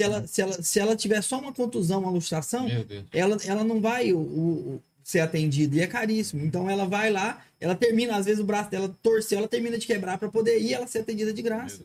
Se 0.00 0.04
ela, 0.04 0.26
se 0.26 0.40
ela, 0.42 0.62
se 0.62 0.80
ela 0.80 0.96
tiver 0.96 1.20
só 1.22 1.38
uma 1.38 1.52
contusão, 1.52 2.00
uma 2.00 2.10
Deus. 2.84 3.04
ela, 3.12 3.36
ela 3.44 3.64
não 3.64 3.80
vai 3.80 4.12
o, 4.12 4.18
o- 4.18 4.74
o- 4.76 4.82
ser 5.04 5.20
atendida 5.20 5.76
e 5.76 5.80
é 5.80 5.86
caríssimo. 5.86 6.44
Então 6.44 6.68
ela 6.70 6.86
vai 6.86 7.10
lá, 7.10 7.42
ela 7.60 7.74
termina, 7.74 8.16
às 8.16 8.26
vezes 8.26 8.40
o 8.40 8.44
braço 8.44 8.70
dela 8.70 8.94
torceu, 9.02 9.38
ela 9.38 9.48
termina 9.48 9.76
de 9.78 9.86
quebrar 9.86 10.16
para 10.18 10.28
poder 10.28 10.58
ir 10.60 10.72
ela 10.74 10.86
ser 10.86 11.00
atendida 11.00 11.32
de 11.32 11.42
graça. 11.42 11.82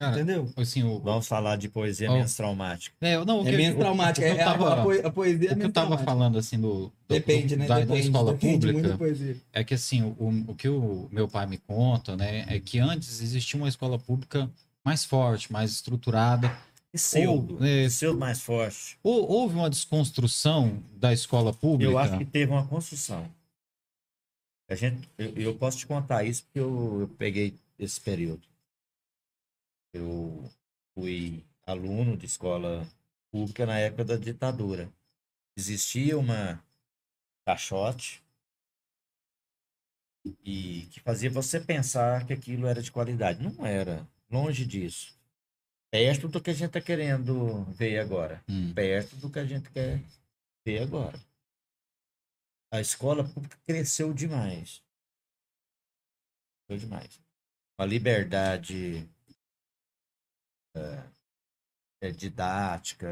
Cara, 0.00 0.14
Entendeu? 0.14 0.48
assim, 0.56 0.84
o. 0.84 1.00
Vamos 1.00 1.26
falar 1.26 1.56
de 1.56 1.68
poesia 1.68 2.08
Ó. 2.08 2.14
menos 2.14 2.32
traumática. 2.36 2.94
É, 3.00 3.22
não, 3.24 3.42
o 3.42 3.48
É 3.48 3.50
menos 3.50 3.78
traumática. 3.80 4.24
o 4.24 4.34
que 4.34 4.40
É, 4.40 4.44
tava- 4.44 4.72
a, 4.74 4.82
poe- 4.84 5.00
a 5.04 5.10
poesia 5.10 5.34
é 5.34 5.46
O 5.46 5.48
que 5.48 5.52
eu 5.54 5.58
menos 5.58 5.72
tava 5.72 5.86
traumática. 5.88 6.04
falando, 6.12 6.38
assim, 6.38 6.60
do, 6.60 6.84
do- 6.86 6.92
Depende, 7.08 7.56
do- 7.56 7.58
né? 7.58 7.66
da, 7.66 7.74
da 7.74 7.80
depende, 7.80 8.06
escola 8.06 8.32
depende 8.32 8.66
pública, 8.68 8.88
da 8.90 8.96
poesia. 8.96 9.36
é 9.52 9.64
que, 9.64 9.74
assim, 9.74 10.02
o, 10.02 10.44
o 10.52 10.54
que 10.54 10.68
o 10.68 11.08
meu 11.10 11.26
pai 11.26 11.46
me 11.46 11.58
conta, 11.58 12.16
né, 12.16 12.44
é 12.46 12.60
que 12.60 12.78
antes 12.78 13.20
existia 13.20 13.58
uma 13.58 13.68
escola 13.68 13.98
pública 13.98 14.48
mais 14.84 15.04
forte, 15.04 15.52
mais 15.52 15.72
estruturada. 15.72 16.56
Pseudo. 16.92 17.58
é, 17.66 17.86
Pseudo 17.88 18.18
mais 18.20 18.40
forte. 18.40 18.96
Ou, 19.02 19.28
houve 19.28 19.56
uma 19.56 19.68
desconstrução 19.68 20.80
da 20.96 21.12
escola 21.12 21.52
pública? 21.52 21.90
Eu 21.92 21.98
acho 21.98 22.16
que 22.18 22.24
teve 22.24 22.52
uma 22.52 22.64
construção. 22.66 23.26
A 24.70 24.74
gente, 24.76 25.08
eu, 25.18 25.32
eu 25.36 25.54
posso 25.56 25.76
te 25.78 25.86
contar 25.86 26.22
isso 26.24 26.44
porque 26.44 26.60
eu, 26.60 27.00
eu 27.00 27.08
peguei 27.18 27.54
esse 27.78 28.00
período. 28.00 28.42
Eu 29.98 30.48
fui 30.94 31.44
aluno 31.66 32.16
de 32.16 32.26
escola 32.26 32.86
pública 33.32 33.66
na 33.66 33.78
época 33.78 34.04
da 34.04 34.16
ditadura. 34.16 34.92
Existia 35.56 36.16
uma 36.16 36.62
caixote 37.44 38.22
e 40.44 40.86
que 40.92 41.00
fazia 41.00 41.28
você 41.30 41.60
pensar 41.60 42.26
que 42.26 42.32
aquilo 42.32 42.66
era 42.66 42.80
de 42.80 42.92
qualidade. 42.92 43.42
Não 43.42 43.66
era, 43.66 44.06
longe 44.30 44.64
disso. 44.64 45.18
Perto 45.90 46.28
do 46.28 46.40
que 46.40 46.50
a 46.50 46.54
gente 46.54 46.68
está 46.68 46.80
querendo 46.80 47.64
ver 47.72 47.98
agora 47.98 48.44
Hum. 48.48 48.74
perto 48.74 49.16
do 49.16 49.30
que 49.30 49.38
a 49.38 49.44
gente 49.44 49.70
quer 49.70 50.02
ver 50.64 50.82
agora. 50.82 51.18
A 52.70 52.80
escola 52.80 53.24
pública 53.24 53.58
cresceu 53.66 54.12
demais. 54.12 54.82
Cresceu 56.66 56.86
demais. 56.86 57.20
A 57.78 57.86
liberdade 57.86 59.08
é, 60.78 62.08
é, 62.08 62.10
didática, 62.10 63.08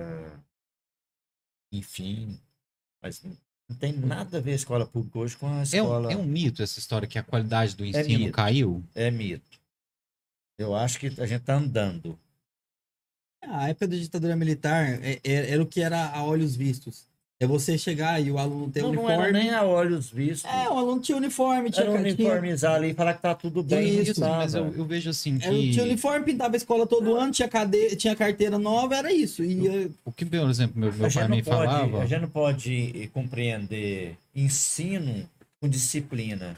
enfim. 1.72 2.40
Mas 3.02 3.22
não 3.22 3.36
não 3.68 3.76
tem 3.76 3.92
nada 3.92 4.38
a 4.38 4.40
ver 4.40 4.52
a 4.52 4.54
escola 4.54 4.86
pública 4.86 5.18
hoje 5.18 5.36
com 5.36 5.48
a 5.48 5.50
É 5.56 5.58
um, 5.58 5.62
escola. 5.64 6.12
é 6.12 6.16
um 6.16 6.24
mito 6.24 6.62
essa 6.62 6.78
história 6.78 7.08
que 7.08 7.18
a 7.18 7.22
qualidade 7.24 7.74
do 7.74 7.84
ensino 7.84 8.20
mito. 8.20 8.32
caiu? 8.32 8.84
é 8.94 9.10
mito. 9.10 9.60
Eu 10.56 10.72
acho 10.76 11.00
que 11.00 11.08
a 11.20 11.26
gente 11.26 11.42
tá 11.42 11.54
andando. 11.56 12.16
A 13.42 13.68
época 13.68 13.88
da 13.88 13.96
ditadura 13.96 14.36
militar 14.36 15.02
é- 15.02 15.20
é- 15.24 15.50
era 15.50 15.60
o 15.62 15.66
que 15.66 15.80
era 15.80 16.10
a 16.12 16.24
olhos 16.24 16.54
vistos. 16.54 17.08
É 17.38 17.46
você 17.46 17.76
chegar 17.76 18.18
e 18.18 18.30
o 18.30 18.38
aluno 18.38 18.70
ter 18.70 18.80
Não, 18.80 18.92
não 18.94 19.02
uniforme. 19.04 19.22
era 19.24 19.32
nem 19.32 19.50
a 19.50 19.62
olhos 19.62 20.08
vistos. 20.08 20.50
É, 20.50 20.70
o 20.70 20.78
aluno 20.78 21.02
tinha 21.02 21.18
uniforme, 21.18 21.70
tinha, 21.70 21.84
Era 21.84 21.92
tinha, 21.92 22.00
uniformizar 22.14 22.74
ali 22.76 22.90
e 22.92 22.94
falar 22.94 23.12
que 23.12 23.20
tá 23.20 23.34
tudo 23.34 23.62
bem. 23.62 24.00
Isso, 24.00 24.18
não 24.18 24.30
mas 24.36 24.54
eu, 24.54 24.72
eu 24.74 24.84
vejo 24.86 25.10
assim 25.10 25.36
era- 25.42 25.50
tinha 25.52 25.72
que 25.74 25.80
uniforme, 25.82 26.24
pintava 26.24 26.54
a 26.54 26.56
escola 26.56 26.86
todo 26.86 27.14
ano, 27.14 27.30
tinha, 27.32 27.46
cade... 27.46 27.94
tinha 27.96 28.16
carteira 28.16 28.58
nova, 28.58 28.96
era 28.96 29.12
isso. 29.12 29.44
E 29.44 29.66
eh, 29.68 29.90
o 30.02 30.10
que, 30.10 30.24
por 30.24 30.48
exemplo, 30.48 30.80
meu, 30.80 30.90
meu 30.90 31.12
pai 31.12 31.28
me 31.28 31.36
não 31.36 31.44
pode, 31.44 31.66
falava. 31.66 32.02
a 32.02 32.06
gente 32.06 32.20
não 32.22 32.30
pode 32.30 33.10
compreender 33.12 34.16
ensino 34.34 35.28
com 35.60 35.68
disciplina. 35.68 36.56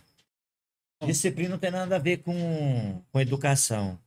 Disciplina 1.05 1.51
não 1.51 1.59
tem 1.59 1.73
nada 1.73 1.97
a 1.97 1.99
ver 1.99 2.19
com, 2.19 3.01
com 3.11 3.21
educação. 3.21 3.99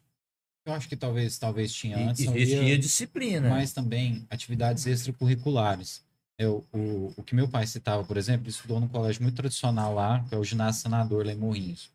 Eu 0.66 0.72
acho 0.74 0.88
que 0.88 0.96
talvez, 0.96 1.38
talvez 1.38 1.74
tinha 1.74 1.98
antes, 1.98 2.26
não 2.26 2.36
Existia 2.36 2.64
ia- 2.64 2.78
disciplina. 2.80 3.50
mas 3.50 3.74
também 3.74 4.26
atividades 4.30 4.86
extracurriculares. 4.86 6.02
Eu, 6.38 6.66
o, 6.74 7.14
o 7.18 7.24
que 7.24 7.36
meu 7.36 7.48
pai 7.48 7.68
citava, 7.68 8.04
por 8.04 8.18
exemplo, 8.18 8.44
ele 8.44 8.50
estudou 8.50 8.80
num 8.80 8.88
colégio 8.88 9.22
muito 9.22 9.36
tradicional 9.36 9.94
lá, 9.94 10.24
que 10.28 10.34
é 10.34 10.38
o 10.38 10.44
Ginásio 10.44 10.82
Senador, 10.82 11.26
lá 11.26 11.32
em 11.32 11.38
Morrinhos. 11.38 11.92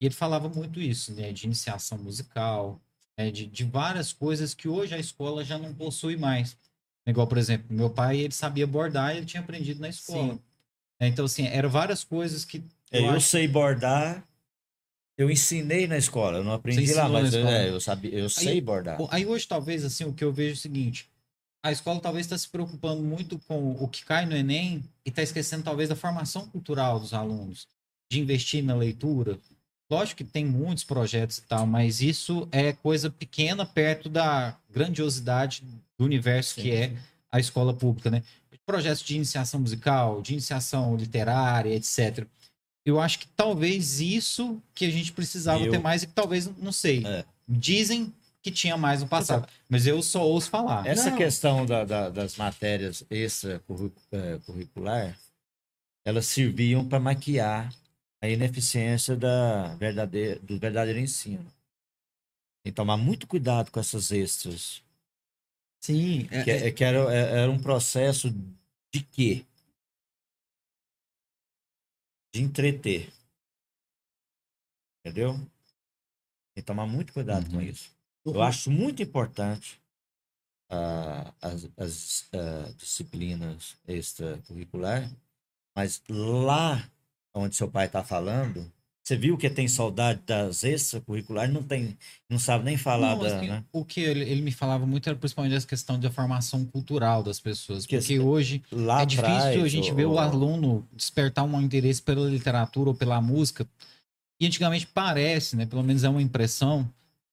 E 0.00 0.06
ele 0.06 0.14
falava 0.14 0.48
muito 0.48 0.80
isso, 0.80 1.12
né, 1.14 1.32
de 1.32 1.46
iniciação 1.46 1.98
musical, 1.98 2.80
né, 3.18 3.30
de, 3.30 3.46
de 3.46 3.64
várias 3.64 4.12
coisas 4.12 4.54
que 4.54 4.68
hoje 4.68 4.94
a 4.94 4.98
escola 4.98 5.42
já 5.44 5.58
não 5.58 5.74
possui 5.74 6.16
mais. 6.16 6.56
Igual, 7.06 7.26
por 7.26 7.38
exemplo, 7.38 7.66
meu 7.74 7.88
pai, 7.88 8.18
ele 8.18 8.34
sabia 8.34 8.66
bordar 8.66 9.14
e 9.14 9.18
ele 9.18 9.26
tinha 9.26 9.42
aprendido 9.42 9.80
na 9.80 9.88
escola. 9.88 10.34
Sim. 10.34 10.40
É, 11.00 11.08
Então, 11.08 11.24
assim, 11.24 11.46
eram 11.46 11.70
várias 11.70 12.04
coisas 12.04 12.44
que 12.44 12.62
É, 12.90 13.00
eu 13.00 13.08
acho- 13.10 13.26
sei 13.28 13.48
bordar. 13.48 14.22
Eu 15.16 15.30
ensinei 15.30 15.86
na 15.88 15.96
escola, 15.96 16.38
eu 16.38 16.44
não 16.44 16.52
aprendi 16.52 16.92
lá, 16.92 17.08
mas 17.08 17.34
eu, 17.34 17.48
é, 17.48 17.70
eu 17.70 17.80
sabia, 17.80 18.14
eu 18.14 18.28
sei 18.30 18.60
bordar. 18.60 19.00
Aí 19.10 19.26
hoje, 19.26 19.48
talvez, 19.48 19.84
assim, 19.84 20.04
o 20.04 20.12
que 20.12 20.22
eu 20.22 20.32
vejo 20.32 20.50
é 20.50 20.54
o 20.54 20.56
seguinte: 20.56 21.10
a 21.68 21.72
escola 21.72 22.00
talvez 22.00 22.24
está 22.26 22.36
se 22.38 22.48
preocupando 22.48 23.02
muito 23.02 23.38
com 23.46 23.72
o 23.72 23.86
que 23.86 24.04
cai 24.04 24.24
no 24.24 24.34
Enem 24.34 24.82
e 25.04 25.10
está 25.10 25.22
esquecendo, 25.22 25.62
talvez, 25.62 25.88
da 25.88 25.94
formação 25.94 26.48
cultural 26.48 26.98
dos 26.98 27.12
alunos, 27.12 27.66
de 28.10 28.18
investir 28.20 28.64
na 28.64 28.74
leitura. 28.74 29.38
Lógico 29.90 30.18
que 30.18 30.24
tem 30.24 30.44
muitos 30.46 30.84
projetos 30.84 31.38
e 31.38 31.42
tal, 31.42 31.66
mas 31.66 32.00
isso 32.00 32.48
é 32.50 32.72
coisa 32.72 33.10
pequena 33.10 33.66
perto 33.66 34.08
da 34.08 34.56
grandiosidade 34.70 35.62
do 35.98 36.04
universo 36.04 36.60
que 36.60 36.70
é 36.70 36.96
a 37.30 37.38
escola 37.38 37.74
pública, 37.74 38.10
né? 38.10 38.22
Projetos 38.64 39.02
de 39.02 39.16
iniciação 39.16 39.60
musical, 39.60 40.20
de 40.20 40.32
iniciação 40.34 40.94
literária, 40.94 41.74
etc. 41.74 42.26
Eu 42.84 43.00
acho 43.00 43.18
que 43.18 43.26
talvez 43.28 44.00
isso 44.00 44.62
que 44.74 44.84
a 44.84 44.90
gente 44.90 45.12
precisava 45.12 45.64
Eu- 45.64 45.70
ter 45.70 45.78
mais 45.78 46.02
e 46.02 46.06
que 46.06 46.12
talvez, 46.12 46.46
não 46.58 46.72
sei. 46.72 47.06
É. 47.06 47.24
Dizem 47.46 48.12
que 48.42 48.50
tinha 48.50 48.76
mais 48.76 49.02
no 49.02 49.08
passado, 49.08 49.48
mas 49.68 49.86
eu 49.86 50.02
só 50.02 50.26
ouço 50.26 50.48
falar. 50.50 50.86
Essa 50.86 51.10
Não. 51.10 51.16
questão 51.18 51.66
da- 51.66 51.84
da- 51.84 52.08
das 52.10 52.36
matérias 52.36 53.04
extracurricular, 53.10 55.18
elas 56.04 56.26
serviam 56.26 56.86
para 56.88 57.00
maquiar 57.00 57.72
a 58.22 58.28
ineficiência 58.28 59.16
da 59.16 59.74
verdadeira, 59.76 60.38
do 60.40 60.58
verdadeiro 60.58 60.98
ensino. 61.00 61.44
Tem 62.64 62.72
que 62.72 62.76
tomar 62.76 62.96
muito 62.96 63.26
cuidado 63.26 63.70
com 63.70 63.80
essas 63.80 64.10
extras. 64.10 64.82
sim, 65.80 66.26
é- 66.32 66.42
Que, 66.44 66.50
é- 66.50 66.70
que 66.72 66.82
era, 66.84 66.98
é- 67.14 67.42
era 67.42 67.50
um 67.50 67.60
processo 67.62 68.30
de 68.92 69.00
quê? 69.12 69.44
De 72.34 72.42
entreter. 72.42 73.12
Entendeu? 75.00 75.34
Tem 75.34 75.46
que 76.56 76.62
tomar 76.62 76.86
muito 76.86 77.12
cuidado 77.12 77.48
com 77.48 77.56
Uhum. 77.56 77.62
isso. 77.62 77.90
Eu 78.34 78.42
acho 78.42 78.70
muito 78.70 79.02
importante 79.02 79.80
ah, 80.70 81.32
as, 81.40 81.68
as, 81.76 82.28
ah, 82.32 82.70
disciplinas 82.76 83.76
extracurricular, 83.86 85.10
mas 85.76 86.02
lá 86.08 86.88
onde 87.34 87.56
seu 87.56 87.70
pai 87.70 87.86
está 87.86 88.02
falando, 88.02 88.70
você 89.06 89.16
viu 89.16 89.38
que 89.38 89.48
tem 89.48 89.66
saudade 89.68 90.20
das 90.26 90.64
extracurriculares, 90.64 91.54
não 91.54 91.62
tem, 91.62 91.96
não 92.28 92.38
sabe 92.38 92.64
nem 92.64 92.76
falar 92.76 93.16
Não, 93.16 93.22
da, 93.22 93.36
assim, 93.38 93.48
né? 93.48 93.64
O 93.72 93.82
que 93.84 94.00
ele, 94.00 94.20
ele 94.28 94.42
me 94.42 94.52
falava 94.52 94.84
muito 94.86 95.08
era 95.08 95.16
principalmente 95.18 95.54
essa 95.54 95.66
questão 95.66 95.98
da 95.98 96.10
formação 96.10 96.64
cultural 96.66 97.22
das 97.22 97.40
pessoas. 97.40 97.86
Que 97.86 97.96
Porque 97.96 98.12
esse- 98.14 98.18
hoje 98.18 98.62
Lá 98.70 99.02
é 99.02 99.06
difícil 99.06 99.62
a 99.64 99.68
gente 99.68 99.90
ô- 99.92 99.94
ver 99.94 100.06
o 100.06 100.18
aluno 100.18 100.86
despertar 100.92 101.44
um 101.44 101.60
interesse 101.60 102.02
pela 102.02 102.28
literatura 102.28 102.90
ou 102.90 102.94
pela 102.94 103.20
música. 103.20 103.66
E 104.40 104.46
antigamente 104.46 104.86
parece, 104.86 105.56
né? 105.56 105.64
Pelo 105.64 105.82
menos 105.82 106.04
é 106.04 106.08
uma 106.08 106.20
impressão, 106.22 106.88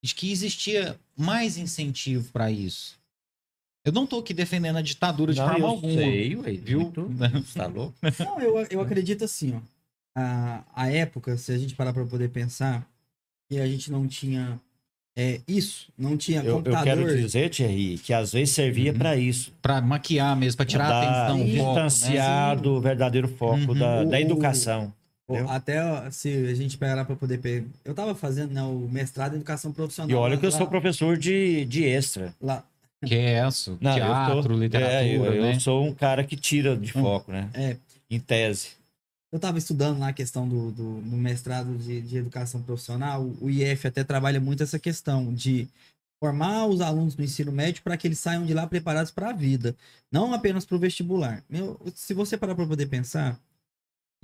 de 0.06 0.14
que 0.16 0.32
existia 0.32 0.98
mais 1.18 1.58
incentivo 1.58 2.30
para 2.32 2.52
isso. 2.52 2.96
Eu 3.84 3.92
não 3.92 4.04
estou 4.04 4.20
aqui 4.20 4.34
defendendo 4.34 4.78
a 4.78 4.82
ditadura 4.82 5.34
de 5.34 5.40
Não, 5.40 5.48
forma 5.48 5.60
eu 5.66 5.68
alguma. 5.68 5.94
sei, 5.94 6.36
ué, 6.36 6.52
viu? 6.54 6.92
tá 7.56 7.66
louco? 7.68 7.94
Não, 8.20 8.40
eu, 8.40 8.58
eu 8.70 8.82
acredito 8.82 9.24
assim, 9.24 9.56
ó. 9.56 9.60
A, 10.18 10.64
a 10.74 10.92
época, 10.92 11.36
se 11.38 11.52
a 11.52 11.58
gente 11.58 11.76
parar 11.76 11.92
pra 11.94 12.06
poder 12.06 12.30
pensar, 12.30 12.88
que 13.50 13.60
a 13.60 13.68
gente 13.68 13.92
não 13.92 14.08
tinha 14.08 14.60
é, 15.18 15.40
isso, 15.48 15.88
não 15.98 16.16
tinha 16.18 16.40
Eu, 16.42 16.46
eu 16.46 16.54
computador. 16.58 16.84
quero 16.84 17.18
dizer, 17.18 17.50
Thierry, 17.50 17.98
que 17.98 18.14
às 18.14 18.32
vezes 18.34 18.54
servia 18.54 18.92
Uhum. 18.92 18.98
para 18.98 19.16
isso. 19.18 19.52
Para 19.62 19.82
maquiar 19.82 20.36
mesmo, 20.36 20.58
para 20.58 20.66
tirar 20.66 20.92
a 20.92 21.26
atenção, 21.28 21.38
né? 21.46 21.54
distanciar 21.54 22.60
do 22.60 22.80
verdadeiro 22.82 23.28
foco 23.28 23.72
Uhum. 23.72 23.80
da, 23.80 24.02
O- 24.02 24.10
da 24.10 24.18
o- 24.18 24.20
educação. 24.22 24.94
Entendeu? 25.28 25.50
Até 25.50 26.12
se 26.12 26.30
a 26.48 26.54
gente 26.54 26.78
pegar 26.78 27.04
pra 27.06 27.16
poder 27.16 27.40
pegar. 27.40 27.66
Eu 27.84 27.94
tava 27.96 28.14
fazendo 28.14 28.52
né, 28.54 28.62
o 28.62 28.88
mestrado 28.92 29.34
em 29.34 29.38
educação 29.38 29.72
profissional. 29.72 30.10
E 30.12 30.14
olha 30.14 30.36
lá- 30.36 30.40
que 30.40 30.46
eu 30.46 30.52
sou 30.52 30.62
lá- 30.62 30.68
professor 30.68 31.18
de, 31.18 31.66
de 31.66 31.84
extra. 31.86 32.34
lá- 32.40 32.64
Que 33.04 33.16
é 33.16 33.48
isso, 33.48 33.78
Não, 33.82 33.92
eu 33.92 33.96
teatro, 33.98 34.44
sou- 34.44 34.52
literatura, 34.60 35.04
É, 35.04 35.16
eu, 35.18 35.26
eu 35.26 35.42
né? 35.44 35.60
sou 35.60 35.86
um 35.86 35.94
cara 35.94 36.24
que 36.24 36.36
tira 36.36 36.76
de 36.78 36.90
Hum. 36.98 37.02
foco, 37.02 37.32
né? 37.32 37.50
É, 37.54 37.78
Em 38.10 38.20
tese. 38.20 38.70
eu 39.32 39.38
estava 39.38 39.58
estudando 39.58 40.00
lá 40.00 40.08
a 40.10 40.14
questão 40.14 40.48
do, 40.48 40.72
do, 40.72 41.02
do 41.02 41.16
mestrado 41.18 41.76
de, 41.78 42.02
de 42.02 42.18
educação 42.18 42.62
profissional. 42.62 43.22
O 43.42 43.50
IF 43.50 43.86
até 43.88 44.04
trabalha 44.04 44.40
muito 44.40 44.64
essa 44.64 44.80
questão 44.80 45.34
de 45.34 45.68
formar 46.24 46.66
os 46.68 46.82
alunos 46.82 47.16
no 47.18 47.24
ensino 47.24 47.52
médio 47.52 47.84
para 47.84 47.98
que 47.98 48.08
eles 48.08 48.18
saiam 48.20 48.46
de 48.46 48.54
lá 48.54 48.66
preparados 48.66 49.12
para 49.12 49.30
a 49.30 49.34
vida, 49.34 49.76
não 50.12 50.34
apenas 50.34 50.66
para 50.66 50.76
o 50.78 50.80
vestibular. 50.80 51.44
Meu, 51.50 51.80
se 51.94 52.14
você 52.14 52.38
parar 52.38 52.56
para 52.56 52.66
poder 52.66 52.86
pensar 52.88 53.38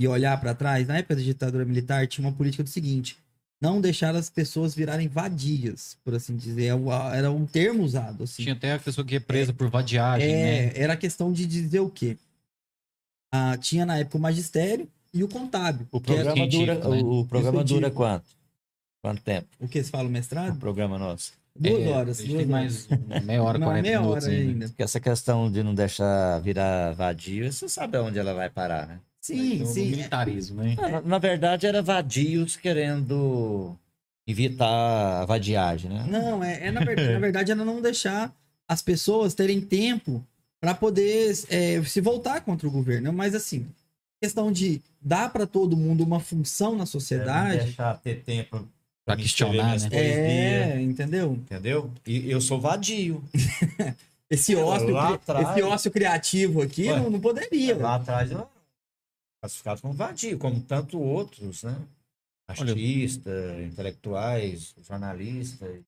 e 0.04 0.08
olhar 0.08 0.40
para 0.40 0.54
trás, 0.56 0.88
na 0.88 0.98
época 0.98 1.16
da 1.16 1.22
ditadura 1.22 1.66
militar 1.66 2.08
tinha 2.08 2.28
uma 2.28 2.34
política 2.36 2.64
do 2.64 2.70
seguinte: 2.70 3.18
não 3.62 3.80
deixar 3.80 4.16
as 4.16 4.30
pessoas 4.30 4.74
virarem 4.74 5.08
vadias, 5.08 5.98
por 6.04 6.16
assim 6.16 6.36
dizer. 6.36 6.66
É 6.74 7.18
Era 7.18 7.32
um 7.32 7.46
termo 7.46 7.84
usado. 7.84 8.24
Assim. 8.24 8.44
Tinha 8.44 8.56
até 8.56 8.74
a 8.74 8.80
pessoa 8.80 9.06
que 9.06 9.16
é 9.16 9.20
presa 9.20 9.54
por 9.54 9.70
vadiagem, 9.70 10.28
É, 10.30 10.66
né? 10.68 10.72
era 10.76 10.98
questão 10.98 11.32
de 11.32 11.46
dizer 11.46 11.80
o 11.82 11.90
quê? 11.90 12.18
Ah, 13.34 13.58
tinha 13.58 13.86
na 13.86 13.98
época 13.98 14.18
o 14.18 14.22
magistério 14.22 14.88
e 15.14 15.24
o 15.24 15.28
contábil. 15.28 15.88
O 15.92 16.02
programa 16.02 16.48
dura, 16.48 16.76
né? 16.76 16.86
o, 17.04 17.20
o 17.22 17.26
programa 17.28 17.64
dura 17.64 17.92
quanto? 17.92 18.26
Quanto 19.04 19.22
tempo? 19.22 19.48
O 19.60 19.68
que 19.68 19.84
se 19.84 19.90
fala 19.90 20.04
o 20.06 20.08
O 20.08 20.12
mestrado? 20.12 20.58
programa 20.60 20.98
nosso. 20.98 21.34
Duas 21.58 21.82
É, 21.84 21.90
horas. 21.90 22.18
Duas 22.18 22.28
tem 22.30 22.36
horas. 22.38 22.48
mais 22.48 22.88
meia 23.24 23.44
hora, 23.44 23.58
Uma 23.58 23.66
40 23.68 23.82
meia 23.82 24.00
minutos 24.02 24.24
hora 24.26 24.34
ainda. 24.34 24.52
ainda. 24.52 24.68
Porque 24.70 24.84
essa 24.84 25.00
questão 25.00 25.52
de 25.52 25.64
não 25.64 25.74
deixar 25.76 26.40
virar 26.40 26.94
vadio, 26.94 27.52
você 27.52 27.68
sabe 27.70 27.98
aonde 27.98 28.18
ela 28.20 28.34
vai 28.34 28.50
parar, 28.50 28.88
né? 28.88 29.00
Sim, 29.22 29.60
Do 29.60 29.66
sim. 29.68 29.92
militarismo, 29.92 30.64
né? 30.64 30.76
Na, 30.80 31.00
na 31.02 31.18
verdade, 31.20 31.68
era 31.68 31.82
vadios 31.82 32.56
querendo 32.58 33.78
evitar 34.28 35.22
a 35.22 35.26
vadiagem, 35.26 35.92
né? 35.92 36.06
Não, 36.10 36.44
é, 36.44 36.68
é 36.68 36.72
na, 36.72 36.80
verdade, 36.86 37.14
na 37.14 37.20
verdade 37.20 37.52
era 37.52 37.64
não 37.64 37.82
deixar 37.82 38.34
as 38.68 38.82
pessoas 38.82 39.34
terem 39.36 39.62
tempo 39.62 40.26
para 40.60 40.74
poder 40.74 41.38
é, 41.50 41.82
se 41.84 42.02
voltar 42.02 42.42
contra 42.42 42.68
o 42.68 42.72
governo. 42.72 43.14
Mas 43.14 43.36
assim, 43.36 43.68
questão 44.22 44.52
de 44.52 44.82
dar 45.00 45.32
para 45.32 45.46
todo 45.46 45.78
mundo 45.78 46.04
uma 46.04 46.20
função 46.20 46.76
na 46.76 46.86
sociedade. 46.86 47.64
deixar 47.64 47.98
ter 48.00 48.24
tempo 48.24 48.68
Pra 49.06 49.16
me 49.16 49.24
questionar, 49.24 49.80
né? 49.80 49.90
É, 49.92 50.82
entendeu? 50.82 51.34
Entendeu? 51.34 51.92
E 52.06 52.30
eu 52.30 52.40
sou 52.42 52.60
vadio. 52.60 53.24
Esse 54.30 54.56
ócio, 54.56 54.92
Lá 54.92 55.16
atrás- 55.16 55.50
esse 55.50 55.62
ócio 55.62 55.92
criativo 55.92 56.62
aqui 56.62 56.88
Ué, 56.88 56.96
não, 56.98 57.10
não 57.10 57.20
poderia. 57.20 57.76
Lá 57.76 57.96
atrás 57.96 58.32
eu 58.32 58.48
classificado 59.42 59.82
como 59.82 59.94
vadio, 59.94 60.38
como 60.38 60.62
tanto 60.62 61.00
outros, 61.00 61.64
né? 61.64 61.76
Artistas, 62.48 63.62
intelectuais, 63.62 64.76
jornalistas. 64.88 65.82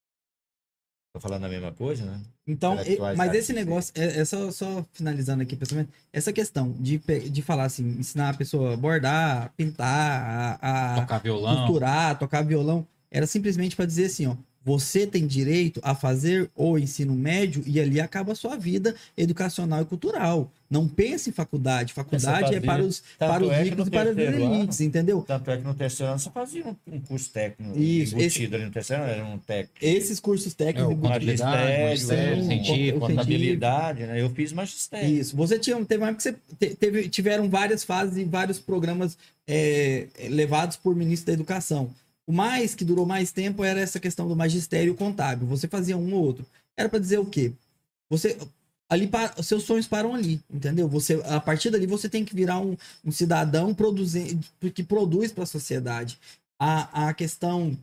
Tô 1.14 1.20
falando 1.20 1.46
a 1.46 1.50
mesma 1.50 1.72
coisa, 1.72 2.04
né? 2.04 2.20
Então, 2.48 2.76
mas 2.76 2.88
esse 2.88 3.52
artistas. 3.52 3.56
negócio, 3.56 3.94
é, 3.96 4.20
é 4.22 4.26
só, 4.26 4.50
só 4.50 4.84
finalizando 4.92 5.44
aqui, 5.44 5.56
pensamento, 5.56 5.94
essa 6.12 6.34
questão 6.34 6.72
de, 6.74 6.98
de 6.98 7.42
falar 7.44 7.66
assim, 7.66 7.86
ensinar 8.00 8.30
a 8.30 8.34
pessoa 8.34 8.74
a 8.74 8.78
bordar, 8.78 9.54
pintar, 9.56 10.58
a, 10.60 10.96
a 10.96 11.02
Tocar 11.02 11.20
violão. 11.20 11.56
costurar, 11.58 12.18
tocar 12.18 12.42
violão, 12.42 12.88
era 13.12 13.28
simplesmente 13.28 13.76
para 13.76 13.86
dizer 13.86 14.06
assim, 14.06 14.26
ó, 14.26 14.36
você 14.66 15.06
tem 15.06 15.28
direito 15.28 15.80
a 15.84 15.94
fazer 15.94 16.50
o 16.56 16.78
ensino 16.78 17.14
médio 17.14 17.64
e 17.66 17.80
ali 17.80 18.00
acaba 18.00 18.32
a 18.32 18.36
sua 18.36 18.56
vida 18.56 18.96
educacional 19.18 19.82
e 19.82 19.86
cultural. 19.86 20.52
Não 20.70 20.88
pense 20.88 21.30
em 21.30 21.34
faculdade. 21.34 21.94
Faculdade 21.94 22.46
é 22.46 22.60
fazia- 22.60 22.62
para 22.62 22.82
os, 22.84 23.04
para 23.20 23.44
os 23.46 23.52
é 23.52 23.64
ricos 23.64 23.88
e 23.88 23.92
para 23.92 24.10
ano- 24.10 24.20
elites, 24.22 24.82
entendeu? 24.82 25.22
Tanto 25.28 25.52
é 25.52 25.58
que 25.58 25.64
no 25.64 25.74
terceiro 25.76 26.12
ano 26.12 26.20
você 26.20 26.32
fazia 26.32 26.66
um, 26.66 26.76
um 26.88 27.00
curso 27.02 27.30
técnico 27.30 27.78
Isso, 27.78 28.16
embutido 28.18 28.56
ali 28.56 28.66
no 28.66 28.72
terceiro 28.72 29.04
ano, 29.04 29.12
era 29.12 29.26
um 29.26 29.38
técnico. 29.38 29.76
Esses 29.80 30.20
cursos 30.20 30.54
É, 30.54 30.56
técnicos 30.56 30.96
contabilidade, 30.96 31.52
magistério, 31.54 31.90
magistério, 31.90 32.42
sim, 32.42 32.48
científico, 32.64 33.00
Contabilidade, 33.02 34.04
né? 34.06 34.22
Eu 34.22 34.30
fiz 34.32 34.52
magistério. 34.52 35.10
Isso. 35.10 35.36
Você 35.36 35.60
tinha, 35.60 35.76
teve 35.86 36.02
uma 36.04 36.10
época 36.10 36.24
que 36.24 36.24
você 36.24 36.36
te- 36.70 36.76
teve, 36.76 37.10
tiveram 37.10 37.50
várias 37.50 37.84
fases 37.84 38.18
e 38.18 38.24
vários 38.24 38.58
programas 38.60 39.18
é, 39.48 40.08
levados 40.30 40.78
por 40.78 40.96
ministro 40.96 41.28
da 41.28 41.34
Educação. 41.34 41.92
O 42.26 42.32
mais 42.32 42.74
que 42.74 42.86
durou 42.86 43.06
mais 43.06 43.32
tempo 43.32 43.64
era 43.64 43.80
essa 43.80 44.00
questão 44.00 44.28
do 44.28 44.36
magistério 44.36 44.96
contábil. 44.96 45.48
Você 45.48 45.68
fazia 45.68 45.98
um 45.98 46.14
ou 46.14 46.24
outro. 46.24 46.46
Era 46.78 46.90
para 46.90 47.00
dizer 47.00 47.20
o 47.20 47.26
quê? 47.26 47.52
Você 48.10 48.38
ali 48.90 49.10
seus 49.42 49.64
sonhos 49.64 49.88
param 49.88 50.14
ali, 50.14 50.40
entendeu? 50.50 50.88
Você 50.88 51.22
a 51.26 51.40
partir 51.40 51.70
dali 51.72 51.86
você 51.88 52.08
tem 52.08 52.24
que 52.24 52.36
virar 52.36 52.60
um, 52.60 52.78
um 53.04 53.12
cidadão 53.12 53.74
produzir, 53.74 54.38
que 54.74 54.84
produz 54.84 55.32
para 55.32 55.44
a 55.44 55.48
sociedade. 55.48 56.20
A, 56.60 57.10
a 57.10 57.14
questão 57.14 57.78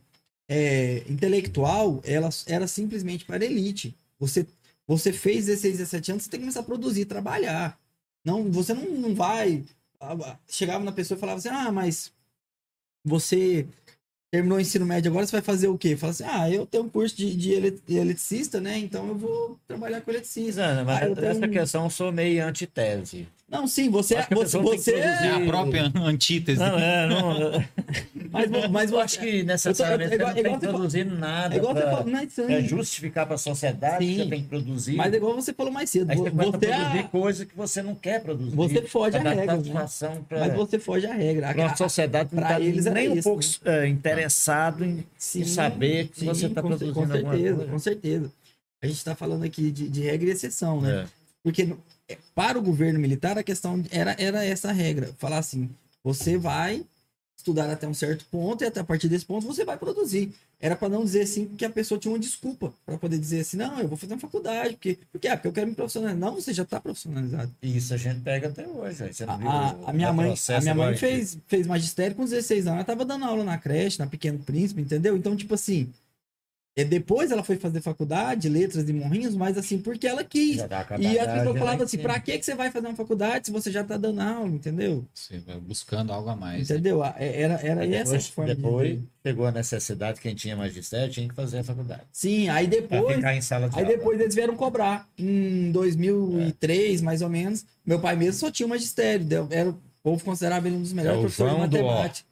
é, 0.49 1.03
intelectual, 1.09 2.01
ela 2.03 2.29
era 2.47 2.67
simplesmente 2.67 3.25
para 3.25 3.45
elite. 3.45 3.95
Você 4.19 4.47
você 4.87 5.13
fez 5.13 5.45
16, 5.45 5.77
17 5.77 6.11
anos, 6.11 6.23
você 6.23 6.29
tem 6.29 6.39
que 6.39 6.43
começar 6.45 6.59
a 6.61 6.63
produzir, 6.63 7.05
trabalhar. 7.05 7.79
Não, 8.25 8.51
você 8.51 8.73
não, 8.73 8.83
não 8.83 9.15
vai. 9.15 9.63
Chegava 10.49 10.83
na 10.83 10.91
pessoa 10.91 11.17
e 11.17 11.19
falava 11.19 11.39
assim: 11.39 11.49
ah, 11.49 11.71
mas 11.71 12.11
você 13.03 13.65
terminou 14.31 14.57
o 14.57 14.61
ensino 14.61 14.85
médio 14.85 15.11
agora, 15.11 15.25
você 15.25 15.33
vai 15.33 15.41
fazer 15.41 15.67
o 15.67 15.77
quê? 15.77 15.95
Fala 15.97 16.11
assim: 16.11 16.23
ah, 16.25 16.49
eu 16.49 16.65
tenho 16.65 16.85
um 16.85 16.89
curso 16.89 17.15
de, 17.15 17.35
de 17.35 17.51
ele- 17.51 17.81
de 17.85 17.97
eletricista, 17.97 18.59
né? 18.61 18.77
Então 18.79 19.07
eu 19.07 19.15
vou 19.15 19.59
trabalhar 19.67 20.01
com 20.01 20.09
eletricista. 20.11 20.83
Mas 20.85 21.17
essa 21.17 21.45
um- 21.45 21.49
questão 21.51 21.83
eu 21.83 21.89
sou 21.89 22.11
meio 22.11 22.45
antitese. 22.45 23.27
Não, 23.51 23.67
sim, 23.67 23.89
você, 23.89 24.15
Acho 24.15 24.27
que 24.29 24.33
a 24.33 24.37
você, 24.37 24.57
tem 24.57 24.71
que 24.71 24.77
você. 24.77 24.91
É 24.93 25.29
a 25.31 25.39
própria 25.45 25.91
antítese. 25.99 26.57
Não, 26.59 26.79
é, 26.79 27.07
não. 27.09 27.63
mas, 28.31 28.49
vo- 28.49 28.69
mas 28.69 28.91
eu 28.91 28.99
acho 28.99 29.19
que 29.19 29.43
necessariamente 29.43 30.13
é 30.13 30.15
igual- 30.15 30.31
você 30.33 30.39
é 30.39 30.43
não 30.43 30.49
tem 30.51 30.59
que 30.59 30.67
produzir 30.67 31.03
nada 31.05 31.53
é 31.53 31.57
igual 31.57 31.73
você 31.75 31.81
pra 31.81 31.91
falou, 31.91 32.07
mas, 32.11 32.39
é, 32.39 32.61
justificar 32.61 33.25
para 33.25 33.35
a 33.35 33.37
sociedade 33.37 34.05
que 34.05 34.11
Sim. 34.13 34.17
você 34.23 34.29
tem 34.29 34.41
que 34.43 34.47
produzir. 34.47 34.95
mas 34.95 35.13
é 35.13 35.17
igual 35.17 35.35
você 35.35 35.53
falou 35.53 35.71
mais 35.73 35.89
cedo. 35.89 36.09
Aí 36.09 36.15
vo- 36.15 36.23
você 36.23 36.31
começa 36.31 36.49
a 36.49 36.51
Você, 36.53 36.65
produzir 36.67 36.97
é- 36.99 37.03
coisa 37.03 37.45
que 37.45 37.57
você 37.57 37.81
não 37.81 37.93
quer 37.95 38.21
produzir. 38.23 38.55
você 38.55 38.81
foge 38.83 39.17
à 39.17 39.19
dar 39.23 39.33
regra. 39.33 39.57
Né? 39.57 39.87
pra, 40.29 40.39
Mas 40.39 40.53
você 40.53 40.79
foge 40.79 41.05
à 41.07 41.13
regra. 41.13 41.51
A- 41.51 41.53
uma 41.53 41.75
sociedade 41.75 42.29
que 42.29 42.35
não 42.35 42.43
está 42.43 42.59
eles 42.59 42.85
era 42.85 42.95
nem 42.95 43.09
um 43.09 43.13
isso, 43.15 43.23
pouco 43.29 43.43
né? 43.65 43.85
é, 43.85 43.87
interessado 43.87 44.85
em, 44.85 45.03
Sim, 45.17 45.41
em 45.41 45.45
saber 45.45 46.07
que 46.07 46.21
sim, 46.21 46.25
você 46.25 46.45
está 46.45 46.61
produzindo 46.61 46.93
com 46.93 47.05
certeza, 47.07 47.65
com 47.65 47.79
certeza. 47.79 48.31
A 48.81 48.87
gente 48.87 48.95
está 48.97 49.13
falando 49.13 49.43
aqui 49.43 49.69
de, 49.71 49.89
de 49.89 50.01
regra 50.01 50.29
e 50.29 50.31
exceção, 50.31 50.79
né? 50.81 51.01
É. 51.03 51.05
Porque 51.43 51.63
é, 51.63 51.67
para 52.35 52.57
o 52.57 52.61
governo 52.61 52.99
militar 52.99 53.37
a 53.37 53.43
questão 53.43 53.83
era, 53.91 54.15
era 54.19 54.43
essa 54.45 54.71
regra. 54.71 55.13
Falar 55.17 55.37
assim, 55.39 55.69
você 56.03 56.37
vai 56.37 56.83
estudar 57.37 57.69
até 57.71 57.87
um 57.87 57.93
certo 57.93 58.23
ponto 58.29 58.63
e 58.63 58.67
até 58.67 58.79
a 58.79 58.83
partir 58.83 59.07
desse 59.07 59.25
ponto 59.25 59.47
você 59.47 59.65
vai 59.65 59.75
produzir. 59.77 60.31
Era 60.59 60.75
para 60.75 60.89
não 60.89 61.03
dizer 61.03 61.21
assim 61.21 61.47
que 61.47 61.65
a 61.65 61.69
pessoa 61.71 61.99
tinha 61.99 62.11
uma 62.11 62.19
desculpa 62.19 62.71
para 62.85 62.95
poder 62.99 63.17
dizer 63.17 63.39
assim, 63.39 63.57
não, 63.57 63.79
eu 63.79 63.87
vou 63.87 63.97
fazer 63.97 64.13
uma 64.13 64.19
faculdade, 64.19 64.73
porque, 64.75 64.99
porque, 65.11 65.27
ah, 65.27 65.35
porque 65.35 65.47
eu 65.47 65.51
quero 65.51 65.67
me 65.67 65.73
profissionalizar. 65.73 66.19
Não, 66.19 66.35
você 66.35 66.53
já 66.53 66.61
está 66.61 66.79
profissionalizado. 66.79 67.51
E 67.63 67.77
Isso 67.77 67.95
a 67.95 67.97
gente 67.97 68.19
pega 68.19 68.47
até 68.49 68.67
hoje. 68.67 69.03
A, 69.31 69.37
a- 69.49 69.71
a 69.89 69.93
minha 69.93 70.13
mãe, 70.13 70.27
a 70.59 70.61
minha 70.61 70.75
mãe 70.75 70.85
fez, 70.99 71.37
fez 71.47 71.65
magistério 71.65 72.15
com 72.15 72.25
16 72.25 72.67
anos. 72.67 72.75
Ela 72.77 72.83
tava 72.85 73.03
dando 73.03 73.25
aula 73.25 73.43
na 73.43 73.57
creche, 73.57 73.97
na 73.97 74.05
Pequeno 74.05 74.37
Príncipe, 74.37 74.79
entendeu? 74.81 75.17
Então, 75.17 75.35
tipo 75.35 75.55
assim, 75.55 75.89
E 76.73 76.85
depois 76.85 77.29
ela 77.31 77.43
foi 77.43 77.57
fazer 77.57 77.81
faculdade, 77.81 78.47
letras 78.47 78.87
e 78.87 78.93
morrinhos, 78.93 79.35
mas 79.35 79.57
assim, 79.57 79.77
porque 79.77 80.07
ela 80.07 80.23
quis. 80.23 80.57
A 80.61 80.65
E 80.97 81.17
lá 81.17 81.43
falavam 81.53 81.81
em 81.81 81.83
assim, 81.83 81.97
pra 81.97 82.17
que 82.17 82.37
que 82.39 82.45
você 82.45 82.55
vai 82.55 82.71
fazer 82.71 82.87
uma 82.87 82.95
faculdade 82.95 83.47
se 83.47 83.51
você 83.51 83.69
já 83.69 83.83
tá 83.83 83.97
dando 83.97 84.21
aula, 84.21 84.47
entendeu? 84.47 85.05
Você 85.13 85.39
vai 85.39 85.59
buscando 85.59 86.13
algo 86.13 86.29
a 86.29 86.35
mais. 86.35 86.69
né? 86.69 86.75
Entendeu? 86.75 87.03
A- 87.03 87.13
Era, 87.17 87.55
era 87.55 87.81
Aí 87.81 87.93
essa 87.93 88.11
a 88.15 88.17
depois, 88.17 88.27
forma 88.29 88.55
de 88.55 88.61
depois 88.61 88.89
ver. 88.91 89.03
chegou 89.25 89.45
a 89.47 89.51
necessidade, 89.51 90.21
quem 90.21 90.33
tinha 90.33 90.55
magistério 90.55 91.11
tinha 91.11 91.27
que 91.27 91.35
fazer 91.35 91.57
a 91.59 91.63
faculdade. 91.65 92.03
Sim, 92.11 92.47
aí 92.47 92.65
Pra 92.69 92.79
depois, 92.79 93.15
ficar 93.17 93.35
em 93.35 93.41
sala 93.41 93.69
de 93.69 93.77
aí 93.77 93.83
aula. 93.83 93.97
depois 93.97 94.19
eles 94.21 94.33
vieram 94.33 94.55
cobrar. 94.55 95.09
Em 95.17 95.73
2003, 95.73 97.01
mais 97.01 97.21
ou 97.21 97.29
menos, 97.29 97.65
meu 97.85 97.99
pai 97.99 98.15
mesmo 98.15 98.39
só 98.39 98.49
tinha 98.49 98.65
o 98.65 98.69
magistério. 98.69 99.27
Era, 99.51 99.71
o 99.71 99.79
povo 100.01 100.23
considerava 100.23 100.67
ele 100.67 100.77
um 100.77 100.81
dos 100.81 100.93
melhores 100.93 101.17
É 101.17 101.21
professores 101.21 101.53
de 101.53 101.59
matemática. 101.59 102.30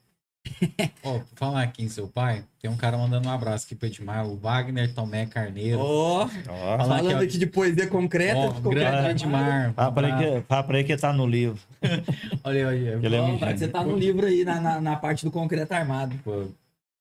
Ó, 1.04 1.20
por 1.20 1.28
falar 1.36 1.64
aqui 1.64 1.84
em 1.84 1.90
seu 1.90 2.08
pai, 2.08 2.44
tem 2.62 2.70
um 2.70 2.78
cara 2.78 2.98
mandando 2.98 3.28
um 3.28 3.32
abraço 3.32 3.66
aqui 3.66 3.76
pro 3.76 3.88
Edmar, 3.88 4.26
o 4.28 4.36
Wagner 4.38 4.94
Tomé 4.94 5.26
Carneiro. 5.26 5.80
Ó, 5.80 6.24
Ó, 6.24 6.28
Fala 6.28 6.78
falando 6.78 7.08
aqui, 7.08 7.16
ó. 7.16 7.22
aqui 7.22 7.38
de 7.38 7.46
poesia 7.46 7.88
concreta. 7.88 8.38
Ó, 8.38 8.52
grande 8.52 8.62
concreto. 8.62 9.10
Edmar. 9.10 9.74
Fala 9.74 10.74
ele 10.74 10.84
que, 10.84 10.94
que 10.96 10.98
tá 10.98 11.14
no 11.14 11.26
livro. 11.26 11.60
Olha, 12.44 12.68
olha. 12.68 13.00
Ele 13.02 13.16
é 13.16 13.22
um 13.22 13.38
gênio. 13.38 13.58
Você 13.58 13.68
tá 13.68 13.84
no 13.84 13.98
livro 13.98 14.26
aí, 14.26 14.44
na, 14.44 14.60
na, 14.60 14.82
na 14.82 14.96
parte 14.96 15.24
do 15.24 15.32
concreto 15.32 15.74
armado. 15.74 16.16
Pô. 16.24 16.48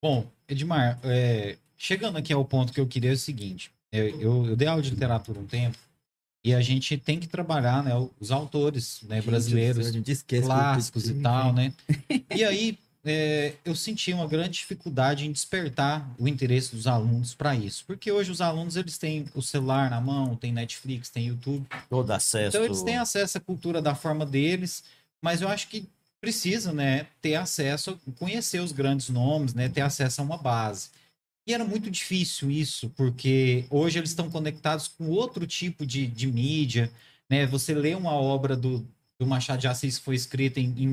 Bom, 0.03 0.25
Edmar, 0.49 0.99
é, 1.03 1.57
chegando 1.77 2.17
aqui 2.19 2.33
ao 2.33 2.45
ponto 2.45 2.73
que 2.73 2.81
eu 2.81 2.87
queria 2.87 3.11
é 3.11 3.15
o 3.15 3.19
seguinte: 3.19 3.71
é, 3.91 4.09
eu, 4.19 4.47
eu 4.47 4.57
dei 4.57 4.69
aula 4.69 4.83
de 4.83 4.91
literatura 4.91 5.41
um 5.41 5.47
tempo 5.47 5.77
e 6.45 6.55
a 6.55 6.61
gente 6.61 6.97
tem 6.97 7.19
que 7.19 7.27
trabalhar 7.27 7.83
né, 7.83 7.93
os 8.21 8.31
autores 8.31 9.01
né, 9.09 9.21
brasileiros, 9.21 9.93
gente 9.93 10.11
esquece. 10.11 10.47
clássicos 10.47 11.09
e 11.09 11.15
tal, 11.15 11.53
né? 11.53 11.73
E 12.35 12.45
aí 12.45 12.79
é, 13.09 13.55
eu 13.65 13.75
senti 13.75 14.13
uma 14.13 14.27
grande 14.27 14.51
dificuldade 14.51 15.27
em 15.27 15.33
despertar 15.33 16.09
o 16.19 16.29
interesse 16.29 16.75
dos 16.75 16.87
alunos 16.87 17.35
para 17.35 17.55
isso, 17.55 17.85
porque 17.87 18.11
hoje 18.13 18.31
os 18.31 18.41
alunos 18.41 18.77
eles 18.77 18.99
têm 18.99 19.27
o 19.35 19.43
celular 19.43 19.91
na 19.91 20.01
mão, 20.01 20.37
tem 20.37 20.53
Netflix, 20.53 21.09
tem 21.09 21.27
YouTube, 21.27 21.67
Todo 21.89 22.11
acesso. 22.11 22.57
então 22.57 22.65
eles 22.65 22.83
têm 22.83 22.97
acesso 22.97 23.39
à 23.39 23.41
cultura 23.41 23.81
da 23.83 23.95
forma 23.95 24.25
deles, 24.25 24.85
mas 25.23 25.41
eu 25.41 25.49
acho 25.49 25.69
que 25.69 25.89
precisa, 26.21 26.73
né, 26.73 27.07
ter 27.23 27.37
acesso, 27.37 27.99
conhecer 28.19 28.61
os 28.61 28.73
grandes 28.73 29.09
nomes, 29.09 29.55
né, 29.55 29.69
ter 29.69 29.81
acesso 29.81 30.21
a 30.21 30.25
uma 30.25 30.37
base. 30.37 30.91
E 31.47 31.55
era 31.55 31.65
muito 31.65 31.91
difícil 31.91 32.51
isso, 32.51 32.91
porque 32.91 33.65
hoje 33.71 33.99
eles 33.99 34.11
estão 34.11 34.29
conectados 34.31 34.87
com 34.87 35.09
outro 35.09 35.47
tipo 35.47 35.87
de, 35.87 36.07
de 36.07 36.27
mídia, 36.27 36.93
né? 37.31 37.47
Você 37.47 37.73
lê 37.73 37.95
uma 37.95 38.13
obra 38.13 38.55
do, 38.55 38.87
do 39.19 39.27
Machado 39.27 39.59
de 39.59 39.67
Assis 39.67 39.97
que 39.99 40.05
foi 40.05 40.15
escrita 40.15 40.61
em, 40.61 40.75
em 40.77 40.87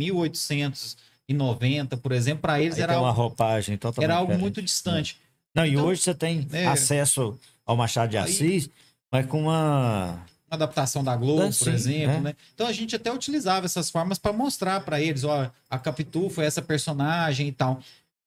1890, 1.29 1.97
por 1.97 2.11
exemplo, 2.11 2.41
para 2.41 2.61
eles 2.61 2.75
Aí 2.77 2.83
era, 2.83 2.97
uma 2.99 3.07
algo- 3.09 3.21
roupagem 3.21 3.77
totalmente 3.77 4.03
era 4.03 4.15
algo 4.15 4.27
diferente. 4.27 4.41
muito 4.41 4.61
distante. 4.61 5.19
Não, 5.53 5.65
e 5.65 5.71
Então, 5.71 5.85
hoje 5.85 6.01
você 6.01 6.13
tem 6.13 6.47
é. 6.51 6.65
acesso 6.67 7.37
ao 7.65 7.75
Machado 7.77 8.09
de 8.11 8.17
Aí- 8.17 8.23
Assis, 8.25 8.69
mas 9.11 9.25
com 9.25 9.41
uma. 9.43 10.23
uma 10.47 10.55
adaptação 10.55 11.03
da 11.03 11.15
Globo, 11.15 11.41
Ah, 11.43 11.45
por 11.47 11.53
sim, 11.53 11.71
exemplo, 11.71 12.15
é. 12.17 12.21
né? 12.21 12.35
Então 12.53 12.67
a 12.67 12.71
gente 12.71 12.95
até 12.95 13.11
utilizava 13.11 13.65
essas 13.65 13.89
formas 13.89 14.17
para 14.19 14.31
mostrar 14.33 14.81
para 14.81 15.01
eles, 15.01 15.23
ó, 15.23 15.49
a 15.69 15.79
Capitu 15.79 16.29
foi 16.29 16.45
essa 16.45 16.61
personagem 16.61 17.47
e 17.47 17.51
tal. 17.51 17.79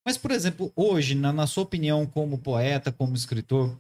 Mas, 0.05 0.17
por 0.17 0.31
exemplo, 0.31 0.73
hoje, 0.75 1.15
na, 1.15 1.33
na 1.33 1.47
sua 1.47 1.65
opinião, 1.65 2.07
como 2.07 2.39
poeta, 2.39 2.91
como 2.91 3.15
escritor, 3.15 3.77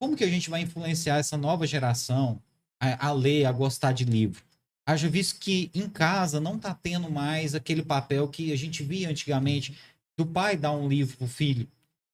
como 0.00 0.16
que 0.16 0.24
a 0.24 0.28
gente 0.30 0.48
vai 0.48 0.62
influenciar 0.62 1.18
essa 1.18 1.36
nova 1.36 1.66
geração 1.66 2.40
a, 2.80 3.08
a 3.08 3.12
ler, 3.12 3.44
a 3.44 3.52
gostar 3.52 3.92
de 3.92 4.04
livro? 4.04 4.42
Haja 4.86 5.08
visto 5.08 5.40
que 5.40 5.68
em 5.74 5.88
casa 5.88 6.40
não 6.40 6.58
tá 6.58 6.72
tendo 6.72 7.10
mais 7.10 7.54
aquele 7.54 7.82
papel 7.82 8.28
que 8.28 8.52
a 8.52 8.56
gente 8.56 8.82
via 8.84 9.08
antigamente 9.10 9.76
do 10.16 10.24
pai 10.24 10.56
dar 10.56 10.70
um 10.72 10.88
livro 10.88 11.16
pro 11.16 11.26
filho. 11.26 11.66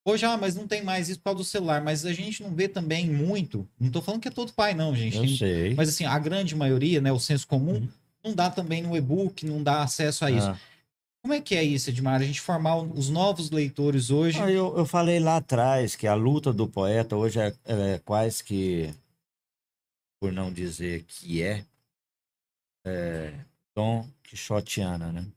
Hoje, 0.04 0.24
ah, 0.24 0.36
mas 0.36 0.56
não 0.56 0.66
tem 0.66 0.82
mais 0.82 1.08
isso 1.08 1.18
por 1.20 1.24
causa 1.26 1.38
do 1.38 1.44
celular. 1.44 1.80
Mas 1.82 2.04
a 2.06 2.12
gente 2.12 2.42
não 2.42 2.52
vê 2.54 2.66
também 2.66 3.08
muito. 3.08 3.68
Não 3.78 3.90
tô 3.90 4.00
falando 4.02 4.20
que 4.22 4.28
é 4.28 4.30
todo 4.32 4.52
pai, 4.54 4.74
não, 4.74 4.96
gente. 4.96 5.16
Eu 5.16 5.22
Tem- 5.22 5.36
sei. 5.36 5.74
mas 5.74 5.88
assim, 5.90 6.04
a 6.06 6.18
grande 6.18 6.56
maioria, 6.56 7.00
né, 7.00 7.12
o 7.12 7.20
senso 7.20 7.46
comum, 7.46 7.74
Uhum. 7.74 7.88
não 8.24 8.34
dá 8.34 8.50
também 8.50 8.82
no 8.82 8.96
e-book, 8.96 9.44
não 9.46 9.62
dá 9.62 9.82
acesso 9.82 10.24
a 10.24 10.30
isso. 10.30 10.48
Ah. 10.48 10.58
Como 11.22 11.34
é 11.34 11.40
que 11.40 11.54
é 11.54 11.62
isso, 11.62 11.88
Edmar? 11.90 12.20
A 12.20 12.24
gente 12.24 12.40
formar 12.40 12.76
os 12.78 13.08
novos 13.08 13.48
leitores 13.50 14.10
hoje. 14.10 14.40
Ah, 14.40 14.50
eu, 14.50 14.76
eu 14.76 14.84
falei 14.84 15.20
lá 15.20 15.36
atrás 15.36 15.94
que 15.94 16.08
a 16.08 16.14
luta 16.14 16.52
do 16.52 16.66
poeta 16.66 17.14
hoje 17.16 17.38
é, 17.38 17.54
é 17.64 18.00
quase 18.04 18.42
que, 18.42 18.92
por 20.20 20.32
não 20.32 20.52
dizer 20.52 21.04
que 21.06 21.40
é, 21.42 21.64
é 22.84 23.44
Dom 23.74 24.08
Quixotiana, 24.22 25.12
né? 25.12 25.32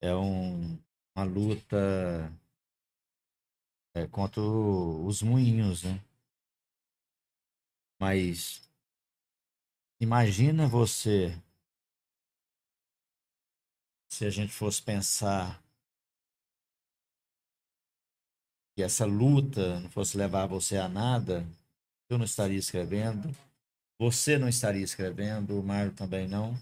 É 0.00 0.14
um, 0.14 0.78
uma 1.14 1.24
luta 1.24 1.76
é, 3.94 4.06
contra 4.06 4.40
os 4.40 5.22
moinhos, 5.22 5.84
né? 5.84 6.02
Mas 7.98 8.62
imagina 10.00 10.66
você 10.66 11.38
se 14.08 14.24
a 14.24 14.30
gente 14.30 14.52
fosse 14.52 14.82
pensar 14.82 15.62
que 18.74 18.82
essa 18.82 19.04
luta 19.04 19.80
não 19.80 19.90
fosse 19.90 20.16
levar 20.16 20.46
você 20.46 20.76
a 20.76 20.88
nada, 20.88 21.46
eu 22.08 22.16
não 22.18 22.24
estaria 22.24 22.58
escrevendo, 22.58 23.34
você 24.00 24.38
não 24.38 24.48
estaria 24.48 24.82
escrevendo, 24.82 25.60
o 25.60 25.62
Mário 25.62 25.92
também 25.92 26.26
não, 26.26 26.54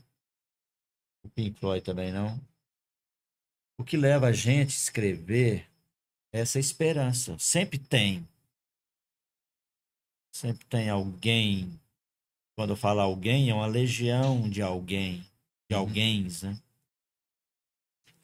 o 1.23 1.29
Pink 1.29 1.61
Floyd 1.61 1.85
também 1.85 2.11
não. 2.11 2.37
O 3.79 3.85
que 3.85 3.97
leva 3.97 4.27
a 4.27 4.33
gente 4.33 4.71
a 4.71 4.77
escrever 4.77 5.71
é 6.33 6.41
essa 6.41 6.59
esperança. 6.59 7.39
Sempre 7.39 7.79
tem. 7.79 8.27
Sempre 10.33 10.67
tem 10.67 10.91
alguém. 10.91 11.81
Quando 12.57 12.71
eu 12.71 12.77
falo 12.77 13.01
alguém, 13.01 13.51
é 13.51 13.55
uma 13.55 13.67
legião 13.69 14.51
de 14.51 14.61
alguém, 14.61 15.21
de 15.71 15.77
Uhum. 15.77 15.79
alguém, 15.79 16.25
né? 16.43 16.61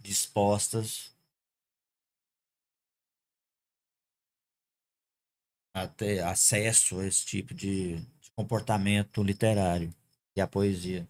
Dispostas 0.00 1.14
a 5.72 5.86
ter 5.86 6.20
acesso 6.20 6.98
a 6.98 7.06
esse 7.06 7.24
tipo 7.24 7.54
de 7.54 8.04
comportamento 8.36 9.22
literário, 9.22 9.94
é 10.36 10.40
a 10.40 10.46
poesia. 10.46 11.06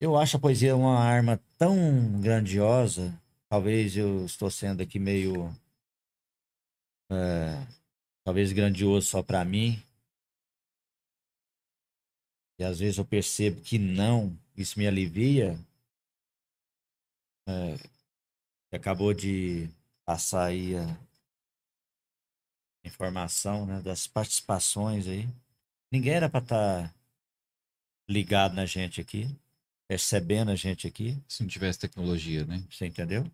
Eu 0.00 0.16
acho 0.16 0.36
a 0.36 0.40
poesia 0.40 0.76
uma 0.76 0.98
arma 0.98 1.40
tão 1.58 2.20
grandiosa, 2.20 3.18
talvez 3.48 3.96
eu 3.96 4.24
estou 4.24 4.50
sendo 4.50 4.82
aqui 4.82 4.98
meio 4.98 5.54
é, 7.10 7.66
talvez 8.24 8.52
grandioso 8.52 9.08
só 9.08 9.22
para 9.22 9.44
mim. 9.44 9.82
E 12.58 12.64
às 12.64 12.78
vezes 12.78 12.98
eu 12.98 13.04
percebo 13.04 13.60
que 13.60 13.78
não, 13.78 14.38
isso 14.56 14.78
me 14.78 14.86
alivia. 14.86 15.58
É, 17.48 17.76
acabou 18.76 19.12
de 19.12 19.68
passar 20.04 20.46
aí 20.46 20.76
a 20.76 21.09
informação 22.84 23.66
né, 23.66 23.80
das 23.80 24.06
participações 24.06 25.06
aí. 25.06 25.28
Ninguém 25.92 26.14
era 26.14 26.28
para 26.28 26.42
estar 26.42 26.94
ligado 28.08 28.54
na 28.54 28.66
gente 28.66 29.00
aqui, 29.00 29.28
percebendo 29.88 30.50
a 30.50 30.56
gente 30.56 30.86
aqui. 30.86 31.20
Se 31.28 31.42
não 31.42 31.48
tivesse 31.48 31.78
tecnologia, 31.78 32.44
né? 32.44 32.64
Você 32.70 32.86
entendeu? 32.86 33.24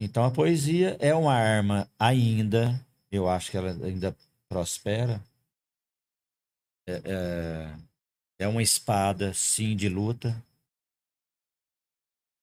Então 0.00 0.24
a 0.24 0.30
poesia 0.30 0.96
é 1.00 1.14
uma 1.14 1.34
arma 1.34 1.88
ainda, 1.98 2.84
eu 3.10 3.28
acho 3.28 3.50
que 3.50 3.56
ela 3.56 3.70
ainda 3.70 4.16
prospera. 4.48 5.22
É, 6.86 6.92
é, 7.04 7.78
é 8.40 8.48
uma 8.48 8.62
espada, 8.62 9.32
sim, 9.32 9.76
de 9.76 9.88
luta. 9.88 10.44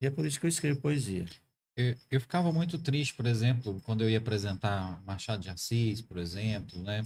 E 0.02 0.08
é 0.08 0.10
por 0.10 0.26
isso 0.26 0.40
que 0.40 0.46
eu 0.46 0.50
escrevo 0.50 0.80
poesia. 0.80 1.26
Eu, 1.80 1.96
eu 2.12 2.20
ficava 2.20 2.52
muito 2.52 2.78
triste, 2.78 3.14
por 3.14 3.26
exemplo, 3.26 3.82
quando 3.86 4.02
eu 4.04 4.10
ia 4.10 4.18
apresentar 4.18 5.02
Machado 5.06 5.42
de 5.42 5.50
Assis, 5.50 6.02
por 6.02 6.18
exemplo, 6.18 6.78
né? 6.84 7.06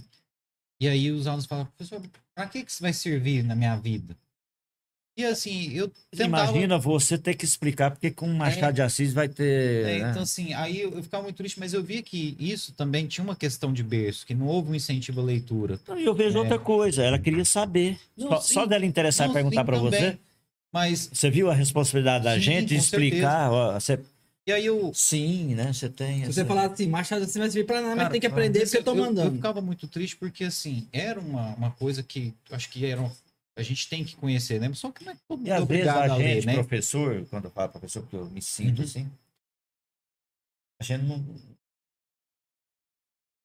E 0.80 0.88
aí 0.88 1.12
os 1.12 1.28
alunos 1.28 1.46
falavam, 1.46 1.70
professor, 1.76 2.02
para 2.34 2.48
que 2.48 2.64
que 2.64 2.70
isso 2.72 2.82
vai 2.82 2.92
servir 2.92 3.44
na 3.44 3.54
minha 3.54 3.76
vida? 3.76 4.16
E 5.16 5.24
assim, 5.24 5.72
eu 5.72 5.88
tentava... 6.10 6.50
Imagina 6.50 6.76
você 6.76 7.16
ter 7.16 7.34
que 7.34 7.44
explicar 7.44 7.92
porque 7.92 8.10
com 8.10 8.26
Machado 8.26 8.74
de 8.74 8.82
Assis 8.82 9.12
vai 9.12 9.28
ter. 9.28 9.86
É, 9.86 9.98
né? 10.00 10.10
então, 10.10 10.22
assim, 10.22 10.52
aí 10.54 10.80
eu, 10.80 10.90
eu 10.90 11.04
ficava 11.04 11.22
muito 11.22 11.36
triste, 11.36 11.60
mas 11.60 11.72
eu 11.72 11.80
via 11.80 12.02
que 12.02 12.36
isso 12.40 12.72
também 12.72 13.06
tinha 13.06 13.22
uma 13.22 13.36
questão 13.36 13.72
de 13.72 13.84
berço, 13.84 14.26
que 14.26 14.34
não 14.34 14.48
houve 14.48 14.72
um 14.72 14.74
incentivo 14.74 15.20
à 15.20 15.24
leitura. 15.24 15.78
Então, 15.80 15.96
eu 15.96 16.12
vejo 16.16 16.36
É. 16.36 16.40
outra 16.40 16.58
coisa. 16.58 17.04
Ela 17.04 17.20
queria 17.20 17.44
saber. 17.44 17.96
Não, 18.16 18.30
só, 18.30 18.40
sim. 18.40 18.54
só 18.54 18.66
dela 18.66 18.84
interessar 18.84 19.26
e 19.26 19.28
Não, 19.28 19.34
perguntar 19.34 19.60
sim, 19.60 19.66
para 19.66 19.78
você. 19.78 20.18
Mas, 20.72 21.08
Você 21.12 21.30
viu 21.30 21.48
a 21.48 21.54
responsabilidade 21.54 22.24
da 22.24 22.34
Sim, 22.34 22.40
gente 22.40 22.66
de 22.70 22.74
explicar? 22.74 23.52
ó, 23.52 23.74
você... 23.78 24.00
e 24.46 24.52
aí 24.52 24.66
eu... 24.66 24.92
Sim, 24.94 25.54
né? 25.54 25.72
Você 25.72 25.88
tem. 25.88 26.24
Se 26.24 26.32
você 26.32 26.40
essa- 26.40 26.48
falar 26.48 26.70
assim, 26.70 26.86
Machado 26.88 27.24
assim 27.24 27.38
vai 27.38 27.50
servir 27.50 27.66
pra 27.66 27.80
nada, 27.80 27.96
mas 27.96 28.08
tem 28.10 28.20
que 28.20 28.26
aprender 28.26 28.60
porque 28.64 28.76
eu 28.78 28.84
tô 28.84 28.94
Eu, 28.94 28.96
mandando. 29.04 29.36
ficava 29.36 29.60
muito 29.60 29.88
triste 29.88 30.16
porque, 30.16 30.44
assim, 30.44 30.86
era 30.92 31.18
uma, 31.18 31.54
uma 31.54 31.70
coisa 31.70 32.02
que 32.02 32.34
eu 32.50 32.56
acho 32.56 32.68
que 32.70 32.84
era, 32.84 33.00
um- 33.00 33.10
a 33.56 33.62
gente 33.62 33.88
tem 33.88 34.04
que 34.04 34.16
conhecer, 34.16 34.60
né? 34.60 34.72
Só 34.74 34.90
que 34.92 35.04
não 35.04 35.12
é 35.12 35.16
todo 35.28 35.38
mundo 35.38 35.48
E 35.48 35.52
às 35.52 35.66
vezes 35.66 35.86
a 35.86 36.02
a 36.12 36.16
ler, 36.16 36.34
gente, 36.34 36.46
né? 36.46 36.54
professor, 36.54 37.26
quando 37.30 37.44
eu 37.46 37.50
falo 37.50 37.70
professor, 37.70 38.02
porque 38.02 38.16
eu 38.16 38.28
me 38.30 38.42
sinto 38.42 38.78
Uhum. 38.80 38.84
assim, 38.84 39.10
a 40.80 40.84
gente 40.84 41.04
não, 41.04 41.24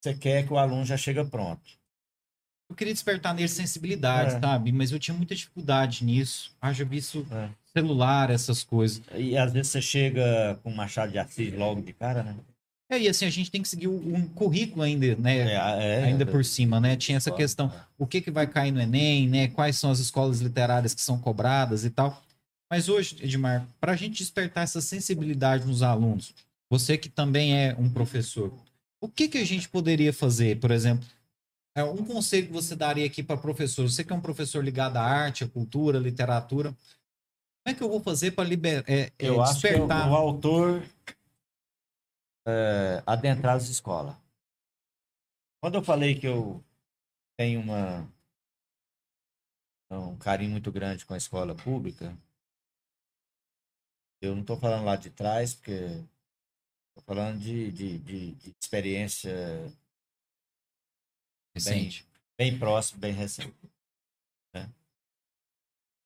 você 0.02 0.14
quer 0.18 0.46
que 0.46 0.54
o 0.54 0.58
aluno 0.58 0.86
já 0.86 0.98
chega 0.98 1.24
pronto. 1.26 1.62
Eu 2.70 2.76
queria 2.76 2.94
despertar 2.94 3.34
nele 3.34 3.48
sensibilidade, 3.48 4.36
É. 4.36 4.40
sabe? 4.40 4.72
Mas 4.72 4.92
eu 4.92 5.00
tinha 5.00 5.16
muita 5.18 5.34
dificuldade 5.36 6.04
nisso. 6.06 6.56
Haja 6.62 6.86
visto 6.86 7.26
É. 7.32 7.50
celular, 7.76 8.30
essas 8.30 8.64
coisas. 8.64 9.02
E 9.16 9.38
às 9.38 9.52
vezes 9.52 9.72
você 9.72 9.82
chega 9.82 10.60
com 10.64 10.72
Machado 10.72 11.12
de 11.12 11.20
Assis 11.20 11.54
logo 11.54 11.82
de 11.82 11.94
cara, 11.94 12.24
né? 12.24 12.36
É, 12.92 13.00
e 13.00 13.08
assim, 13.08 13.26
a 13.26 13.30
gente 13.30 13.52
tem 13.52 13.62
que 13.62 13.70
seguir 13.70 13.88
um 13.88 14.28
currículo 14.30 14.82
ainda, 14.82 15.16
né? 15.16 15.54
é, 15.54 16.04
ainda 16.06 16.26
por 16.26 16.44
cima, 16.44 16.80
né? 16.80 16.96
Tinha 16.96 17.18
essa 17.18 17.30
questão, 17.32 17.72
o 18.00 18.08
que, 18.08 18.20
que 18.20 18.32
vai 18.32 18.48
cair 18.48 18.72
no 18.72 18.82
Enem, 18.82 19.30
né? 19.30 19.48
Quais 19.48 19.78
são 19.78 19.92
as 19.92 20.00
escolas 20.00 20.40
literárias 20.40 20.96
que 20.96 21.02
são 21.02 21.20
cobradas 21.20 21.86
e 21.86 21.92
tal. 21.92 22.24
Mas 22.70 22.90
hoje, 22.90 23.18
Edmar, 23.22 23.68
para 23.80 23.92
a 23.92 23.96
gente 23.96 24.18
despertar 24.18 24.64
essa 24.64 24.82
sensibilidade 24.82 25.68
nos 25.68 25.84
alunos, 25.84 26.34
você 26.70 26.98
que 26.98 27.10
também 27.10 27.56
é 27.56 27.76
um 27.78 27.90
professor, 27.90 28.52
o 29.02 29.08
que, 29.08 29.28
que 29.28 29.38
a 29.38 29.46
gente 29.46 29.70
poderia 29.70 30.12
fazer, 30.12 30.60
por 30.60 30.72
exemplo? 30.72 31.08
É 31.76 31.84
um 31.84 32.04
conselho 32.04 32.48
que 32.48 32.54
você 32.54 32.76
daria 32.76 33.06
aqui 33.06 33.24
para 33.24 33.38
professor. 33.38 33.90
Você 33.90 34.04
que 34.04 34.12
é 34.12 34.16
um 34.16 34.22
professor 34.22 34.64
ligado 34.64 34.98
à 34.98 35.04
arte, 35.04 35.44
à 35.44 35.48
cultura, 35.48 35.98
à 35.98 36.02
literatura. 36.02 36.76
Como 37.70 37.76
é 37.76 37.78
que 37.78 37.84
eu 37.84 37.90
vou 37.90 38.02
fazer 38.02 38.32
para 38.32 38.50
liber... 38.50 38.84
é, 38.88 39.02
é, 39.02 39.14
Eu 39.20 39.44
acho 39.44 39.62
que 39.62 39.68
o, 39.68 39.70
despertar? 39.70 40.10
o 40.10 40.16
autor 40.16 40.82
é, 42.48 43.04
adentrar 43.06 43.56
as 43.56 43.70
escolas. 43.70 44.16
Quando 45.62 45.76
eu 45.76 45.84
falei 45.84 46.20
que 46.20 46.26
eu 46.26 46.64
tenho 47.38 47.62
uma 47.62 48.12
um 49.92 50.18
carinho 50.18 50.52
muito 50.52 50.72
grande 50.72 51.06
com 51.06 51.14
a 51.14 51.18
escola 51.18 51.56
pública, 51.56 52.16
eu 54.22 54.34
não 54.34 54.42
estou 54.42 54.58
falando 54.58 54.86
lá 54.86 54.96
de 54.96 55.10
trás, 55.10 55.54
porque 55.54 55.72
estou 55.72 57.04
falando 57.06 57.40
de, 57.40 57.72
de, 57.72 57.98
de, 58.00 58.32
de 58.36 58.56
experiência 58.60 59.32
Recente. 61.56 62.08
bem 62.38 62.58
próximo, 62.58 63.00
bem 63.00 63.14
recente. 63.14 63.54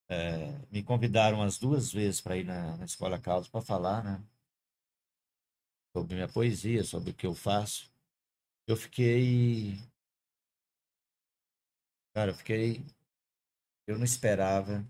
É, 0.10 0.52
me 0.72 0.84
convidaram 0.84 1.40
umas 1.40 1.58
duas 1.58 1.92
vezes 1.92 2.22
para 2.22 2.38
ir 2.38 2.46
na, 2.46 2.78
na 2.78 2.86
Escola 2.86 3.20
Caldas 3.20 3.48
para 3.48 3.62
falar, 3.62 4.04
né? 4.04 4.24
Sobre 5.96 6.16
minha 6.16 6.28
poesia, 6.28 6.84
sobre 6.84 7.12
o 7.12 7.14
que 7.14 7.26
eu 7.26 7.34
faço. 7.34 7.92
Eu 8.68 8.76
fiquei. 8.76 9.78
Cara, 12.14 12.32
eu 12.32 12.36
fiquei. 12.36 12.84
Eu 13.88 13.98
não 13.98 14.06
esperava. 14.06 14.86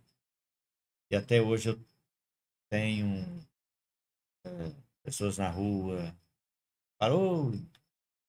E 1.11 1.15
até 1.15 1.41
hoje 1.41 1.69
eu 1.69 1.79
tenho 2.69 3.23
é, 4.45 4.49
pessoas 5.03 5.37
na 5.37 5.49
rua. 5.49 6.15
Parou, 6.99 7.51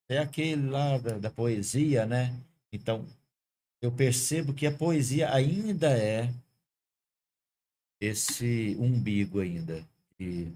é 0.09 0.19
aquele 0.19 0.69
lá 0.69 0.98
da, 0.98 1.19
da 1.19 1.31
poesia, 1.31 2.06
né? 2.06 2.39
Então, 2.73 3.06
eu 3.81 3.93
percebo 3.94 4.55
que 4.55 4.66
a 4.66 4.77
poesia 4.77 5.32
ainda 5.32 5.97
é 5.97 6.32
esse 8.01 8.77
umbigo 8.79 9.41
ainda 9.41 9.87
de, 10.19 10.47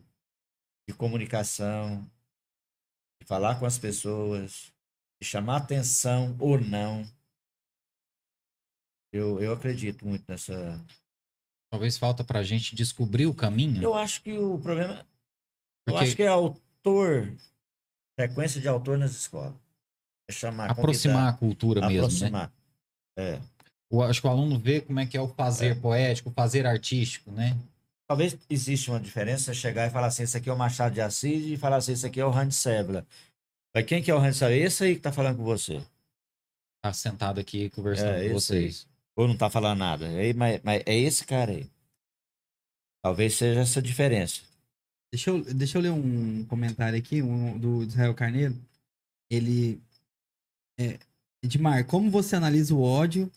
de 0.88 0.94
comunicação, 0.96 2.02
de 3.20 3.26
falar 3.26 3.58
com 3.58 3.66
as 3.66 3.78
pessoas, 3.78 4.72
de 5.20 5.26
chamar 5.26 5.56
atenção 5.58 6.36
ou 6.38 6.60
não. 6.60 7.04
Eu, 9.12 9.40
eu 9.40 9.52
acredito 9.52 10.06
muito 10.06 10.24
nessa. 10.28 10.84
Talvez 11.70 11.96
falta 11.98 12.22
para 12.24 12.40
a 12.40 12.42
gente 12.42 12.74
descobrir 12.74 13.26
o 13.26 13.34
caminho. 13.34 13.82
Eu 13.82 13.94
acho 13.94 14.22
que 14.22 14.32
o 14.38 14.58
problema. 14.58 15.06
Eu 15.86 15.94
Porque- 15.94 16.04
acho 16.04 16.16
que 16.16 16.22
é 16.22 16.28
autor, 16.28 17.34
frequência 18.18 18.60
de 18.60 18.68
autor 18.68 18.98
nas 18.98 19.12
escolas. 19.12 19.54
É 20.30 20.32
chamar, 20.32 20.70
aproximar 20.70 21.32
a 21.32 21.36
cultura 21.36 21.80
convidar, 21.80 22.02
mesmo, 22.02 22.20
né? 22.20 22.26
aproximar. 22.26 22.52
É. 23.16 23.40
O- 23.90 24.02
acho 24.02 24.20
que 24.20 24.26
o 24.26 24.30
aluno 24.30 24.58
vê 24.58 24.80
como 24.80 25.00
é 25.00 25.06
que 25.06 25.16
é 25.16 25.20
o 25.20 25.28
fazer 25.28 25.80
poético, 25.80 26.30
o 26.30 26.32
fazer 26.32 26.66
artístico, 26.66 27.30
né? 27.32 27.56
Talvez 28.06 28.36
existe 28.48 28.90
uma 28.90 29.00
diferença 29.00 29.52
chegar 29.52 29.86
e 29.86 29.90
falar 29.90 30.06
assim, 30.08 30.22
esse 30.22 30.36
aqui 30.36 30.48
é 30.48 30.52
o 30.52 30.56
Machado 30.58 30.94
de 30.94 31.00
Assis 31.00 31.44
e 31.46 31.56
falar 31.56 31.76
assim, 31.76 31.92
esse 31.92 32.06
aqui 32.06 32.20
é 32.20 32.24
o 32.24 32.30
Hans 32.32 32.56
Sebla. 32.56 33.06
Mas 33.74 33.84
quem 33.84 34.02
que 34.02 34.10
é 34.10 34.14
o 34.14 34.18
Hans 34.18 34.36
Sebla? 34.38 34.56
Esse 34.56 34.84
aí 34.84 34.94
que 34.94 35.02
tá 35.02 35.12
falando 35.12 35.36
com 35.36 35.44
você. 35.44 35.82
Tá 36.82 36.92
sentado 36.92 37.38
aqui 37.40 37.68
conversando 37.70 38.10
É, 38.16 38.30
com 38.30 38.36
esse 38.36 38.52
aí. 38.54 38.62
vocês. 38.62 38.86
Ou 39.16 39.28
não 39.28 39.36
tá 39.36 39.50
falando 39.50 39.78
nada. 39.78 40.06
É, 40.06 40.32
mas, 40.32 40.60
mas 40.62 40.82
é 40.86 40.96
esse 40.96 41.24
cara 41.26 41.52
aí. 41.52 41.68
Talvez 43.02 43.34
seja 43.34 43.60
essa 43.60 43.80
diferença. 43.82 44.42
Deixa 45.12 45.30
eu, 45.30 45.42
deixa 45.54 45.78
eu 45.78 45.82
ler 45.82 45.90
um 45.90 46.44
comentário 46.44 46.98
aqui 46.98 47.22
um, 47.22 47.58
do 47.58 47.82
Israel 47.82 48.14
Carneiro. 48.14 48.56
Ele. 49.30 49.80
É, 50.78 50.98
Edmar, 51.42 51.84
como 51.86 52.10
você 52.10 52.36
analisa 52.36 52.74
o 52.74 52.82
ódio 52.82 53.30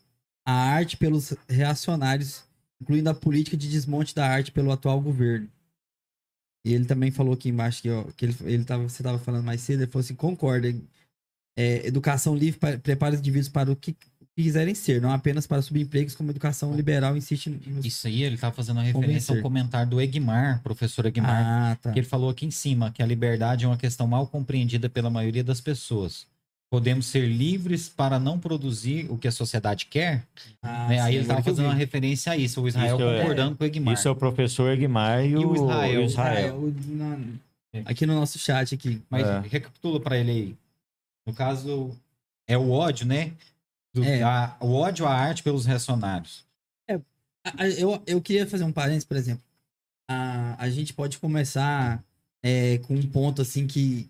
à 0.46 0.54
arte 0.54 0.98
pelos 0.98 1.34
reacionários, 1.48 2.44
incluindo 2.82 3.10
a 3.10 3.14
política 3.14 3.56
de 3.58 3.70
desmonte 3.70 4.14
da 4.16 4.28
arte 4.28 4.52
pelo 4.52 4.72
atual 4.72 5.00
governo? 5.00 5.48
E 6.66 6.74
ele 6.74 6.86
também 6.86 7.10
falou 7.12 7.34
aqui 7.34 7.50
embaixo 7.50 7.82
que, 7.82 7.90
ó, 7.90 8.04
que 8.16 8.26
ele, 8.26 8.36
ele 8.44 8.64
tava, 8.64 8.84
você 8.84 9.02
estava 9.02 9.18
falando 9.18 9.44
mais 9.44 9.62
cedo, 9.62 9.82
ele 9.82 9.92
falou 9.92 10.04
assim: 10.04 10.16
concorda. 10.16 10.74
É, 11.58 11.86
educação 11.86 12.34
livre 12.36 12.60
pa- 12.60 12.78
prepara 12.78 13.14
os 13.14 13.20
indivíduos 13.20 13.50
para 13.50 13.70
o 13.70 13.76
que, 13.76 13.92
que 13.92 14.08
quiserem 14.38 14.74
ser, 14.74 15.02
não 15.02 15.12
apenas 15.12 15.46
para 15.46 15.62
subempregos, 15.62 16.16
como 16.16 16.32
educação 16.32 16.74
liberal 16.74 17.18
insiste 17.18 17.50
nos... 17.50 17.86
Isso 17.86 18.08
aí, 18.08 18.24
ele 18.24 18.38
tá 18.38 18.52
fazendo 18.54 18.80
referência 18.80 19.34
ao 19.34 19.42
Convencer. 19.42 19.42
comentário 19.42 19.90
do 19.90 20.00
Egmar, 20.00 20.62
professor 20.64 21.06
Egmar, 21.06 21.72
Ah, 21.74 21.76
tá. 21.76 21.92
que 21.92 22.00
ele 22.00 22.08
falou 22.08 22.30
aqui 22.30 22.46
em 22.46 22.52
cima 22.52 22.90
que 22.92 23.04
a 23.04 23.06
liberdade 23.06 23.66
é 23.66 23.68
uma 23.68 23.76
questão 23.78 24.08
mal 24.08 24.26
compreendida 24.28 24.90
pela 24.90 25.10
maioria 25.10 25.44
das 25.44 25.60
pessoas. 25.60 26.26
Podemos 26.72 27.06
ser 27.08 27.28
livres 27.28 27.90
para 27.90 28.18
não 28.18 28.40
produzir 28.40 29.06
o 29.12 29.18
que 29.18 29.28
a 29.28 29.32
sociedade 29.32 29.88
quer? 29.88 30.24
Ah, 30.62 30.88
né? 30.88 31.02
Aí 31.02 31.08
sim, 31.12 31.16
ele 31.18 31.22
estava 31.24 31.44
fazendo 31.44 31.66
uma 31.66 31.74
referência 31.74 32.32
a 32.32 32.38
isso, 32.38 32.62
o 32.62 32.68
Israel 32.68 32.96
Isso 32.96 33.04
é- 33.06 33.20
concordando 33.20 33.58
com 33.58 33.64
o 33.64 33.68
Egmar. 33.68 33.94
Isso 33.94 34.08
é 34.08 34.12
o 34.12 34.16
professor 34.16 34.72
Egmar 34.72 35.26
e, 35.26 35.32
E 35.32 35.36
o 35.36 35.50
o, 35.50 35.56
Israel. 35.56 35.94
e 35.94 35.98
o 35.98 36.04
Israel. 36.06 36.48
é, 36.48 36.54
o- 36.54 36.74
na- 36.96 37.20
aqui 37.86 38.06
no 38.06 38.16
nosso 38.16 38.40
chat 38.40 38.74
aqui. 38.74 39.02
Mas 39.10 39.28
É. 39.28 39.42
recapitula 39.42 40.00
para 40.00 40.18
ele 40.18 40.32
aí. 40.32 40.56
No 41.28 41.34
caso, 41.34 41.92
é 42.48 42.58
o 42.58 42.72
ódio, 42.72 43.06
né? 43.06 43.34
Do- 43.94 44.04
É. 44.06 44.24
a- 44.24 44.56
o 44.62 44.72
ódio 44.74 45.06
à 45.06 45.14
arte 45.14 45.44
pelos 45.44 45.66
reacionários. 45.66 46.46
A- 47.44 47.64
a- 47.64 47.68
Eu, 47.70 48.02
eu 48.08 48.22
queria 48.22 48.48
fazer 48.48 48.64
um 48.64 48.72
parênteses, 48.72 49.04
por 49.04 49.18
exemplo. 49.18 49.44
A, 50.10 50.56
a 50.58 50.70
gente 50.70 50.94
pode 50.94 51.18
começar 51.18 52.02
é, 52.44 52.78
com 52.80 52.96
um 52.96 53.06
ponto 53.06 53.42
assim 53.42 53.68
que, 53.68 54.10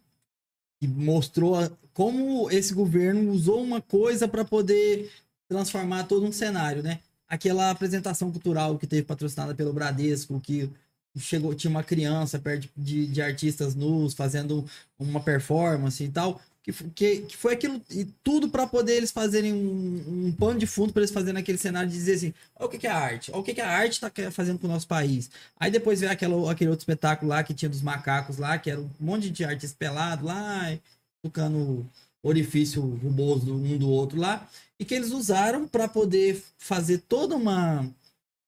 que 0.82 0.88
mostrou 0.88 1.56
a- 1.56 1.70
como 1.94 2.50
esse 2.50 2.74
governo 2.74 3.32
usou 3.32 3.62
uma 3.64 3.80
coisa 3.82 4.28
para 4.28 4.44
poder 4.44 5.12
transformar 5.48 6.06
todo 6.06 6.26
um 6.26 6.32
cenário, 6.32 6.82
né? 6.82 7.00
Aquela 7.28 7.70
apresentação 7.70 8.32
cultural 8.32 8.80
que 8.80 8.88
teve 8.88 9.04
patrocinada 9.04 9.54
pelo 9.54 9.72
Bradesco, 9.74 10.40
que 10.42 10.70
chegou, 11.18 11.54
tinha 11.54 11.70
uma 11.70 11.84
criança 11.84 12.40
perto 12.40 12.68
de, 12.76 13.06
de 13.08 13.22
artistas 13.22 13.76
nus 13.76 14.14
fazendo 14.14 14.66
uma 14.98 15.20
performance 15.22 16.04
e 16.04 16.10
tal. 16.10 16.42
Que, 16.64 16.72
que, 16.72 17.22
que 17.22 17.36
foi 17.38 17.54
aquilo 17.54 17.82
e 17.90 18.06
tudo 18.24 18.48
para 18.48 18.68
poder 18.68 18.94
eles 18.94 19.10
fazerem 19.10 19.52
um, 19.52 20.28
um 20.28 20.32
pano 20.32 20.60
de 20.60 20.68
fundo 20.68 20.94
para 20.94 21.02
eles 21.02 21.10
fazerem 21.12 21.42
aquele 21.42 21.58
cenário 21.58 21.90
de 21.90 21.96
dizer 21.96 22.14
assim: 22.14 22.34
olha 22.56 22.68
o 22.68 22.70
que, 22.70 22.78
que 22.78 22.86
é 22.86 22.92
a 22.92 22.98
arte, 22.98 23.32
olha 23.32 23.40
o 23.40 23.44
que, 23.44 23.54
que 23.56 23.62
a 23.62 23.68
arte 23.68 24.00
tá 24.00 24.12
que- 24.12 24.30
fazendo 24.30 24.60
com 24.60 24.68
o 24.68 24.70
nosso 24.70 24.88
país. 24.88 25.32
Aí 25.60 25.72
depois 25.72 26.02
veio 26.02 26.12
aquela, 26.12 26.52
aquele 26.52 26.70
outro 26.70 26.84
espetáculo 26.84 27.30
lá 27.30 27.44
que 27.44 27.56
tinha 27.56 27.68
dos 27.68 27.82
macacos 27.82 28.38
lá, 28.38 28.60
que 28.60 28.70
era 28.70 28.80
um 28.80 28.88
monte 29.00 29.32
de 29.32 29.44
artista 29.44 29.76
pelado 29.80 30.24
lá, 30.26 30.78
tocando 31.24 31.84
orifício 32.22 32.80
ruboso 32.82 33.56
um 33.56 33.78
do 33.80 33.90
outro 33.90 34.20
lá, 34.20 34.48
e 34.80 34.86
que 34.86 34.94
eles 34.94 35.10
usaram 35.12 35.68
para 35.68 35.88
poder 35.88 36.44
fazer 36.60 37.00
toda 37.00 37.36
uma. 37.36 37.90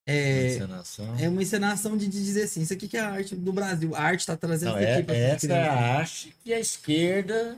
É, 0.05 0.55
Encenação. 0.57 1.15
é 1.17 1.29
uma 1.29 1.41
encenação 1.41 1.97
de, 1.97 2.07
de 2.07 2.23
dizer 2.23 2.43
assim: 2.43 2.61
isso 2.61 2.73
aqui 2.73 2.87
que 2.87 2.97
é 2.97 2.99
a 2.99 3.09
arte 3.09 3.35
do 3.35 3.51
Brasil. 3.51 3.95
A 3.95 4.01
arte 4.01 4.19
está 4.19 4.37
trazendo 4.37 4.73
Não, 4.73 4.79
isso 4.79 4.87
é, 4.87 4.93
aqui 4.97 5.03
pra 5.03 5.15
essas 5.15 5.43
essa 5.49 5.53
é 5.53 5.67
a 5.67 5.97
arte 5.97 6.35
que 6.43 6.53
a 6.53 6.59
esquerda 6.59 7.57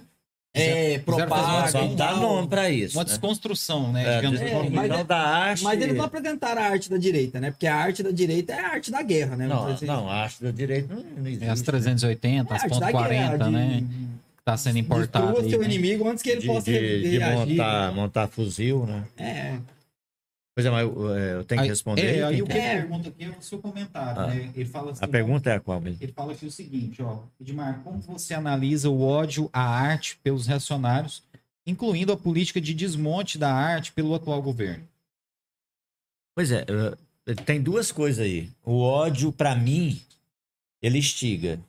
É, 0.55 0.99
propaga. 0.99 1.71
Dar 1.95 2.07
tal. 2.13 2.19
nome 2.21 2.47
para 2.47 2.69
isso. 2.69 2.97
Uma 2.97 3.03
né? 3.03 3.09
desconstrução, 3.09 3.91
né? 3.91 4.03
É, 4.05 4.15
digamos 4.17 4.41
assim. 4.41 4.69
mas 4.71 4.91
é- 4.91 5.03
da 5.03 5.17
arte. 5.17 5.63
Mas 5.63 5.81
eles 5.81 5.95
não 5.97 6.05
apresentaram 6.05 6.61
a 6.61 6.65
arte 6.65 6.89
da 6.89 6.97
direita, 6.97 7.39
né? 7.39 7.51
Porque 7.51 7.67
a 7.67 7.75
arte 7.75 8.01
da 8.01 8.11
direita 8.11 8.53
é 8.53 8.59
a 8.59 8.69
arte 8.69 8.91
da 8.91 9.01
guerra, 9.01 9.35
né? 9.35 9.47
Não, 9.47 9.67
assim. 9.67 9.85
não, 9.85 10.09
a 10.09 10.15
arte 10.15 10.43
da 10.43 10.51
direita 10.51 10.93
não, 10.93 11.03
não 11.17 11.27
existe. 11.27 11.45
É 11.45 11.49
as 11.49 11.59
né? 11.59 11.65
380, 11.65 12.53
É 12.53 12.53
a 12.53 12.57
as 12.57 12.63
ponto 12.63 12.79
da 12.79 12.91
40, 12.91 13.37
guerra, 13.37 13.37
de- 13.37 13.51
né? 13.51 13.83
Que 14.37 14.43
tá 14.45 14.57
sendo 14.57 14.77
importado 14.77 15.25
Destrua 15.27 15.43
aí. 15.45 15.49
seu 15.49 15.59
né? 15.59 15.65
inimigo 15.65 16.07
antes 16.07 16.23
que 16.23 16.29
ele 16.29 16.41
de, 16.41 16.47
possa 16.47 16.71
de, 16.71 17.09
de 17.11 17.19
montar, 17.19 17.91
montar 17.93 18.27
fuzil, 18.27 18.85
né? 18.85 19.03
É. 19.17 19.53
Pois 20.55 20.65
é, 20.65 20.69
mas 20.69 20.83
eu, 20.87 21.15
é, 21.15 21.33
eu 21.33 21.43
tenho 21.43 21.59
que 21.59 21.63
Aí- 21.65 21.69
responder. 21.69 22.01
É, 22.19 22.23
aí 22.23 22.41
o 22.41 22.45
que 22.45 22.53
ele 22.53 22.61
pergunta 22.61 23.09
aqui 23.09 23.23
é 23.25 23.29
o 23.29 23.41
seu 23.41 23.59
comentário, 23.59 24.21
Ah. 24.21 24.27
né? 24.27 24.51
Ele 24.55 24.63
fala 24.69 24.91
assim, 24.93 25.03
A 25.03 25.07
pergunta 25.07 25.49
é 25.49 25.55
a 25.55 25.59
qual 25.59 25.81
mesmo? 25.81 26.01
Ele 26.01 26.13
fala 26.13 26.31
aqui 26.31 26.45
o 26.45 26.51
seguinte, 26.51 27.01
ó. 27.03 27.23
Edmar, 27.41 27.81
como 27.83 27.99
você 28.01 28.33
analisa 28.33 28.89
o 28.89 29.01
ódio 29.01 29.49
à 29.51 29.61
arte 29.61 30.17
pelos 30.23 30.47
reacionários, 30.47 31.21
incluindo 31.67 32.13
a 32.13 32.17
política 32.17 32.61
de 32.61 32.73
desmonte 32.73 33.37
da 33.37 33.53
arte 33.53 33.91
pelo 33.91 34.15
atual 34.15 34.41
governo? 34.41 34.87
Pois 36.33 36.51
é, 36.51 36.63
tem 37.45 37.61
duas 37.61 37.91
coisas 37.91 38.23
aí. 38.25 38.49
O 38.63 38.79
ódio, 38.79 39.33
para 39.33 39.55
mim, 39.55 40.01
ele 40.81 40.99
instiga. 40.99 41.59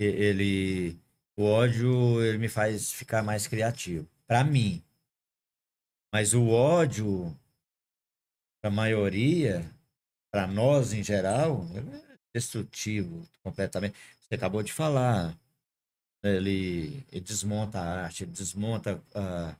Ele, 0.00 0.96
O 1.36 1.44
ódio, 1.44 2.20
ele 2.22 2.36
me 2.38 2.48
faz 2.48 2.92
ficar 2.92 3.22
mais 3.22 3.46
criativo. 3.46 4.06
Pra 4.26 4.42
mim. 4.44 4.82
Mas 6.12 6.34
o 6.34 6.48
ódio, 6.48 7.34
pra 8.62 8.70
maioria, 8.70 9.68
pra 10.30 10.46
nós 10.46 10.92
em 10.92 11.02
geral, 11.02 11.66
é 11.74 12.16
destrutivo 12.32 13.28
completamente. 13.42 13.98
Você 14.20 14.36
acabou 14.36 14.62
de 14.62 14.72
falar. 14.72 15.36
Ele, 16.24 17.04
ele 17.10 17.20
desmonta 17.20 17.80
a 17.80 18.04
arte, 18.04 18.22
ele 18.22 18.30
desmonta 18.30 19.02
a, 19.12 19.56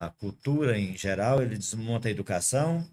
a 0.00 0.10
cultura 0.10 0.76
em 0.76 0.96
geral, 0.98 1.40
ele 1.40 1.56
desmonta 1.56 2.08
a 2.08 2.10
educação, 2.10 2.84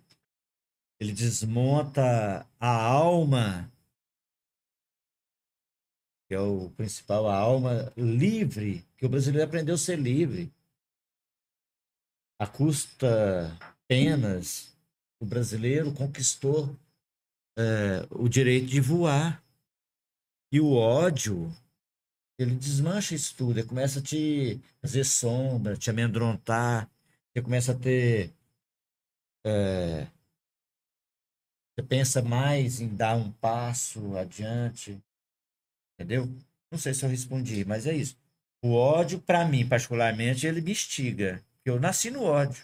ele 1.00 1.12
desmonta 1.12 2.48
a 2.60 2.84
alma, 2.84 3.72
que 6.28 6.36
é 6.36 6.40
o 6.40 6.70
principal, 6.78 7.28
a 7.28 7.36
alma 7.36 7.92
livre, 7.98 8.86
que 8.96 9.08
o 9.08 9.10
brasileiro 9.10 9.48
aprendeu 9.48 9.74
a 9.74 9.78
ser 9.78 9.98
livre. 9.98 10.54
A 12.40 12.46
custa 12.46 13.58
penas, 13.88 14.73
o 15.24 15.26
brasileiro 15.26 15.94
conquistou 15.94 16.78
é, 17.58 18.06
o 18.12 18.28
direito 18.28 18.68
de 18.68 18.82
voar. 18.82 19.42
E 20.52 20.60
o 20.60 20.74
ódio, 20.74 21.52
ele 22.38 22.56
desmancha 22.56 23.16
isso 23.16 23.36
tudo, 23.36 23.60
ele 23.60 23.68
começa 23.68 24.00
a 24.00 24.04
te 24.04 24.60
fazer 24.82 25.04
sombra, 25.04 25.78
te 25.78 25.90
amedrontar, 25.90 26.90
você 27.32 27.42
começa 27.42 27.72
a 27.72 27.76
ter. 27.76 28.32
É, 29.46 30.08
você 31.74 31.88
pensa 31.88 32.22
mais 32.22 32.82
em 32.82 32.94
dar 32.94 33.16
um 33.16 33.32
passo 33.32 34.16
adiante. 34.18 35.02
Entendeu? 35.96 36.30
Não 36.70 36.78
sei 36.78 36.94
se 36.94 37.04
eu 37.04 37.10
respondi, 37.10 37.66
mas 37.66 37.88
é 37.88 37.96
isso. 37.96 38.18
O 38.62 38.74
ódio, 38.74 39.20
para 39.20 39.46
mim, 39.46 39.68
particularmente, 39.68 40.46
ele 40.46 40.62
me 40.62 40.72
instiga. 40.72 41.44
Eu 41.66 41.80
nasci 41.80 42.12
no 42.12 42.24
ódio. 42.24 42.64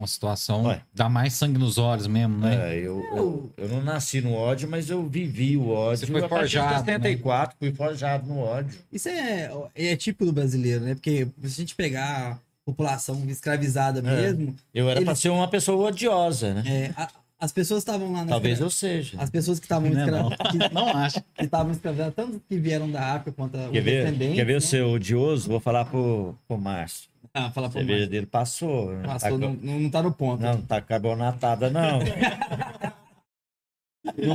Uma 0.00 0.06
situação 0.06 0.64
Ué. 0.66 0.80
dá 0.94 1.08
mais 1.08 1.32
sangue 1.32 1.58
nos 1.58 1.76
olhos 1.76 2.06
mesmo, 2.06 2.38
né? 2.38 2.76
É, 2.76 2.78
eu, 2.78 3.02
eu, 3.16 3.52
eu 3.56 3.68
não 3.68 3.82
nasci 3.82 4.20
no 4.20 4.32
ódio, 4.32 4.68
mas 4.70 4.88
eu 4.88 5.04
vivi 5.08 5.56
o 5.56 5.70
ódio. 5.70 6.06
Você 6.06 6.12
foi 6.12 6.28
forjado, 6.28 6.70
né? 6.70 6.78
74, 6.78 7.56
fui 7.58 7.72
forjado 7.74 8.28
no 8.28 8.38
ódio. 8.38 8.78
Isso 8.92 9.08
é, 9.08 9.50
é 9.74 9.96
típico 9.96 10.24
do 10.24 10.32
brasileiro, 10.32 10.84
né? 10.84 10.94
Porque 10.94 11.26
se 11.42 11.46
a 11.46 11.48
gente 11.48 11.74
pegar 11.74 12.30
a 12.34 12.38
população 12.64 13.20
escravizada 13.28 14.00
mesmo, 14.00 14.54
Eu 14.72 14.88
era 14.88 15.00
Ele- 15.00 15.04
pra 15.04 15.16
ser 15.16 15.30
uma 15.30 15.48
pessoa 15.48 15.88
odiosa, 15.88 16.54
né? 16.54 16.62
é, 16.64 16.92
a- 16.96 17.08
as 17.40 17.52
pessoas 17.52 17.80
estavam 17.82 18.12
lá 18.12 18.24
na 18.24 18.30
Talvez 18.32 18.54
escra- 18.54 18.66
eu 18.66 18.70
seja. 18.70 19.20
As 19.20 19.30
pessoas 19.30 19.58
que 19.60 19.66
estavam 19.66 19.88
Não 19.90 20.00
é 20.00 20.06
não. 20.10 20.30
escra- 20.30 20.50
que- 20.50 20.58
Não 20.74 20.88
acho. 20.88 21.20
que 21.34 21.44
estavam 21.44 21.72
escravizadas, 21.72 22.14
tanto 22.14 22.40
que 22.48 22.58
vieram 22.58 22.90
da 22.90 23.14
África 23.14 23.32
quanto 23.32 23.56
os 23.56 23.70
Quer 23.70 23.80
ver? 23.80 24.04
descendentes. 24.04 24.36
Quer 24.36 24.44
ver 24.44 24.52
né? 24.52 24.58
o 24.58 24.60
seu 24.60 24.90
odioso? 24.90 25.48
Vou 25.48 25.60
falar 25.60 25.84
pro, 25.84 26.34
pro 26.48 26.58
Márcio. 26.58 27.08
Ah, 27.34 27.50
fala 27.50 27.66
A 27.66 27.70
pro 27.70 27.78
cerveja 27.78 27.98
Márcio. 28.00 28.10
dele 28.10 28.26
passou. 28.26 28.92
né? 28.92 29.02
Passou, 29.06 29.30
Tá 29.30 29.38
não, 29.38 29.52
não, 29.54 29.80
não 29.80 29.90
tá 29.90 30.02
no 30.02 30.12
ponto. 30.12 30.40
Não, 30.40 30.48
Não, 30.50 30.58
não 30.58 30.66
tá 30.66 30.80
carbonatada, 30.80 31.70
não. 31.70 32.00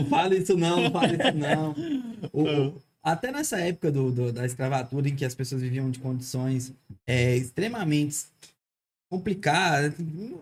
fala 0.10 0.36
isso 0.36 0.56
não, 0.58 0.82
não 0.84 0.92
fala 0.92 1.08
isso 1.08 1.38
não. 1.38 1.76
O- 2.32 2.44
o- 2.68 2.82
até 3.02 3.32
nessa 3.32 3.60
época 3.60 3.92
do, 3.92 4.12
do- 4.12 4.32
da 4.32 4.46
escravatura, 4.46 5.10
em 5.10 5.16
que 5.16 5.26
as 5.26 5.36
pessoas 5.36 5.62
viviam 5.62 5.92
de 5.92 6.00
condições 6.00 6.74
é, 7.06 7.36
extremamente 7.36 8.16
complicadas, 9.14 9.94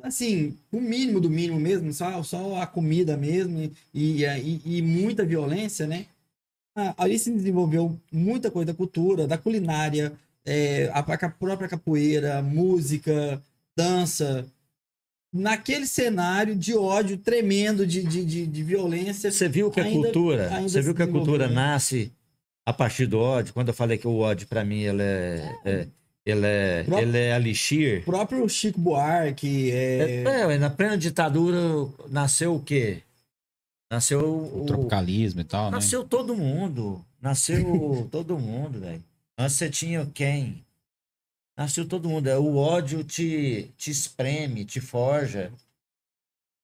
assim, 0.02 0.56
o 0.72 0.80
mínimo 0.80 1.20
do 1.20 1.30
mínimo 1.30 1.60
mesmo, 1.60 1.92
só, 1.92 2.24
só 2.24 2.62
a 2.62 2.66
comida 2.66 3.18
mesmo 3.18 3.70
e, 3.94 4.24
e, 4.24 4.62
e- 4.78 4.82
muita 4.82 5.26
violência, 5.26 5.86
né? 5.86 6.06
Ah, 6.74 6.94
ali 6.98 7.20
se 7.20 7.30
desenvolveu 7.34 8.00
muita 8.10 8.50
coisa 8.50 8.68
da 8.72 8.74
cultura, 8.74 9.28
da 9.28 9.38
culinária, 9.38 10.14
é, 10.46 10.90
a, 10.94 11.00
a 11.00 11.30
própria 11.30 11.68
capoeira, 11.68 12.42
música, 12.42 13.44
dança. 13.76 14.46
Naquele 15.34 15.86
cenário 15.86 16.56
de 16.56 16.74
ódio 16.74 17.18
tremendo, 17.18 17.86
de, 17.86 18.02
de, 18.04 18.24
de, 18.24 18.48
de 18.48 18.64
violência. 18.64 19.30
Você 19.32 19.50
viu 19.50 19.70
que 19.70 19.82
a 19.82 19.84
Ainda- 19.84 20.02
cultura, 20.02 20.48
ainda 20.56 20.70
você 20.70 20.82
viu 20.82 20.96
que 20.96 21.04
a 21.04 21.08
cultura 21.08 21.50
nasce 21.50 22.10
a 22.66 22.72
partir 22.72 23.06
do 23.06 23.20
ódio? 23.20 23.54
Quando 23.54 23.68
eu 23.68 23.74
falei 23.74 23.98
que 23.98 24.08
o 24.08 24.18
ódio 24.20 24.48
para 24.48 24.64
mim 24.64 24.80
ele 24.80 25.04
é, 25.04 25.56
é- 25.66 25.88
ele 26.26 26.46
é, 26.46 26.86
ele 27.02 27.18
é 27.18 27.34
O 27.34 27.36
elixir. 27.38 28.06
próprio 28.06 28.48
Chico 28.48 28.80
Buarque, 28.80 29.72
é, 29.72 30.24
É, 30.24 30.46
ué, 30.48 30.58
na 30.58 30.70
plena 30.70 30.98
ditadura 30.98 31.58
nasceu 32.10 32.56
o 32.56 32.62
quê? 32.64 33.02
Nasceu 33.92 34.20
O 34.22 34.64
o, 34.64 34.66
tropicalismo 34.66 35.42
e 35.42 35.44
tal, 35.44 35.66
né? 35.66 35.72
nasceu 35.72 36.04
todo 36.08 36.36
mundo, 36.36 37.04
nasceu 37.22 38.08
todo 38.12 38.38
mundo, 38.40 38.80
velho. 38.80 39.04
Antes 39.38 39.56
você 39.56 39.70
tinha 39.70 40.06
quem? 40.14 40.64
Nasceu 41.58 41.88
todo 41.88 42.08
mundo. 42.08 42.28
É, 42.28 42.38
O 42.38 42.56
ódio 42.56 43.04
te, 43.04 43.70
te 43.78 43.92
espreme, 43.92 44.64
te 44.64 44.80
forja. 44.80 45.52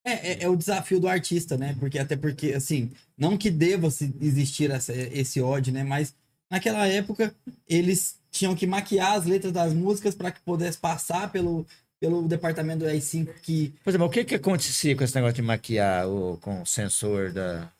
é, 0.06 0.12
é- 0.32 0.44
é 0.44 0.50
o 0.50 0.56
desafio 0.56 1.00
do 1.00 1.08
artista, 1.08 1.58
né? 1.58 1.76
Porque 1.80 2.00
até 2.00 2.16
porque, 2.16 2.54
assim, 2.54 2.92
não 3.18 3.38
que 3.38 3.50
deva 3.52 3.90
se 3.92 4.14
existir 4.22 4.72
essa- 4.72 4.94
esse 4.96 5.42
ódio, 5.42 5.74
né? 5.74 5.84
Mas 5.84 6.16
naquela 6.50 6.88
época 6.88 7.36
eles 7.68 8.18
tinham 8.38 8.56
que 8.56 8.68
maquiar 8.68 9.14
as 9.14 9.26
letras 9.26 9.52
das 9.52 9.74
músicas 9.74 10.16
para 10.16 10.32
que 10.32 10.40
pudesse 10.42 10.78
passar 10.78 11.32
pelo, 11.32 11.66
pelo 12.00 12.28
departamento 12.28 12.80
do 12.80 12.86
AI5 12.86 13.34
que 13.42 13.74
Por 13.84 13.90
exemplo, 13.90 14.08
o 14.08 14.10
que 14.10 14.24
que 14.24 14.36
acontecia 14.36 14.96
com 14.96 15.04
esse 15.04 15.16
negócio 15.16 15.36
de 15.36 15.42
maquiar 15.42 16.08
o, 16.08 16.38
com 16.38 16.62
o 16.62 16.66
sensor 16.66 17.32
da... 17.32 17.72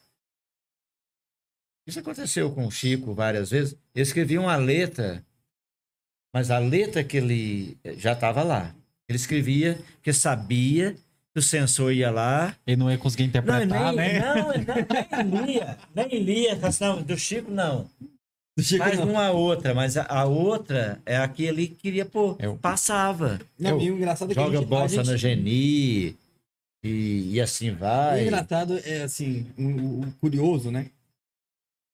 Isso 1.88 2.00
aconteceu 2.00 2.52
com 2.52 2.68
o 2.68 2.72
Chico 2.72 3.14
várias 3.14 3.50
vezes. 3.50 3.74
Ele 3.96 4.04
escrevia 4.04 4.42
uma 4.42 4.58
letra, 4.58 5.24
mas 6.34 6.52
a 6.52 6.60
letra 6.60 7.04
que 7.04 7.16
ele 7.18 7.78
já 7.98 8.12
estava 8.12 8.44
lá. 8.44 8.76
Ele 9.08 9.16
escrevia 9.16 9.80
porque 9.94 10.12
sabia 10.12 10.94
que 11.34 11.40
o 11.40 11.42
sensor 11.42 11.94
ia 11.94 12.12
lá. 12.12 12.54
Ele 12.66 12.76
não 12.76 12.92
ia 12.92 12.98
conseguir 12.98 13.24
Não, 13.24 13.30
interpretar, 13.30 13.94
nem, 13.94 13.96
né? 13.96 14.20
não, 14.20 14.54
ele 14.54 14.66
nem 15.32 15.46
lia. 15.46 15.78
Nem 15.96 16.20
lia. 16.20 16.50
Falava 16.56 16.68
assim, 16.68 16.84
Não, 16.84 17.02
do 17.02 17.18
Chico, 17.18 17.50
não. 17.50 17.90
Chico 18.62 18.80
Mais 18.84 18.98
não. 18.98 19.10
uma 19.12 19.30
outra, 19.32 19.74
mas 19.74 19.98
a, 19.98 20.04
a 20.04 20.26
outra 20.26 21.00
é 21.06 21.18
a 21.18 21.28
que 21.68 21.76
queria 21.76 22.06
pôr. 22.06 22.36
É 22.40 22.48
o- 22.50 22.58
Passava. 22.58 23.40
Não, 23.60 23.72
eu- 23.72 23.82
e 23.82 23.92
o 23.92 23.98
engraçado 23.98 24.32
é 24.32 24.34
que 24.34 24.40
a 24.40 24.44
Joga 24.44 24.58
gente, 24.58 24.66
a 24.66 24.70
bossa 24.70 24.96
gente- 24.96 25.08
na 25.08 25.18
Geni 25.18 26.16
e, 26.84 27.30
e 27.34 27.42
assim 27.42 27.72
O 27.72 27.76
vai. 27.78 28.24
engraçado 28.24 28.80
é 28.84 29.04
assim, 29.04 29.46
o, 29.58 30.02
o 30.02 30.14
curioso, 30.20 30.72
né? 30.72 30.88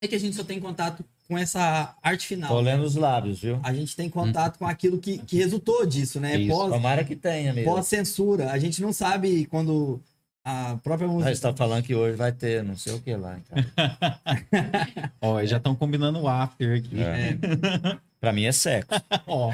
É 0.02 0.08
que 0.08 0.16
a 0.16 0.20
gente 0.20 0.36
só 0.36 0.44
tem 0.44 0.60
contato 0.60 1.04
com 1.28 1.38
essa 1.38 1.96
arte 2.04 2.28
final. 2.28 2.50
Tô 2.50 2.60
lendo 2.60 2.84
os 2.84 2.96
lábios, 2.96 3.40
viu? 3.40 3.60
A 3.64 3.74
gente 3.74 3.96
tem 3.96 4.10
contato 4.10 4.58
com 4.60 4.68
aquilo 4.68 4.98
que, 5.00 5.18
que 5.20 5.38
resultou 5.38 5.86
disso, 5.86 6.20
né? 6.20 6.38
Isso. 6.38 6.50
Pós, 6.54 6.70
Tomara 6.74 7.04
que 7.06 7.16
tenha 7.16 7.54
mesmo. 7.54 7.72
pós-censura. 7.72 8.52
A 8.52 8.58
gente 8.60 8.82
não 8.82 8.92
sabe 8.92 9.46
quando 9.46 10.02
a 10.46 10.78
própria 10.84 11.08
Ah, 11.08 11.12
música. 11.12 11.36
você 11.36 11.42
tá 11.42 11.54
falando 11.54 11.84
que 11.84 11.96
hoje 11.96 12.16
vai 12.18 12.32
ter 12.32 12.64
não 12.64 12.76
sei 12.76 12.94
o 12.94 13.00
que 13.02 13.16
lá. 13.16 13.38
Então. 13.38 13.64
Ó, 15.22 15.40
eles 15.40 15.50
já 15.50 15.58
estão 15.58 15.76
combinando 15.76 16.20
o 16.20 16.28
after 16.28 16.78
aqui. 16.80 17.02
É. 17.02 17.38
pra 18.20 18.34
mim 18.34 18.46
é 18.46 18.52
sexo. 18.52 18.90
Ó, 19.28 19.54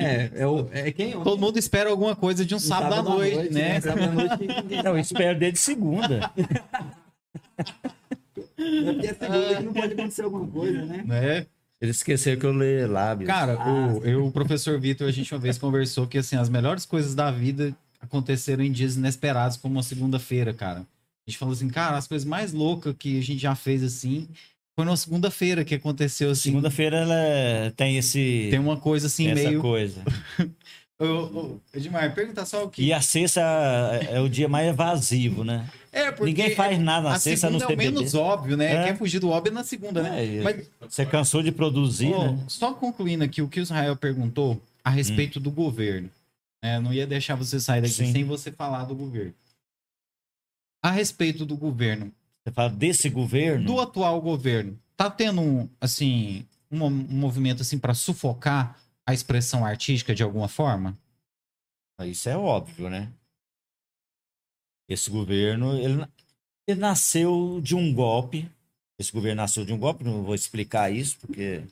É, 0.00 0.30
é, 0.42 0.46
o, 0.46 0.68
é 0.72 0.92
quem? 0.92 1.10
todo 1.24 1.40
mundo 1.40 1.58
espera 1.58 1.90
alguma 1.90 2.14
coisa 2.14 2.44
de 2.46 2.54
um, 2.54 2.58
Um 2.58 2.60
sábado, 2.60 2.94
à 2.94 3.02
noite, 3.02 3.52
né? 3.52 3.80
Sábado 3.80 4.04
à 4.04 4.12
noite. 4.12 4.46
Não, 4.84 4.92
eu 4.92 4.98
espero 4.98 5.36
desde 5.38 5.58
segunda. 5.58 6.30
É 7.56 8.92
porque 8.92 9.06
é 9.08 9.14
segunda 9.14 9.56
que 9.56 9.62
não 9.64 9.72
pode 9.72 9.92
acontecer 9.94 10.22
alguma 10.22 10.46
coisa, 10.46 10.84
né? 10.86 11.02
né? 11.04 11.46
Ele 11.80 11.90
esqueceu 11.90 12.36
que 12.38 12.46
eu 12.46 12.52
leio 12.52 12.90
lábios. 12.90 13.26
Cara, 13.28 13.56
Ah, 13.58 13.88
o, 13.92 14.04
eu 14.04 14.24
e 14.24 14.28
o 14.28 14.30
professor 14.30 14.78
Vitor, 14.80 15.08
a 15.08 15.12
gente 15.12 15.32
uma 15.34 15.40
vez 15.40 15.58
conversou 15.58 16.06
que 16.06 16.18
assim, 16.18 16.36
as 16.36 16.48
melhores 16.48 16.84
coisas 16.86 17.14
da 17.14 17.30
vida 17.30 17.74
aconteceram 18.00 18.62
em 18.64 18.72
dias 18.72 18.96
inesperados, 18.96 19.56
como 19.56 19.74
uma 19.74 19.82
segunda-feira, 19.82 20.52
cara. 20.54 20.80
A 20.80 21.30
gente 21.30 21.38
falou 21.38 21.52
assim, 21.54 21.68
cara, 21.68 21.96
as 21.96 22.06
coisas 22.06 22.26
mais 22.26 22.52
loucas 22.52 22.94
que 22.98 23.18
a 23.18 23.22
gente 23.22 23.38
já 23.40 23.54
fez 23.54 23.82
assim, 23.82 24.28
foi 24.74 24.84
numa 24.84 24.96
segunda-feira 24.96 25.64
que 25.64 25.74
aconteceu 25.74 26.30
assim. 26.30 26.50
Segunda-feira 26.50 26.98
ela 26.98 27.14
é- 27.16 27.70
tem 27.76 27.98
esse 27.98 28.48
Tem 28.50 28.58
uma 28.58 28.76
coisa 28.76 29.08
assim, 29.08 29.28
essa 29.28 29.42
meio. 29.48 29.60
coisa. 29.60 30.02
Ô, 31.00 31.58
Edmar, 31.72 32.12
pergunta 32.12 32.44
só 32.44 32.64
o 32.64 32.68
que. 32.68 32.82
E 32.82 32.92
a 32.92 33.00
sexta 33.00 33.40
é 34.02 34.16
é 34.16 34.20
o 34.20 34.28
dia 34.28 34.48
mais 34.48 34.68
evasivo, 34.68 35.44
né? 35.44 35.68
É, 35.92 36.10
porque 36.10 36.24
Ninguém 36.24 36.56
faz 36.56 36.76
nada 36.80 37.08
na 37.08 37.14
a 37.14 37.18
sexta 37.20 37.48
no 37.48 37.60
segunda 37.60 37.72
é 37.72 37.76
o 37.76 37.78
CBD. 37.78 37.96
menos 37.98 38.14
óbvio, 38.14 38.56
né? 38.56 38.74
É. 38.74 38.84
Quer 38.88 38.96
fugir 38.98 39.20
do 39.20 39.28
óbvio 39.30 39.50
é 39.52 39.54
na 39.54 39.62
segunda, 39.62 40.02
né? 40.02 40.38
É, 40.38 40.40
Mas 40.42 40.66
Você 40.88 41.06
cansou 41.06 41.40
de 41.40 41.52
produzir, 41.52 42.12
Ó, 42.12 42.32
né? 42.32 42.38
Só 42.48 42.72
concluindo 42.74 43.22
aqui 43.22 43.40
o 43.40 43.46
que 43.48 43.60
o 43.60 43.62
Israel 43.62 43.94
perguntou 43.94 44.60
a 44.84 44.90
respeito 44.90 45.38
do 45.38 45.52
governo. 45.52 46.10
É, 46.62 46.78
não 46.80 46.92
ia 46.92 47.06
deixar 47.06 47.34
você 47.34 47.60
sair 47.60 47.80
daqui 47.80 47.94
Sim. 47.94 48.12
sem 48.12 48.24
você 48.24 48.50
falar 48.50 48.84
do 48.84 48.94
governo. 48.94 49.34
A 50.82 50.90
respeito 50.90 51.44
do 51.46 51.56
governo, 51.56 52.12
Você 52.44 52.52
fala 52.52 52.70
desse 52.70 53.08
governo. 53.08 53.64
do 53.66 53.80
atual 53.80 54.20
governo, 54.20 54.78
tá 54.96 55.10
tendo 55.10 55.40
um, 55.40 55.68
assim 55.80 56.46
um, 56.70 56.84
um 56.84 56.90
movimento 56.90 57.62
assim 57.62 57.78
para 57.78 57.94
sufocar 57.94 58.80
a 59.06 59.14
expressão 59.14 59.64
artística 59.64 60.14
de 60.14 60.22
alguma 60.22 60.48
forma? 60.48 60.96
Isso 62.02 62.28
é 62.28 62.36
óbvio, 62.36 62.88
né? 62.88 63.12
Esse 64.88 65.10
governo, 65.10 65.76
ele, 65.76 66.06
ele 66.66 66.80
nasceu 66.80 67.60
de 67.60 67.74
um 67.74 67.92
golpe 67.92 68.48
esse 68.98 69.12
governo 69.12 69.36
nasceu 69.40 69.64
de 69.64 69.72
um 69.72 69.78
golpe, 69.78 70.02
não 70.02 70.24
vou 70.24 70.34
explicar 70.34 70.90
isso, 70.92 71.18
porque. 71.20 71.62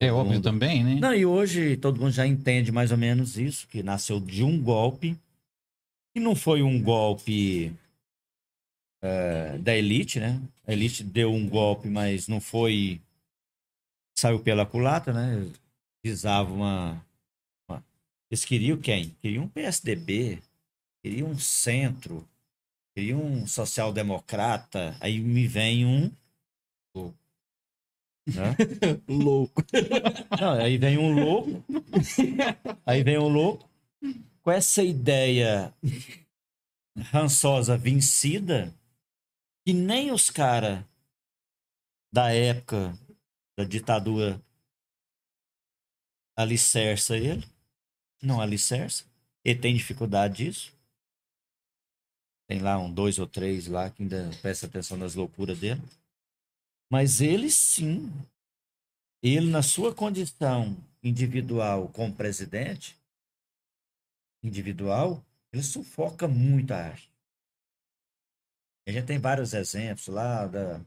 É 0.00 0.12
óbvio 0.12 0.34
mundo- 0.34 0.44
também, 0.44 0.84
né? 0.84 0.94
Não, 0.96 1.14
e 1.14 1.26
hoje 1.26 1.76
todo 1.76 2.00
mundo 2.00 2.12
já 2.12 2.26
entende 2.26 2.70
mais 2.70 2.92
ou 2.92 2.98
menos 2.98 3.36
isso, 3.36 3.66
que 3.68 3.82
nasceu 3.82 4.20
de 4.20 4.44
um 4.44 4.60
golpe, 4.62 5.18
que 6.14 6.20
não 6.20 6.36
foi 6.36 6.62
um 6.62 6.80
golpe 6.82 7.72
é, 9.02 9.58
da 9.58 9.74
elite, 9.76 10.18
né? 10.20 10.40
A 10.66 10.72
elite 10.72 11.02
deu 11.04 11.32
um 11.32 11.48
golpe, 11.48 11.88
mas 11.88 12.28
não 12.28 12.40
foi. 12.40 13.00
saiu 14.18 14.40
pela 14.40 14.66
culata, 14.66 15.12
né? 15.12 15.48
Visava 16.04 16.52
uma. 16.52 17.04
uma- 17.68 17.84
Eles 18.30 18.44
queriam 18.44 18.76
quem? 18.78 19.10
Queriam 19.22 19.44
um 19.44 19.48
PSDB, 19.48 20.40
queriam 21.02 21.28
um 21.30 21.38
centro, 21.38 22.26
queriam 22.94 23.20
um 23.24 23.46
social-democrata, 23.46 24.96
aí 25.00 25.18
me 25.20 25.46
vem 25.46 25.86
um. 25.86 26.10
Né? 28.34 28.54
Louco. 29.08 29.62
Não, 30.40 30.52
aí 30.52 30.76
vem 30.76 30.98
um 30.98 31.12
louco. 31.12 31.64
Aí 32.84 33.02
vem 33.02 33.18
um 33.18 33.28
louco 33.28 33.68
com 34.42 34.50
essa 34.50 34.82
ideia 34.82 35.74
rançosa 37.10 37.76
vencida 37.76 38.74
que 39.64 39.72
nem 39.72 40.12
os 40.12 40.30
caras 40.30 40.84
da 42.12 42.32
época 42.32 42.98
da 43.56 43.64
ditadura 43.64 44.42
alicerça 46.36 47.16
ele. 47.16 47.46
Não 48.22 48.40
alicerça. 48.40 49.04
Ele 49.44 49.58
tem 49.58 49.74
dificuldade 49.74 50.44
disso. 50.44 50.72
Tem 52.48 52.60
lá 52.60 52.78
um 52.78 52.90
dois 52.90 53.18
ou 53.18 53.26
três 53.26 53.66
lá 53.66 53.90
que 53.90 54.02
ainda 54.02 54.30
presta 54.40 54.66
atenção 54.66 54.96
nas 54.96 55.14
loucuras 55.14 55.58
dele. 55.58 55.82
Mas 56.90 57.20
ele 57.20 57.50
sim, 57.50 58.10
ele 59.22 59.50
na 59.50 59.62
sua 59.62 59.94
condição 59.94 60.76
individual 61.02 61.88
como 61.88 62.14
presidente, 62.14 62.96
individual, 64.42 65.22
ele 65.52 65.62
sufoca 65.62 66.26
muito 66.26 66.72
a 66.72 66.78
arte. 66.78 67.10
A 68.86 68.92
gente 68.92 69.06
tem 69.06 69.18
vários 69.18 69.52
exemplos 69.52 70.06
lá 70.08 70.46
da. 70.46 70.80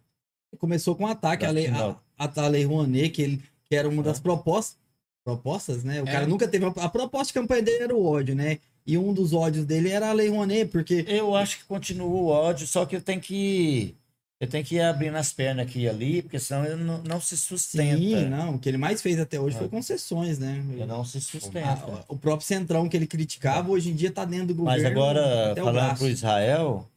Começou 0.57 0.95
com 0.95 1.03
um 1.03 1.07
ataque 1.07 1.45
à 1.45 1.51
lei, 1.51 1.67
a, 1.67 1.97
a, 2.17 2.41
a 2.43 2.47
lei 2.47 2.65
Rouanet, 2.65 3.09
que, 3.11 3.21
ele, 3.21 3.43
que 3.65 3.75
era 3.75 3.87
uma 3.87 4.01
das 4.03 4.17
Ah. 4.17 4.21
propostas, 4.21 4.77
propostas, 5.23 5.83
né? 5.83 6.01
O 6.01 6.07
É. 6.07 6.11
cara 6.11 6.27
nunca 6.27 6.47
teve. 6.47 6.65
A, 6.65 6.69
a 6.69 6.89
proposta 6.89 7.27
de 7.27 7.33
campanha 7.33 7.61
dele 7.61 7.83
era 7.83 7.95
o 7.95 8.03
ódio, 8.03 8.35
né? 8.35 8.59
E 8.85 8.97
um 8.97 9.13
dos 9.13 9.33
ódios 9.33 9.65
dele 9.65 9.89
era 9.89 10.09
a 10.09 10.13
lei 10.13 10.29
Rouanet, 10.29 10.71
porque. 10.71 11.05
Eu 11.07 11.35
acho 11.35 11.59
que 11.59 11.65
continua 11.65 12.07
o 12.07 12.25
ódio, 12.25 12.65
só 12.65 12.85
que 12.85 12.95
ele 12.95 13.03
tem 13.03 13.19
que. 13.19 13.95
Ele 14.41 14.49
tem 14.49 14.63
que 14.63 14.73
ir 14.77 14.81
abrindo 14.81 15.15
as 15.17 15.31
pernas 15.31 15.67
aqui 15.67 15.81
e 15.81 15.87
ali, 15.87 16.23
porque 16.23 16.39
senão 16.39 16.65
ele 16.65 16.83
não, 16.83 17.03
não 17.03 17.21
se 17.21 17.37
sustenta. 17.37 17.95
Sim, 17.95 18.25
não. 18.25 18.55
O 18.55 18.59
que 18.59 18.67
ele 18.67 18.77
mais 18.77 18.99
fez 18.99 19.19
até 19.19 19.39
hoje 19.39 19.55
Ah. 19.55 19.59
foi 19.59 19.69
concessões, 19.69 20.39
né? 20.39 20.57
Ele 20.71 20.83
não 20.87 21.05
se 21.05 21.21
sustenta. 21.21 21.69
A- 21.85 22.05
o 22.07 22.17
próprio 22.17 22.47
Centrão 22.47 22.89
que 22.89 22.97
ele 22.97 23.05
criticava, 23.05 23.69
hoje 23.69 23.91
em 23.91 23.95
dia 23.95 24.11
tá 24.11 24.25
dentro 24.25 24.47
do 24.47 24.55
governo. 24.55 24.81
Mas 24.81 24.91
agora, 24.91 25.51
o 25.51 25.55
falando 25.57 25.73
braço. 25.75 25.97
pro 25.99 26.09
Israel, 26.09 26.89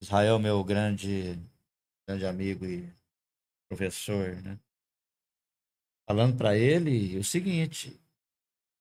Israel, 0.00 0.38
meu 0.38 0.62
grande, 0.62 1.36
grande 2.08 2.24
amigo 2.24 2.64
e 2.66 2.88
professor, 3.68 4.36
né? 4.42 4.56
Falando 6.08 6.36
para 6.36 6.56
ele 6.56 7.18
o 7.18 7.24
seguinte, 7.24 7.98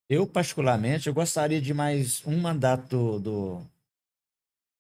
eu 0.08 0.28
particularmente, 0.28 1.08
eu 1.08 1.14
gostaria 1.14 1.60
de 1.60 1.74
mais 1.74 2.24
um 2.24 2.40
mandato 2.40 3.20
do, 3.20 3.62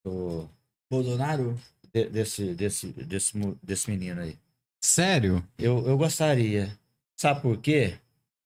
do 0.05 0.47
Bolsonaro? 0.91 1.59
De- 1.93 2.09
desse, 2.09 2.53
desse, 2.53 2.87
desse, 2.87 3.33
desse 3.61 3.89
menino 3.89 4.21
aí. 4.21 4.35
Sério? 4.83 5.43
Eu, 5.57 5.87
eu 5.87 5.97
gostaria. 5.97 6.71
Sabe 7.15 7.41
por 7.41 7.57
quê? 7.57 7.95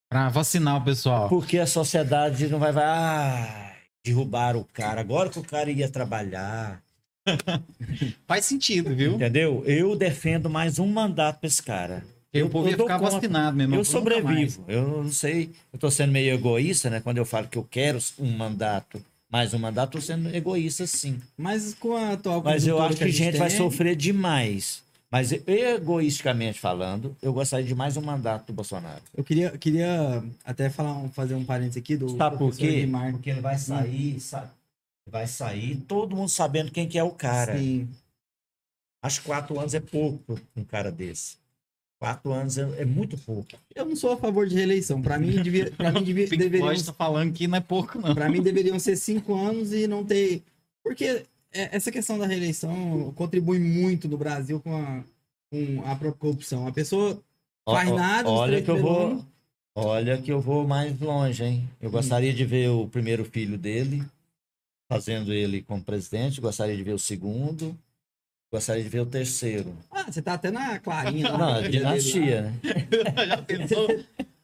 Pra 0.08 0.28
vacinar 0.28 0.76
o 0.76 0.84
pessoal. 0.84 1.28
Porque 1.28 1.58
a 1.58 1.66
sociedade 1.66 2.46
não 2.48 2.58
vai, 2.58 2.72
vai 2.72 2.84
ah, 2.84 3.72
derrubar 4.04 4.56
o 4.56 4.64
cara. 4.64 5.00
Agora 5.00 5.30
que 5.30 5.38
o 5.38 5.44
cara 5.44 5.70
ia 5.70 5.88
trabalhar, 5.88 6.82
Faz 8.26 8.44
sentido, 8.44 8.94
viu? 8.94 9.14
Entendeu? 9.14 9.62
Eu 9.66 9.96
defendo 9.96 10.48
mais 10.48 10.78
um 10.78 10.86
mandato 10.86 11.40
pra 11.40 11.46
esse 11.46 11.62
cara. 11.62 12.04
Povo 12.50 12.68
ia 12.68 12.76
dou 12.76 12.86
ficar 12.86 12.98
conta. 12.98 13.12
vacinado 13.12 13.56
mesmo. 13.56 13.74
Eu 13.74 13.84
sobrevivo. 13.84 14.64
Eu 14.68 15.02
não 15.04 15.10
sei. 15.10 15.50
Eu 15.72 15.78
tô 15.78 15.90
sendo 15.90 16.12
meio 16.12 16.34
egoísta, 16.34 16.90
né? 16.90 17.00
Quando 17.00 17.16
eu 17.16 17.24
falo 17.24 17.48
que 17.48 17.56
eu 17.56 17.64
quero 17.64 17.98
um 18.18 18.30
mandato, 18.36 19.02
mais 19.30 19.52
um 19.52 19.58
mandato, 19.58 19.92
tô 19.92 20.00
sendo 20.00 20.34
egoísta, 20.34 20.86
sim. 20.86 21.20
Mas 21.36 21.74
com 21.74 21.96
a 21.96 22.12
atual 22.12 22.42
Mas 22.42 22.66
eu 22.66 22.80
acho 22.80 22.96
que 22.96 23.04
a 23.04 23.08
gente 23.08 23.36
vai 23.36 23.48
tem, 23.48 23.56
sofrer 23.56 23.96
demais. 23.96 24.82
Mas 25.10 25.32
egoisticamente 25.32 26.58
falando, 26.58 27.16
eu 27.22 27.32
gostaria 27.32 27.66
de 27.66 27.74
mais 27.74 27.96
um 27.96 28.02
mandato 28.02 28.46
do 28.46 28.52
Bolsonaro. 28.52 29.02
Eu 29.16 29.24
queria, 29.24 29.56
queria 29.56 30.22
até 30.44 30.68
falar, 30.68 31.08
fazer 31.10 31.34
um 31.34 31.44
parênteses 31.44 31.78
aqui 31.78 31.96
do 31.96 32.16
Sabe 32.16 32.38
por 32.38 32.54
quê? 32.54 32.88
Porque 33.12 33.30
ele 33.30 33.40
vai 33.40 33.56
sair, 33.56 34.20
sabe? 34.20 34.50
Vai 35.08 35.26
sair 35.26 35.76
todo 35.86 36.16
mundo 36.16 36.28
sabendo 36.28 36.72
quem 36.72 36.88
que 36.88 36.98
é 36.98 37.04
o 37.04 37.12
cara. 37.12 37.56
Sim. 37.56 37.88
Acho 39.02 39.20
que 39.20 39.26
quatro 39.26 39.58
anos 39.58 39.72
é 39.72 39.80
pouco 39.80 40.40
um 40.56 40.64
cara 40.64 40.90
desse. 40.90 41.36
Quatro 41.98 42.30
anos 42.32 42.58
é, 42.58 42.82
é 42.82 42.84
muito 42.84 43.16
pouco. 43.18 43.48
Eu 43.74 43.86
não 43.86 43.96
sou 43.96 44.12
a 44.12 44.16
favor 44.16 44.46
de 44.46 44.54
reeleição. 44.54 45.00
Pra 45.00 45.18
mim, 45.18 45.42
devia, 45.42 45.70
pra 45.70 45.90
mim 45.90 46.02
devia, 46.04 46.28
deveriam, 46.28 46.84
tá 46.84 46.92
falando 46.92 47.32
que 47.32 47.46
não 47.46 47.56
é 47.56 47.60
pouco, 47.60 47.98
não. 47.98 48.14
pra 48.14 48.28
mim 48.28 48.42
deveriam 48.42 48.78
ser 48.78 48.96
cinco 48.96 49.34
anos 49.34 49.72
e 49.72 49.86
não 49.86 50.04
ter. 50.04 50.42
Porque 50.82 51.24
é- 51.52 51.76
essa 51.76 51.90
questão 51.90 52.18
da 52.18 52.26
reeleição 52.26 53.12
contribui 53.16 53.58
muito 53.58 54.08
no 54.08 54.18
Brasil 54.18 54.60
com 54.60 54.76
a, 54.76 55.02
com 55.50 55.82
a 55.84 56.12
corrupção. 56.12 56.66
A 56.66 56.72
pessoa 56.72 57.18
faz 57.66 57.90
Ó, 57.90 57.96
nada, 57.96 58.28
Olha 58.28 58.62
que 58.62 58.70
eu 58.70 58.80
vou. 58.80 59.24
Olha 59.74 60.20
que 60.20 60.32
eu 60.32 60.40
vou 60.40 60.66
mais 60.66 60.98
longe, 61.00 61.44
hein? 61.44 61.68
Eu 61.80 61.90
gostaria 61.90 62.32
de 62.32 62.44
ver 62.46 62.70
o 62.70 62.88
primeiro 62.88 63.24
filho 63.26 63.58
dele, 63.58 64.02
fazendo 64.90 65.32
ele 65.34 65.60
como 65.60 65.82
presidente, 65.84 66.40
gostaria 66.40 66.74
de 66.76 66.82
ver 66.82 66.94
o 66.94 66.98
segundo, 66.98 67.76
gostaria 68.52 68.82
de 68.82 68.88
ver 68.88 69.00
o 69.00 69.06
terceiro. 69.06 69.76
Ah, 69.90 70.04
você 70.10 70.22
tá 70.22 70.34
até 70.34 70.50
na 70.50 70.78
clarinha. 70.78 71.30
lá, 71.32 71.38
Não, 71.38 71.56
é 71.56 71.68
dinastia, 71.68 72.42
né? 72.42 72.52
Já 73.28 73.36
pensou? 73.42 73.88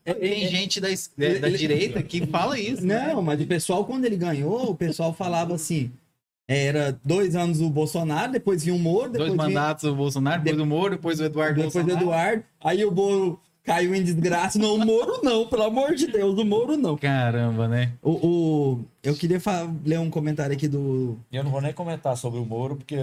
Tem 0.04 0.48
gente 0.48 0.80
da, 0.80 0.90
es- 0.90 1.10
da, 1.16 1.38
da 1.38 1.48
ele- 1.48 1.58
direita 1.58 2.02
que 2.02 2.26
fala 2.26 2.58
isso. 2.58 2.84
né? 2.84 3.12
Não, 3.14 3.22
mas 3.22 3.40
o 3.40 3.46
pessoal, 3.46 3.84
quando 3.84 4.04
ele 4.04 4.16
ganhou, 4.16 4.70
o 4.70 4.74
pessoal 4.74 5.12
falava 5.14 5.54
assim: 5.54 5.92
era 6.48 6.98
dois 7.04 7.36
anos 7.36 7.60
o 7.60 7.70
Bolsonaro, 7.70 8.32
depois 8.32 8.64
vinha 8.64 8.74
o 8.74 8.78
Moro, 8.78 9.10
depois 9.12 9.28
Dois 9.30 9.40
vinha- 9.40 9.48
mandatos 9.60 9.84
o 9.84 9.94
Bolsonaro, 9.94 10.42
depois 10.42 10.60
o 10.60 10.66
Moro, 10.66 10.96
depois 10.96 11.20
o 11.20 11.24
Eduardo 11.24 11.54
depois 11.62 11.74
o 11.74 11.78
Bolsonaro. 11.78 12.04
Eduardo. 12.04 12.44
Aí 12.62 12.84
o 12.84 12.90
Moro 12.90 13.40
caiu 13.64 13.94
em 13.94 14.02
desgraça. 14.02 14.58
Não, 14.58 14.74
o 14.74 14.84
Moro 14.84 15.20
não, 15.22 15.46
pelo 15.46 15.62
amor 15.64 15.94
de 15.94 16.06
Deus, 16.06 16.38
o 16.38 16.44
Moro 16.44 16.76
não. 16.76 16.96
Caramba, 16.96 17.68
né? 17.68 17.92
O, 18.02 18.10
o- 18.10 18.84
eu 19.02 19.14
queria 19.14 19.40
ler 19.84 19.98
um 19.98 20.10
comentário 20.10 20.54
aqui 20.54 20.68
do. 20.68 21.18
Eu 21.32 21.42
não 21.44 21.50
vou 21.50 21.60
nem 21.60 21.72
comentar 21.72 22.16
sobre 22.16 22.38
o 22.40 22.44
Moro, 22.44 22.76
porque 22.76 22.96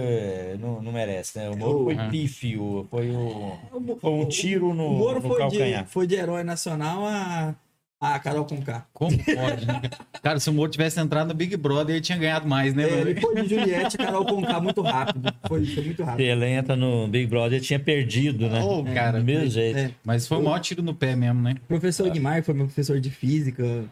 não, 0.58 0.80
não 0.82 0.92
merece, 0.92 1.38
né? 1.38 1.50
O 1.50 1.56
Moro 1.56 1.84
foi 1.84 1.94
Uhum. 1.96 2.10
pífio, 2.10 2.86
foi, 2.90 3.10
o, 3.10 3.52
o- 3.72 3.98
foi 4.00 4.10
um 4.10 4.26
tiro 4.26 4.70
o 4.70 4.74
no, 4.74 4.90
Moro 4.90 5.20
no 5.22 5.28
foi 5.28 5.38
calcanhar. 5.38 5.84
de, 5.84 5.90
foi 5.90 6.06
de 6.06 6.14
herói 6.14 6.42
nacional 6.44 7.04
a, 7.06 7.54
a 8.00 8.18
Carol 8.18 8.44
Conká. 8.46 8.86
Como 8.94 9.16
pode, 9.18 9.66
né? 9.66 9.82
Cara, 10.22 10.40
se 10.40 10.48
o 10.48 10.52
Moro 10.52 10.70
tivesse 10.70 10.98
entrado 10.98 11.28
no 11.28 11.34
Big 11.34 11.56
Brother, 11.56 11.96
ele 11.96 12.02
tinha 12.02 12.16
ganhado 12.16 12.48
mais, 12.48 12.72
né, 12.74 12.84
É, 12.88 12.90
mano? 12.96 13.10
ele 13.10 13.20
foi 13.20 13.34
de 13.42 13.48
Juliette 13.48 13.98
Carol 13.98 14.24
Conká 14.24 14.58
muito 14.60 14.80
rápido. 14.80 15.32
Foi, 15.46 15.64
foi 15.66 15.84
muito 15.84 15.96
Se 15.98 16.02
rápido. 16.02 16.20
ele 16.26 16.46
entra 16.46 16.74
no 16.76 17.06
Big 17.08 17.26
Brother, 17.26 17.58
ele 17.58 17.64
tinha 17.64 17.78
perdido, 17.78 18.48
né? 18.48 18.60
Ô, 18.62 18.82
cara, 18.84 19.18
Do 19.18 19.24
mesmo 19.24 19.50
jeito. 19.50 19.78
É. 19.78 19.90
Mas 20.02 20.26
foi 20.26 20.38
o 20.38 20.42
maior 20.42 20.58
tiro 20.60 20.82
no 20.82 20.94
pé 20.94 21.14
mesmo, 21.14 21.42
né? 21.42 21.54
Professor 21.68 22.08
Guimar 22.10 22.42
foi 22.42 22.54
meu 22.54 22.64
professor 22.66 22.98
de 22.98 23.10
física, 23.10 23.84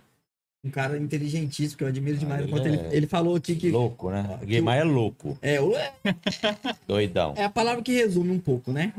um 0.64 0.70
cara 0.70 0.98
inteligentíssimo 0.98 1.78
que 1.78 1.85
eu 1.85 1.89
admiro 1.89 2.16
demais. 2.18 2.40
ele 2.40 2.48
Enquanto 2.51 2.66
ele, 2.66 2.76
é 2.76 2.89
ele 2.97 3.06
falou 3.06 3.36
aqui 3.36 3.55
que. 3.55 3.70
Louco, 3.70 4.10
né? 4.10 4.39
Guimar 4.44 4.76
é 4.78 4.82
louco, 4.85 5.39
É, 5.40 5.60
o- 5.60 5.72
doidão. 6.86 7.35
é 7.36 7.44
a 7.44 7.51
palavra 7.51 7.82
que 7.82 7.93
resume 7.93 8.30
um 8.30 8.39
pouco, 8.40 8.72
né? 8.72 8.93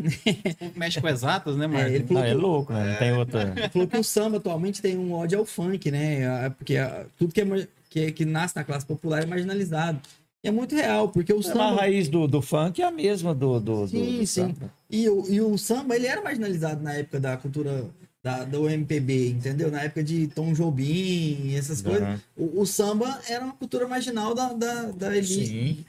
Mexe 0.76 1.02
com 1.02 1.08
exatas, 1.08 1.58
né, 1.58 1.66
É, 1.66 1.68
Marcos? 1.68 1.92
ele 1.94 2.00
Não, 2.04 2.08
falou 2.08 2.24
é 2.26 2.34
louco, 2.34 2.74
né? 2.74 2.92
Não 2.92 2.98
tem 3.00 3.12
outra. 3.14 3.54
Ele 3.58 3.70
falou 3.70 3.88
que 3.88 3.98
o 3.98 4.04
samba 4.04 4.38
atualmente 4.38 4.82
tem 4.82 4.98
um 4.98 5.12
ódio 5.14 5.40
ao 5.40 5.46
funk, 5.46 5.92
né? 5.92 6.26
Ah, 6.28 6.50
Porque 6.50 6.78
ah, 6.78 7.06
tudo 7.18 7.34
que, 7.34 7.42
é, 7.42 7.68
que, 7.90 8.12
que 8.14 8.26
nasce 8.26 8.56
na 8.56 8.64
classe 8.64 8.86
popular 8.86 9.24
é 9.24 9.26
marginalizado. 9.26 10.00
E 10.42 10.48
é 10.48 10.52
muito 10.52 10.74
real, 10.74 11.10
porque 11.10 11.34
o 11.34 11.40
a 11.40 11.44
samba. 11.44 11.72
raiz 11.76 12.08
do, 12.08 12.26
do 12.26 12.42
funk 12.42 12.82
é 12.82 12.86
a 12.86 12.92
mesma 12.92 13.36
do, 13.36 13.60
do, 13.60 13.82
do- 13.82 13.88
Sim, 13.90 14.06
do 14.20 14.26
sim. 14.26 14.26
samba. 14.26 14.74
E 14.90 15.10
o, 15.10 15.30
e 15.30 15.42
o 15.42 15.58
samba, 15.58 15.98
ele 15.98 16.08
era 16.08 16.22
marginalizado 16.22 16.82
na 16.82 16.94
época 16.94 17.20
da 17.20 17.36
cultura 17.36 17.84
da, 18.24 18.44
do 18.44 18.70
MPB, 18.70 19.30
entendeu? 19.30 19.72
Na 19.72 19.82
época 19.84 20.04
de 20.04 20.28
Tom 20.28 20.54
Jobim, 20.54 21.54
essas 21.56 21.82
coisas. 21.82 22.02
Aham. 22.04 22.22
O, 22.36 22.62
o 22.62 22.66
samba 22.66 23.22
era 23.28 23.44
uma 23.46 23.54
cultura 23.54 23.88
marginal 23.88 24.36
da, 24.36 24.52
da, 24.54 24.92
da 24.92 25.16
elite. 25.18 25.46
Sim. 25.48 25.86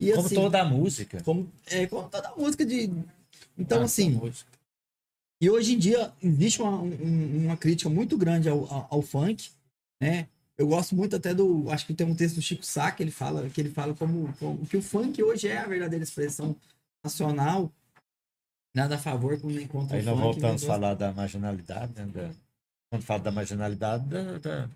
E 0.00 0.12
Como 0.12 0.26
assim, 0.26 0.34
toda 0.34 0.60
a 0.60 0.64
música. 0.64 1.22
como, 1.22 1.50
é, 1.66 1.86
como 1.86 2.08
toda 2.08 2.34
música 2.36 2.64
de. 2.66 2.90
Então, 3.56 3.80
Ah, 3.82 3.84
assim. 3.84 4.20
E 5.40 5.50
hoje 5.50 5.74
em 5.74 5.78
dia 5.78 6.12
existe 6.22 6.62
uma, 6.62 6.80
um- 6.80 7.44
uma 7.46 7.56
crítica 7.56 7.88
muito 7.90 8.16
grande 8.16 8.48
ao, 8.48 8.64
ao, 8.72 8.86
ao 8.90 9.02
funk, 9.02 9.50
né? 10.00 10.28
Eu 10.56 10.68
gosto 10.68 10.94
muito 10.94 11.16
até 11.16 11.34
do, 11.34 11.68
acho 11.70 11.86
que 11.86 11.94
tem 11.94 12.06
um 12.06 12.14
texto 12.14 12.36
do 12.36 12.42
Chico 12.42 12.64
Sá 12.64 12.92
que 12.92 13.02
ele 13.02 13.10
fala, 13.10 13.48
que 13.48 13.60
ele 13.60 13.70
fala 13.70 13.94
como, 13.94 14.32
como 14.38 14.64
que 14.66 14.76
o 14.76 14.82
funk 14.82 15.20
hoje 15.22 15.48
é 15.48 15.58
a 15.58 15.66
verdadeira 15.66 16.04
expressão 16.04 16.54
nacional. 17.04 17.72
Nada 18.74 18.94
a 18.94 18.98
favor 18.98 19.38
nem 19.44 19.66
contra 19.66 19.96
Aí 19.96 20.02
o 20.02 20.06
nós 20.06 20.14
funk. 20.14 20.24
voltamos 20.24 20.64
a 20.64 20.66
falar 20.66 20.94
da 20.94 21.12
marginalidade, 21.12 21.92
né? 21.96 22.06
da- 22.06 22.30
quando 22.90 23.02
fala 23.02 23.20
da 23.20 23.30
marginalidade, 23.30 24.04
da, 24.06 24.38
da 24.38 24.68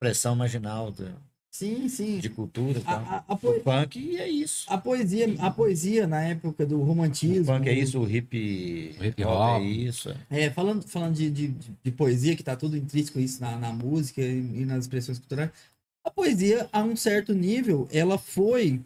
pressão 0.00 0.34
marginal 0.36 0.90
da- 0.90 1.12
Sim, 1.50 1.88
sim. 1.88 2.18
de 2.18 2.28
cultura 2.28 2.78
e 2.78 2.82
A, 2.86 2.94
a- 2.96 3.24
a 3.26 3.34
O 3.34 3.38
funk 3.62 4.16
é 4.18 4.28
isso. 4.28 4.66
a 4.70 4.76
poesia, 4.78 5.26
a 5.40 5.50
poesia 5.50 6.06
na 6.06 6.22
época 6.22 6.64
do 6.66 6.78
O 6.78 6.84
romantismo. 6.84 7.46
funk 7.46 7.68
é 7.68 7.72
isso, 7.72 7.98
o 7.98 8.08
hip, 8.08 8.94
O 9.00 9.04
hip 9.04 9.24
hop 9.24 9.60
é 9.62 9.64
isso. 9.64 10.14
É, 10.28 10.50
falando, 10.50 10.86
falando 10.86 11.14
de, 11.14 11.30
de, 11.30 11.48
de 11.82 11.90
poesia, 11.90 12.36
que 12.36 12.42
tá 12.42 12.54
tudo 12.54 12.76
intrínseco 12.76 13.18
isso 13.18 13.40
na, 13.40 13.56
na 13.56 13.72
música 13.72 14.20
e, 14.20 14.60
e 14.60 14.64
nas 14.66 14.84
expressões 14.84 15.18
culturais, 15.18 15.50
a 16.04 16.10
poesia, 16.10 16.68
a 16.70 16.82
um 16.82 16.94
certo 16.94 17.32
nível, 17.34 17.88
ela 17.90 18.18
foi 18.18 18.80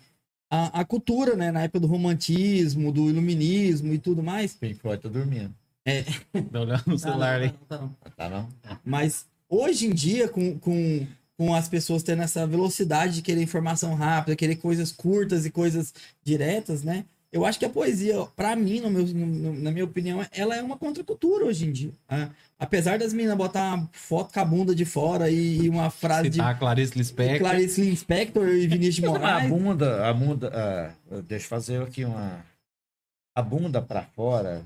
a, 0.52 0.80
a 0.80 0.84
cultura, 0.84 1.34
né? 1.34 1.50
Na 1.50 1.62
época 1.62 1.80
do 1.80 1.86
romantismo, 1.86 2.92
do 2.92 3.08
iluminismo 3.08 3.94
e 3.94 3.98
tudo 3.98 4.22
mais. 4.22 4.52
Pink 4.52 4.74
Floyd 4.74 5.02
tá 5.02 5.08
dormindo. 5.08 5.54
Tá 6.52 6.60
olhando 6.60 6.82
no 6.86 6.98
celular 6.98 7.40
Não, 7.40 7.46
aí. 7.46 7.54
não, 7.70 7.78
não, 7.78 7.86
não. 7.86 7.96
Tá 8.14 8.28
não? 8.28 8.48
Mas 8.84 9.24
hoje 9.48 9.86
em 9.86 9.94
dia, 9.94 10.28
com, 10.28 10.58
com, 10.58 11.06
com 11.38 11.54
as 11.54 11.70
pessoas 11.70 12.02
tendo 12.02 12.20
essa 12.20 12.46
velocidade 12.46 13.14
de 13.14 13.22
querer 13.22 13.40
informação 13.42 13.94
rápida, 13.94 14.36
querer 14.36 14.56
coisas 14.56 14.92
curtas 14.92 15.46
e 15.46 15.50
coisas 15.50 15.94
diretas, 16.22 16.82
né? 16.82 17.06
Eu 17.32 17.46
acho 17.46 17.58
que 17.58 17.64
a 17.64 17.70
poesia, 17.70 18.14
pra 18.36 18.54
mim, 18.54 18.80
no 18.80 18.90
meu, 18.90 19.06
no- 19.06 19.54
na 19.54 19.70
minha 19.70 19.84
opinião, 19.86 20.24
ela 20.32 20.54
é 20.54 20.62
uma 20.62 20.76
contracultura 20.76 21.46
hoje 21.46 21.66
em 21.66 21.72
dia. 21.72 21.90
ah. 22.08 22.28
Apesar 22.58 22.98
das 22.98 23.12
meninas 23.12 23.36
botar 23.36 23.74
uma 23.74 23.88
foto 23.92 24.32
com 24.34 24.38
a 24.40 24.44
bunda 24.44 24.74
de 24.74 24.84
fora 24.84 25.28
e, 25.30 25.62
e 25.64 25.68
uma 25.68 25.88
frase 25.90 26.28
de 26.28 26.34
Citar 26.36 26.50
a 26.50 26.54
Clarice 26.54 26.96
Lispector. 26.96 27.38
Clarice 27.38 27.80
Lispector 27.82 28.48
e 28.48 28.66
Vinícius 28.68 28.94
de 28.96 29.00
Mas 29.02 29.16
a 29.16 29.18
Moraes. 29.18 29.48
bunda, 29.50 30.08
a 30.08 30.12
bunda, 30.12 30.52
ah, 30.54 31.20
deixa 31.26 31.46
eu 31.46 31.48
fazer 31.48 31.82
aqui 31.82 32.04
uma. 32.04 32.44
A 33.34 33.40
bunda 33.42 33.80
pra 33.82 34.02
fora 34.02 34.62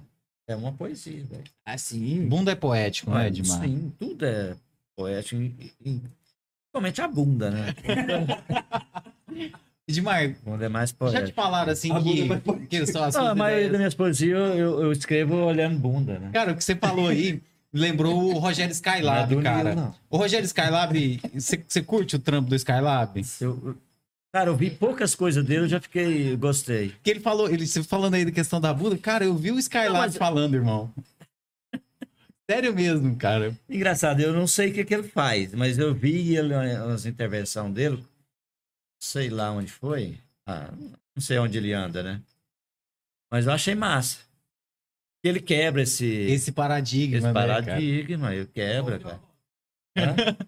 é 0.48 0.54
uma 0.56 0.72
poesia, 0.72 1.22
velho. 1.24 1.44
Assim, 1.64 2.26
Bunda 2.28 2.50
é 2.52 2.54
poético, 2.56 3.10
não 3.10 3.18
é, 3.18 3.24
Ah, 3.24 3.28
Edmar? 3.28 3.60
Sim, 3.62 3.92
tudo 3.98 4.26
é 4.26 4.56
poético. 4.96 5.40
Principalmente 6.72 7.00
a 7.00 7.08
bunda, 7.08 7.50
né? 7.50 7.66
Edmar, 9.88 10.34
é 10.60 10.68
mais 10.68 10.94
já 11.12 11.24
te 11.24 11.32
falaram 11.32 11.72
assim 11.72 11.92
A 11.92 12.00
bunda 12.00 12.34
é 12.34 12.40
que, 12.40 12.66
que 12.66 12.86
são 12.86 13.04
as 13.04 13.14
Não, 13.14 13.20
suas 13.22 13.32
a 13.32 13.34
maioria 13.36 13.68
das 13.68 13.76
minhas 13.78 13.94
poesias 13.94 14.38
eu, 14.56 14.82
eu- 14.82 14.92
escrevo 14.92 15.36
olhando 15.36 15.78
bunda, 15.78 16.18
né? 16.18 16.30
Cara, 16.32 16.52
o 16.52 16.56
que 16.56 16.64
você 16.64 16.74
falou 16.74 17.06
aí 17.08 17.40
lembrou 17.72 18.34
o 18.34 18.38
Rogério 18.38 18.64
Não 18.68 18.70
é 18.70 18.72
Skylab, 18.72 19.42
cara. 19.42 19.70
Nilo, 19.70 19.80
não. 19.86 19.94
O 20.10 20.16
Rogério 20.16 20.44
Skylab, 20.44 21.20
você 21.32 21.62
você 21.68 21.82
curte 21.82 22.16
o 22.16 22.18
trampo 22.18 22.48
do 22.50 22.56
Skylab? 22.56 23.20
Eu- 23.40 23.76
cara, 24.32 24.50
eu 24.50 24.56
vi 24.56 24.70
poucas 24.70 25.14
coisas 25.14 25.44
dele, 25.44 25.64
eu 25.66 25.68
já 25.68 25.80
fiquei. 25.80 26.34
Gostei. 26.36 26.92
Que 27.04 27.10
ele 27.10 27.20
falou, 27.20 27.48
ele 27.48 27.64
você 27.64 27.80
falando 27.84 28.14
aí 28.14 28.24
da 28.24 28.32
questão 28.32 28.60
da 28.60 28.74
bunda, 28.74 28.98
cara, 28.98 29.24
eu 29.24 29.36
vi 29.36 29.52
o 29.52 29.58
Skylab 29.58 29.92
Não, 29.92 30.00
mas- 30.00 30.16
falando, 30.16 30.54
irmão. 30.54 30.92
Sério 32.50 32.74
mesmo, 32.74 33.14
cara. 33.14 33.56
Engraçado, 33.70 34.20
eu 34.20 34.32
não 34.32 34.48
sei 34.48 34.70
o 34.70 34.74
que, 34.74 34.84
que 34.84 34.94
ele 34.94 35.04
faz, 35.04 35.52
mas 35.54 35.78
eu 35.78 35.94
vi 35.94 36.36
ele, 36.36 36.54
as 36.54 37.06
intervenções 37.06 37.72
dele, 37.72 38.02
sei 39.06 39.30
lá 39.30 39.50
onde 39.52 39.70
foi. 39.70 40.18
Ah, 40.46 40.72
não 41.14 41.22
sei 41.22 41.38
onde 41.38 41.56
ele 41.58 41.72
anda, 41.72 42.02
né? 42.02 42.20
Mas 43.30 43.46
eu 43.46 43.52
achei 43.52 43.74
massa. 43.74 44.18
Ele 45.24 45.40
quebra 45.40 45.82
esse, 45.82 46.04
esse, 46.06 46.32
Esse 46.34 46.52
paradigma, 46.52 47.32
né, 47.32 47.32
cara? 47.32 47.48
paradigma, 47.64 48.34
ele 48.34 48.46
quebra, 48.46 48.98
cara. 48.98 49.20
Hã? 49.98 50.14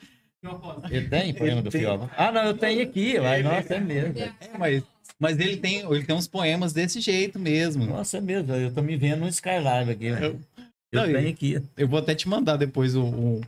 Ele 0.88 1.08
tem 1.08 1.34
poema 1.34 1.60
do 1.60 1.68
Tem. 1.68 1.80
Fioba? 1.80 2.08
Ah, 2.16 2.30
não, 2.30 2.44
eu 2.44 2.56
tenho 2.56 2.80
aqui. 2.80 3.18
Mas, 3.18 3.44
nossa, 3.44 3.74
é 3.74 3.80
mesmo. 3.80 4.14
cara. 4.14 4.32
É, 4.40 4.56
mas, 4.56 4.84
mas 5.18 5.40
ele 5.40 5.56
tem, 5.56 5.80
ele 5.80 6.04
tem 6.04 6.14
uns 6.14 6.28
poemas 6.28 6.72
desse 6.72 7.00
jeito 7.00 7.40
mesmo. 7.40 7.84
Nossa, 7.84 8.18
é 8.18 8.20
mesmo. 8.20 8.54
Eu 8.54 8.72
tô 8.72 8.80
me 8.80 8.96
vendo 8.96 9.22
no 9.22 9.28
Skylab 9.28 9.90
aqui. 9.90 10.12
velho. 10.12 10.40
Eu, 10.92 11.00
Não, 11.00 11.12
tenho 11.12 11.28
aqui. 11.28 11.62
Eu 11.76 11.88
vou 11.88 11.98
até 11.98 12.14
te 12.14 12.28
mandar 12.28 12.56
depois 12.56 12.94
um, 12.94 13.08
um, 13.08 13.40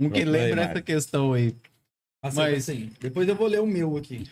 um 0.00 0.08
que 0.10 0.24
lembra 0.24 0.62
essa 0.62 0.80
questão 0.80 1.34
aí. 1.34 1.54
Assim, 2.22 2.36
Mas- 2.38 2.68
assim. 2.68 2.90
Depois 3.00 3.28
eu 3.28 3.34
vou 3.36 3.46
ler 3.46 3.60
o 3.60 3.66
meu 3.66 3.96
aqui. 3.96 4.28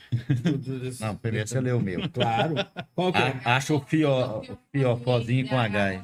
Não, 1.01 1.17
primeiro 1.17 1.49
você 1.49 1.61
lê 1.61 1.73
o 1.73 1.81
meu. 1.81 2.09
Claro. 2.11 2.55
Qual 2.95 3.13
que 3.13 3.19
é? 3.19 3.41
A- 3.45 3.57
Acha 3.57 3.75
o 3.75 3.81
fió, 3.81 4.41
o 4.41 4.59
fiofózinho 4.73 5.49
com 5.49 5.59
H. 5.59 5.85
aí. 5.85 6.01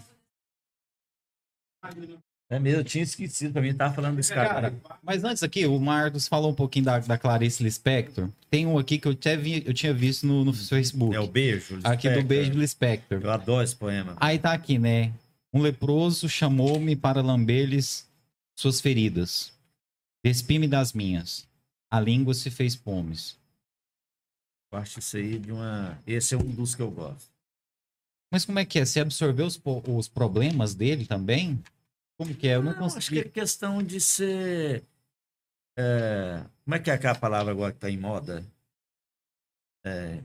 É 2.50 2.58
mesmo, 2.58 2.80
eu 2.80 2.84
tinha 2.84 3.02
esquecido. 3.02 3.52
Pra 3.54 3.62
mim, 3.62 3.72
tava 3.74 3.94
falando 3.94 4.16
desse 4.16 4.32
cara. 4.32 4.70
Cara, 4.70 4.74
mas 5.02 5.24
antes 5.24 5.42
aqui, 5.42 5.64
o 5.66 5.78
Marcos 5.80 6.28
falou 6.28 6.50
um 6.50 6.54
pouquinho 6.54 6.84
da, 6.84 6.98
da 6.98 7.16
Clarice 7.16 7.62
Lispector. 7.62 8.28
Tem 8.50 8.66
um 8.66 8.78
aqui 8.78 8.98
que 8.98 9.08
eu, 9.08 9.12
até 9.12 9.36
vi, 9.36 9.62
eu 9.66 9.72
tinha 9.72 9.92
visto 9.94 10.26
no, 10.26 10.44
no 10.44 10.52
Facebook. 10.52 11.16
É 11.16 11.20
o 11.20 11.26
beijo. 11.26 11.76
aqui 11.82 12.08
do 12.08 12.14
Lispector. 12.16 12.24
Beijo 12.24 12.52
Lispector. 12.52 13.20
Eu 13.22 13.30
adoro 13.30 13.64
esse 13.64 13.74
poema. 13.74 14.16
Aí 14.20 14.38
tá 14.38 14.52
aqui, 14.52 14.78
né? 14.78 15.12
Um 15.52 15.60
leproso 15.62 16.28
chamou-me 16.28 16.94
para 16.94 17.22
lamber-lhes 17.22 18.06
suas 18.54 18.80
feridas. 18.82 19.50
Despi-me 20.24 20.68
das 20.68 20.92
minhas. 20.92 21.48
A 21.92 22.00
língua 22.00 22.32
se 22.32 22.50
fez 22.50 22.74
pomes. 22.74 23.38
Eu 24.72 24.78
acho 24.78 24.98
isso 24.98 25.18
aí 25.18 25.38
de 25.38 25.52
uma. 25.52 25.98
Esse 26.06 26.34
é 26.34 26.38
um 26.38 26.50
dos 26.50 26.74
que 26.74 26.80
eu 26.80 26.90
gosto. 26.90 27.30
Mas 28.32 28.46
como 28.46 28.58
é 28.58 28.64
que 28.64 28.78
é? 28.78 28.84
Você 28.86 28.98
absorveu 29.00 29.44
os, 29.46 29.60
os 29.86 30.08
problemas 30.08 30.74
dele 30.74 31.06
também? 31.06 31.62
Como 32.16 32.34
que 32.34 32.48
é? 32.48 32.56
Eu 32.56 32.62
não, 32.62 32.72
Não, 32.72 32.86
acho 32.86 33.10
que 33.10 33.16
consegui. 33.16 33.18
é 33.20 33.24
questão 33.24 33.82
de 33.82 34.00
ser. 34.00 34.82
é, 35.76 36.42
Como 36.64 36.74
é 36.74 36.78
que 36.78 36.90
é 36.90 36.94
aquela 36.94 37.14
palavra 37.18 37.52
agora 37.52 37.72
que 37.74 37.78
tá 37.78 37.90
em 37.90 37.98
moda? 37.98 38.42
É, 39.84 40.22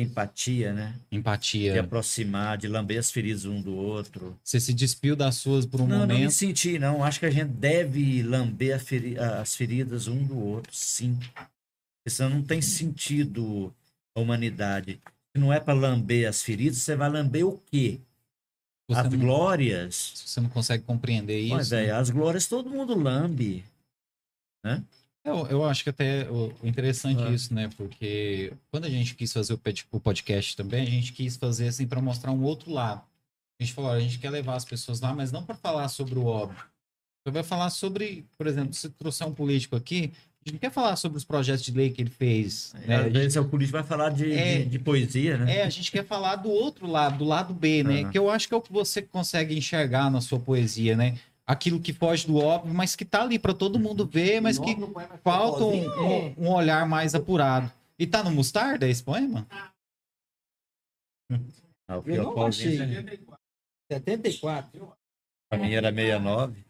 empatia, 0.00 0.72
né? 0.72 0.94
De 1.10 1.18
Empatia. 1.18 1.80
aproximar, 1.80 2.56
de 2.58 2.66
lamber 2.68 2.98
as 2.98 3.10
feridas 3.10 3.44
um 3.44 3.60
do 3.60 3.74
outro. 3.74 4.38
Você 4.42 4.58
se 4.60 4.72
despiu 4.74 5.14
das 5.16 5.36
suas 5.36 5.64
por 5.66 5.80
um 5.80 5.86
não, 5.86 6.00
não 6.00 6.06
me 6.06 6.12
momento. 6.14 6.30
senti, 6.32 6.78
não. 6.78 7.02
Acho 7.04 7.20
que 7.20 7.26
a 7.26 7.30
gente 7.30 7.50
deve 7.50 8.22
lamber 8.22 8.78
feri- 8.80 9.18
as 9.18 9.54
feridas 9.54 10.06
um 10.08 10.24
do 10.24 10.38
outro, 10.38 10.74
sim. 10.74 11.18
Porque 11.18 12.10
senão 12.10 12.30
não 12.30 12.42
tem 12.42 12.60
sentido 12.62 13.74
a 14.16 14.20
humanidade. 14.20 15.00
Se 15.34 15.40
não 15.40 15.52
é 15.52 15.60
para 15.60 15.74
lamber 15.74 16.28
as 16.28 16.42
feridas, 16.42 16.78
você 16.78 16.96
vai 16.96 17.08
lamber 17.10 17.46
o 17.46 17.58
quê? 17.70 18.00
Você 18.90 19.00
as 19.00 19.12
não, 19.12 19.18
glórias. 19.18 20.12
você 20.24 20.40
não 20.40 20.48
consegue 20.48 20.82
compreender 20.84 21.46
Mas, 21.50 21.66
isso. 21.66 21.74
né? 21.74 21.90
as 21.90 22.08
glórias 22.10 22.46
todo 22.46 22.70
mundo 22.70 22.98
lambe. 22.98 23.64
Eu, 25.24 25.46
eu 25.48 25.64
acho 25.64 25.82
que 25.84 25.90
até 25.90 26.28
o 26.30 26.52
o 26.62 26.66
interessante 26.66 27.22
É. 27.22 27.30
isso, 27.30 27.52
né? 27.52 27.68
Porque 27.76 28.52
quando 28.70 28.86
a 28.86 28.90
gente 28.90 29.14
quis 29.14 29.32
fazer 29.32 29.52
o 29.54 30.00
podcast 30.00 30.56
também, 30.56 30.82
a 30.82 30.90
gente 30.90 31.12
quis 31.12 31.36
fazer 31.36 31.68
assim 31.68 31.86
para 31.86 32.00
mostrar 32.00 32.32
um 32.32 32.42
outro 32.42 32.70
lado. 32.72 33.02
A 33.60 33.64
gente 33.64 33.74
falou, 33.74 33.90
a 33.90 34.00
gente 34.00 34.18
quer 34.18 34.30
levar 34.30 34.54
as 34.54 34.64
pessoas 34.64 35.00
lá, 35.00 35.12
mas 35.12 35.32
não 35.32 35.42
para 35.42 35.56
falar 35.56 35.88
sobre 35.88 36.18
o 36.18 36.24
óbvio. 36.24 36.62
Você 37.26 37.32
vai 37.32 37.42
falar 37.42 37.68
sobre, 37.70 38.24
por 38.38 38.46
exemplo, 38.46 38.72
se 38.72 38.88
trouxer 38.90 39.26
um 39.26 39.34
político 39.34 39.74
aqui, 39.76 40.12
a 40.14 40.48
gente 40.48 40.52
não 40.54 40.58
quer 40.60 40.70
falar 40.70 40.94
sobre 40.96 41.18
os 41.18 41.24
projetos 41.24 41.64
de 41.64 41.72
lei 41.72 41.90
que 41.90 42.00
ele 42.00 42.08
fez. 42.10 42.72
Né? 42.86 42.94
A 42.94 42.98
Às 43.00 43.04
gente- 43.06 43.12
vezes 43.14 43.36
o 43.36 43.44
político 43.44 43.76
vai 43.76 43.86
falar 43.86 44.10
de, 44.10 44.32
É. 44.32 44.58
de, 44.60 44.66
de 44.66 44.78
poesia, 44.78 45.36
né? 45.36 45.58
É, 45.58 45.62
a 45.64 45.68
gente 45.70 45.90
quer 45.90 46.06
falar 46.06 46.36
do 46.36 46.48
outro 46.48 46.86
lado, 46.86 47.18
do 47.18 47.24
lado 47.24 47.52
B, 47.52 47.82
né? 47.82 48.02
Aham. 48.02 48.10
Que 48.12 48.18
eu 48.18 48.30
acho 48.30 48.46
que 48.48 48.54
é 48.54 48.56
o 48.56 48.62
que 48.62 48.72
você 48.72 49.02
consegue 49.02 49.58
enxergar 49.58 50.10
na 50.10 50.20
sua 50.20 50.38
poesia, 50.38 50.96
né? 50.96 51.18
Aquilo 51.48 51.80
que 51.80 51.94
foge 51.94 52.26
do 52.26 52.36
óbvio, 52.36 52.74
mas 52.74 52.94
que 52.94 53.06
tá 53.06 53.22
ali 53.22 53.38
para 53.38 53.54
todo 53.54 53.78
mundo 53.80 54.06
ver, 54.06 54.38
mas 54.42 54.58
que 54.58 54.76
falta 55.24 55.64
um, 55.64 56.34
um- 56.38 56.48
olhar 56.52 56.86
mais 56.86 57.14
apurado. 57.14 57.72
E 57.98 58.06
tá 58.06 58.22
no 58.22 58.30
Mostarda 58.30 58.86
esse 58.86 59.02
poema? 59.02 59.46
Ah, 61.88 61.98
o 61.98 62.02
Eu 62.08 62.22
não 62.34 62.46
achei. 62.46 62.78
né? 62.78 63.02
74. 63.90 64.92
Pra 65.50 65.58
mim 65.58 65.72
era 65.72 65.90
69. 65.92 66.64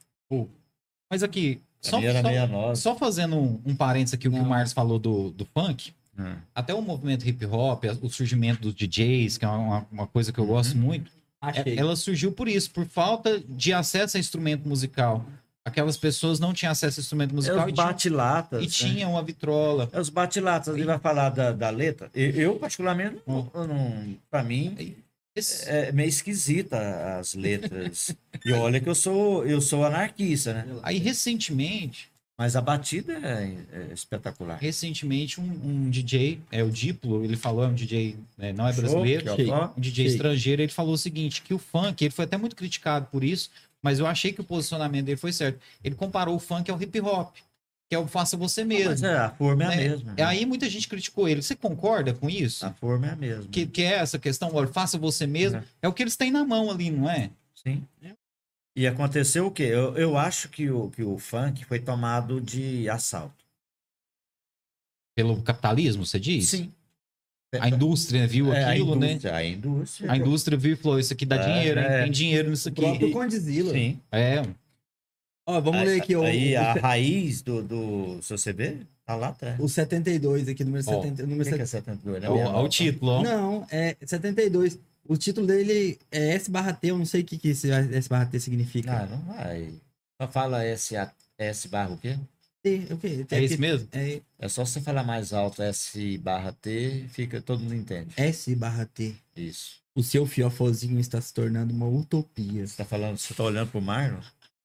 Mas 1.11 1.23
aqui, 1.23 1.61
só, 1.81 1.93
só- 1.97 2.01
69. 2.01 2.77
só 2.77 2.95
fazendo 2.97 3.37
um, 3.37 3.61
um 3.65 3.75
parênteses 3.77 4.15
aqui, 4.15 4.29
o 4.29 4.33
que 4.33 4.39
o. 4.39 4.45
Marcos 4.45 4.73
falou 4.73 4.99
do, 4.99 5.31
do 5.31 5.45
funk, 5.45 5.93
Ah. 6.17 6.39
até 6.55 6.73
o 6.73 6.81
movimento 6.83 7.27
hip 7.29 7.45
hop, 7.47 7.85
o 8.03 8.09
surgimento 8.09 8.61
dos 8.63 8.75
DJs, 8.75 9.39
que 9.39 9.45
é 9.45 9.49
uma, 9.49 9.87
uma 9.91 10.07
coisa 10.07 10.33
que 10.33 10.39
eu 10.39 10.47
gosto 10.47 10.75
Uhum. 10.77 10.83
muito, 10.83 11.11
Achei. 11.41 11.75
É- 11.75 11.77
ela 11.77 11.95
surgiu 11.97 12.33
por 12.33 12.49
isso, 12.49 12.71
por 12.71 12.87
falta 12.87 13.39
de 13.49 13.73
acesso 13.73 14.17
a 14.17 14.21
instrumento 14.21 14.69
musical. 14.69 15.25
Aquelas 15.65 15.99
pessoas 15.99 16.41
não 16.41 16.55
tinham 16.55 16.73
acesso 16.73 16.99
a 16.99 17.03
instrumento 17.03 17.33
É 17.33 17.35
musical 17.35 17.59
os 17.67 17.71
e, 17.71 17.75
tinham, 17.75 17.87
bate-latas. 17.87 18.61
e 18.61 18.65
né? 18.65 18.71
tinham 18.71 19.11
uma 19.13 19.23
vitrola. 19.23 19.89
É 19.93 20.01
os 20.01 20.09
bate-latas. 20.09 20.75
Ele 20.75 20.85
vai 20.87 20.99
falar 20.99 21.29
da, 21.29 21.53
da 21.53 21.69
letra. 21.69 22.11
Eu, 22.15 22.31
eu, 22.31 22.57
particularmente, 22.57 23.17
Hum. 23.27 23.47
não, 23.53 23.63
eu 23.63 23.69
não, 23.69 24.17
pra 24.31 24.43
mim, 24.43 24.97
é 25.67 25.93
meio 25.93 26.09
esquisita 26.09 27.19
as 27.19 27.35
letras. 27.35 28.17
e 28.45 28.53
olha 28.53 28.81
que 28.81 28.89
eu 28.89 28.95
sou, 28.95 29.45
eu 29.47 29.61
sou 29.61 29.85
anarquista, 29.85 30.55
né? 30.55 30.67
Aí, 30.83 30.99
recentemente, 30.99 32.11
Mas 32.39 32.55
a 32.55 32.61
batida 32.61 33.15
é, 33.15 33.53
é 33.73 33.93
espetacular. 33.93 34.59
recentemente 34.61 35.41
um, 35.41 35.45
um 35.45 35.91
DJ, 35.91 36.41
é 36.53 36.63
o 36.63 36.71
Diplo, 36.71 37.25
ele 37.25 37.37
falou, 37.37 37.65
é 37.65 37.67
um 37.67 37.75
DJ, 37.75 38.17
né, 38.37 38.53
não 38.53 38.69
é 38.69 38.73
brasileiro, 38.73 39.27
Show, 39.27 39.37
que 39.37 39.51
um 39.51 39.81
DJ 39.81 40.07
estrangeiro, 40.07 40.63
ele 40.63 40.71
falou 40.71 40.95
o 40.95 40.99
seguinte, 40.99 41.43
que 41.43 41.53
o 41.53 41.59
funk, 41.59 42.05
ele 42.05 42.15
foi 42.15 42.27
até 42.27 42.37
muito 42.37 42.55
criticado 42.55 43.09
por 43.11 43.25
isso, 43.25 43.51
mas 43.83 43.99
eu 43.99 44.07
achei 44.07 44.33
que 44.33 44.41
o 44.41 44.45
posicionamento 44.45 45.07
dele 45.07 45.17
foi 45.17 45.33
certo. 45.33 45.59
Ele 45.83 45.97
comparou 45.97 46.37
o 46.37 46.39
funk 46.39 46.71
ao 46.71 46.81
hip 46.81 47.01
hop, 47.01 47.35
que 47.89 47.95
é 47.97 47.99
o 47.99 48.07
faça 48.07 48.37
você 48.37 48.63
mesmo. 48.65 48.91
Mas 48.91 49.03
é, 49.03 49.17
a 49.17 49.31
forma 49.31 49.65
é 49.65 49.67
a 49.67 49.71
né? 49.71 49.77
mesma. 49.77 50.15
É, 50.17 50.23
Aí 50.23 50.47
muita 50.47 50.69
gente 50.69 50.87
criticou 50.87 51.29
ele. 51.29 51.43
Você 51.43 51.57
concorda 51.57 52.15
com 52.15 52.31
isso? 52.31 52.65
A 52.65 52.73
forma 52.73 53.07
é 53.09 53.11
a 53.11 53.17
mesma. 53.17 53.47
Que, 53.51 53.67
que 53.67 53.83
é 53.83 53.95
essa 53.95 54.19
questão, 54.19 54.51
olha, 54.55 54.69
faça 54.69 54.97
você 54.97 55.27
mesmo. 55.27 55.59
Uhum. 55.59 55.65
É 55.83 55.89
o 55.89 55.93
que 55.93 56.03
eles 56.03 56.17
têm 56.17 56.31
na 56.31 56.45
mão 56.45 56.71
ali, 56.71 56.91
não 56.91 57.11
é? 57.11 57.31
Sim. 57.55 57.83
E 58.79 58.87
aconteceu 58.87 59.47
o 59.47 59.51
quê? 59.51 59.65
Eu, 59.65 59.97
eu 59.97 60.17
acho 60.17 60.49
que 60.49 60.71
o, 60.71 60.89
que 60.89 61.03
o 61.03 61.19
funk 61.19 61.65
foi 61.65 61.81
tomado 61.81 62.41
de 62.41 62.89
assalto. 62.89 63.45
Pelo 65.17 65.43
capitalismo, 65.43 66.07
você 66.07 66.21
diz? 66.21 66.51
Sim. 66.51 66.73
A 67.59 67.69
indústria 67.69 68.25
viu 68.25 68.53
É, 68.53 68.63
a 68.63 68.71
aquilo, 68.71 68.95
né? 68.95 69.09
indústria, 69.13 69.35
A 69.35 69.45
indústria. 69.45 70.13
A 70.13 70.17
indústria 70.17 70.57
viu 70.57 70.75
e 70.75 70.77
falou: 70.77 71.01
Isso 71.01 71.13
aqui 71.13 71.27
dá 71.27 71.35
É, 71.37 71.45
dinheiro, 71.59 71.81
hein? 71.81 71.87
é. 71.87 72.03
Tem 72.05 72.13
dinheiro 72.13 72.51
nisso 72.51 72.69
O 72.69 72.73
aqui. 72.73 72.81
próprio 72.83 73.11
Condzilla. 73.11 73.73
Sim. 73.73 73.99
É, 74.13 74.43
Ó, 75.45 75.61
vamos 75.61 75.81
aí, 75.81 75.87
ler 75.87 76.01
aqui 76.03 76.15
o, 76.15 76.23
Aí 76.23 76.55
o, 76.55 76.61
a 76.61 76.73
se- 76.75 76.79
raiz 76.79 77.43
do, 77.43 77.63
do 77.63 78.23
seu 78.23 78.37
CB 78.37 78.87
tá 79.05 79.17
lá 79.17 79.29
atrás. 79.29 79.59
o 79.59 79.67
72 79.69 80.47
aqui, 80.47 80.63
número 80.63 80.85
Ó, 80.87 81.03
70. 81.03 81.23
O 81.25 81.27
Número 81.27 81.51
que, 81.51 81.57
que 81.57 81.63
é 81.63 81.67
70. 81.67 82.01
72? 82.03 82.23
é 82.23 82.31
o, 82.31 82.37
é 82.39 82.61
o 82.61 82.69
título, 82.69 83.11
ó. 83.13 83.23
Não, 83.25 83.67
é 83.73 83.97
72. 84.05 84.79
O 85.09 85.17
título 85.17 85.47
dele 85.47 85.99
é 86.13 86.35
S 86.35 86.51
barra 86.51 86.73
T, 86.75 86.89
eu 86.91 86.99
não 86.99 87.07
sei 87.07 87.23
o 87.23 87.25
que, 87.25 87.39
que 87.39 87.49
esse 87.49 87.71
S 87.71 88.09
barra 88.09 88.27
T 88.27 88.39
significa. 88.39 88.93
Ah, 88.93 89.07
não 89.07 89.19
vai. 89.23 89.73
Só 90.21 90.29
fala 90.29 90.63
S, 90.65 90.95
A- 90.97 91.11
S 91.39 91.67
barra 91.69 91.91
o 91.95 91.99
quê? 91.99 92.19
T, 92.63 92.87
o 92.91 92.99
quê? 92.99 93.25
T 93.25 93.35
É 93.35 93.39
aqui- 93.39 93.45
esse 93.47 93.57
mesmo? 93.59 93.89
É 93.93 94.21
É 94.39 94.49
só 94.49 94.65
você 94.67 94.81
falar 94.81 95.03
mais 95.05 95.33
alto 95.33 95.63
S 95.63 96.19
barra 96.19 96.53
T, 96.53 97.07
fica, 97.11 97.41
todo 97.41 97.61
mundo 97.61 97.75
entende. 97.75 98.11
S 98.19 98.55
barra 98.55 98.85
T. 98.85 99.15
Isso. 99.35 99.79
O 99.97 100.03
seu 100.03 100.27
fiofozinho 100.27 101.01
está 101.01 101.21
se 101.21 101.33
tornando 101.33 101.73
uma 101.73 101.87
utopia. 101.89 102.67
Você 102.67 102.77
tá 102.77 102.85
falando, 102.85 103.17
você 103.17 103.33
tá 103.33 103.43
olhando 103.45 103.71
pro 103.71 103.81
Marlon? 103.81 104.21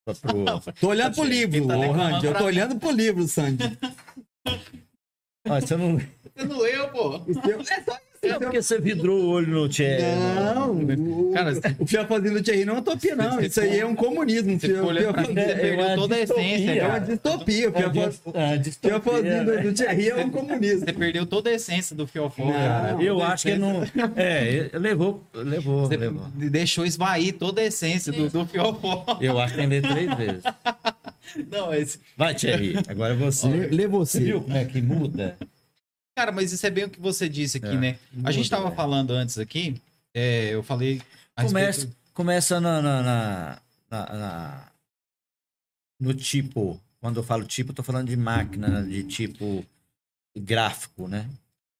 Só 0.07 0.13
pro... 0.15 0.43
Tô 0.81 0.87
olhando 0.89 1.15
pro 1.15 1.23
livro, 1.23 1.65
tá 1.67 1.75
Randy. 1.75 2.25
Eu 2.25 2.33
tô 2.33 2.39
mim. 2.39 2.45
olhando 2.45 2.75
pro 2.77 2.91
livro, 2.91 3.25
Sandy. 3.27 3.63
Ah, 5.45 5.59
você 5.61 5.75
não... 5.77 5.97
Você 5.97 6.45
não 6.45 6.59
leu, 6.59 6.89
pô. 6.89 7.15
É 7.17 7.83
só 7.83 7.97
É 8.23 8.39
porque 8.39 8.61
você 8.61 8.79
vidrou 8.79 9.21
o 9.21 9.29
olho 9.29 9.47
no 9.47 9.67
Tchê. 9.69 9.97
Não, 10.55 10.71
o, 10.71 11.31
Cara, 11.33 11.53
o 11.79 11.85
fiofozinho 11.85 12.33
do 12.35 12.41
Thierry 12.41 12.65
não 12.65 12.75
é 12.75 12.79
utopia, 12.79 13.15
não. 13.15 13.41
Isso 13.41 13.59
aí 13.59 13.79
é 13.79 13.85
um 13.85 13.95
comunismo. 13.95 14.59
Você 14.59 14.67
pra 14.73 14.81
você 15.23 15.39
É, 15.39 15.55
perdeu 15.55 15.85
é 15.85 15.95
toda 15.95 16.15
a 16.15 16.19
essência, 16.21 16.71
É 16.71 16.87
uma 16.87 16.99
distopia. 16.99 17.69
O 17.69 17.73
fiofo- 17.73 17.91
dis- 18.09 18.21
o 18.25 18.57
distopia, 18.59 18.99
fiofozinho 19.01 19.43
né? 19.43 19.43
do, 19.43 19.63
do 19.63 19.73
Thierry 19.73 20.09
é 20.09 20.15
um 20.17 20.29
comunismo. 20.29 20.85
Você 20.85 20.93
perdeu 20.93 21.25
toda 21.25 21.49
a 21.49 21.53
essência 21.53 21.95
do 21.95 22.07
fiofó, 22.07 22.51
cara. 22.51 23.01
Eu 23.03 23.21
acho 23.21 23.47
que 23.47 23.55
não. 23.55 23.83
É, 24.15 24.69
levou, 24.73 25.23
levou, 25.33 25.87
levou. 25.87 26.27
deixou 26.35 26.85
esvair 26.85 27.33
toda 27.33 27.61
a 27.61 27.65
essência 27.65 28.11
do, 28.11 28.29
do 28.29 28.45
fiofó. 28.45 29.05
Eu 29.19 29.39
acho 29.39 29.55
que 29.55 29.65
ler 29.65 29.81
três 29.81 30.13
vezes. 30.15 30.43
Não, 31.51 31.73
esse... 31.73 31.99
Vai, 32.17 32.35
Thierry, 32.35 32.75
agora 32.87 33.13
é 33.13 33.17
você. 33.17 33.47
Lê, 33.47 33.87
você. 33.87 34.19
viu 34.19 34.41
como 34.41 34.55
é 34.55 34.65
que 34.65 34.81
muda? 34.81 35.35
Cara, 36.15 36.31
mas 36.31 36.51
isso 36.51 36.65
é 36.65 36.69
bem 36.69 36.85
o 36.85 36.89
que 36.89 36.99
você 36.99 37.27
disse 37.27 37.57
aqui, 37.57 37.67
É, 37.67 37.77
né? 37.77 37.99
A 38.13 38.17
muda, 38.17 38.31
gente 38.31 38.49
tava 38.49 38.69
é. 38.69 38.75
falando 38.75 39.11
antes 39.11 39.37
aqui, 39.37 39.81
é, 40.13 40.49
eu 40.53 40.61
falei. 40.63 41.01
a 41.35 41.43
Começa, 41.43 41.81
respeito- 41.81 41.97
começa 42.13 42.61
na, 42.61 42.81
na, 42.81 43.01
na- 43.01 43.61
na- 43.89 44.13
na- 44.13 44.71
no 45.99 46.13
tipo. 46.13 46.79
Quando 46.99 47.17
eu 47.19 47.23
falo 47.23 47.43
tipo, 47.45 47.71
eu 47.71 47.75
tô 47.75 47.83
falando 47.83 48.07
de 48.07 48.15
máquina, 48.15 48.83
de 48.83 49.03
tipo 49.03 49.65
gráfico, 50.37 51.07
né? 51.07 51.27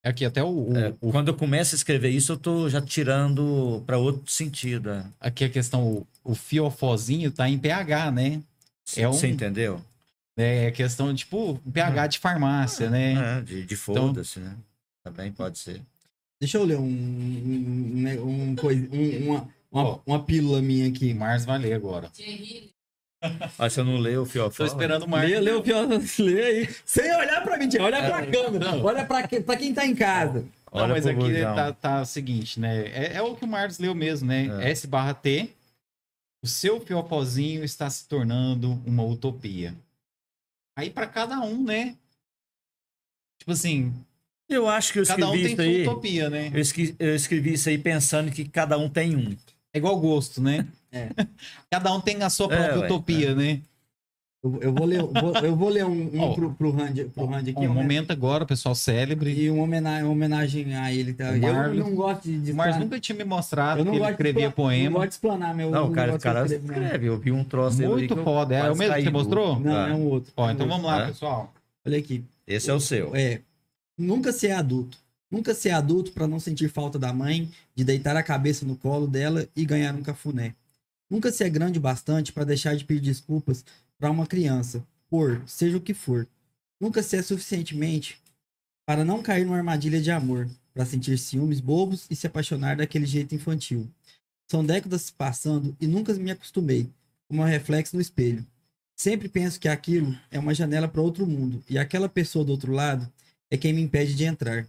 Aqui, 0.03 0.26
até 0.26 0.43
o, 0.43 0.69
o- 0.72 0.77
É, 0.77 0.93
o- 0.99 1.11
quando 1.11 1.30
eu 1.30 1.34
começo 1.35 1.73
a 1.76 1.77
escrever 1.77 2.10
isso, 2.10 2.34
eu 2.34 2.38
tô 2.38 2.68
já 2.69 2.81
tirando 2.81 3.81
para 3.85 3.97
outro 3.97 4.30
sentido. 4.30 4.89
é. 4.89 5.05
aqui 5.19 5.45
a 5.45 5.49
questão, 5.49 5.88
o, 5.88 6.07
o 6.23 6.35
fiofózinho 6.35 7.31
tá 7.31 7.47
em 7.47 7.57
pH, 7.57 8.11
né? 8.11 8.41
É 8.97 9.07
um- 9.07 9.14
Você 9.14 9.27
entendeu? 9.27 9.80
É 10.38 10.72
questão, 10.72 11.14
tipo, 11.14 11.60
pH 11.72 12.07
de 12.07 12.19
farmácia, 12.19 12.89
né? 12.89 13.38
É, 13.38 13.41
de 13.41 13.65
de 13.65 13.76
foda-se, 13.76 14.39
né? 14.39 14.55
Também 15.03 15.31
pode 15.31 15.60
ser. 15.60 15.81
Deixa 16.41 16.57
eu 16.57 16.64
ler 16.64 16.77
um, 16.77 16.84
um, 16.84 17.91
né, 18.01 18.19
um, 18.19 18.55
coisa- 18.55 18.88
um- 18.91 19.27
uma, 19.30 19.49
uma, 19.72 20.01
uma 20.05 20.23
pílula 20.23 20.61
minha 20.61 20.88
aqui. 20.89 21.14
Mars 21.14 21.45
vai 21.45 21.60
ler 21.60 21.73
agora. 21.73 22.11
Ah, 23.57 23.69
você 23.69 23.81
não 23.84 23.97
leu 23.97 24.23
o 24.23 24.26
fiofó? 24.26 24.57
Tô 24.57 24.65
esperando 24.65 25.03
o 25.03 25.07
Mars. 25.07 25.30
Lê, 25.30 25.39
lê 25.39 25.51
o 25.51 25.64
fiofó, 25.64 25.88
lê 26.23 26.43
aí. 26.43 26.76
Sem 26.85 27.15
olhar 27.15 27.41
pra 27.43 27.57
mim, 27.57 27.69
olha 27.80 28.03
pra 28.03 28.22
É, 28.23 28.31
câmera. 28.31 28.72
não. 28.72 28.84
Olha 28.84 29.05
pra, 29.05 29.27
que- 29.27 29.39
pra 29.39 29.55
quem 29.55 29.73
tá 29.73 29.85
em 29.85 29.95
casa. 29.95 30.41
Não, 30.73 30.81
Olha 30.81 30.88
mas 30.95 31.05
aqui 31.05 31.41
tá, 31.41 31.72
tá 31.72 32.01
o 32.01 32.05
seguinte, 32.05 32.60
né? 32.60 32.88
É, 32.88 33.14
é 33.18 33.22
o 33.22 33.35
que 33.35 33.45
o 33.45 33.47
Marcos 33.47 33.77
leu 33.77 33.93
mesmo, 33.93 34.27
né? 34.27 34.47
É. 34.64 34.72
S 34.72 34.88
barra 34.88 35.14
T. 35.14 35.49
O 36.43 36.47
seu 36.47 36.81
fiofózinho 36.81 37.64
está 37.64 37.88
se 37.89 38.07
tornando 38.07 38.81
uma 38.85 39.03
utopia. 39.03 39.73
Aí 40.75 40.89
pra 40.89 41.07
cada 41.07 41.39
um, 41.41 41.63
né? 41.63 41.95
Tipo 43.39 43.51
assim, 43.51 43.93
Eu 44.49 44.67
acho 44.67 44.93
que 44.93 44.99
eu 44.99 45.05
cada 45.05 45.29
um 45.29 45.35
escrevi 45.35 45.55
tem 45.55 45.71
isso 45.71 45.79
aí. 45.79 45.87
utopia, 45.87 46.29
né? 46.29 46.51
Eu 46.53 46.59
escrevi, 46.59 46.95
eu 46.99 47.15
escrevi 47.15 47.53
isso 47.53 47.69
aí 47.69 47.77
pensando 47.77 48.31
que 48.31 48.45
cada 48.47 48.77
um 48.77 48.89
tem 48.89 49.15
um. 49.15 49.35
É 49.73 49.77
igual 49.77 49.99
gosto, 49.99 50.41
né? 50.41 50.67
É. 50.91 51.09
Cada 51.71 51.91
um 51.91 51.99
tem 51.99 52.21
a 52.21 52.29
sua 52.29 52.45
É, 52.45 52.55
própria 52.55 52.79
ué, 52.81 52.85
utopia, 52.85 53.33
né? 53.33 53.61
Eu, 54.43 54.59
eu 54.61 54.73
vou 54.73 54.85
ler, 54.85 55.01
vou, 55.01 55.33
eu 55.41 55.55
vou 55.55 55.69
ler 55.69 55.85
um, 55.85 56.09
um 56.13 56.19
Ó. 56.19 56.33
pro, 56.33 56.53
pro 56.53 56.71
Randy, 56.71 57.05
pro 57.05 57.33
aqui. 57.33 57.53
Um 57.65 57.73
momento 57.73 58.11
agora, 58.11 58.45
pessoal 58.45 58.75
célebre. 58.75 59.31
E 59.31 59.49
uma 59.49 59.63
homenagem, 59.63 60.03
uma 60.03 60.11
homenagem 60.11 60.75
a 60.75 60.93
ele. 60.93 61.13
Tá? 61.13 61.35
Eu 61.37 61.73
não 61.75 61.95
gosto 61.95 62.23
de, 62.23 62.39
de 62.39 62.49
explanar- 62.49 62.79
nunca 62.79 62.99
tinha 62.99 63.17
me 63.17 63.23
mostrado 63.23 63.79
eu 63.79 63.85
não 63.85 63.91
que 63.93 63.97
ele 63.97 63.99
gosto 63.99 64.09
de 64.09 64.13
escrevia 64.15 64.47
expla- 64.47 64.49
Não 64.49 64.51
poema. 64.69 64.91
gosto 64.99 65.07
de 65.07 65.13
explanar 65.15 65.55
meu. 65.55 65.71
Não, 65.71 65.87
o 65.87 65.91
cara, 65.93 66.13
o 66.15 66.19
cara 66.19 66.39
não. 66.41 66.45
escreve. 66.45 67.05
Eu 67.07 67.17
vi 67.17 67.31
um 67.31 67.43
troço 67.45 67.81
Muito 67.81 68.17
foda. 68.17 68.53
É 68.55 68.69
o 68.69 68.75
mesmo 68.75 68.95
que 68.95 69.01
você 69.03 69.09
mostrou? 69.09 69.59
Não, 69.61 69.87
é 69.87 69.93
um 69.93 70.05
outro. 70.07 70.33
Ó, 70.35 70.43
é 70.43 70.51
um 70.51 70.53
então 70.55 70.65
outro. 70.67 70.81
vamos 70.83 70.85
lá, 70.91 71.03
É? 71.03 71.07
pessoal. 71.07 71.53
Olha 71.87 71.97
aqui. 71.97 72.23
Esse 72.45 72.69
é 72.69 72.73
o 72.73 72.79
seu. 72.81 73.15
É. 73.15 73.39
Nunca 73.97 74.33
ser 74.33 74.51
adulto. 74.51 74.97
Nunca 75.31 75.53
ser 75.53 75.69
adulto 75.71 76.11
para 76.11 76.27
não 76.27 76.39
sentir 76.39 76.67
falta 76.69 76.99
da 76.99 77.13
mãe, 77.13 77.49
de 77.73 77.83
deitar 77.85 78.15
a 78.17 78.21
cabeça 78.21 78.65
no 78.65 78.75
colo 78.75 79.07
dela 79.07 79.47
e 79.55 79.63
ganhar 79.65 79.95
um 79.95 80.01
cafuné. 80.03 80.53
Nunca 81.09 81.31
ser 81.31 81.49
grande 81.49 81.79
bastante 81.79 82.33
para 82.33 82.43
deixar 82.43 82.75
de 82.75 82.83
pedir 82.83 83.01
desculpas 83.01 83.63
para 84.03 84.11
uma 84.11 84.27
criança, 84.27 84.85
por 85.09 85.41
seja 85.47 85.77
o 85.77 85.80
que 85.80 85.93
for. 85.93 86.27
Nunca 86.77 87.01
ser 87.01 87.23
suficientemente 87.23 88.19
para 88.85 89.05
não 89.05 89.23
cair 89.23 89.45
numa 89.45 89.55
armadilha 89.55 90.01
de 90.01 90.11
amor, 90.11 90.49
para 90.73 90.85
sentir 90.85 91.17
ciúmes 91.17 91.61
bobos 91.61 92.05
e 92.09 92.15
se 92.17 92.27
apaixonar 92.27 92.75
daquele 92.75 93.05
jeito 93.05 93.34
infantil. 93.34 93.89
São 94.45 94.61
décadas 94.61 95.03
se 95.03 95.13
passando 95.13 95.73
e 95.80 95.88
nunca 95.88 96.13
me 96.15 96.31
acostumei, 96.31 96.89
como 97.30 97.43
um 97.43 97.45
reflexo 97.45 97.95
no 97.95 98.01
espelho. 98.01 98.45
Sempre 98.93 99.30
penso 99.30 99.57
que 99.57 99.69
aquilo 99.69 100.13
é 100.30 100.38
uma 100.38 100.53
janela 100.53 100.89
para 100.89 101.01
outro 101.01 101.25
mundo 101.25 101.63
e 101.69 101.77
aquela 101.77 102.09
pessoa 102.09 102.43
do 102.43 102.51
outro 102.51 102.73
lado 102.73 103.09
é 103.49 103.55
quem 103.55 103.71
me 103.71 103.81
impede 103.81 104.15
de 104.15 104.25
entrar. 104.25 104.67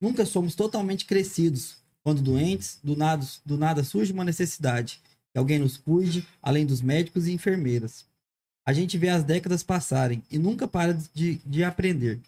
Nunca 0.00 0.26
somos 0.26 0.56
totalmente 0.56 1.04
crescidos. 1.04 1.76
Quando 2.02 2.20
doentes, 2.20 2.80
do 2.82 2.96
nada, 2.96 3.24
do 3.46 3.56
nada 3.56 3.84
surge 3.84 4.12
uma 4.12 4.24
necessidade. 4.24 5.00
Que 5.30 5.38
alguém 5.38 5.60
nos 5.60 5.76
cuide, 5.76 6.26
além 6.42 6.66
dos 6.66 6.82
médicos 6.82 7.28
e 7.28 7.32
enfermeiras. 7.32 8.12
A 8.66 8.72
gente 8.72 8.96
vê 8.96 9.10
as 9.10 9.22
décadas 9.22 9.62
passarem 9.62 10.22
e 10.30 10.38
nunca 10.38 10.66
para 10.66 10.94
de, 11.12 11.36
de 11.44 11.62
aprender 11.62 12.20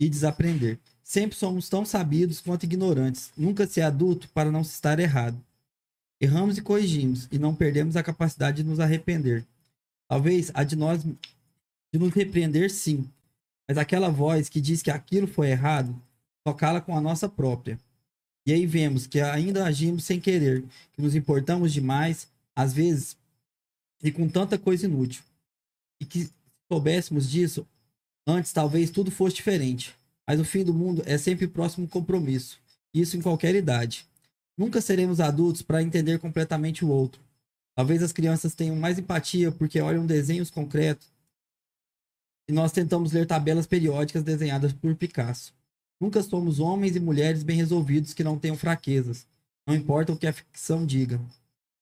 e 0.00 0.08
desaprender. 0.08 0.78
Sempre 1.02 1.36
somos 1.36 1.68
tão 1.68 1.84
sabidos 1.84 2.40
quanto 2.40 2.64
ignorantes. 2.64 3.30
Nunca 3.36 3.66
ser 3.66 3.82
adulto 3.82 4.28
para 4.30 4.50
não 4.50 4.64
se 4.64 4.72
estar 4.72 4.98
errado. 4.98 5.40
Erramos 6.20 6.58
e 6.58 6.62
corrigimos 6.62 7.28
e 7.30 7.38
não 7.38 7.54
perdemos 7.54 7.96
a 7.96 8.02
capacidade 8.02 8.62
de 8.62 8.68
nos 8.68 8.80
arrepender. 8.80 9.46
Talvez 10.08 10.50
a 10.52 10.64
de 10.64 10.74
nós 10.74 11.02
de 11.02 11.98
nos 11.98 12.12
repreender, 12.12 12.70
sim, 12.70 13.08
mas 13.66 13.78
aquela 13.78 14.10
voz 14.10 14.48
que 14.48 14.60
diz 14.60 14.82
que 14.82 14.90
aquilo 14.90 15.26
foi 15.26 15.50
errado, 15.50 15.94
tocá-la 16.44 16.80
com 16.80 16.96
a 16.96 17.00
nossa 17.00 17.28
própria. 17.28 17.78
E 18.46 18.52
aí 18.52 18.66
vemos 18.66 19.06
que 19.06 19.20
ainda 19.20 19.64
agimos 19.64 20.04
sem 20.04 20.20
querer, 20.20 20.64
que 20.92 21.02
nos 21.02 21.14
importamos 21.14 21.72
demais, 21.72 22.28
às 22.54 22.72
vezes, 22.72 23.16
e 24.02 24.10
com 24.10 24.28
tanta 24.28 24.58
coisa 24.58 24.86
inútil. 24.86 25.22
E 26.00 26.04
que 26.04 26.24
se 26.24 26.34
soubéssemos 26.70 27.28
disso, 27.28 27.66
antes 28.26 28.52
talvez 28.52 28.90
tudo 28.90 29.10
fosse 29.10 29.36
diferente. 29.36 29.94
Mas 30.26 30.38
o 30.38 30.44
fim 30.44 30.62
do 30.64 30.74
mundo 30.74 31.02
é 31.06 31.16
sempre 31.16 31.46
próximo 31.46 31.84
ao 31.86 31.90
compromisso. 31.90 32.60
Isso 32.92 33.16
em 33.16 33.22
qualquer 33.22 33.54
idade. 33.54 34.06
Nunca 34.56 34.80
seremos 34.80 35.20
adultos 35.20 35.62
para 35.62 35.82
entender 35.82 36.18
completamente 36.18 36.84
o 36.84 36.88
outro. 36.88 37.20
Talvez 37.74 38.02
as 38.02 38.12
crianças 38.12 38.54
tenham 38.54 38.74
mais 38.74 38.98
empatia 38.98 39.52
porque 39.52 39.80
olham 39.80 40.04
desenhos 40.04 40.50
concretos 40.50 41.06
e 42.48 42.52
nós 42.52 42.72
tentamos 42.72 43.12
ler 43.12 43.26
tabelas 43.26 43.66
periódicas 43.66 44.22
desenhadas 44.22 44.72
por 44.72 44.96
Picasso. 44.96 45.54
Nunca 46.00 46.22
somos 46.22 46.58
homens 46.58 46.96
e 46.96 47.00
mulheres 47.00 47.42
bem 47.42 47.56
resolvidos 47.56 48.14
que 48.14 48.24
não 48.24 48.38
tenham 48.38 48.56
fraquezas. 48.56 49.26
Não 49.66 49.74
importa 49.74 50.12
o 50.12 50.16
que 50.16 50.26
a 50.26 50.32
ficção 50.32 50.86
diga. 50.86 51.20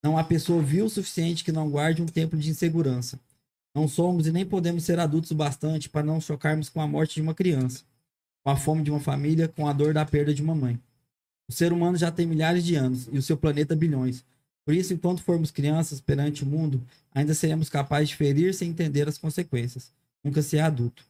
Não 0.02 0.18
há 0.18 0.24
pessoa 0.24 0.62
vil 0.62 0.86
o 0.86 0.90
suficiente 0.90 1.44
que 1.44 1.52
não 1.52 1.70
guarde 1.70 2.02
um 2.02 2.06
tempo 2.06 2.36
de 2.36 2.50
insegurança. 2.50 3.20
Não 3.76 3.86
somos 3.86 4.26
e 4.26 4.32
nem 4.32 4.46
podemos 4.46 4.84
ser 4.84 4.98
adultos 4.98 5.30
o 5.32 5.34
bastante 5.34 5.86
para 5.90 6.02
não 6.02 6.18
chocarmos 6.18 6.70
com 6.70 6.80
a 6.80 6.86
morte 6.86 7.16
de 7.16 7.20
uma 7.20 7.34
criança, 7.34 7.84
com 8.42 8.50
a 8.50 8.56
fome 8.56 8.82
de 8.82 8.90
uma 8.90 9.00
família, 9.00 9.48
com 9.48 9.68
a 9.68 9.72
dor 9.74 9.92
da 9.92 10.02
perda 10.02 10.32
de 10.32 10.40
uma 10.40 10.54
mãe. 10.54 10.80
O 11.46 11.52
ser 11.52 11.74
humano 11.74 11.94
já 11.98 12.10
tem 12.10 12.26
milhares 12.26 12.64
de 12.64 12.74
anos 12.74 13.06
e 13.12 13.18
o 13.18 13.22
seu 13.22 13.36
planeta 13.36 13.76
bilhões. 13.76 14.24
Por 14.64 14.72
isso, 14.72 14.94
enquanto 14.94 15.22
formos 15.22 15.50
crianças 15.50 16.00
perante 16.00 16.42
o 16.42 16.46
mundo, 16.46 16.80
ainda 17.14 17.34
seremos 17.34 17.68
capazes 17.68 18.08
de 18.08 18.16
ferir 18.16 18.54
sem 18.54 18.70
entender 18.70 19.06
as 19.08 19.18
consequências. 19.18 19.92
Nunca 20.24 20.40
ser 20.40 20.60
adulto. 20.60 21.04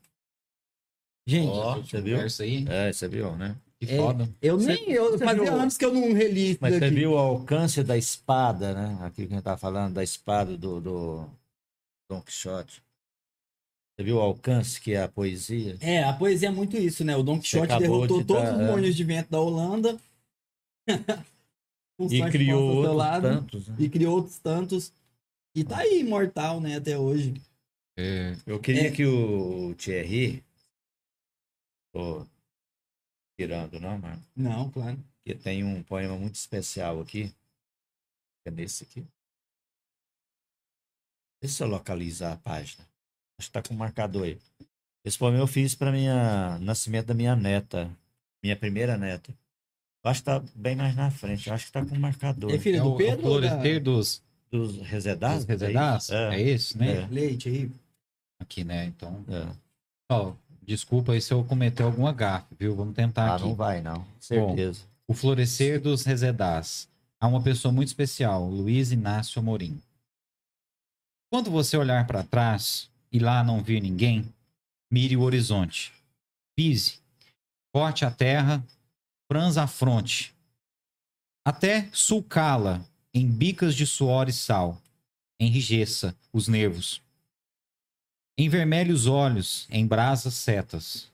Gente, 1.24 1.48
Ó, 1.48 1.80
você 1.80 2.00
viu? 2.00 2.18
Aí. 2.40 2.66
É, 2.68 2.92
você 2.92 3.06
viu, 3.08 3.36
né? 3.36 3.56
Que 3.78 3.92
É, 3.92 3.96
foda. 3.96 4.28
Eu 4.42 4.58
Você- 4.58 4.66
nem. 4.74 4.90
Eu 4.90 5.12
você 5.12 5.24
fazia 5.24 5.44
viu- 5.44 5.54
anos 5.54 5.76
que 5.76 5.84
eu 5.84 5.92
não 5.94 6.12
reli 6.12 6.58
Mas 6.60 6.74
você 6.74 6.80
daqui. 6.80 6.94
viu 6.96 7.12
o 7.12 7.16
alcance 7.18 7.82
da 7.84 7.96
espada, 7.96 8.74
né? 8.74 8.98
Aquilo 9.02 9.28
que 9.28 9.34
a 9.34 9.36
gente 9.36 9.44
tá 9.44 9.56
falando, 9.56 9.94
da 9.94 10.02
espada 10.02 10.56
do, 10.56 10.80
do 10.80 11.26
Don 12.08 12.20
Quixote. 12.22 12.82
Você 13.98 14.04
viu 14.04 14.16
o 14.16 14.20
alcance 14.20 14.80
que 14.80 14.92
é 14.92 15.02
a 15.02 15.08
poesia? 15.08 15.76
É, 15.80 16.04
a 16.04 16.12
poesia 16.12 16.48
é 16.48 16.52
muito 16.52 16.76
isso, 16.76 17.04
né? 17.04 17.16
O 17.16 17.22
Don 17.22 17.40
Quixote 17.40 17.78
derrotou 17.78 18.20
de 18.20 18.26
todos 18.26 18.42
dar- 18.42 18.54
os 18.54 18.60
é. 18.60 18.70
moinhos 18.70 18.94
de 18.94 19.04
vento 19.04 19.30
da 19.30 19.40
Holanda. 19.40 19.98
E 22.10 22.20
criou 22.30 22.76
outros 22.76 22.94
lado, 22.94 23.22
tantos. 23.22 23.68
né? 23.68 23.76
E 23.78 23.88
criou 23.88 24.16
outros 24.16 24.38
tantos. 24.38 24.92
E 25.56 25.64
tá 25.64 25.78
aí, 25.78 26.00
imortal, 26.00 26.60
né, 26.60 26.76
até 26.76 26.98
hoje. 26.98 27.32
É, 27.98 28.36
Eu 28.44 28.60
queria 28.60 28.88
É. 28.88 28.90
que 28.90 29.06
o 29.06 29.74
Thierry. 29.76 30.44
Tô 31.94 32.26
tirando, 33.40 33.80
não, 33.80 33.96
mano? 33.96 34.22
Não, 34.36 34.70
claro. 34.70 35.02
Que 35.24 35.34
tem 35.34 35.64
um 35.64 35.82
poema 35.82 36.18
muito 36.18 36.34
especial 36.34 37.00
aqui. 37.00 37.32
É 38.46 38.50
nesse 38.50 38.84
aqui. 38.84 39.02
Deixa 41.40 41.64
eu 41.64 41.68
localizar 41.68 42.32
a 42.32 42.36
página. 42.36 42.84
Acho 43.38 43.48
que 43.48 43.52
tá 43.52 43.62
com 43.62 43.74
o 43.74 43.76
marcador 43.76 44.24
aí. 44.24 44.38
Esse 45.04 45.18
poema 45.18 45.38
eu 45.38 45.46
fiz 45.46 45.74
para 45.74 45.92
minha 45.92 46.58
nascimento 46.60 47.06
da 47.06 47.14
minha 47.14 47.36
neta, 47.36 47.90
minha 48.42 48.56
primeira 48.56 48.96
neta. 48.96 49.30
Eu 50.04 50.10
acho 50.10 50.20
que 50.20 50.24
tá 50.26 50.42
bem 50.54 50.74
mais 50.76 50.94
na 50.96 51.10
frente. 51.10 51.48
Eu 51.48 51.54
acho 51.54 51.66
que 51.66 51.72
tá 51.72 51.84
com 51.84 51.94
o 51.94 51.98
marcador. 52.00 52.50
É 52.52 52.58
filha 52.58 52.78
é 52.78 52.80
do 52.80 52.92
o, 52.92 52.94
é 52.94 52.98
Pedro? 52.98 53.28
o 53.30 53.40
da- 53.40 53.48
florescer 53.50 53.82
dos, 53.82 54.22
Dos 54.50 54.76
resedados? 54.82 55.38
dos 55.44 55.46
resedás? 55.48 56.10
É, 56.10 56.34
É 56.36 56.42
isso, 56.42 56.78
né? 56.78 57.02
É. 57.02 57.06
Leite 57.08 57.48
aí. 57.48 57.70
Aqui, 58.40 58.64
né? 58.64 58.84
Então, 58.86 59.24
é. 59.28 59.46
ó, 60.10 60.32
desculpa 60.62 61.12
aí 61.12 61.20
se 61.20 61.32
eu 61.32 61.42
cometer 61.44 61.82
alguma 61.82 62.12
gafe, 62.12 62.54
viu? 62.58 62.74
Vamos 62.74 62.94
tentar 62.94 63.32
Ah, 63.32 63.34
aqui. 63.36 63.44
não 63.44 63.54
vai, 63.54 63.80
não. 63.80 64.04
Certeza. 64.20 64.80
O 65.08 65.14
florescer 65.14 65.80
dos 65.80 66.04
resedás. 66.04 66.88
Há 67.20 67.26
uma 67.28 67.42
pessoa 67.42 67.72
muito 67.72 67.88
especial, 67.88 68.44
Luiz 68.48 68.92
Inácio 68.92 69.38
Amorim. 69.40 69.80
Quando 71.30 71.50
você 71.50 71.76
olhar 71.76 72.06
para 72.06 72.22
trás 72.22 72.90
e 73.10 73.18
lá 73.18 73.42
não 73.42 73.62
vir 73.62 73.82
ninguém, 73.82 74.32
mire 74.90 75.16
o 75.16 75.22
horizonte. 75.22 75.92
Pise, 76.54 77.00
corte 77.72 78.04
a 78.04 78.10
terra, 78.10 78.64
franza 79.30 79.64
a 79.64 79.66
fronte, 79.66 80.34
até 81.46 81.88
sulcá-la 81.92 82.84
em 83.14 83.24
bicas 83.30 83.76
de 83.76 83.86
suor 83.86 84.28
e 84.28 84.32
sal. 84.32 84.82
Enrijeça 85.38 86.16
os 86.32 86.48
nervos. 86.48 87.00
Envermelhe 88.36 88.92
os 88.92 89.06
olhos 89.06 89.64
em 89.70 89.86
brasas 89.86 90.34
setas. 90.34 91.08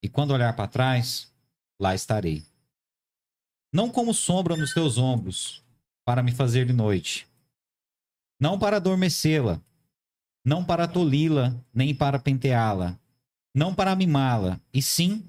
E 0.00 0.08
quando 0.08 0.30
olhar 0.30 0.54
para 0.54 0.68
trás, 0.68 1.32
lá 1.80 1.96
estarei. 1.96 2.44
Não 3.72 3.90
como 3.90 4.14
sombra 4.14 4.56
nos 4.56 4.72
teus 4.72 4.98
ombros, 4.98 5.64
para 6.04 6.22
me 6.22 6.30
fazer 6.30 6.64
de 6.64 6.72
noite. 6.72 7.26
Não 8.42 8.58
para 8.58 8.78
adormecê-la, 8.78 9.62
não 10.44 10.64
para 10.64 10.88
toli-la, 10.88 11.54
nem 11.72 11.94
para 11.94 12.18
penteá-la, 12.18 12.98
não 13.54 13.72
para 13.72 13.94
mimá-la, 13.94 14.60
e 14.74 14.82
sim 14.82 15.22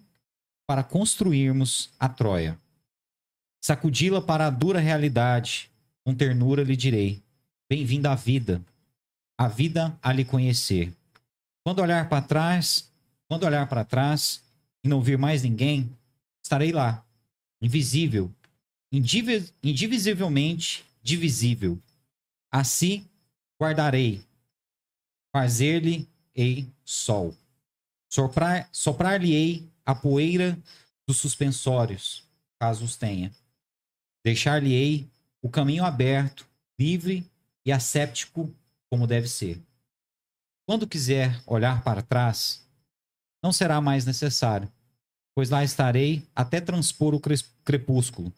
para 0.65 0.83
construirmos 0.83 1.91
a 1.99 2.09
Troia. 2.09 2.57
Sacudi-la 3.63 4.19
para 4.19 4.47
a 4.47 4.49
dura 4.49 4.79
realidade, 4.79 5.69
com 6.03 6.15
ternura 6.15 6.63
lhe 6.63 6.75
direi: 6.75 7.21
Bem-vinda 7.69 8.11
à 8.11 8.15
vida, 8.15 8.59
a 9.37 9.47
vida 9.47 9.95
a 10.01 10.11
lhe 10.11 10.25
conhecer. 10.25 10.91
Quando 11.63 11.83
olhar 11.83 12.09
para 12.09 12.25
trás, 12.25 12.91
quando 13.27 13.43
olhar 13.43 13.69
para 13.69 13.85
trás 13.85 14.41
e 14.83 14.87
não 14.89 15.03
vir 15.03 15.19
mais 15.19 15.43
ninguém, 15.43 15.87
estarei 16.43 16.71
lá, 16.71 17.05
invisível, 17.61 18.31
indivi- 18.91 19.53
indivisivelmente 19.61 20.83
divisível. 21.03 21.79
Assim 22.53 23.09
guardarei, 23.59 24.23
fazer-lhe-ei 25.35 26.71
sol. 26.85 27.35
Soprar- 28.11 28.69
Soprar-lhe-ei 28.71 29.67
a 29.83 29.95
poeira 29.95 30.55
dos 31.07 31.17
suspensórios, 31.17 32.29
caso 32.61 32.85
os 32.85 32.95
tenha. 32.95 33.33
Deixar-lhe-ei 34.23 35.09
o 35.41 35.49
caminho 35.49 35.83
aberto, 35.83 36.47
livre 36.79 37.27
e 37.65 37.71
asséptico 37.71 38.53
como 38.87 39.07
deve 39.07 39.27
ser. 39.27 39.59
Quando 40.67 40.87
quiser 40.87 41.41
olhar 41.47 41.83
para 41.83 42.03
trás, 42.03 42.69
não 43.43 43.51
será 43.51 43.81
mais 43.81 44.05
necessário, 44.05 44.71
pois 45.35 45.49
lá 45.49 45.63
estarei 45.63 46.25
até 46.35 46.61
transpor 46.61 47.15
o 47.15 47.21
crepúsculo. 47.65 48.31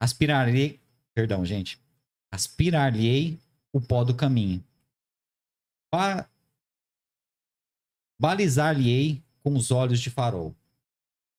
Aspirarei, 0.00 0.80
perdão, 1.14 1.44
gente, 1.44 1.78
aspirar-lhe-ei 2.30 3.38
o 3.72 3.80
pó 3.80 4.04
do 4.04 4.14
caminho. 4.14 4.64
Ba 5.92 6.28
Balizar-lhe-ei 8.20 9.22
com 9.44 9.54
os 9.54 9.70
olhos 9.70 10.00
de 10.00 10.10
farol, 10.10 10.54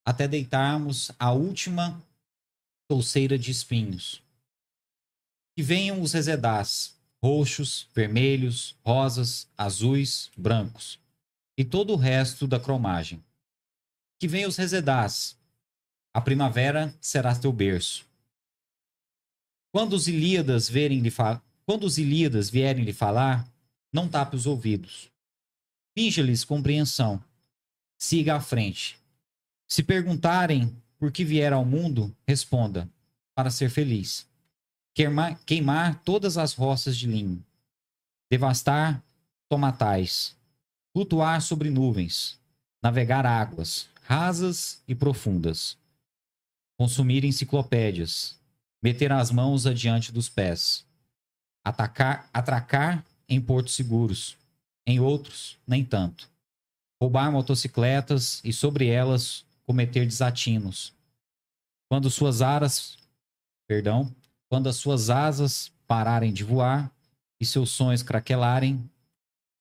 até 0.06 0.28
deitarmos 0.28 1.12
a 1.20 1.32
última 1.34 2.02
touceira 2.88 3.38
de 3.38 3.52
espinhos. 3.52 4.24
Que 5.56 5.62
venham 5.62 6.02
os 6.02 6.14
resedás, 6.14 6.98
roxos, 7.22 7.90
vermelhos, 7.94 8.78
rosas, 8.84 9.48
azuis, 9.58 10.32
brancos, 10.38 11.00
e 11.58 11.66
todo 11.66 11.92
o 11.92 11.98
resto 11.98 12.48
da 12.48 12.60
cromagem. 12.60 13.22
Que 14.18 14.28
venham 14.28 14.48
os 14.48 14.56
resedás, 14.56 15.38
a 16.14 16.22
primavera 16.22 16.98
será 17.02 17.36
teu 17.36 17.52
berço. 17.52 18.09
Quando 19.72 19.94
os 19.94 20.08
Ilíadas 20.08 20.70
verem 20.70 21.00
lhe 21.00 21.12
fa... 21.12 21.42
quando 21.66 21.84
os 21.84 21.98
Ilíadas 21.98 22.50
vierem 22.50 22.84
lhe 22.84 22.94
falar, 22.94 23.48
não 23.92 24.08
tape 24.08 24.36
os 24.36 24.46
ouvidos. 24.46 25.12
Finja-lhes 25.98 26.44
compreensão. 26.44 27.24
Siga 27.98 28.36
à 28.36 28.42
frente. 28.42 28.98
Se 29.68 29.84
perguntarem 29.84 30.76
por 30.98 31.12
que 31.12 31.24
vier 31.24 31.54
ao 31.54 31.66
mundo, 31.66 32.16
responda: 32.28 32.90
para 33.36 33.52
ser 33.52 33.70
feliz. 33.70 34.28
Queimar, 34.94 35.40
queimar 35.46 36.02
todas 36.04 36.38
as 36.38 36.54
roças 36.54 36.98
de 36.98 37.08
linho. 37.08 37.44
Devastar 38.32 39.04
tomatais. 39.48 40.36
Flutuar 40.94 41.42
sobre 41.42 41.70
nuvens. 41.70 42.40
Navegar 42.82 43.26
águas 43.26 43.90
rasas 44.10 44.82
e 44.88 44.96
profundas. 44.96 45.78
Consumir 46.80 47.24
enciclopédias. 47.24 48.39
Meter 48.82 49.12
as 49.12 49.32
mãos 49.32 49.66
adiante 49.66 50.12
dos 50.12 50.30
pés. 50.30 50.86
Atacar, 51.64 52.30
atracar 52.34 53.06
em 53.28 53.42
portos 53.42 53.76
seguros. 53.76 54.38
Em 54.88 55.00
outros, 55.00 55.58
nem 55.68 55.84
tanto. 55.84 56.30
Roubar 57.02 57.32
motocicletas 57.32 58.42
e 58.44 58.54
sobre 58.54 58.88
elas 58.88 59.46
cometer 59.66 60.06
desatinos. 60.06 60.94
Quando 61.90 62.10
suas 62.10 62.42
aras, 62.42 62.98
perdão, 63.68 64.14
quando 64.50 64.68
as 64.68 64.78
suas 64.78 65.10
asas 65.10 65.72
pararem 65.86 66.34
de 66.34 66.44
voar 66.44 66.92
e 67.40 67.46
seus 67.46 67.70
sonhos 67.70 68.02
craquelarem, 68.02 68.90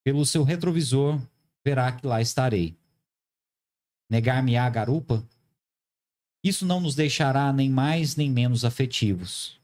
pelo 0.04 0.24
seu 0.24 0.44
retrovisor 0.44 1.20
verá 1.64 1.92
que 1.92 2.06
lá 2.06 2.20
estarei. 2.20 2.76
Negar-me-á 4.10 4.64
a 4.64 4.70
garupa? 4.70 5.22
Isso 6.42 6.64
não 6.64 6.80
nos 6.80 6.94
deixará 6.94 7.52
nem 7.52 7.68
mais 7.68 8.16
nem 8.16 8.30
menos 8.30 8.64
afetivos. 8.64 9.58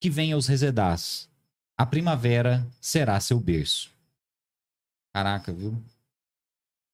Que 0.00 0.10
venha 0.10 0.36
os 0.36 0.46
resedás. 0.46 1.28
A 1.76 1.86
primavera 1.86 2.66
será 2.80 3.18
seu 3.20 3.38
berço. 3.40 3.90
Caraca, 5.14 5.52
viu? 5.52 5.80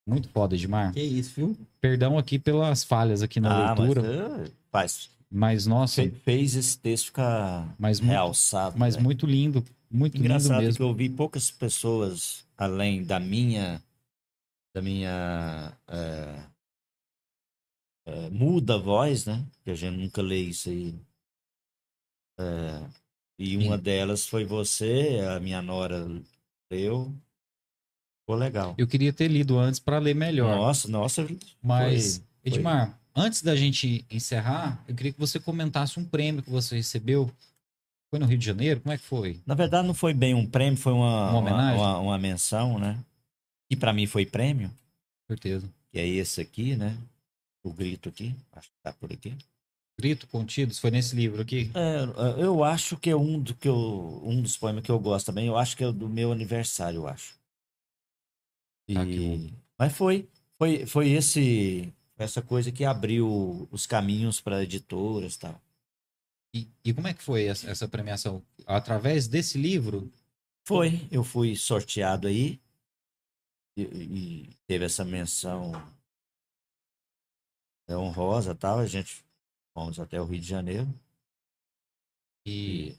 Muito 0.07 0.27
foda, 0.29 0.55
Edmar. 0.55 0.91
Que 0.93 1.01
isso, 1.01 1.33
viu? 1.35 1.57
Perdão 1.79 2.17
aqui 2.17 2.39
pelas 2.39 2.83
falhas 2.83 3.21
aqui 3.21 3.39
na 3.39 3.69
ah, 3.69 3.73
leitura, 3.73 4.01
mas, 4.01 4.49
eh, 4.49 4.51
faz, 4.71 5.09
mas, 5.29 5.65
nossa, 5.67 6.01
fe- 6.01 6.09
fez 6.09 6.55
esse 6.55 6.77
texto 6.77 7.05
ficar 7.05 7.75
mas, 7.77 7.99
realçado. 7.99 8.77
mas 8.77 8.95
né? 8.95 9.01
muito 9.01 9.27
lindo, 9.27 9.63
muito 9.89 10.15
lindo 10.15 10.25
Engraçado 10.25 10.61
mesmo. 10.61 10.77
que 10.77 10.81
eu 10.81 10.93
vi 10.93 11.09
poucas 11.09 11.51
pessoas, 11.51 12.43
além 12.57 13.03
da 13.03 13.19
minha, 13.19 13.81
da 14.75 14.81
minha 14.81 15.71
é, 15.87 16.35
é, 18.09 18.29
muda 18.29 18.77
voz, 18.77 19.25
né? 19.25 19.45
Que 19.63 19.71
a 19.71 19.75
gente 19.75 19.97
nunca 19.97 20.21
lê 20.21 20.39
isso 20.39 20.69
aí. 20.69 20.95
É, 22.39 22.87
e 23.37 23.57
uma 23.57 23.77
Sim. 23.77 23.83
delas 23.83 24.27
foi 24.27 24.45
você, 24.45 25.19
a 25.35 25.39
minha 25.39 25.61
nora 25.61 26.05
leu. 26.71 27.13
Ficou 28.21 28.35
legal. 28.35 28.75
Eu 28.77 28.87
queria 28.87 29.11
ter 29.13 29.27
lido 29.27 29.57
antes 29.57 29.79
para 29.79 29.97
ler 29.99 30.15
melhor. 30.15 30.55
Nossa, 30.55 30.87
nossa. 30.87 31.27
Mas, 31.61 32.17
foi- 32.17 32.25
Edmar, 32.53 32.99
antes 33.15 33.41
da 33.41 33.55
gente 33.55 34.05
encerrar, 34.09 34.83
eu 34.87 34.95
queria 34.95 35.11
que 35.13 35.19
você 35.19 35.39
comentasse 35.39 35.99
um 35.99 36.05
prêmio 36.05 36.43
que 36.43 36.49
você 36.49 36.75
recebeu. 36.75 37.31
Foi 38.09 38.17
no 38.19 38.25
Rio 38.25 38.37
de 38.37 38.45
Janeiro? 38.45 38.81
Como 38.81 38.91
é 38.93 38.97
que 38.97 39.03
foi? 39.03 39.39
Na 39.45 39.53
verdade, 39.53 39.87
não 39.87 39.93
foi 39.93 40.13
bem 40.15 40.33
um 40.33 40.45
prêmio, 40.45 40.77
foi 40.79 40.93
uma, 40.93 41.29
Uma 41.29 41.39
homenagem? 41.39 41.79
uma, 41.79 41.99
uma 41.99 42.17
menção, 42.17 42.79
né? 42.79 42.99
E 43.69 43.75
para 43.75 43.93
mim 43.93 44.07
foi 44.07 44.25
prêmio, 44.25 44.71
Certeza. 45.27 45.69
que 45.91 45.99
é 45.99 46.07
esse 46.07 46.41
aqui, 46.41 46.75
né? 46.75 46.97
O 47.63 47.73
grito 47.73 48.09
aqui. 48.09 48.35
Acho 48.51 48.69
que 48.69 48.77
tá 48.81 48.93
por 48.93 49.11
aqui. 49.11 49.35
Grito 49.99 50.27
Contidos, 50.27 50.79
foi 50.79 50.91
nesse 50.91 51.13
livro 51.13 51.41
aqui. 51.41 51.71
É, 51.75 52.41
eu 52.41 52.63
acho 52.63 52.95
que 52.95 53.09
é 53.09 53.15
um, 53.15 53.37
do 53.37 53.53
que 53.53 53.67
eu, 53.67 54.21
um 54.23 54.41
dos 54.41 54.55
poemas 54.55 54.83
que 54.83 54.89
eu 54.89 54.99
gosto 54.99 55.25
também. 55.25 55.47
Eu 55.47 55.57
acho 55.57 55.75
que 55.75 55.83
é 55.83 55.91
do 55.91 56.07
meu 56.07 56.31
aniversário, 56.31 56.99
eu 56.99 57.07
acho. 57.07 57.37
E... 58.87 58.93
Tá 58.93 59.01
aqui. 59.01 59.53
Mas 59.77 59.93
foi. 59.93 60.29
Foi, 60.57 60.85
foi 60.85 61.09
esse, 61.09 61.93
essa 62.17 62.41
coisa 62.41 62.71
que 62.71 62.83
abriu 62.85 63.67
os 63.71 63.85
caminhos 63.85 64.39
para 64.41 64.63
editoras 64.63 65.35
e 65.35 65.39
tal. 65.39 65.61
E, 66.53 66.67
e 66.83 66.93
como 66.93 67.07
é 67.07 67.13
que 67.13 67.23
foi 67.23 67.45
essa, 67.45 67.69
essa 67.69 67.87
premiação? 67.87 68.41
Através 68.65 69.27
desse 69.27 69.57
livro? 69.57 70.11
Foi. 70.65 71.07
Eu 71.11 71.23
fui 71.23 71.55
sorteado 71.55 72.27
aí. 72.27 72.59
E, 73.77 73.81
e 73.83 74.49
teve 74.65 74.85
essa 74.85 75.05
menção 75.05 75.71
é, 77.89 77.97
honrosa 77.97 78.55
tal. 78.55 78.79
A 78.79 78.85
gente 78.87 79.23
fomos 79.73 79.99
até 79.99 80.21
o 80.21 80.25
Rio 80.25 80.39
de 80.39 80.47
Janeiro. 80.47 80.87
E 82.45 82.95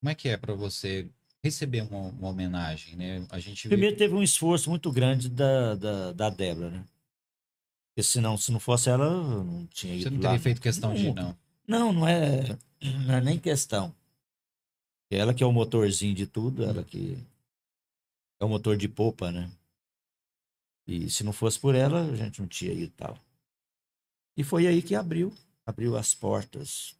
como 0.00 0.10
é 0.10 0.14
que 0.14 0.28
é 0.28 0.36
para 0.36 0.54
você 0.54 1.10
receber 1.42 1.82
uma, 1.82 2.08
uma 2.10 2.28
homenagem, 2.28 2.96
né? 2.96 3.26
A 3.30 3.38
gente 3.38 3.64
vê- 3.64 3.74
Primeiro 3.74 3.96
teve 3.96 4.14
um 4.14 4.22
esforço 4.22 4.70
muito 4.70 4.90
grande 4.92 5.28
da, 5.28 5.74
da, 5.74 6.12
da 6.12 6.30
Débora, 6.30 6.70
né? 6.70 6.84
Porque 7.90 8.02
senão, 8.02 8.36
se 8.36 8.52
não 8.52 8.60
fosse 8.60 8.88
ela, 8.88 9.04
eu 9.06 9.44
não 9.44 9.66
tinha 9.66 9.94
ido 9.94 10.04
você 10.04 10.10
não 10.10 10.16
lá. 10.18 10.22
teria 10.22 10.40
feito 10.40 10.60
questão 10.60 10.94
de 10.94 11.06
ir, 11.06 11.14
Não. 11.14 11.22
não. 11.24 11.38
Não, 11.66 11.92
não 11.92 12.08
é, 12.08 12.56
não 13.06 13.14
é 13.16 13.20
nem 13.20 13.38
questão. 13.38 13.94
Ela 15.10 15.34
que 15.34 15.42
é 15.42 15.46
o 15.46 15.52
motorzinho 15.52 16.14
de 16.14 16.26
tudo, 16.26 16.64
ela 16.64 16.82
que 16.84 17.18
é 18.40 18.44
o 18.44 18.48
motor 18.48 18.76
de 18.76 18.88
popa, 18.88 19.30
né? 19.32 19.50
E 20.86 21.10
se 21.10 21.22
não 21.24 21.32
fosse 21.32 21.58
por 21.58 21.74
ela, 21.74 22.02
a 22.10 22.16
gente 22.16 22.40
não 22.40 22.48
tinha 22.48 22.72
ido 22.72 22.84
e 22.84 22.88
tal. 22.90 23.18
E 24.38 24.44
foi 24.44 24.68
aí 24.68 24.80
que 24.80 24.94
abriu, 24.94 25.34
abriu 25.66 25.96
as 25.96 26.14
portas. 26.14 26.96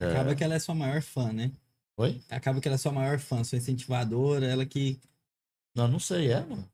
É, 0.00 0.08
Acaba 0.08 0.34
que 0.34 0.42
ela 0.42 0.54
é 0.54 0.58
sua 0.58 0.74
maior 0.74 1.02
fã, 1.02 1.30
né? 1.30 1.52
Oi? 1.98 2.22
Acaba 2.30 2.58
que 2.58 2.66
ela 2.66 2.76
é 2.76 2.78
sua 2.78 2.90
maior 2.90 3.18
fã, 3.18 3.44
sua 3.44 3.58
incentivadora, 3.58 4.46
ela 4.46 4.64
que. 4.64 4.98
Não, 5.74 5.88
não 5.88 5.98
sei, 5.98 6.32
é, 6.32 6.40
mano. 6.40 6.66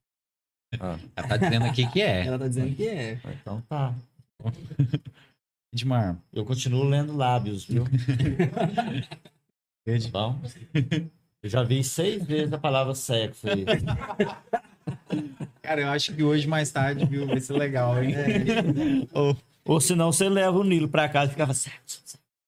Ah, 0.80 0.96
Ela 1.16 1.28
tá 1.28 1.36
dizendo 1.36 1.66
aqui 1.66 1.90
que 1.90 2.00
é. 2.00 2.22
Ela 2.24 2.38
tá 2.38 2.46
dizendo 2.46 2.76
que 2.76 2.86
é. 2.86 3.20
então 3.40 3.60
tá. 3.62 3.92
Edmar, 5.74 6.16
Eu 6.32 6.44
continuo 6.44 6.84
lendo 6.84 7.16
lábios, 7.16 7.64
viu? 7.64 7.84
Bom. 10.12 10.40
Eu 11.42 11.50
já 11.50 11.64
vi 11.64 11.82
seis 11.82 12.24
vezes 12.24 12.52
a 12.52 12.58
palavra 12.58 12.94
sexo 12.94 13.48
aí. 13.48 13.64
Cara, 15.62 15.80
eu 15.82 15.88
acho 15.90 16.12
que 16.14 16.22
hoje 16.22 16.46
mais 16.46 16.70
tarde, 16.70 17.04
viu, 17.04 17.26
vai 17.26 17.40
ser 17.40 17.54
legal, 17.54 18.02
hein? 18.02 18.14
ou, 19.12 19.36
ou 19.64 19.80
senão 19.80 20.12
você 20.12 20.28
leva 20.28 20.56
o 20.58 20.64
Nilo 20.64 20.88
pra 20.88 21.08
casa 21.08 21.28
e 21.30 21.30
ficava 21.32 21.54
sexo. 21.54 22.00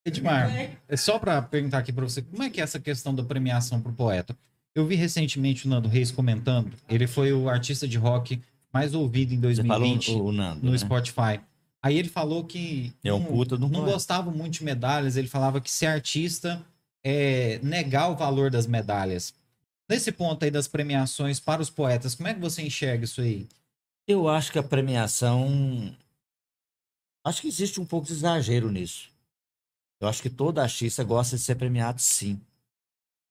Edmar, 0.06 0.50
é 0.86 0.96
só 0.96 1.18
para 1.18 1.40
perguntar 1.40 1.78
aqui 1.78 1.92
para 1.92 2.04
você, 2.04 2.20
como 2.20 2.42
é 2.42 2.50
que 2.50 2.60
é 2.60 2.64
essa 2.64 2.78
questão 2.78 3.14
da 3.14 3.22
premiação 3.22 3.80
pro 3.80 3.92
poeta? 3.92 4.36
Eu 4.74 4.86
vi 4.86 4.96
recentemente 4.96 5.66
o 5.66 5.70
Nando 5.70 5.88
Reis 5.88 6.10
comentando, 6.10 6.72
ele 6.88 7.06
foi 7.06 7.32
o 7.32 7.48
artista 7.48 7.88
de 7.88 7.96
rock 7.96 8.40
mais 8.72 8.92
ouvido 8.92 9.32
em 9.32 9.40
Você 9.40 9.62
falou 9.62 9.78
2020 9.88 10.10
o, 10.10 10.24
o 10.24 10.32
Nando. 10.32 10.64
no 10.66 10.72
né? 10.72 10.78
Spotify. 10.78 11.40
Aí 11.82 11.96
ele 11.96 12.08
falou 12.08 12.44
que 12.44 12.92
É 13.04 13.12
um 13.12 13.20
não, 13.20 13.26
puta 13.26 13.56
não 13.56 13.70
poeta. 13.70 13.92
gostava 13.92 14.30
muito 14.30 14.54
de 14.54 14.64
medalhas, 14.64 15.16
ele 15.16 15.28
falava 15.28 15.60
que 15.60 15.70
ser 15.70 15.86
artista 15.86 16.60
é 17.02 17.60
negar 17.62 18.10
o 18.10 18.16
valor 18.16 18.50
das 18.50 18.66
medalhas. 18.66 19.32
Nesse 19.88 20.10
ponto 20.10 20.44
aí 20.44 20.50
das 20.50 20.66
premiações 20.66 21.38
para 21.38 21.60
os 21.60 21.70
poetas, 21.70 22.14
como 22.14 22.28
é 22.28 22.34
que 22.34 22.40
você 22.40 22.62
enxerga 22.62 23.04
isso 23.04 23.20
aí? 23.20 23.48
Eu 24.06 24.28
acho 24.28 24.52
que 24.52 24.58
a 24.58 24.62
premiação. 24.62 25.96
Acho 27.26 27.42
que 27.42 27.48
existe 27.48 27.80
um 27.80 27.86
pouco 27.86 28.06
de 28.06 28.12
exagero 28.12 28.70
nisso. 28.70 29.10
Eu 30.00 30.08
acho 30.08 30.22
que 30.22 30.30
todo 30.30 30.58
artista 30.58 31.02
gosta 31.02 31.36
de 31.36 31.42
ser 31.42 31.56
premiado, 31.56 32.00
sim. 32.00 32.40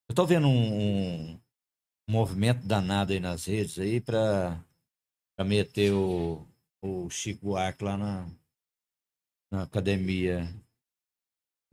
Eu 0.10 0.16
tô 0.16 0.26
vendo 0.26 0.48
um, 0.48 1.34
um 1.34 1.40
movimento 2.10 2.66
danado 2.66 3.14
aí 3.14 3.20
nas 3.20 3.46
redes 3.46 3.78
aí 3.78 4.02
pra, 4.02 4.64
pra 5.36 5.46
meter 5.46 5.94
o, 5.94 6.48
o 6.84 7.10
Chico 7.10 7.46
Buarque 7.46 7.84
lá 7.84 7.98
na, 7.98 8.28
na 9.52 9.64
academia 9.64 10.50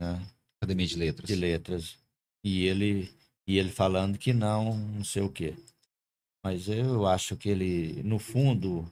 né, 0.01 0.27
Academia 0.59 0.87
de 0.87 0.95
Letras. 0.95 1.27
de 1.27 1.35
letras. 1.35 1.97
E 2.43 2.65
ele, 2.65 3.13
e 3.51 3.57
ele 3.57 3.69
falando 3.69 4.17
que 4.17 4.31
não, 4.31 4.77
não 4.77 5.03
sei 5.03 5.21
o 5.21 5.29
quê. 5.29 5.57
Mas 6.41 6.69
eu 6.69 7.05
acho 7.05 7.35
que 7.35 7.49
ele, 7.49 8.01
no 8.03 8.17
fundo, 8.17 8.89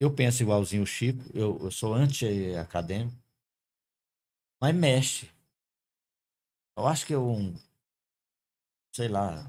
eu 0.00 0.12
penso 0.12 0.42
igualzinho 0.42 0.82
o 0.82 0.86
Chico, 0.86 1.22
eu, 1.32 1.58
eu 1.62 1.70
sou 1.70 1.94
anti-acadêmico, 1.94 3.16
mas 4.60 4.74
mexe. 4.74 5.30
Eu 6.76 6.88
acho 6.88 7.06
que 7.06 7.14
é 7.14 7.18
um, 7.18 7.54
sei 8.92 9.06
lá, 9.06 9.48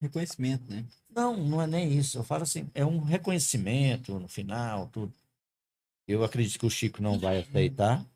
Reconhecimento, 0.00 0.70
né? 0.70 0.86
não, 1.10 1.36
não 1.36 1.60
é 1.60 1.66
nem 1.66 1.98
isso. 1.98 2.16
Eu 2.16 2.24
falo 2.24 2.44
assim, 2.44 2.70
é 2.74 2.86
um 2.86 3.00
reconhecimento 3.00 4.18
no 4.18 4.28
final, 4.28 4.86
tudo. 4.88 5.12
Eu 6.06 6.24
acredito 6.24 6.58
que 6.58 6.66
o 6.66 6.70
Chico 6.70 7.02
não 7.02 7.18
vai 7.18 7.40
aceitar, 7.40 8.06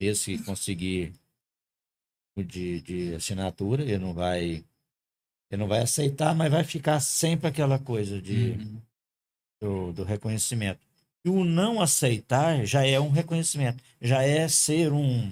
mesmo 0.00 0.22
se 0.22 0.44
conseguir 0.44 1.14
de, 2.42 2.80
de 2.80 3.14
assinatura, 3.14 3.82
ele 3.82 3.98
não 3.98 4.12
vai. 4.14 4.64
Ele 5.50 5.60
não 5.60 5.68
vai 5.68 5.80
aceitar, 5.80 6.34
mas 6.34 6.50
vai 6.50 6.64
ficar 6.64 6.98
sempre 7.00 7.46
aquela 7.48 7.78
coisa 7.78 8.20
de, 8.20 8.52
Uhum. 8.52 8.82
do, 9.62 9.92
do 9.92 10.04
reconhecimento. 10.04 10.80
E 11.24 11.30
o 11.30 11.44
não 11.44 11.80
aceitar 11.80 12.64
já 12.66 12.84
é 12.86 12.98
um 12.98 13.10
reconhecimento, 13.10 13.82
já 14.00 14.22
é 14.22 14.48
ser 14.48 14.92
um, 14.92 15.28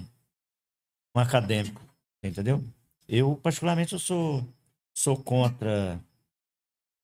um 1.15 1.19
acadêmico, 1.19 1.81
entendeu? 2.23 2.63
Eu, 3.07 3.35
particularmente, 3.35 3.93
eu 3.93 3.99
sou, 3.99 4.47
sou 4.93 5.17
contra 5.17 5.99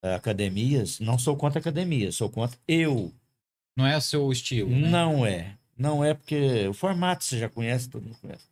eh, 0.03 0.15
academias, 0.15 0.99
não 0.99 1.19
sou 1.19 1.35
contra 1.35 1.59
academias, 1.59 2.15
sou 2.15 2.29
contra 2.29 2.57
eu. 2.67 3.13
Não 3.75 3.85
é 3.85 3.97
o 3.97 4.01
seu 4.01 4.31
estilo, 4.31 4.69
né? 4.69 4.89
Não 4.89 5.25
é. 5.25 5.57
Não 5.77 6.03
é 6.03 6.13
porque 6.13 6.67
o 6.67 6.73
formato 6.73 7.23
você 7.23 7.37
já 7.37 7.49
conhece, 7.49 7.89
todo 7.89 8.03
mundo 8.03 8.17
conhece. 8.19 8.47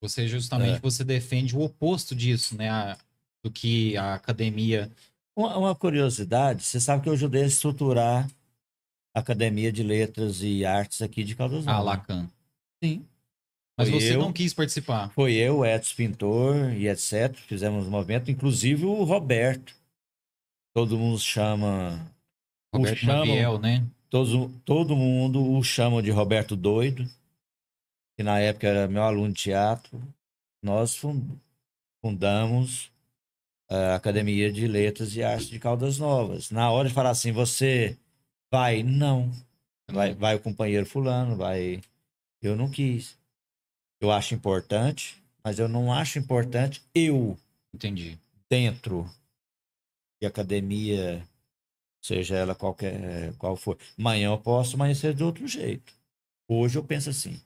Você 0.00 0.28
justamente 0.28 0.76
É. 0.76 0.80
você 0.80 1.02
defende 1.04 1.56
o 1.56 1.62
oposto 1.62 2.14
disso, 2.14 2.56
né? 2.56 2.68
A- 2.68 2.98
do 3.44 3.50
que 3.50 3.96
a 3.96 4.14
academia. 4.14 4.90
Uma, 5.36 5.56
uma 5.56 5.74
curiosidade, 5.74 6.64
você 6.64 6.80
sabe 6.80 7.02
que 7.02 7.08
eu 7.08 7.12
ajudei 7.12 7.44
a 7.44 7.46
estruturar 7.46 8.28
a 9.14 9.20
Academia 9.20 9.70
de 9.72 9.82
Letras 9.82 10.42
e 10.42 10.64
Artes 10.64 11.00
aqui 11.00 11.22
de 11.24 11.34
Caldas 11.34 11.64
Novas. 11.64 11.84
Lacan. 11.84 12.28
Sim. 12.82 13.04
Mas 13.78 13.88
Foi 13.90 14.00
você 14.00 14.14
eu. 14.14 14.20
não 14.20 14.32
quis 14.32 14.52
participar. 14.54 15.10
Foi 15.10 15.34
eu, 15.34 15.64
Edson 15.64 15.94
Pintor 15.96 16.72
e 16.72 16.88
etc. 16.88 17.34
Fizemos 17.46 17.86
um 17.86 17.90
movimento, 17.90 18.30
inclusive 18.30 18.84
o 18.86 19.04
Roberto. 19.04 19.74
Todo 20.74 20.98
mundo 20.98 21.18
chama. 21.18 22.10
o 22.74 22.78
Roberto 22.78 22.96
chamam- 22.98 23.26
Maviel, 23.26 23.58
né? 23.58 23.86
Todo, 24.10 24.48
todo 24.64 24.96
mundo 24.96 25.42
o 25.52 25.62
chama 25.62 26.02
de 26.02 26.10
Roberto 26.10 26.54
Doido, 26.56 27.08
que 28.16 28.22
na 28.22 28.38
época 28.40 28.66
era 28.66 28.88
meu 28.88 29.02
aluno 29.02 29.32
de 29.32 29.42
teatro. 29.42 30.00
Nós 30.62 30.96
fun- 30.96 31.38
fundamos 32.00 32.90
a 33.68 33.96
Academia 33.96 34.52
de 34.52 34.66
Letras 34.66 35.14
e 35.14 35.22
Artes 35.22 35.48
de 35.48 35.58
Caldas 35.58 35.98
Novas. 35.98 36.50
Na 36.50 36.70
hora 36.70 36.88
de 36.88 36.94
falar 36.94 37.10
assim, 37.10 37.32
você 37.32 37.96
vai? 38.50 38.82
Não. 38.82 39.30
Vai, 39.90 40.14
vai 40.14 40.34
o 40.36 40.40
companheiro 40.40 40.86
fulano, 40.86 41.36
vai. 41.36 41.82
Eu 42.42 42.56
não 42.56 42.70
quis. 42.70 43.18
Eu 44.00 44.10
acho 44.10 44.34
importante, 44.34 45.22
mas 45.42 45.58
eu 45.58 45.68
não 45.68 45.92
acho 45.92 46.18
importante 46.18 46.82
eu 46.94 47.36
Entendi. 47.74 48.18
dentro 48.48 49.08
de 50.20 50.26
academia, 50.26 51.26
seja 52.02 52.36
ela 52.36 52.54
qualquer 52.54 53.34
qual 53.36 53.56
for. 53.56 53.78
Amanhã 53.98 54.28
eu 54.30 54.38
posso 54.38 54.76
amanhecer 54.76 55.14
de 55.14 55.22
outro 55.22 55.46
jeito. 55.46 55.92
Hoje 56.48 56.78
eu 56.78 56.84
penso 56.84 57.10
assim. 57.10 57.40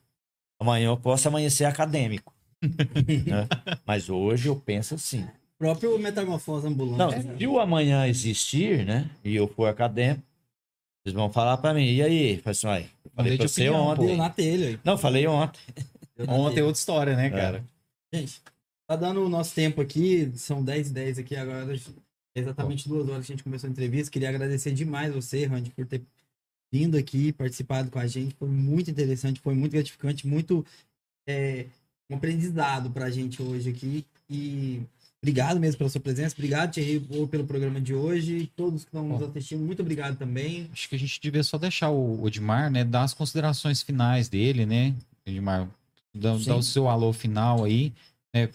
Amanhã 0.61 0.89
eu 0.89 0.97
posso 0.97 1.27
amanhecer 1.27 1.65
acadêmico. 1.65 2.31
né? 2.61 3.47
Mas 3.83 4.11
hoje 4.11 4.47
eu 4.47 4.55
penso 4.55 4.93
assim. 4.93 5.23
O 5.23 5.57
próprio 5.57 5.97
Metamorfose 5.97 6.67
Ambulante. 6.67 6.99
Não, 6.99 7.09
né? 7.09 7.35
se 7.35 7.47
o 7.47 7.59
amanhã 7.59 8.07
existir, 8.07 8.85
né? 8.85 9.09
E 9.23 9.35
eu 9.35 9.47
for 9.47 9.67
acadêmico, 9.67 10.21
eles 11.03 11.15
vão 11.15 11.31
falar 11.31 11.57
pra 11.57 11.73
mim, 11.73 11.91
e 11.91 12.03
aí? 12.03 12.35
Eu 12.35 12.43
falei 12.43 12.51
assim, 12.51 12.67
"Uai, 12.67 12.89
eu 13.03 13.11
falei 13.15 13.37
pra 13.37 13.45
de 13.45 13.51
você 13.51 13.61
opinião, 13.69 13.87
ontem. 13.87 14.05
Deu 14.05 14.17
na 14.17 14.29
telha. 14.29 14.67
aí. 14.67 14.79
Não, 14.83 14.97
falei 14.99 15.25
ontem. 15.25 15.59
Ontem 16.19 16.51
é 16.51 16.53
telha. 16.53 16.65
outra 16.65 16.79
história, 16.79 17.15
né, 17.15 17.31
cara? 17.31 17.65
Gente, 18.13 18.39
tá 18.87 18.95
dando 18.95 19.25
o 19.25 19.29
nosso 19.29 19.55
tempo 19.55 19.81
aqui, 19.81 20.31
são 20.35 20.63
10 20.63 20.91
e 20.91 20.93
10 20.93 21.17
aqui, 21.17 21.35
agora 21.35 21.73
é 21.73 22.39
exatamente 22.39 22.87
duas 22.87 23.09
horas 23.09 23.25
que 23.25 23.31
a 23.31 23.35
gente 23.35 23.43
começou 23.43 23.67
a 23.67 23.71
entrevista. 23.71 24.11
Queria 24.11 24.29
agradecer 24.29 24.71
demais 24.73 25.11
você, 25.11 25.45
Randy, 25.45 25.71
por 25.71 25.87
ter 25.87 26.03
vindo 26.71 26.97
aqui, 26.97 27.31
participado 27.33 27.89
com 27.89 27.99
a 27.99 28.07
gente. 28.07 28.35
Foi 28.35 28.47
muito 28.47 28.89
interessante, 28.89 29.39
foi 29.39 29.53
muito 29.53 29.73
gratificante, 29.73 30.27
muito 30.27 30.65
é, 31.27 31.65
um 32.09 32.15
aprendizado 32.15 32.89
pra 32.89 33.09
gente 33.09 33.41
hoje 33.41 33.69
aqui. 33.69 34.05
E 34.29 34.81
Obrigado 35.23 35.59
mesmo 35.59 35.77
pela 35.77 35.89
sua 35.89 36.01
presença. 36.01 36.33
Obrigado, 36.35 36.71
Thierry, 36.71 36.99
pelo 37.29 37.45
programa 37.45 37.79
de 37.79 37.93
hoje. 37.93 38.51
Todos 38.55 38.83
que 38.83 38.89
estão 38.89 39.07
nos 39.07 39.21
assistindo, 39.21 39.63
muito 39.63 39.79
obrigado 39.83 40.17
também. 40.17 40.67
Acho 40.73 40.89
que 40.89 40.95
a 40.95 40.99
gente 40.99 41.21
devia 41.21 41.43
só 41.43 41.59
deixar 41.59 41.91
o 41.91 42.27
Edmar, 42.27 42.71
né, 42.71 42.83
dar 42.83 43.03
as 43.03 43.13
considerações 43.13 43.83
finais 43.83 44.27
dele, 44.27 44.65
né? 44.65 44.95
Edmar, 45.23 45.69
dar, 46.11 46.39
dar 46.39 46.55
o 46.55 46.63
seu 46.63 46.89
alô 46.89 47.13
final 47.13 47.63
aí. 47.63 47.93
Né? 48.33 48.49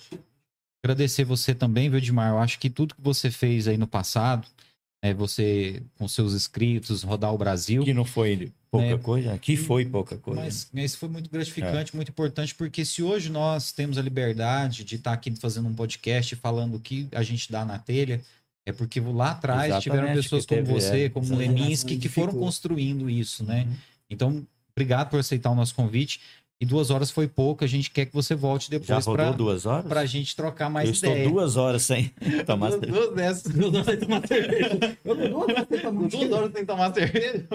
Agradecer 0.85 1.23
você 1.23 1.55
também, 1.55 1.89
viu, 1.89 1.99
Edmar? 1.99 2.31
Eu 2.33 2.39
acho 2.39 2.59
que 2.59 2.69
tudo 2.69 2.97
que 2.97 3.01
você 3.01 3.31
fez 3.31 3.69
aí 3.69 3.77
no 3.77 3.87
passado, 3.87 4.49
é, 5.03 5.15
você 5.15 5.83
com 5.97 6.09
seus 6.09 6.35
inscritos, 6.35 7.03
rodar 7.03 7.33
o 7.33 7.39
Brasil. 7.39 7.85
Que 7.85 7.95
não 7.95 8.05
foi 8.05 8.53
pouca 8.71 8.87
é, 8.87 8.99
coisa, 8.99 9.39
que 9.39 9.57
foi 9.57 9.85
pouca 9.85 10.17
coisa. 10.17 10.41
Mas, 10.41 10.69
mas 10.73 10.95
foi 10.95 11.09
muito 11.09 11.31
gratificante, 11.31 11.93
é. 11.93 11.97
muito 11.97 12.11
importante, 12.11 12.55
porque 12.55 12.85
se 12.85 13.03
hoje 13.03 13.31
nós 13.31 13.73
temos 13.73 13.99
a 13.99 14.03
liberdade 14.03 14.85
de 14.85 14.97
estar 14.97 15.13
aqui 15.13 15.35
fazendo 15.41 15.69
um 15.69 15.75
podcast 15.75 16.35
falando 16.37 16.77
o 16.77 16.81
que 16.81 17.09
a 17.13 17.23
gente 17.23 17.51
dá 17.51 17.65
na 17.65 17.79
telha, 17.79 18.21
é 18.67 18.73
porque 18.73 19.01
lá 19.01 19.31
atrás 19.31 19.67
Exatamente, 19.67 19.83
tiveram 19.83 20.15
pessoas 20.15 20.45
como 20.45 20.61
teve, 20.61 20.73
você, 20.73 21.05
é, 21.05 21.09
como 21.09 21.37
Leminski, 21.37 21.97
que 21.99 22.09
foram 22.09 22.33
construindo 22.33 23.09
isso, 23.09 23.45
né? 23.45 23.65
Uhum. 23.65 23.77
Então, 24.11 24.47
obrigado 24.75 25.09
por 25.09 25.21
aceitar 25.21 25.51
o 25.51 25.55
nosso 25.55 25.75
convite. 25.75 26.21
E 26.59 26.65
duas 26.65 26.91
horas 26.91 27.11
foi 27.11 27.29
pouco, 27.29 27.65
a 27.65 27.67
gente 27.67 27.91
quer 27.91 28.07
que 28.07 28.15
você 28.15 28.35
volte 28.35 28.71
depois 28.71 29.05
para 29.05 29.31
duas 29.31 29.67
horas? 29.67 29.87
Pra 29.87 30.07
gente 30.07 30.35
trocar 30.35 30.71
mais 30.71 30.89
eu 30.89 30.95
ideia. 30.95 31.13
Eu 31.13 31.19
estou 31.19 31.33
duas 31.35 31.57
horas 31.57 31.83
sem 31.83 32.09
tomar 32.47 32.71
cerveja. 32.71 32.93
Duas 32.93 33.15
dessas. 33.15 33.53
Duas 33.53 33.75
horas 33.75 33.87
sem 33.87 33.99
tomar 33.99 34.27
cerveja. 34.27 34.99
Eu 35.05 35.17
tô 35.17 35.29
duas 36.09 36.33
horas 36.33 36.53
sem 36.53 36.65
tomar 36.65 36.95
cerveja. 36.95 37.47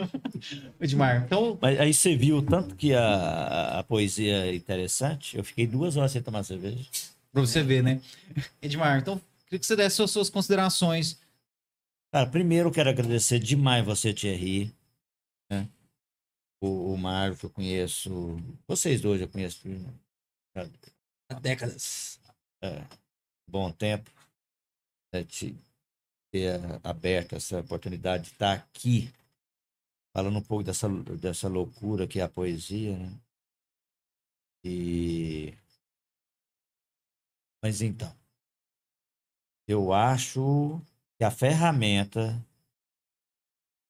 Edmar, 0.80 1.24
então... 1.26 1.58
Mas 1.60 1.80
aí 1.80 1.92
você 1.92 2.16
viu 2.16 2.44
tanto 2.44 2.76
que 2.76 2.94
a, 2.94 3.80
a 3.80 3.84
poesia 3.84 4.46
é 4.46 4.54
interessante, 4.54 5.36
eu 5.36 5.44
fiquei 5.44 5.66
duas 5.66 5.98
horas 5.98 6.12
sem 6.12 6.22
tomar 6.22 6.44
cerveja. 6.44 6.86
Pra 7.34 7.42
você 7.42 7.64
ver, 7.64 7.82
né? 7.82 8.00
Edmar, 8.62 9.00
então, 9.00 9.20
queria 9.48 9.60
que 9.60 9.66
você 9.66 9.76
desse 9.76 10.00
as 10.04 10.12
suas 10.12 10.30
considerações. 10.30 11.20
Cara, 12.14 12.28
primeiro 12.28 12.70
eu 12.70 12.74
quero 12.74 12.90
agradecer 12.90 13.40
demais 13.40 13.84
você, 13.84 14.14
Thierry, 14.14 14.72
né? 15.50 15.68
O, 16.62 16.94
o 16.94 17.36
que 17.36 17.46
eu 17.46 17.50
conheço. 17.50 18.38
Vocês 18.68 19.02
dois 19.02 19.20
eu 19.20 19.28
conheço 19.28 19.68
há 21.30 21.34
décadas. 21.40 22.20
É, 22.64 22.86
bom 23.50 23.72
tempo. 23.72 24.10
Né, 25.14 25.24
de 25.24 25.58
ter 26.32 26.62
aberto 26.84 27.36
essa 27.36 27.60
oportunidade 27.60 28.26
de 28.26 28.30
estar 28.32 28.54
aqui 28.54 29.14
falando 30.14 30.38
um 30.38 30.44
pouco 30.44 30.64
dessa, 30.64 30.88
dessa 31.20 31.50
loucura 31.50 32.08
que 32.08 32.20
é 32.20 32.24
a 32.24 32.30
poesia, 32.30 32.98
né? 32.98 33.20
E... 34.64 35.54
Mas 37.62 37.82
então, 37.82 38.16
eu 39.68 39.92
acho 39.92 40.82
que 41.18 41.24
a 41.24 41.32
ferramenta 41.32 42.44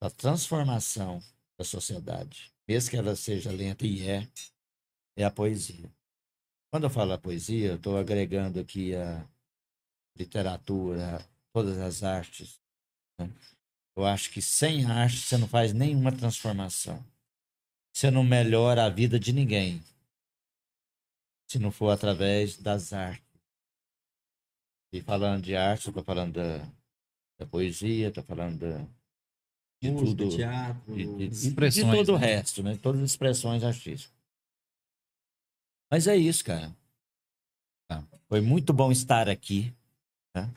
da 0.02 0.10
transformação 0.10 1.22
da 1.58 1.64
sociedade 1.64 2.51
mesmo 2.68 2.90
que 2.90 2.98
ela 2.98 3.16
seja 3.16 3.52
lenta, 3.52 3.86
e 3.86 4.08
é, 4.08 4.28
é 5.18 5.24
a 5.24 5.32
poesia. 5.32 5.92
Quando 6.72 6.86
eu 6.86 6.90
falo 6.90 7.12
a 7.14 7.18
poesia, 7.18 7.70
eu 7.70 7.76
estou 7.76 7.98
agregando 7.98 8.60
aqui 8.60 8.96
a 8.96 9.28
literatura, 10.18 11.20
todas 11.52 11.78
as 11.78 12.04
artes. 12.04 12.62
Né? 13.20 13.30
Eu 13.96 14.06
acho 14.06 14.32
que 14.32 14.42
sem 14.42 14.86
arte 14.86 15.18
você 15.18 15.38
não 15.38 15.48
faz 15.48 15.74
nenhuma 15.74 16.16
transformação. 16.16 17.04
Você 17.94 18.10
não 18.10 18.24
melhora 18.24 18.86
a 18.86 18.90
vida 18.90 19.20
de 19.20 19.34
ninguém. 19.34 19.84
Se 21.50 21.60
não 21.60 21.72
for 21.72 21.90
através 21.90 22.58
das 22.58 22.94
artes. 22.94 23.28
E 24.94 25.02
falando 25.02 25.44
de 25.44 25.56
arte, 25.56 25.90
estou 25.90 26.04
falando 26.04 26.34
da, 26.34 26.58
da 27.38 27.46
poesia, 27.46 28.08
estou 28.08 28.24
falando 28.24 28.60
da, 28.60 28.88
de 29.82 29.92
Música, 29.92 30.18
tudo, 30.18 30.36
teatro, 30.36 30.96
de, 30.96 31.06
de, 31.18 31.26
expressões, 31.26 31.86
de 31.88 31.98
todo 31.98 32.12
né? 32.12 32.14
o 32.14 32.18
resto, 32.18 32.62
né? 32.62 32.78
Todas 32.78 33.02
as 33.02 33.10
expressões 33.10 33.64
artísticas. 33.64 34.14
Mas 35.90 36.08
é 36.08 36.16
isso, 36.16 36.46
cara. 36.46 36.76
Tá. 37.88 38.04
Foi 38.30 38.40
muito 38.42 38.72
bom 38.72 38.92
estar 38.92 39.28
aqui. 39.28 39.74
Né? 40.36 40.50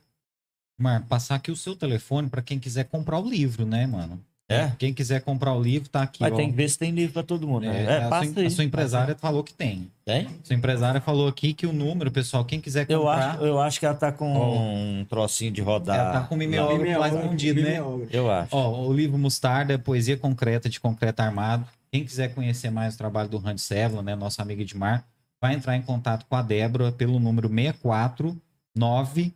Mar, 0.78 1.06
passar 1.06 1.36
aqui 1.36 1.50
o 1.50 1.56
seu 1.56 1.74
telefone 1.74 2.28
para 2.28 2.42
quem 2.42 2.60
quiser 2.60 2.84
comprar 2.84 3.18
o 3.18 3.28
livro, 3.28 3.64
né, 3.64 3.86
mano? 3.86 4.24
É? 4.46 4.70
Quem 4.78 4.92
quiser 4.92 5.22
comprar 5.22 5.54
o 5.54 5.62
livro, 5.62 5.88
tá 5.88 6.02
aqui. 6.02 6.20
Mas 6.20 6.32
ó. 6.32 6.36
tem 6.36 6.50
que 6.50 6.54
ver 6.54 6.68
se 6.68 6.78
tem 6.78 6.90
livro 6.90 7.14
para 7.14 7.22
todo 7.22 7.48
mundo. 7.48 7.62
Né? 7.62 7.84
É, 7.84 7.84
é, 7.84 8.04
a, 8.04 8.24
sua, 8.24 8.46
a, 8.46 8.50
sua, 8.50 8.64
empresária 8.64 9.16
falou 9.16 9.42
que 9.42 9.54
tem. 9.54 9.90
Tem? 10.04 10.28
Sua 10.42 10.54
empresária 10.54 11.00
falou 11.00 11.26
aqui 11.26 11.54
que 11.54 11.66
o 11.66 11.72
número, 11.72 12.10
pessoal, 12.10 12.44
quem 12.44 12.60
quiser 12.60 12.86
comprar. 12.86 12.94
Eu 12.94 13.08
acho, 13.08 13.44
eu 13.44 13.60
acho 13.60 13.80
que 13.80 13.86
ela 13.86 13.94
tá 13.94 14.12
com 14.12 14.36
oh. 14.36 14.58
um 14.58 15.06
trocinho 15.08 15.50
de 15.50 15.62
rodar. 15.62 15.98
Ela 15.98 16.12
tá 16.12 16.20
com 16.20 16.34
o 16.34 16.38
mimeógrafo 16.38 17.00
mais 17.00 17.14
escondido, 17.14 17.62
né? 17.62 17.78
Eu 18.10 18.30
acho. 18.30 18.54
Ó, 18.54 18.86
o 18.86 18.92
livro 18.92 19.16
Mostarda, 19.16 19.78
Poesia 19.78 20.16
Concreta 20.18 20.68
de 20.68 20.78
Concreto 20.78 21.20
Armado. 21.20 21.66
Quem 21.90 22.04
quiser 22.04 22.34
conhecer 22.34 22.70
mais 22.70 22.96
o 22.96 22.98
trabalho 22.98 23.30
do 23.30 23.38
Randy 23.38 23.60
Sevla, 23.60 24.02
né, 24.02 24.14
nosso 24.14 24.42
amigo 24.42 24.60
Edmar, 24.60 25.06
vai 25.40 25.54
entrar 25.54 25.76
em 25.76 25.82
contato 25.82 26.26
com 26.28 26.34
a 26.34 26.42
Débora 26.42 26.92
pelo 26.92 27.18
número 27.18 27.48
649 27.48 29.32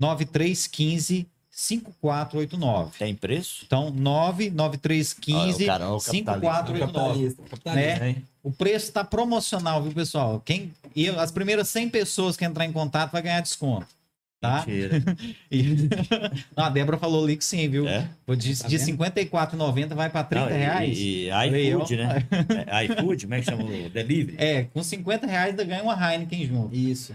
9315 0.00 1.26
5489. 1.58 2.98
Tem 2.98 3.14
preço? 3.14 3.64
Então, 3.66 3.90
99315 3.90 5.70
ah, 5.70 5.98
5489. 5.98 7.34
Né? 7.64 8.22
O 8.42 8.52
preço 8.52 8.88
está 8.88 9.02
promocional, 9.02 9.82
viu, 9.82 9.90
pessoal? 9.90 10.42
Quem, 10.44 10.70
e 10.94 11.08
as 11.08 11.30
primeiras 11.30 11.70
100 11.70 11.88
pessoas 11.88 12.36
que 12.36 12.44
entrar 12.44 12.66
em 12.66 12.72
contato 12.72 13.12
vai 13.12 13.22
ganhar 13.22 13.40
desconto. 13.40 13.86
Tá? 14.46 14.64
Mentira. 14.66 15.02
e... 15.50 15.88
Não, 16.56 16.64
a 16.64 16.68
Débora 16.68 16.98
falou 16.98 17.24
ali 17.24 17.36
que 17.36 17.44
sim, 17.44 17.68
viu? 17.68 17.88
É? 17.88 18.08
De, 18.36 18.62
tá 18.62 18.68
de 18.68 18.76
54,90 18.78 19.94
vai 19.94 20.08
para 20.08 20.24
30 20.24 20.44
Não, 20.44 20.56
reais. 20.56 20.98
E, 20.98 21.28
e 21.28 21.70
iFood, 21.70 21.96
né? 21.96 22.26
é, 22.66 22.84
iFood, 22.84 23.24
como 23.24 23.34
é 23.34 23.40
que 23.40 23.44
chama 23.44 23.64
o 23.64 23.90
delivery? 23.90 24.36
É, 24.38 24.64
com 24.64 24.82
50 24.82 25.26
reais 25.26 25.50
ainda 25.50 25.64
ganha 25.64 25.82
uma 25.82 25.94
Heineken 25.94 26.46
junto. 26.46 26.74
Isso. 26.74 27.12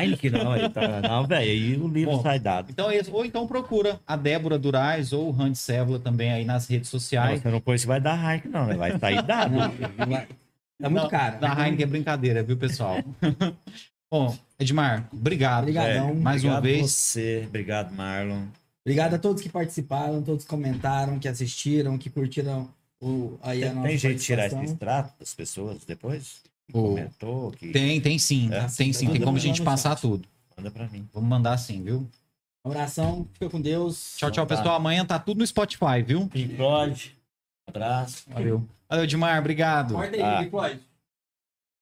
Heineken 0.00 0.30
não, 0.30 0.52
aí 0.52 0.68
tá, 0.68 1.00
não, 1.00 1.26
velho, 1.26 1.50
aí 1.50 1.76
o 1.76 1.88
livro 1.88 2.16
Bom, 2.16 2.22
sai 2.22 2.38
dado. 2.38 2.70
Então, 2.70 2.88
ou 3.12 3.24
então 3.24 3.46
procura 3.46 4.00
a 4.06 4.16
Débora 4.16 4.58
Durais 4.58 5.12
ou 5.12 5.28
o 5.28 5.30
Randy 5.30 5.58
Sévula 5.58 5.98
também 5.98 6.32
aí 6.32 6.44
nas 6.44 6.68
redes 6.68 6.90
sociais. 6.90 7.36
Não, 7.36 7.42
você 7.42 7.50
não 7.50 7.60
põe 7.60 7.78
se 7.78 7.86
vai 7.86 8.00
dar 8.00 8.18
Heineken 8.18 8.50
não, 8.50 8.66
né? 8.66 8.74
vai 8.74 8.98
sair 8.98 9.22
dado. 9.22 9.54
Não, 9.54 9.70
tá 9.70 10.90
muito 10.90 11.02
não, 11.02 11.08
caro. 11.08 11.40
Da 11.40 11.48
Heineken 11.48 11.84
é 11.84 11.86
brincadeira, 11.86 12.42
viu, 12.42 12.56
pessoal? 12.56 12.98
Bom, 14.10 14.36
Edmar, 14.58 15.08
obrigado. 15.12 15.62
Obrigadão. 15.62 16.10
É, 16.10 16.14
mais 16.14 16.42
obrigado 16.42 16.54
uma 16.54 16.60
vez. 16.60 16.90
você, 16.90 17.44
obrigado, 17.46 17.92
Marlon. 17.92 18.46
Obrigado 18.84 19.14
a 19.14 19.18
todos 19.18 19.42
que 19.42 19.48
participaram, 19.48 20.22
todos 20.22 20.44
que 20.44 20.50
comentaram, 20.50 21.18
que 21.18 21.26
assistiram, 21.26 21.96
que 21.96 22.10
curtiram 22.10 22.68
o, 23.00 23.38
aí 23.42 23.60
tem, 23.60 23.68
a 23.68 23.74
nossa 23.74 23.88
Tem 23.88 23.98
jeito 23.98 24.18
de 24.18 24.24
tirar 24.24 24.46
esse 24.46 24.56
extrato 24.56 25.12
das 25.18 25.34
pessoas 25.34 25.84
depois? 25.84 26.42
Que 26.66 26.78
o... 26.78 26.82
comentou? 26.82 27.50
Que... 27.52 27.70
Tem, 27.70 28.00
tem 28.00 28.18
sim. 28.18 28.52
É? 28.52 28.66
Tem 28.66 28.92
sim, 28.92 29.10
tem 29.10 29.20
como 29.20 29.36
a 29.36 29.40
gente 29.40 29.62
passar 29.62 29.96
tudo. 29.96 30.26
Manda 30.56 30.70
pra 30.70 30.88
mim. 30.88 31.08
Vamos 31.12 31.28
mandar 31.28 31.58
sim, 31.58 31.82
viu? 31.82 32.08
Um 32.64 32.70
abração, 32.70 33.28
fica 33.34 33.50
com 33.50 33.60
Deus. 33.60 34.14
Tchau, 34.16 34.30
tchau, 34.30 34.46
pessoal. 34.46 34.76
Amanhã 34.76 35.04
tá 35.04 35.18
tudo 35.18 35.38
no 35.38 35.46
Spotify, 35.46 36.02
viu? 36.06 36.30
Floyd. 36.56 37.14
Abraço. 37.66 38.24
Valeu. 38.28 38.66
Valeu, 38.88 39.04
Edmar. 39.04 39.38
Obrigado. 39.38 39.94
Corta 39.94 40.16
aí, 40.16 40.38
Pink 40.38 40.50
Floyd. 40.50 40.80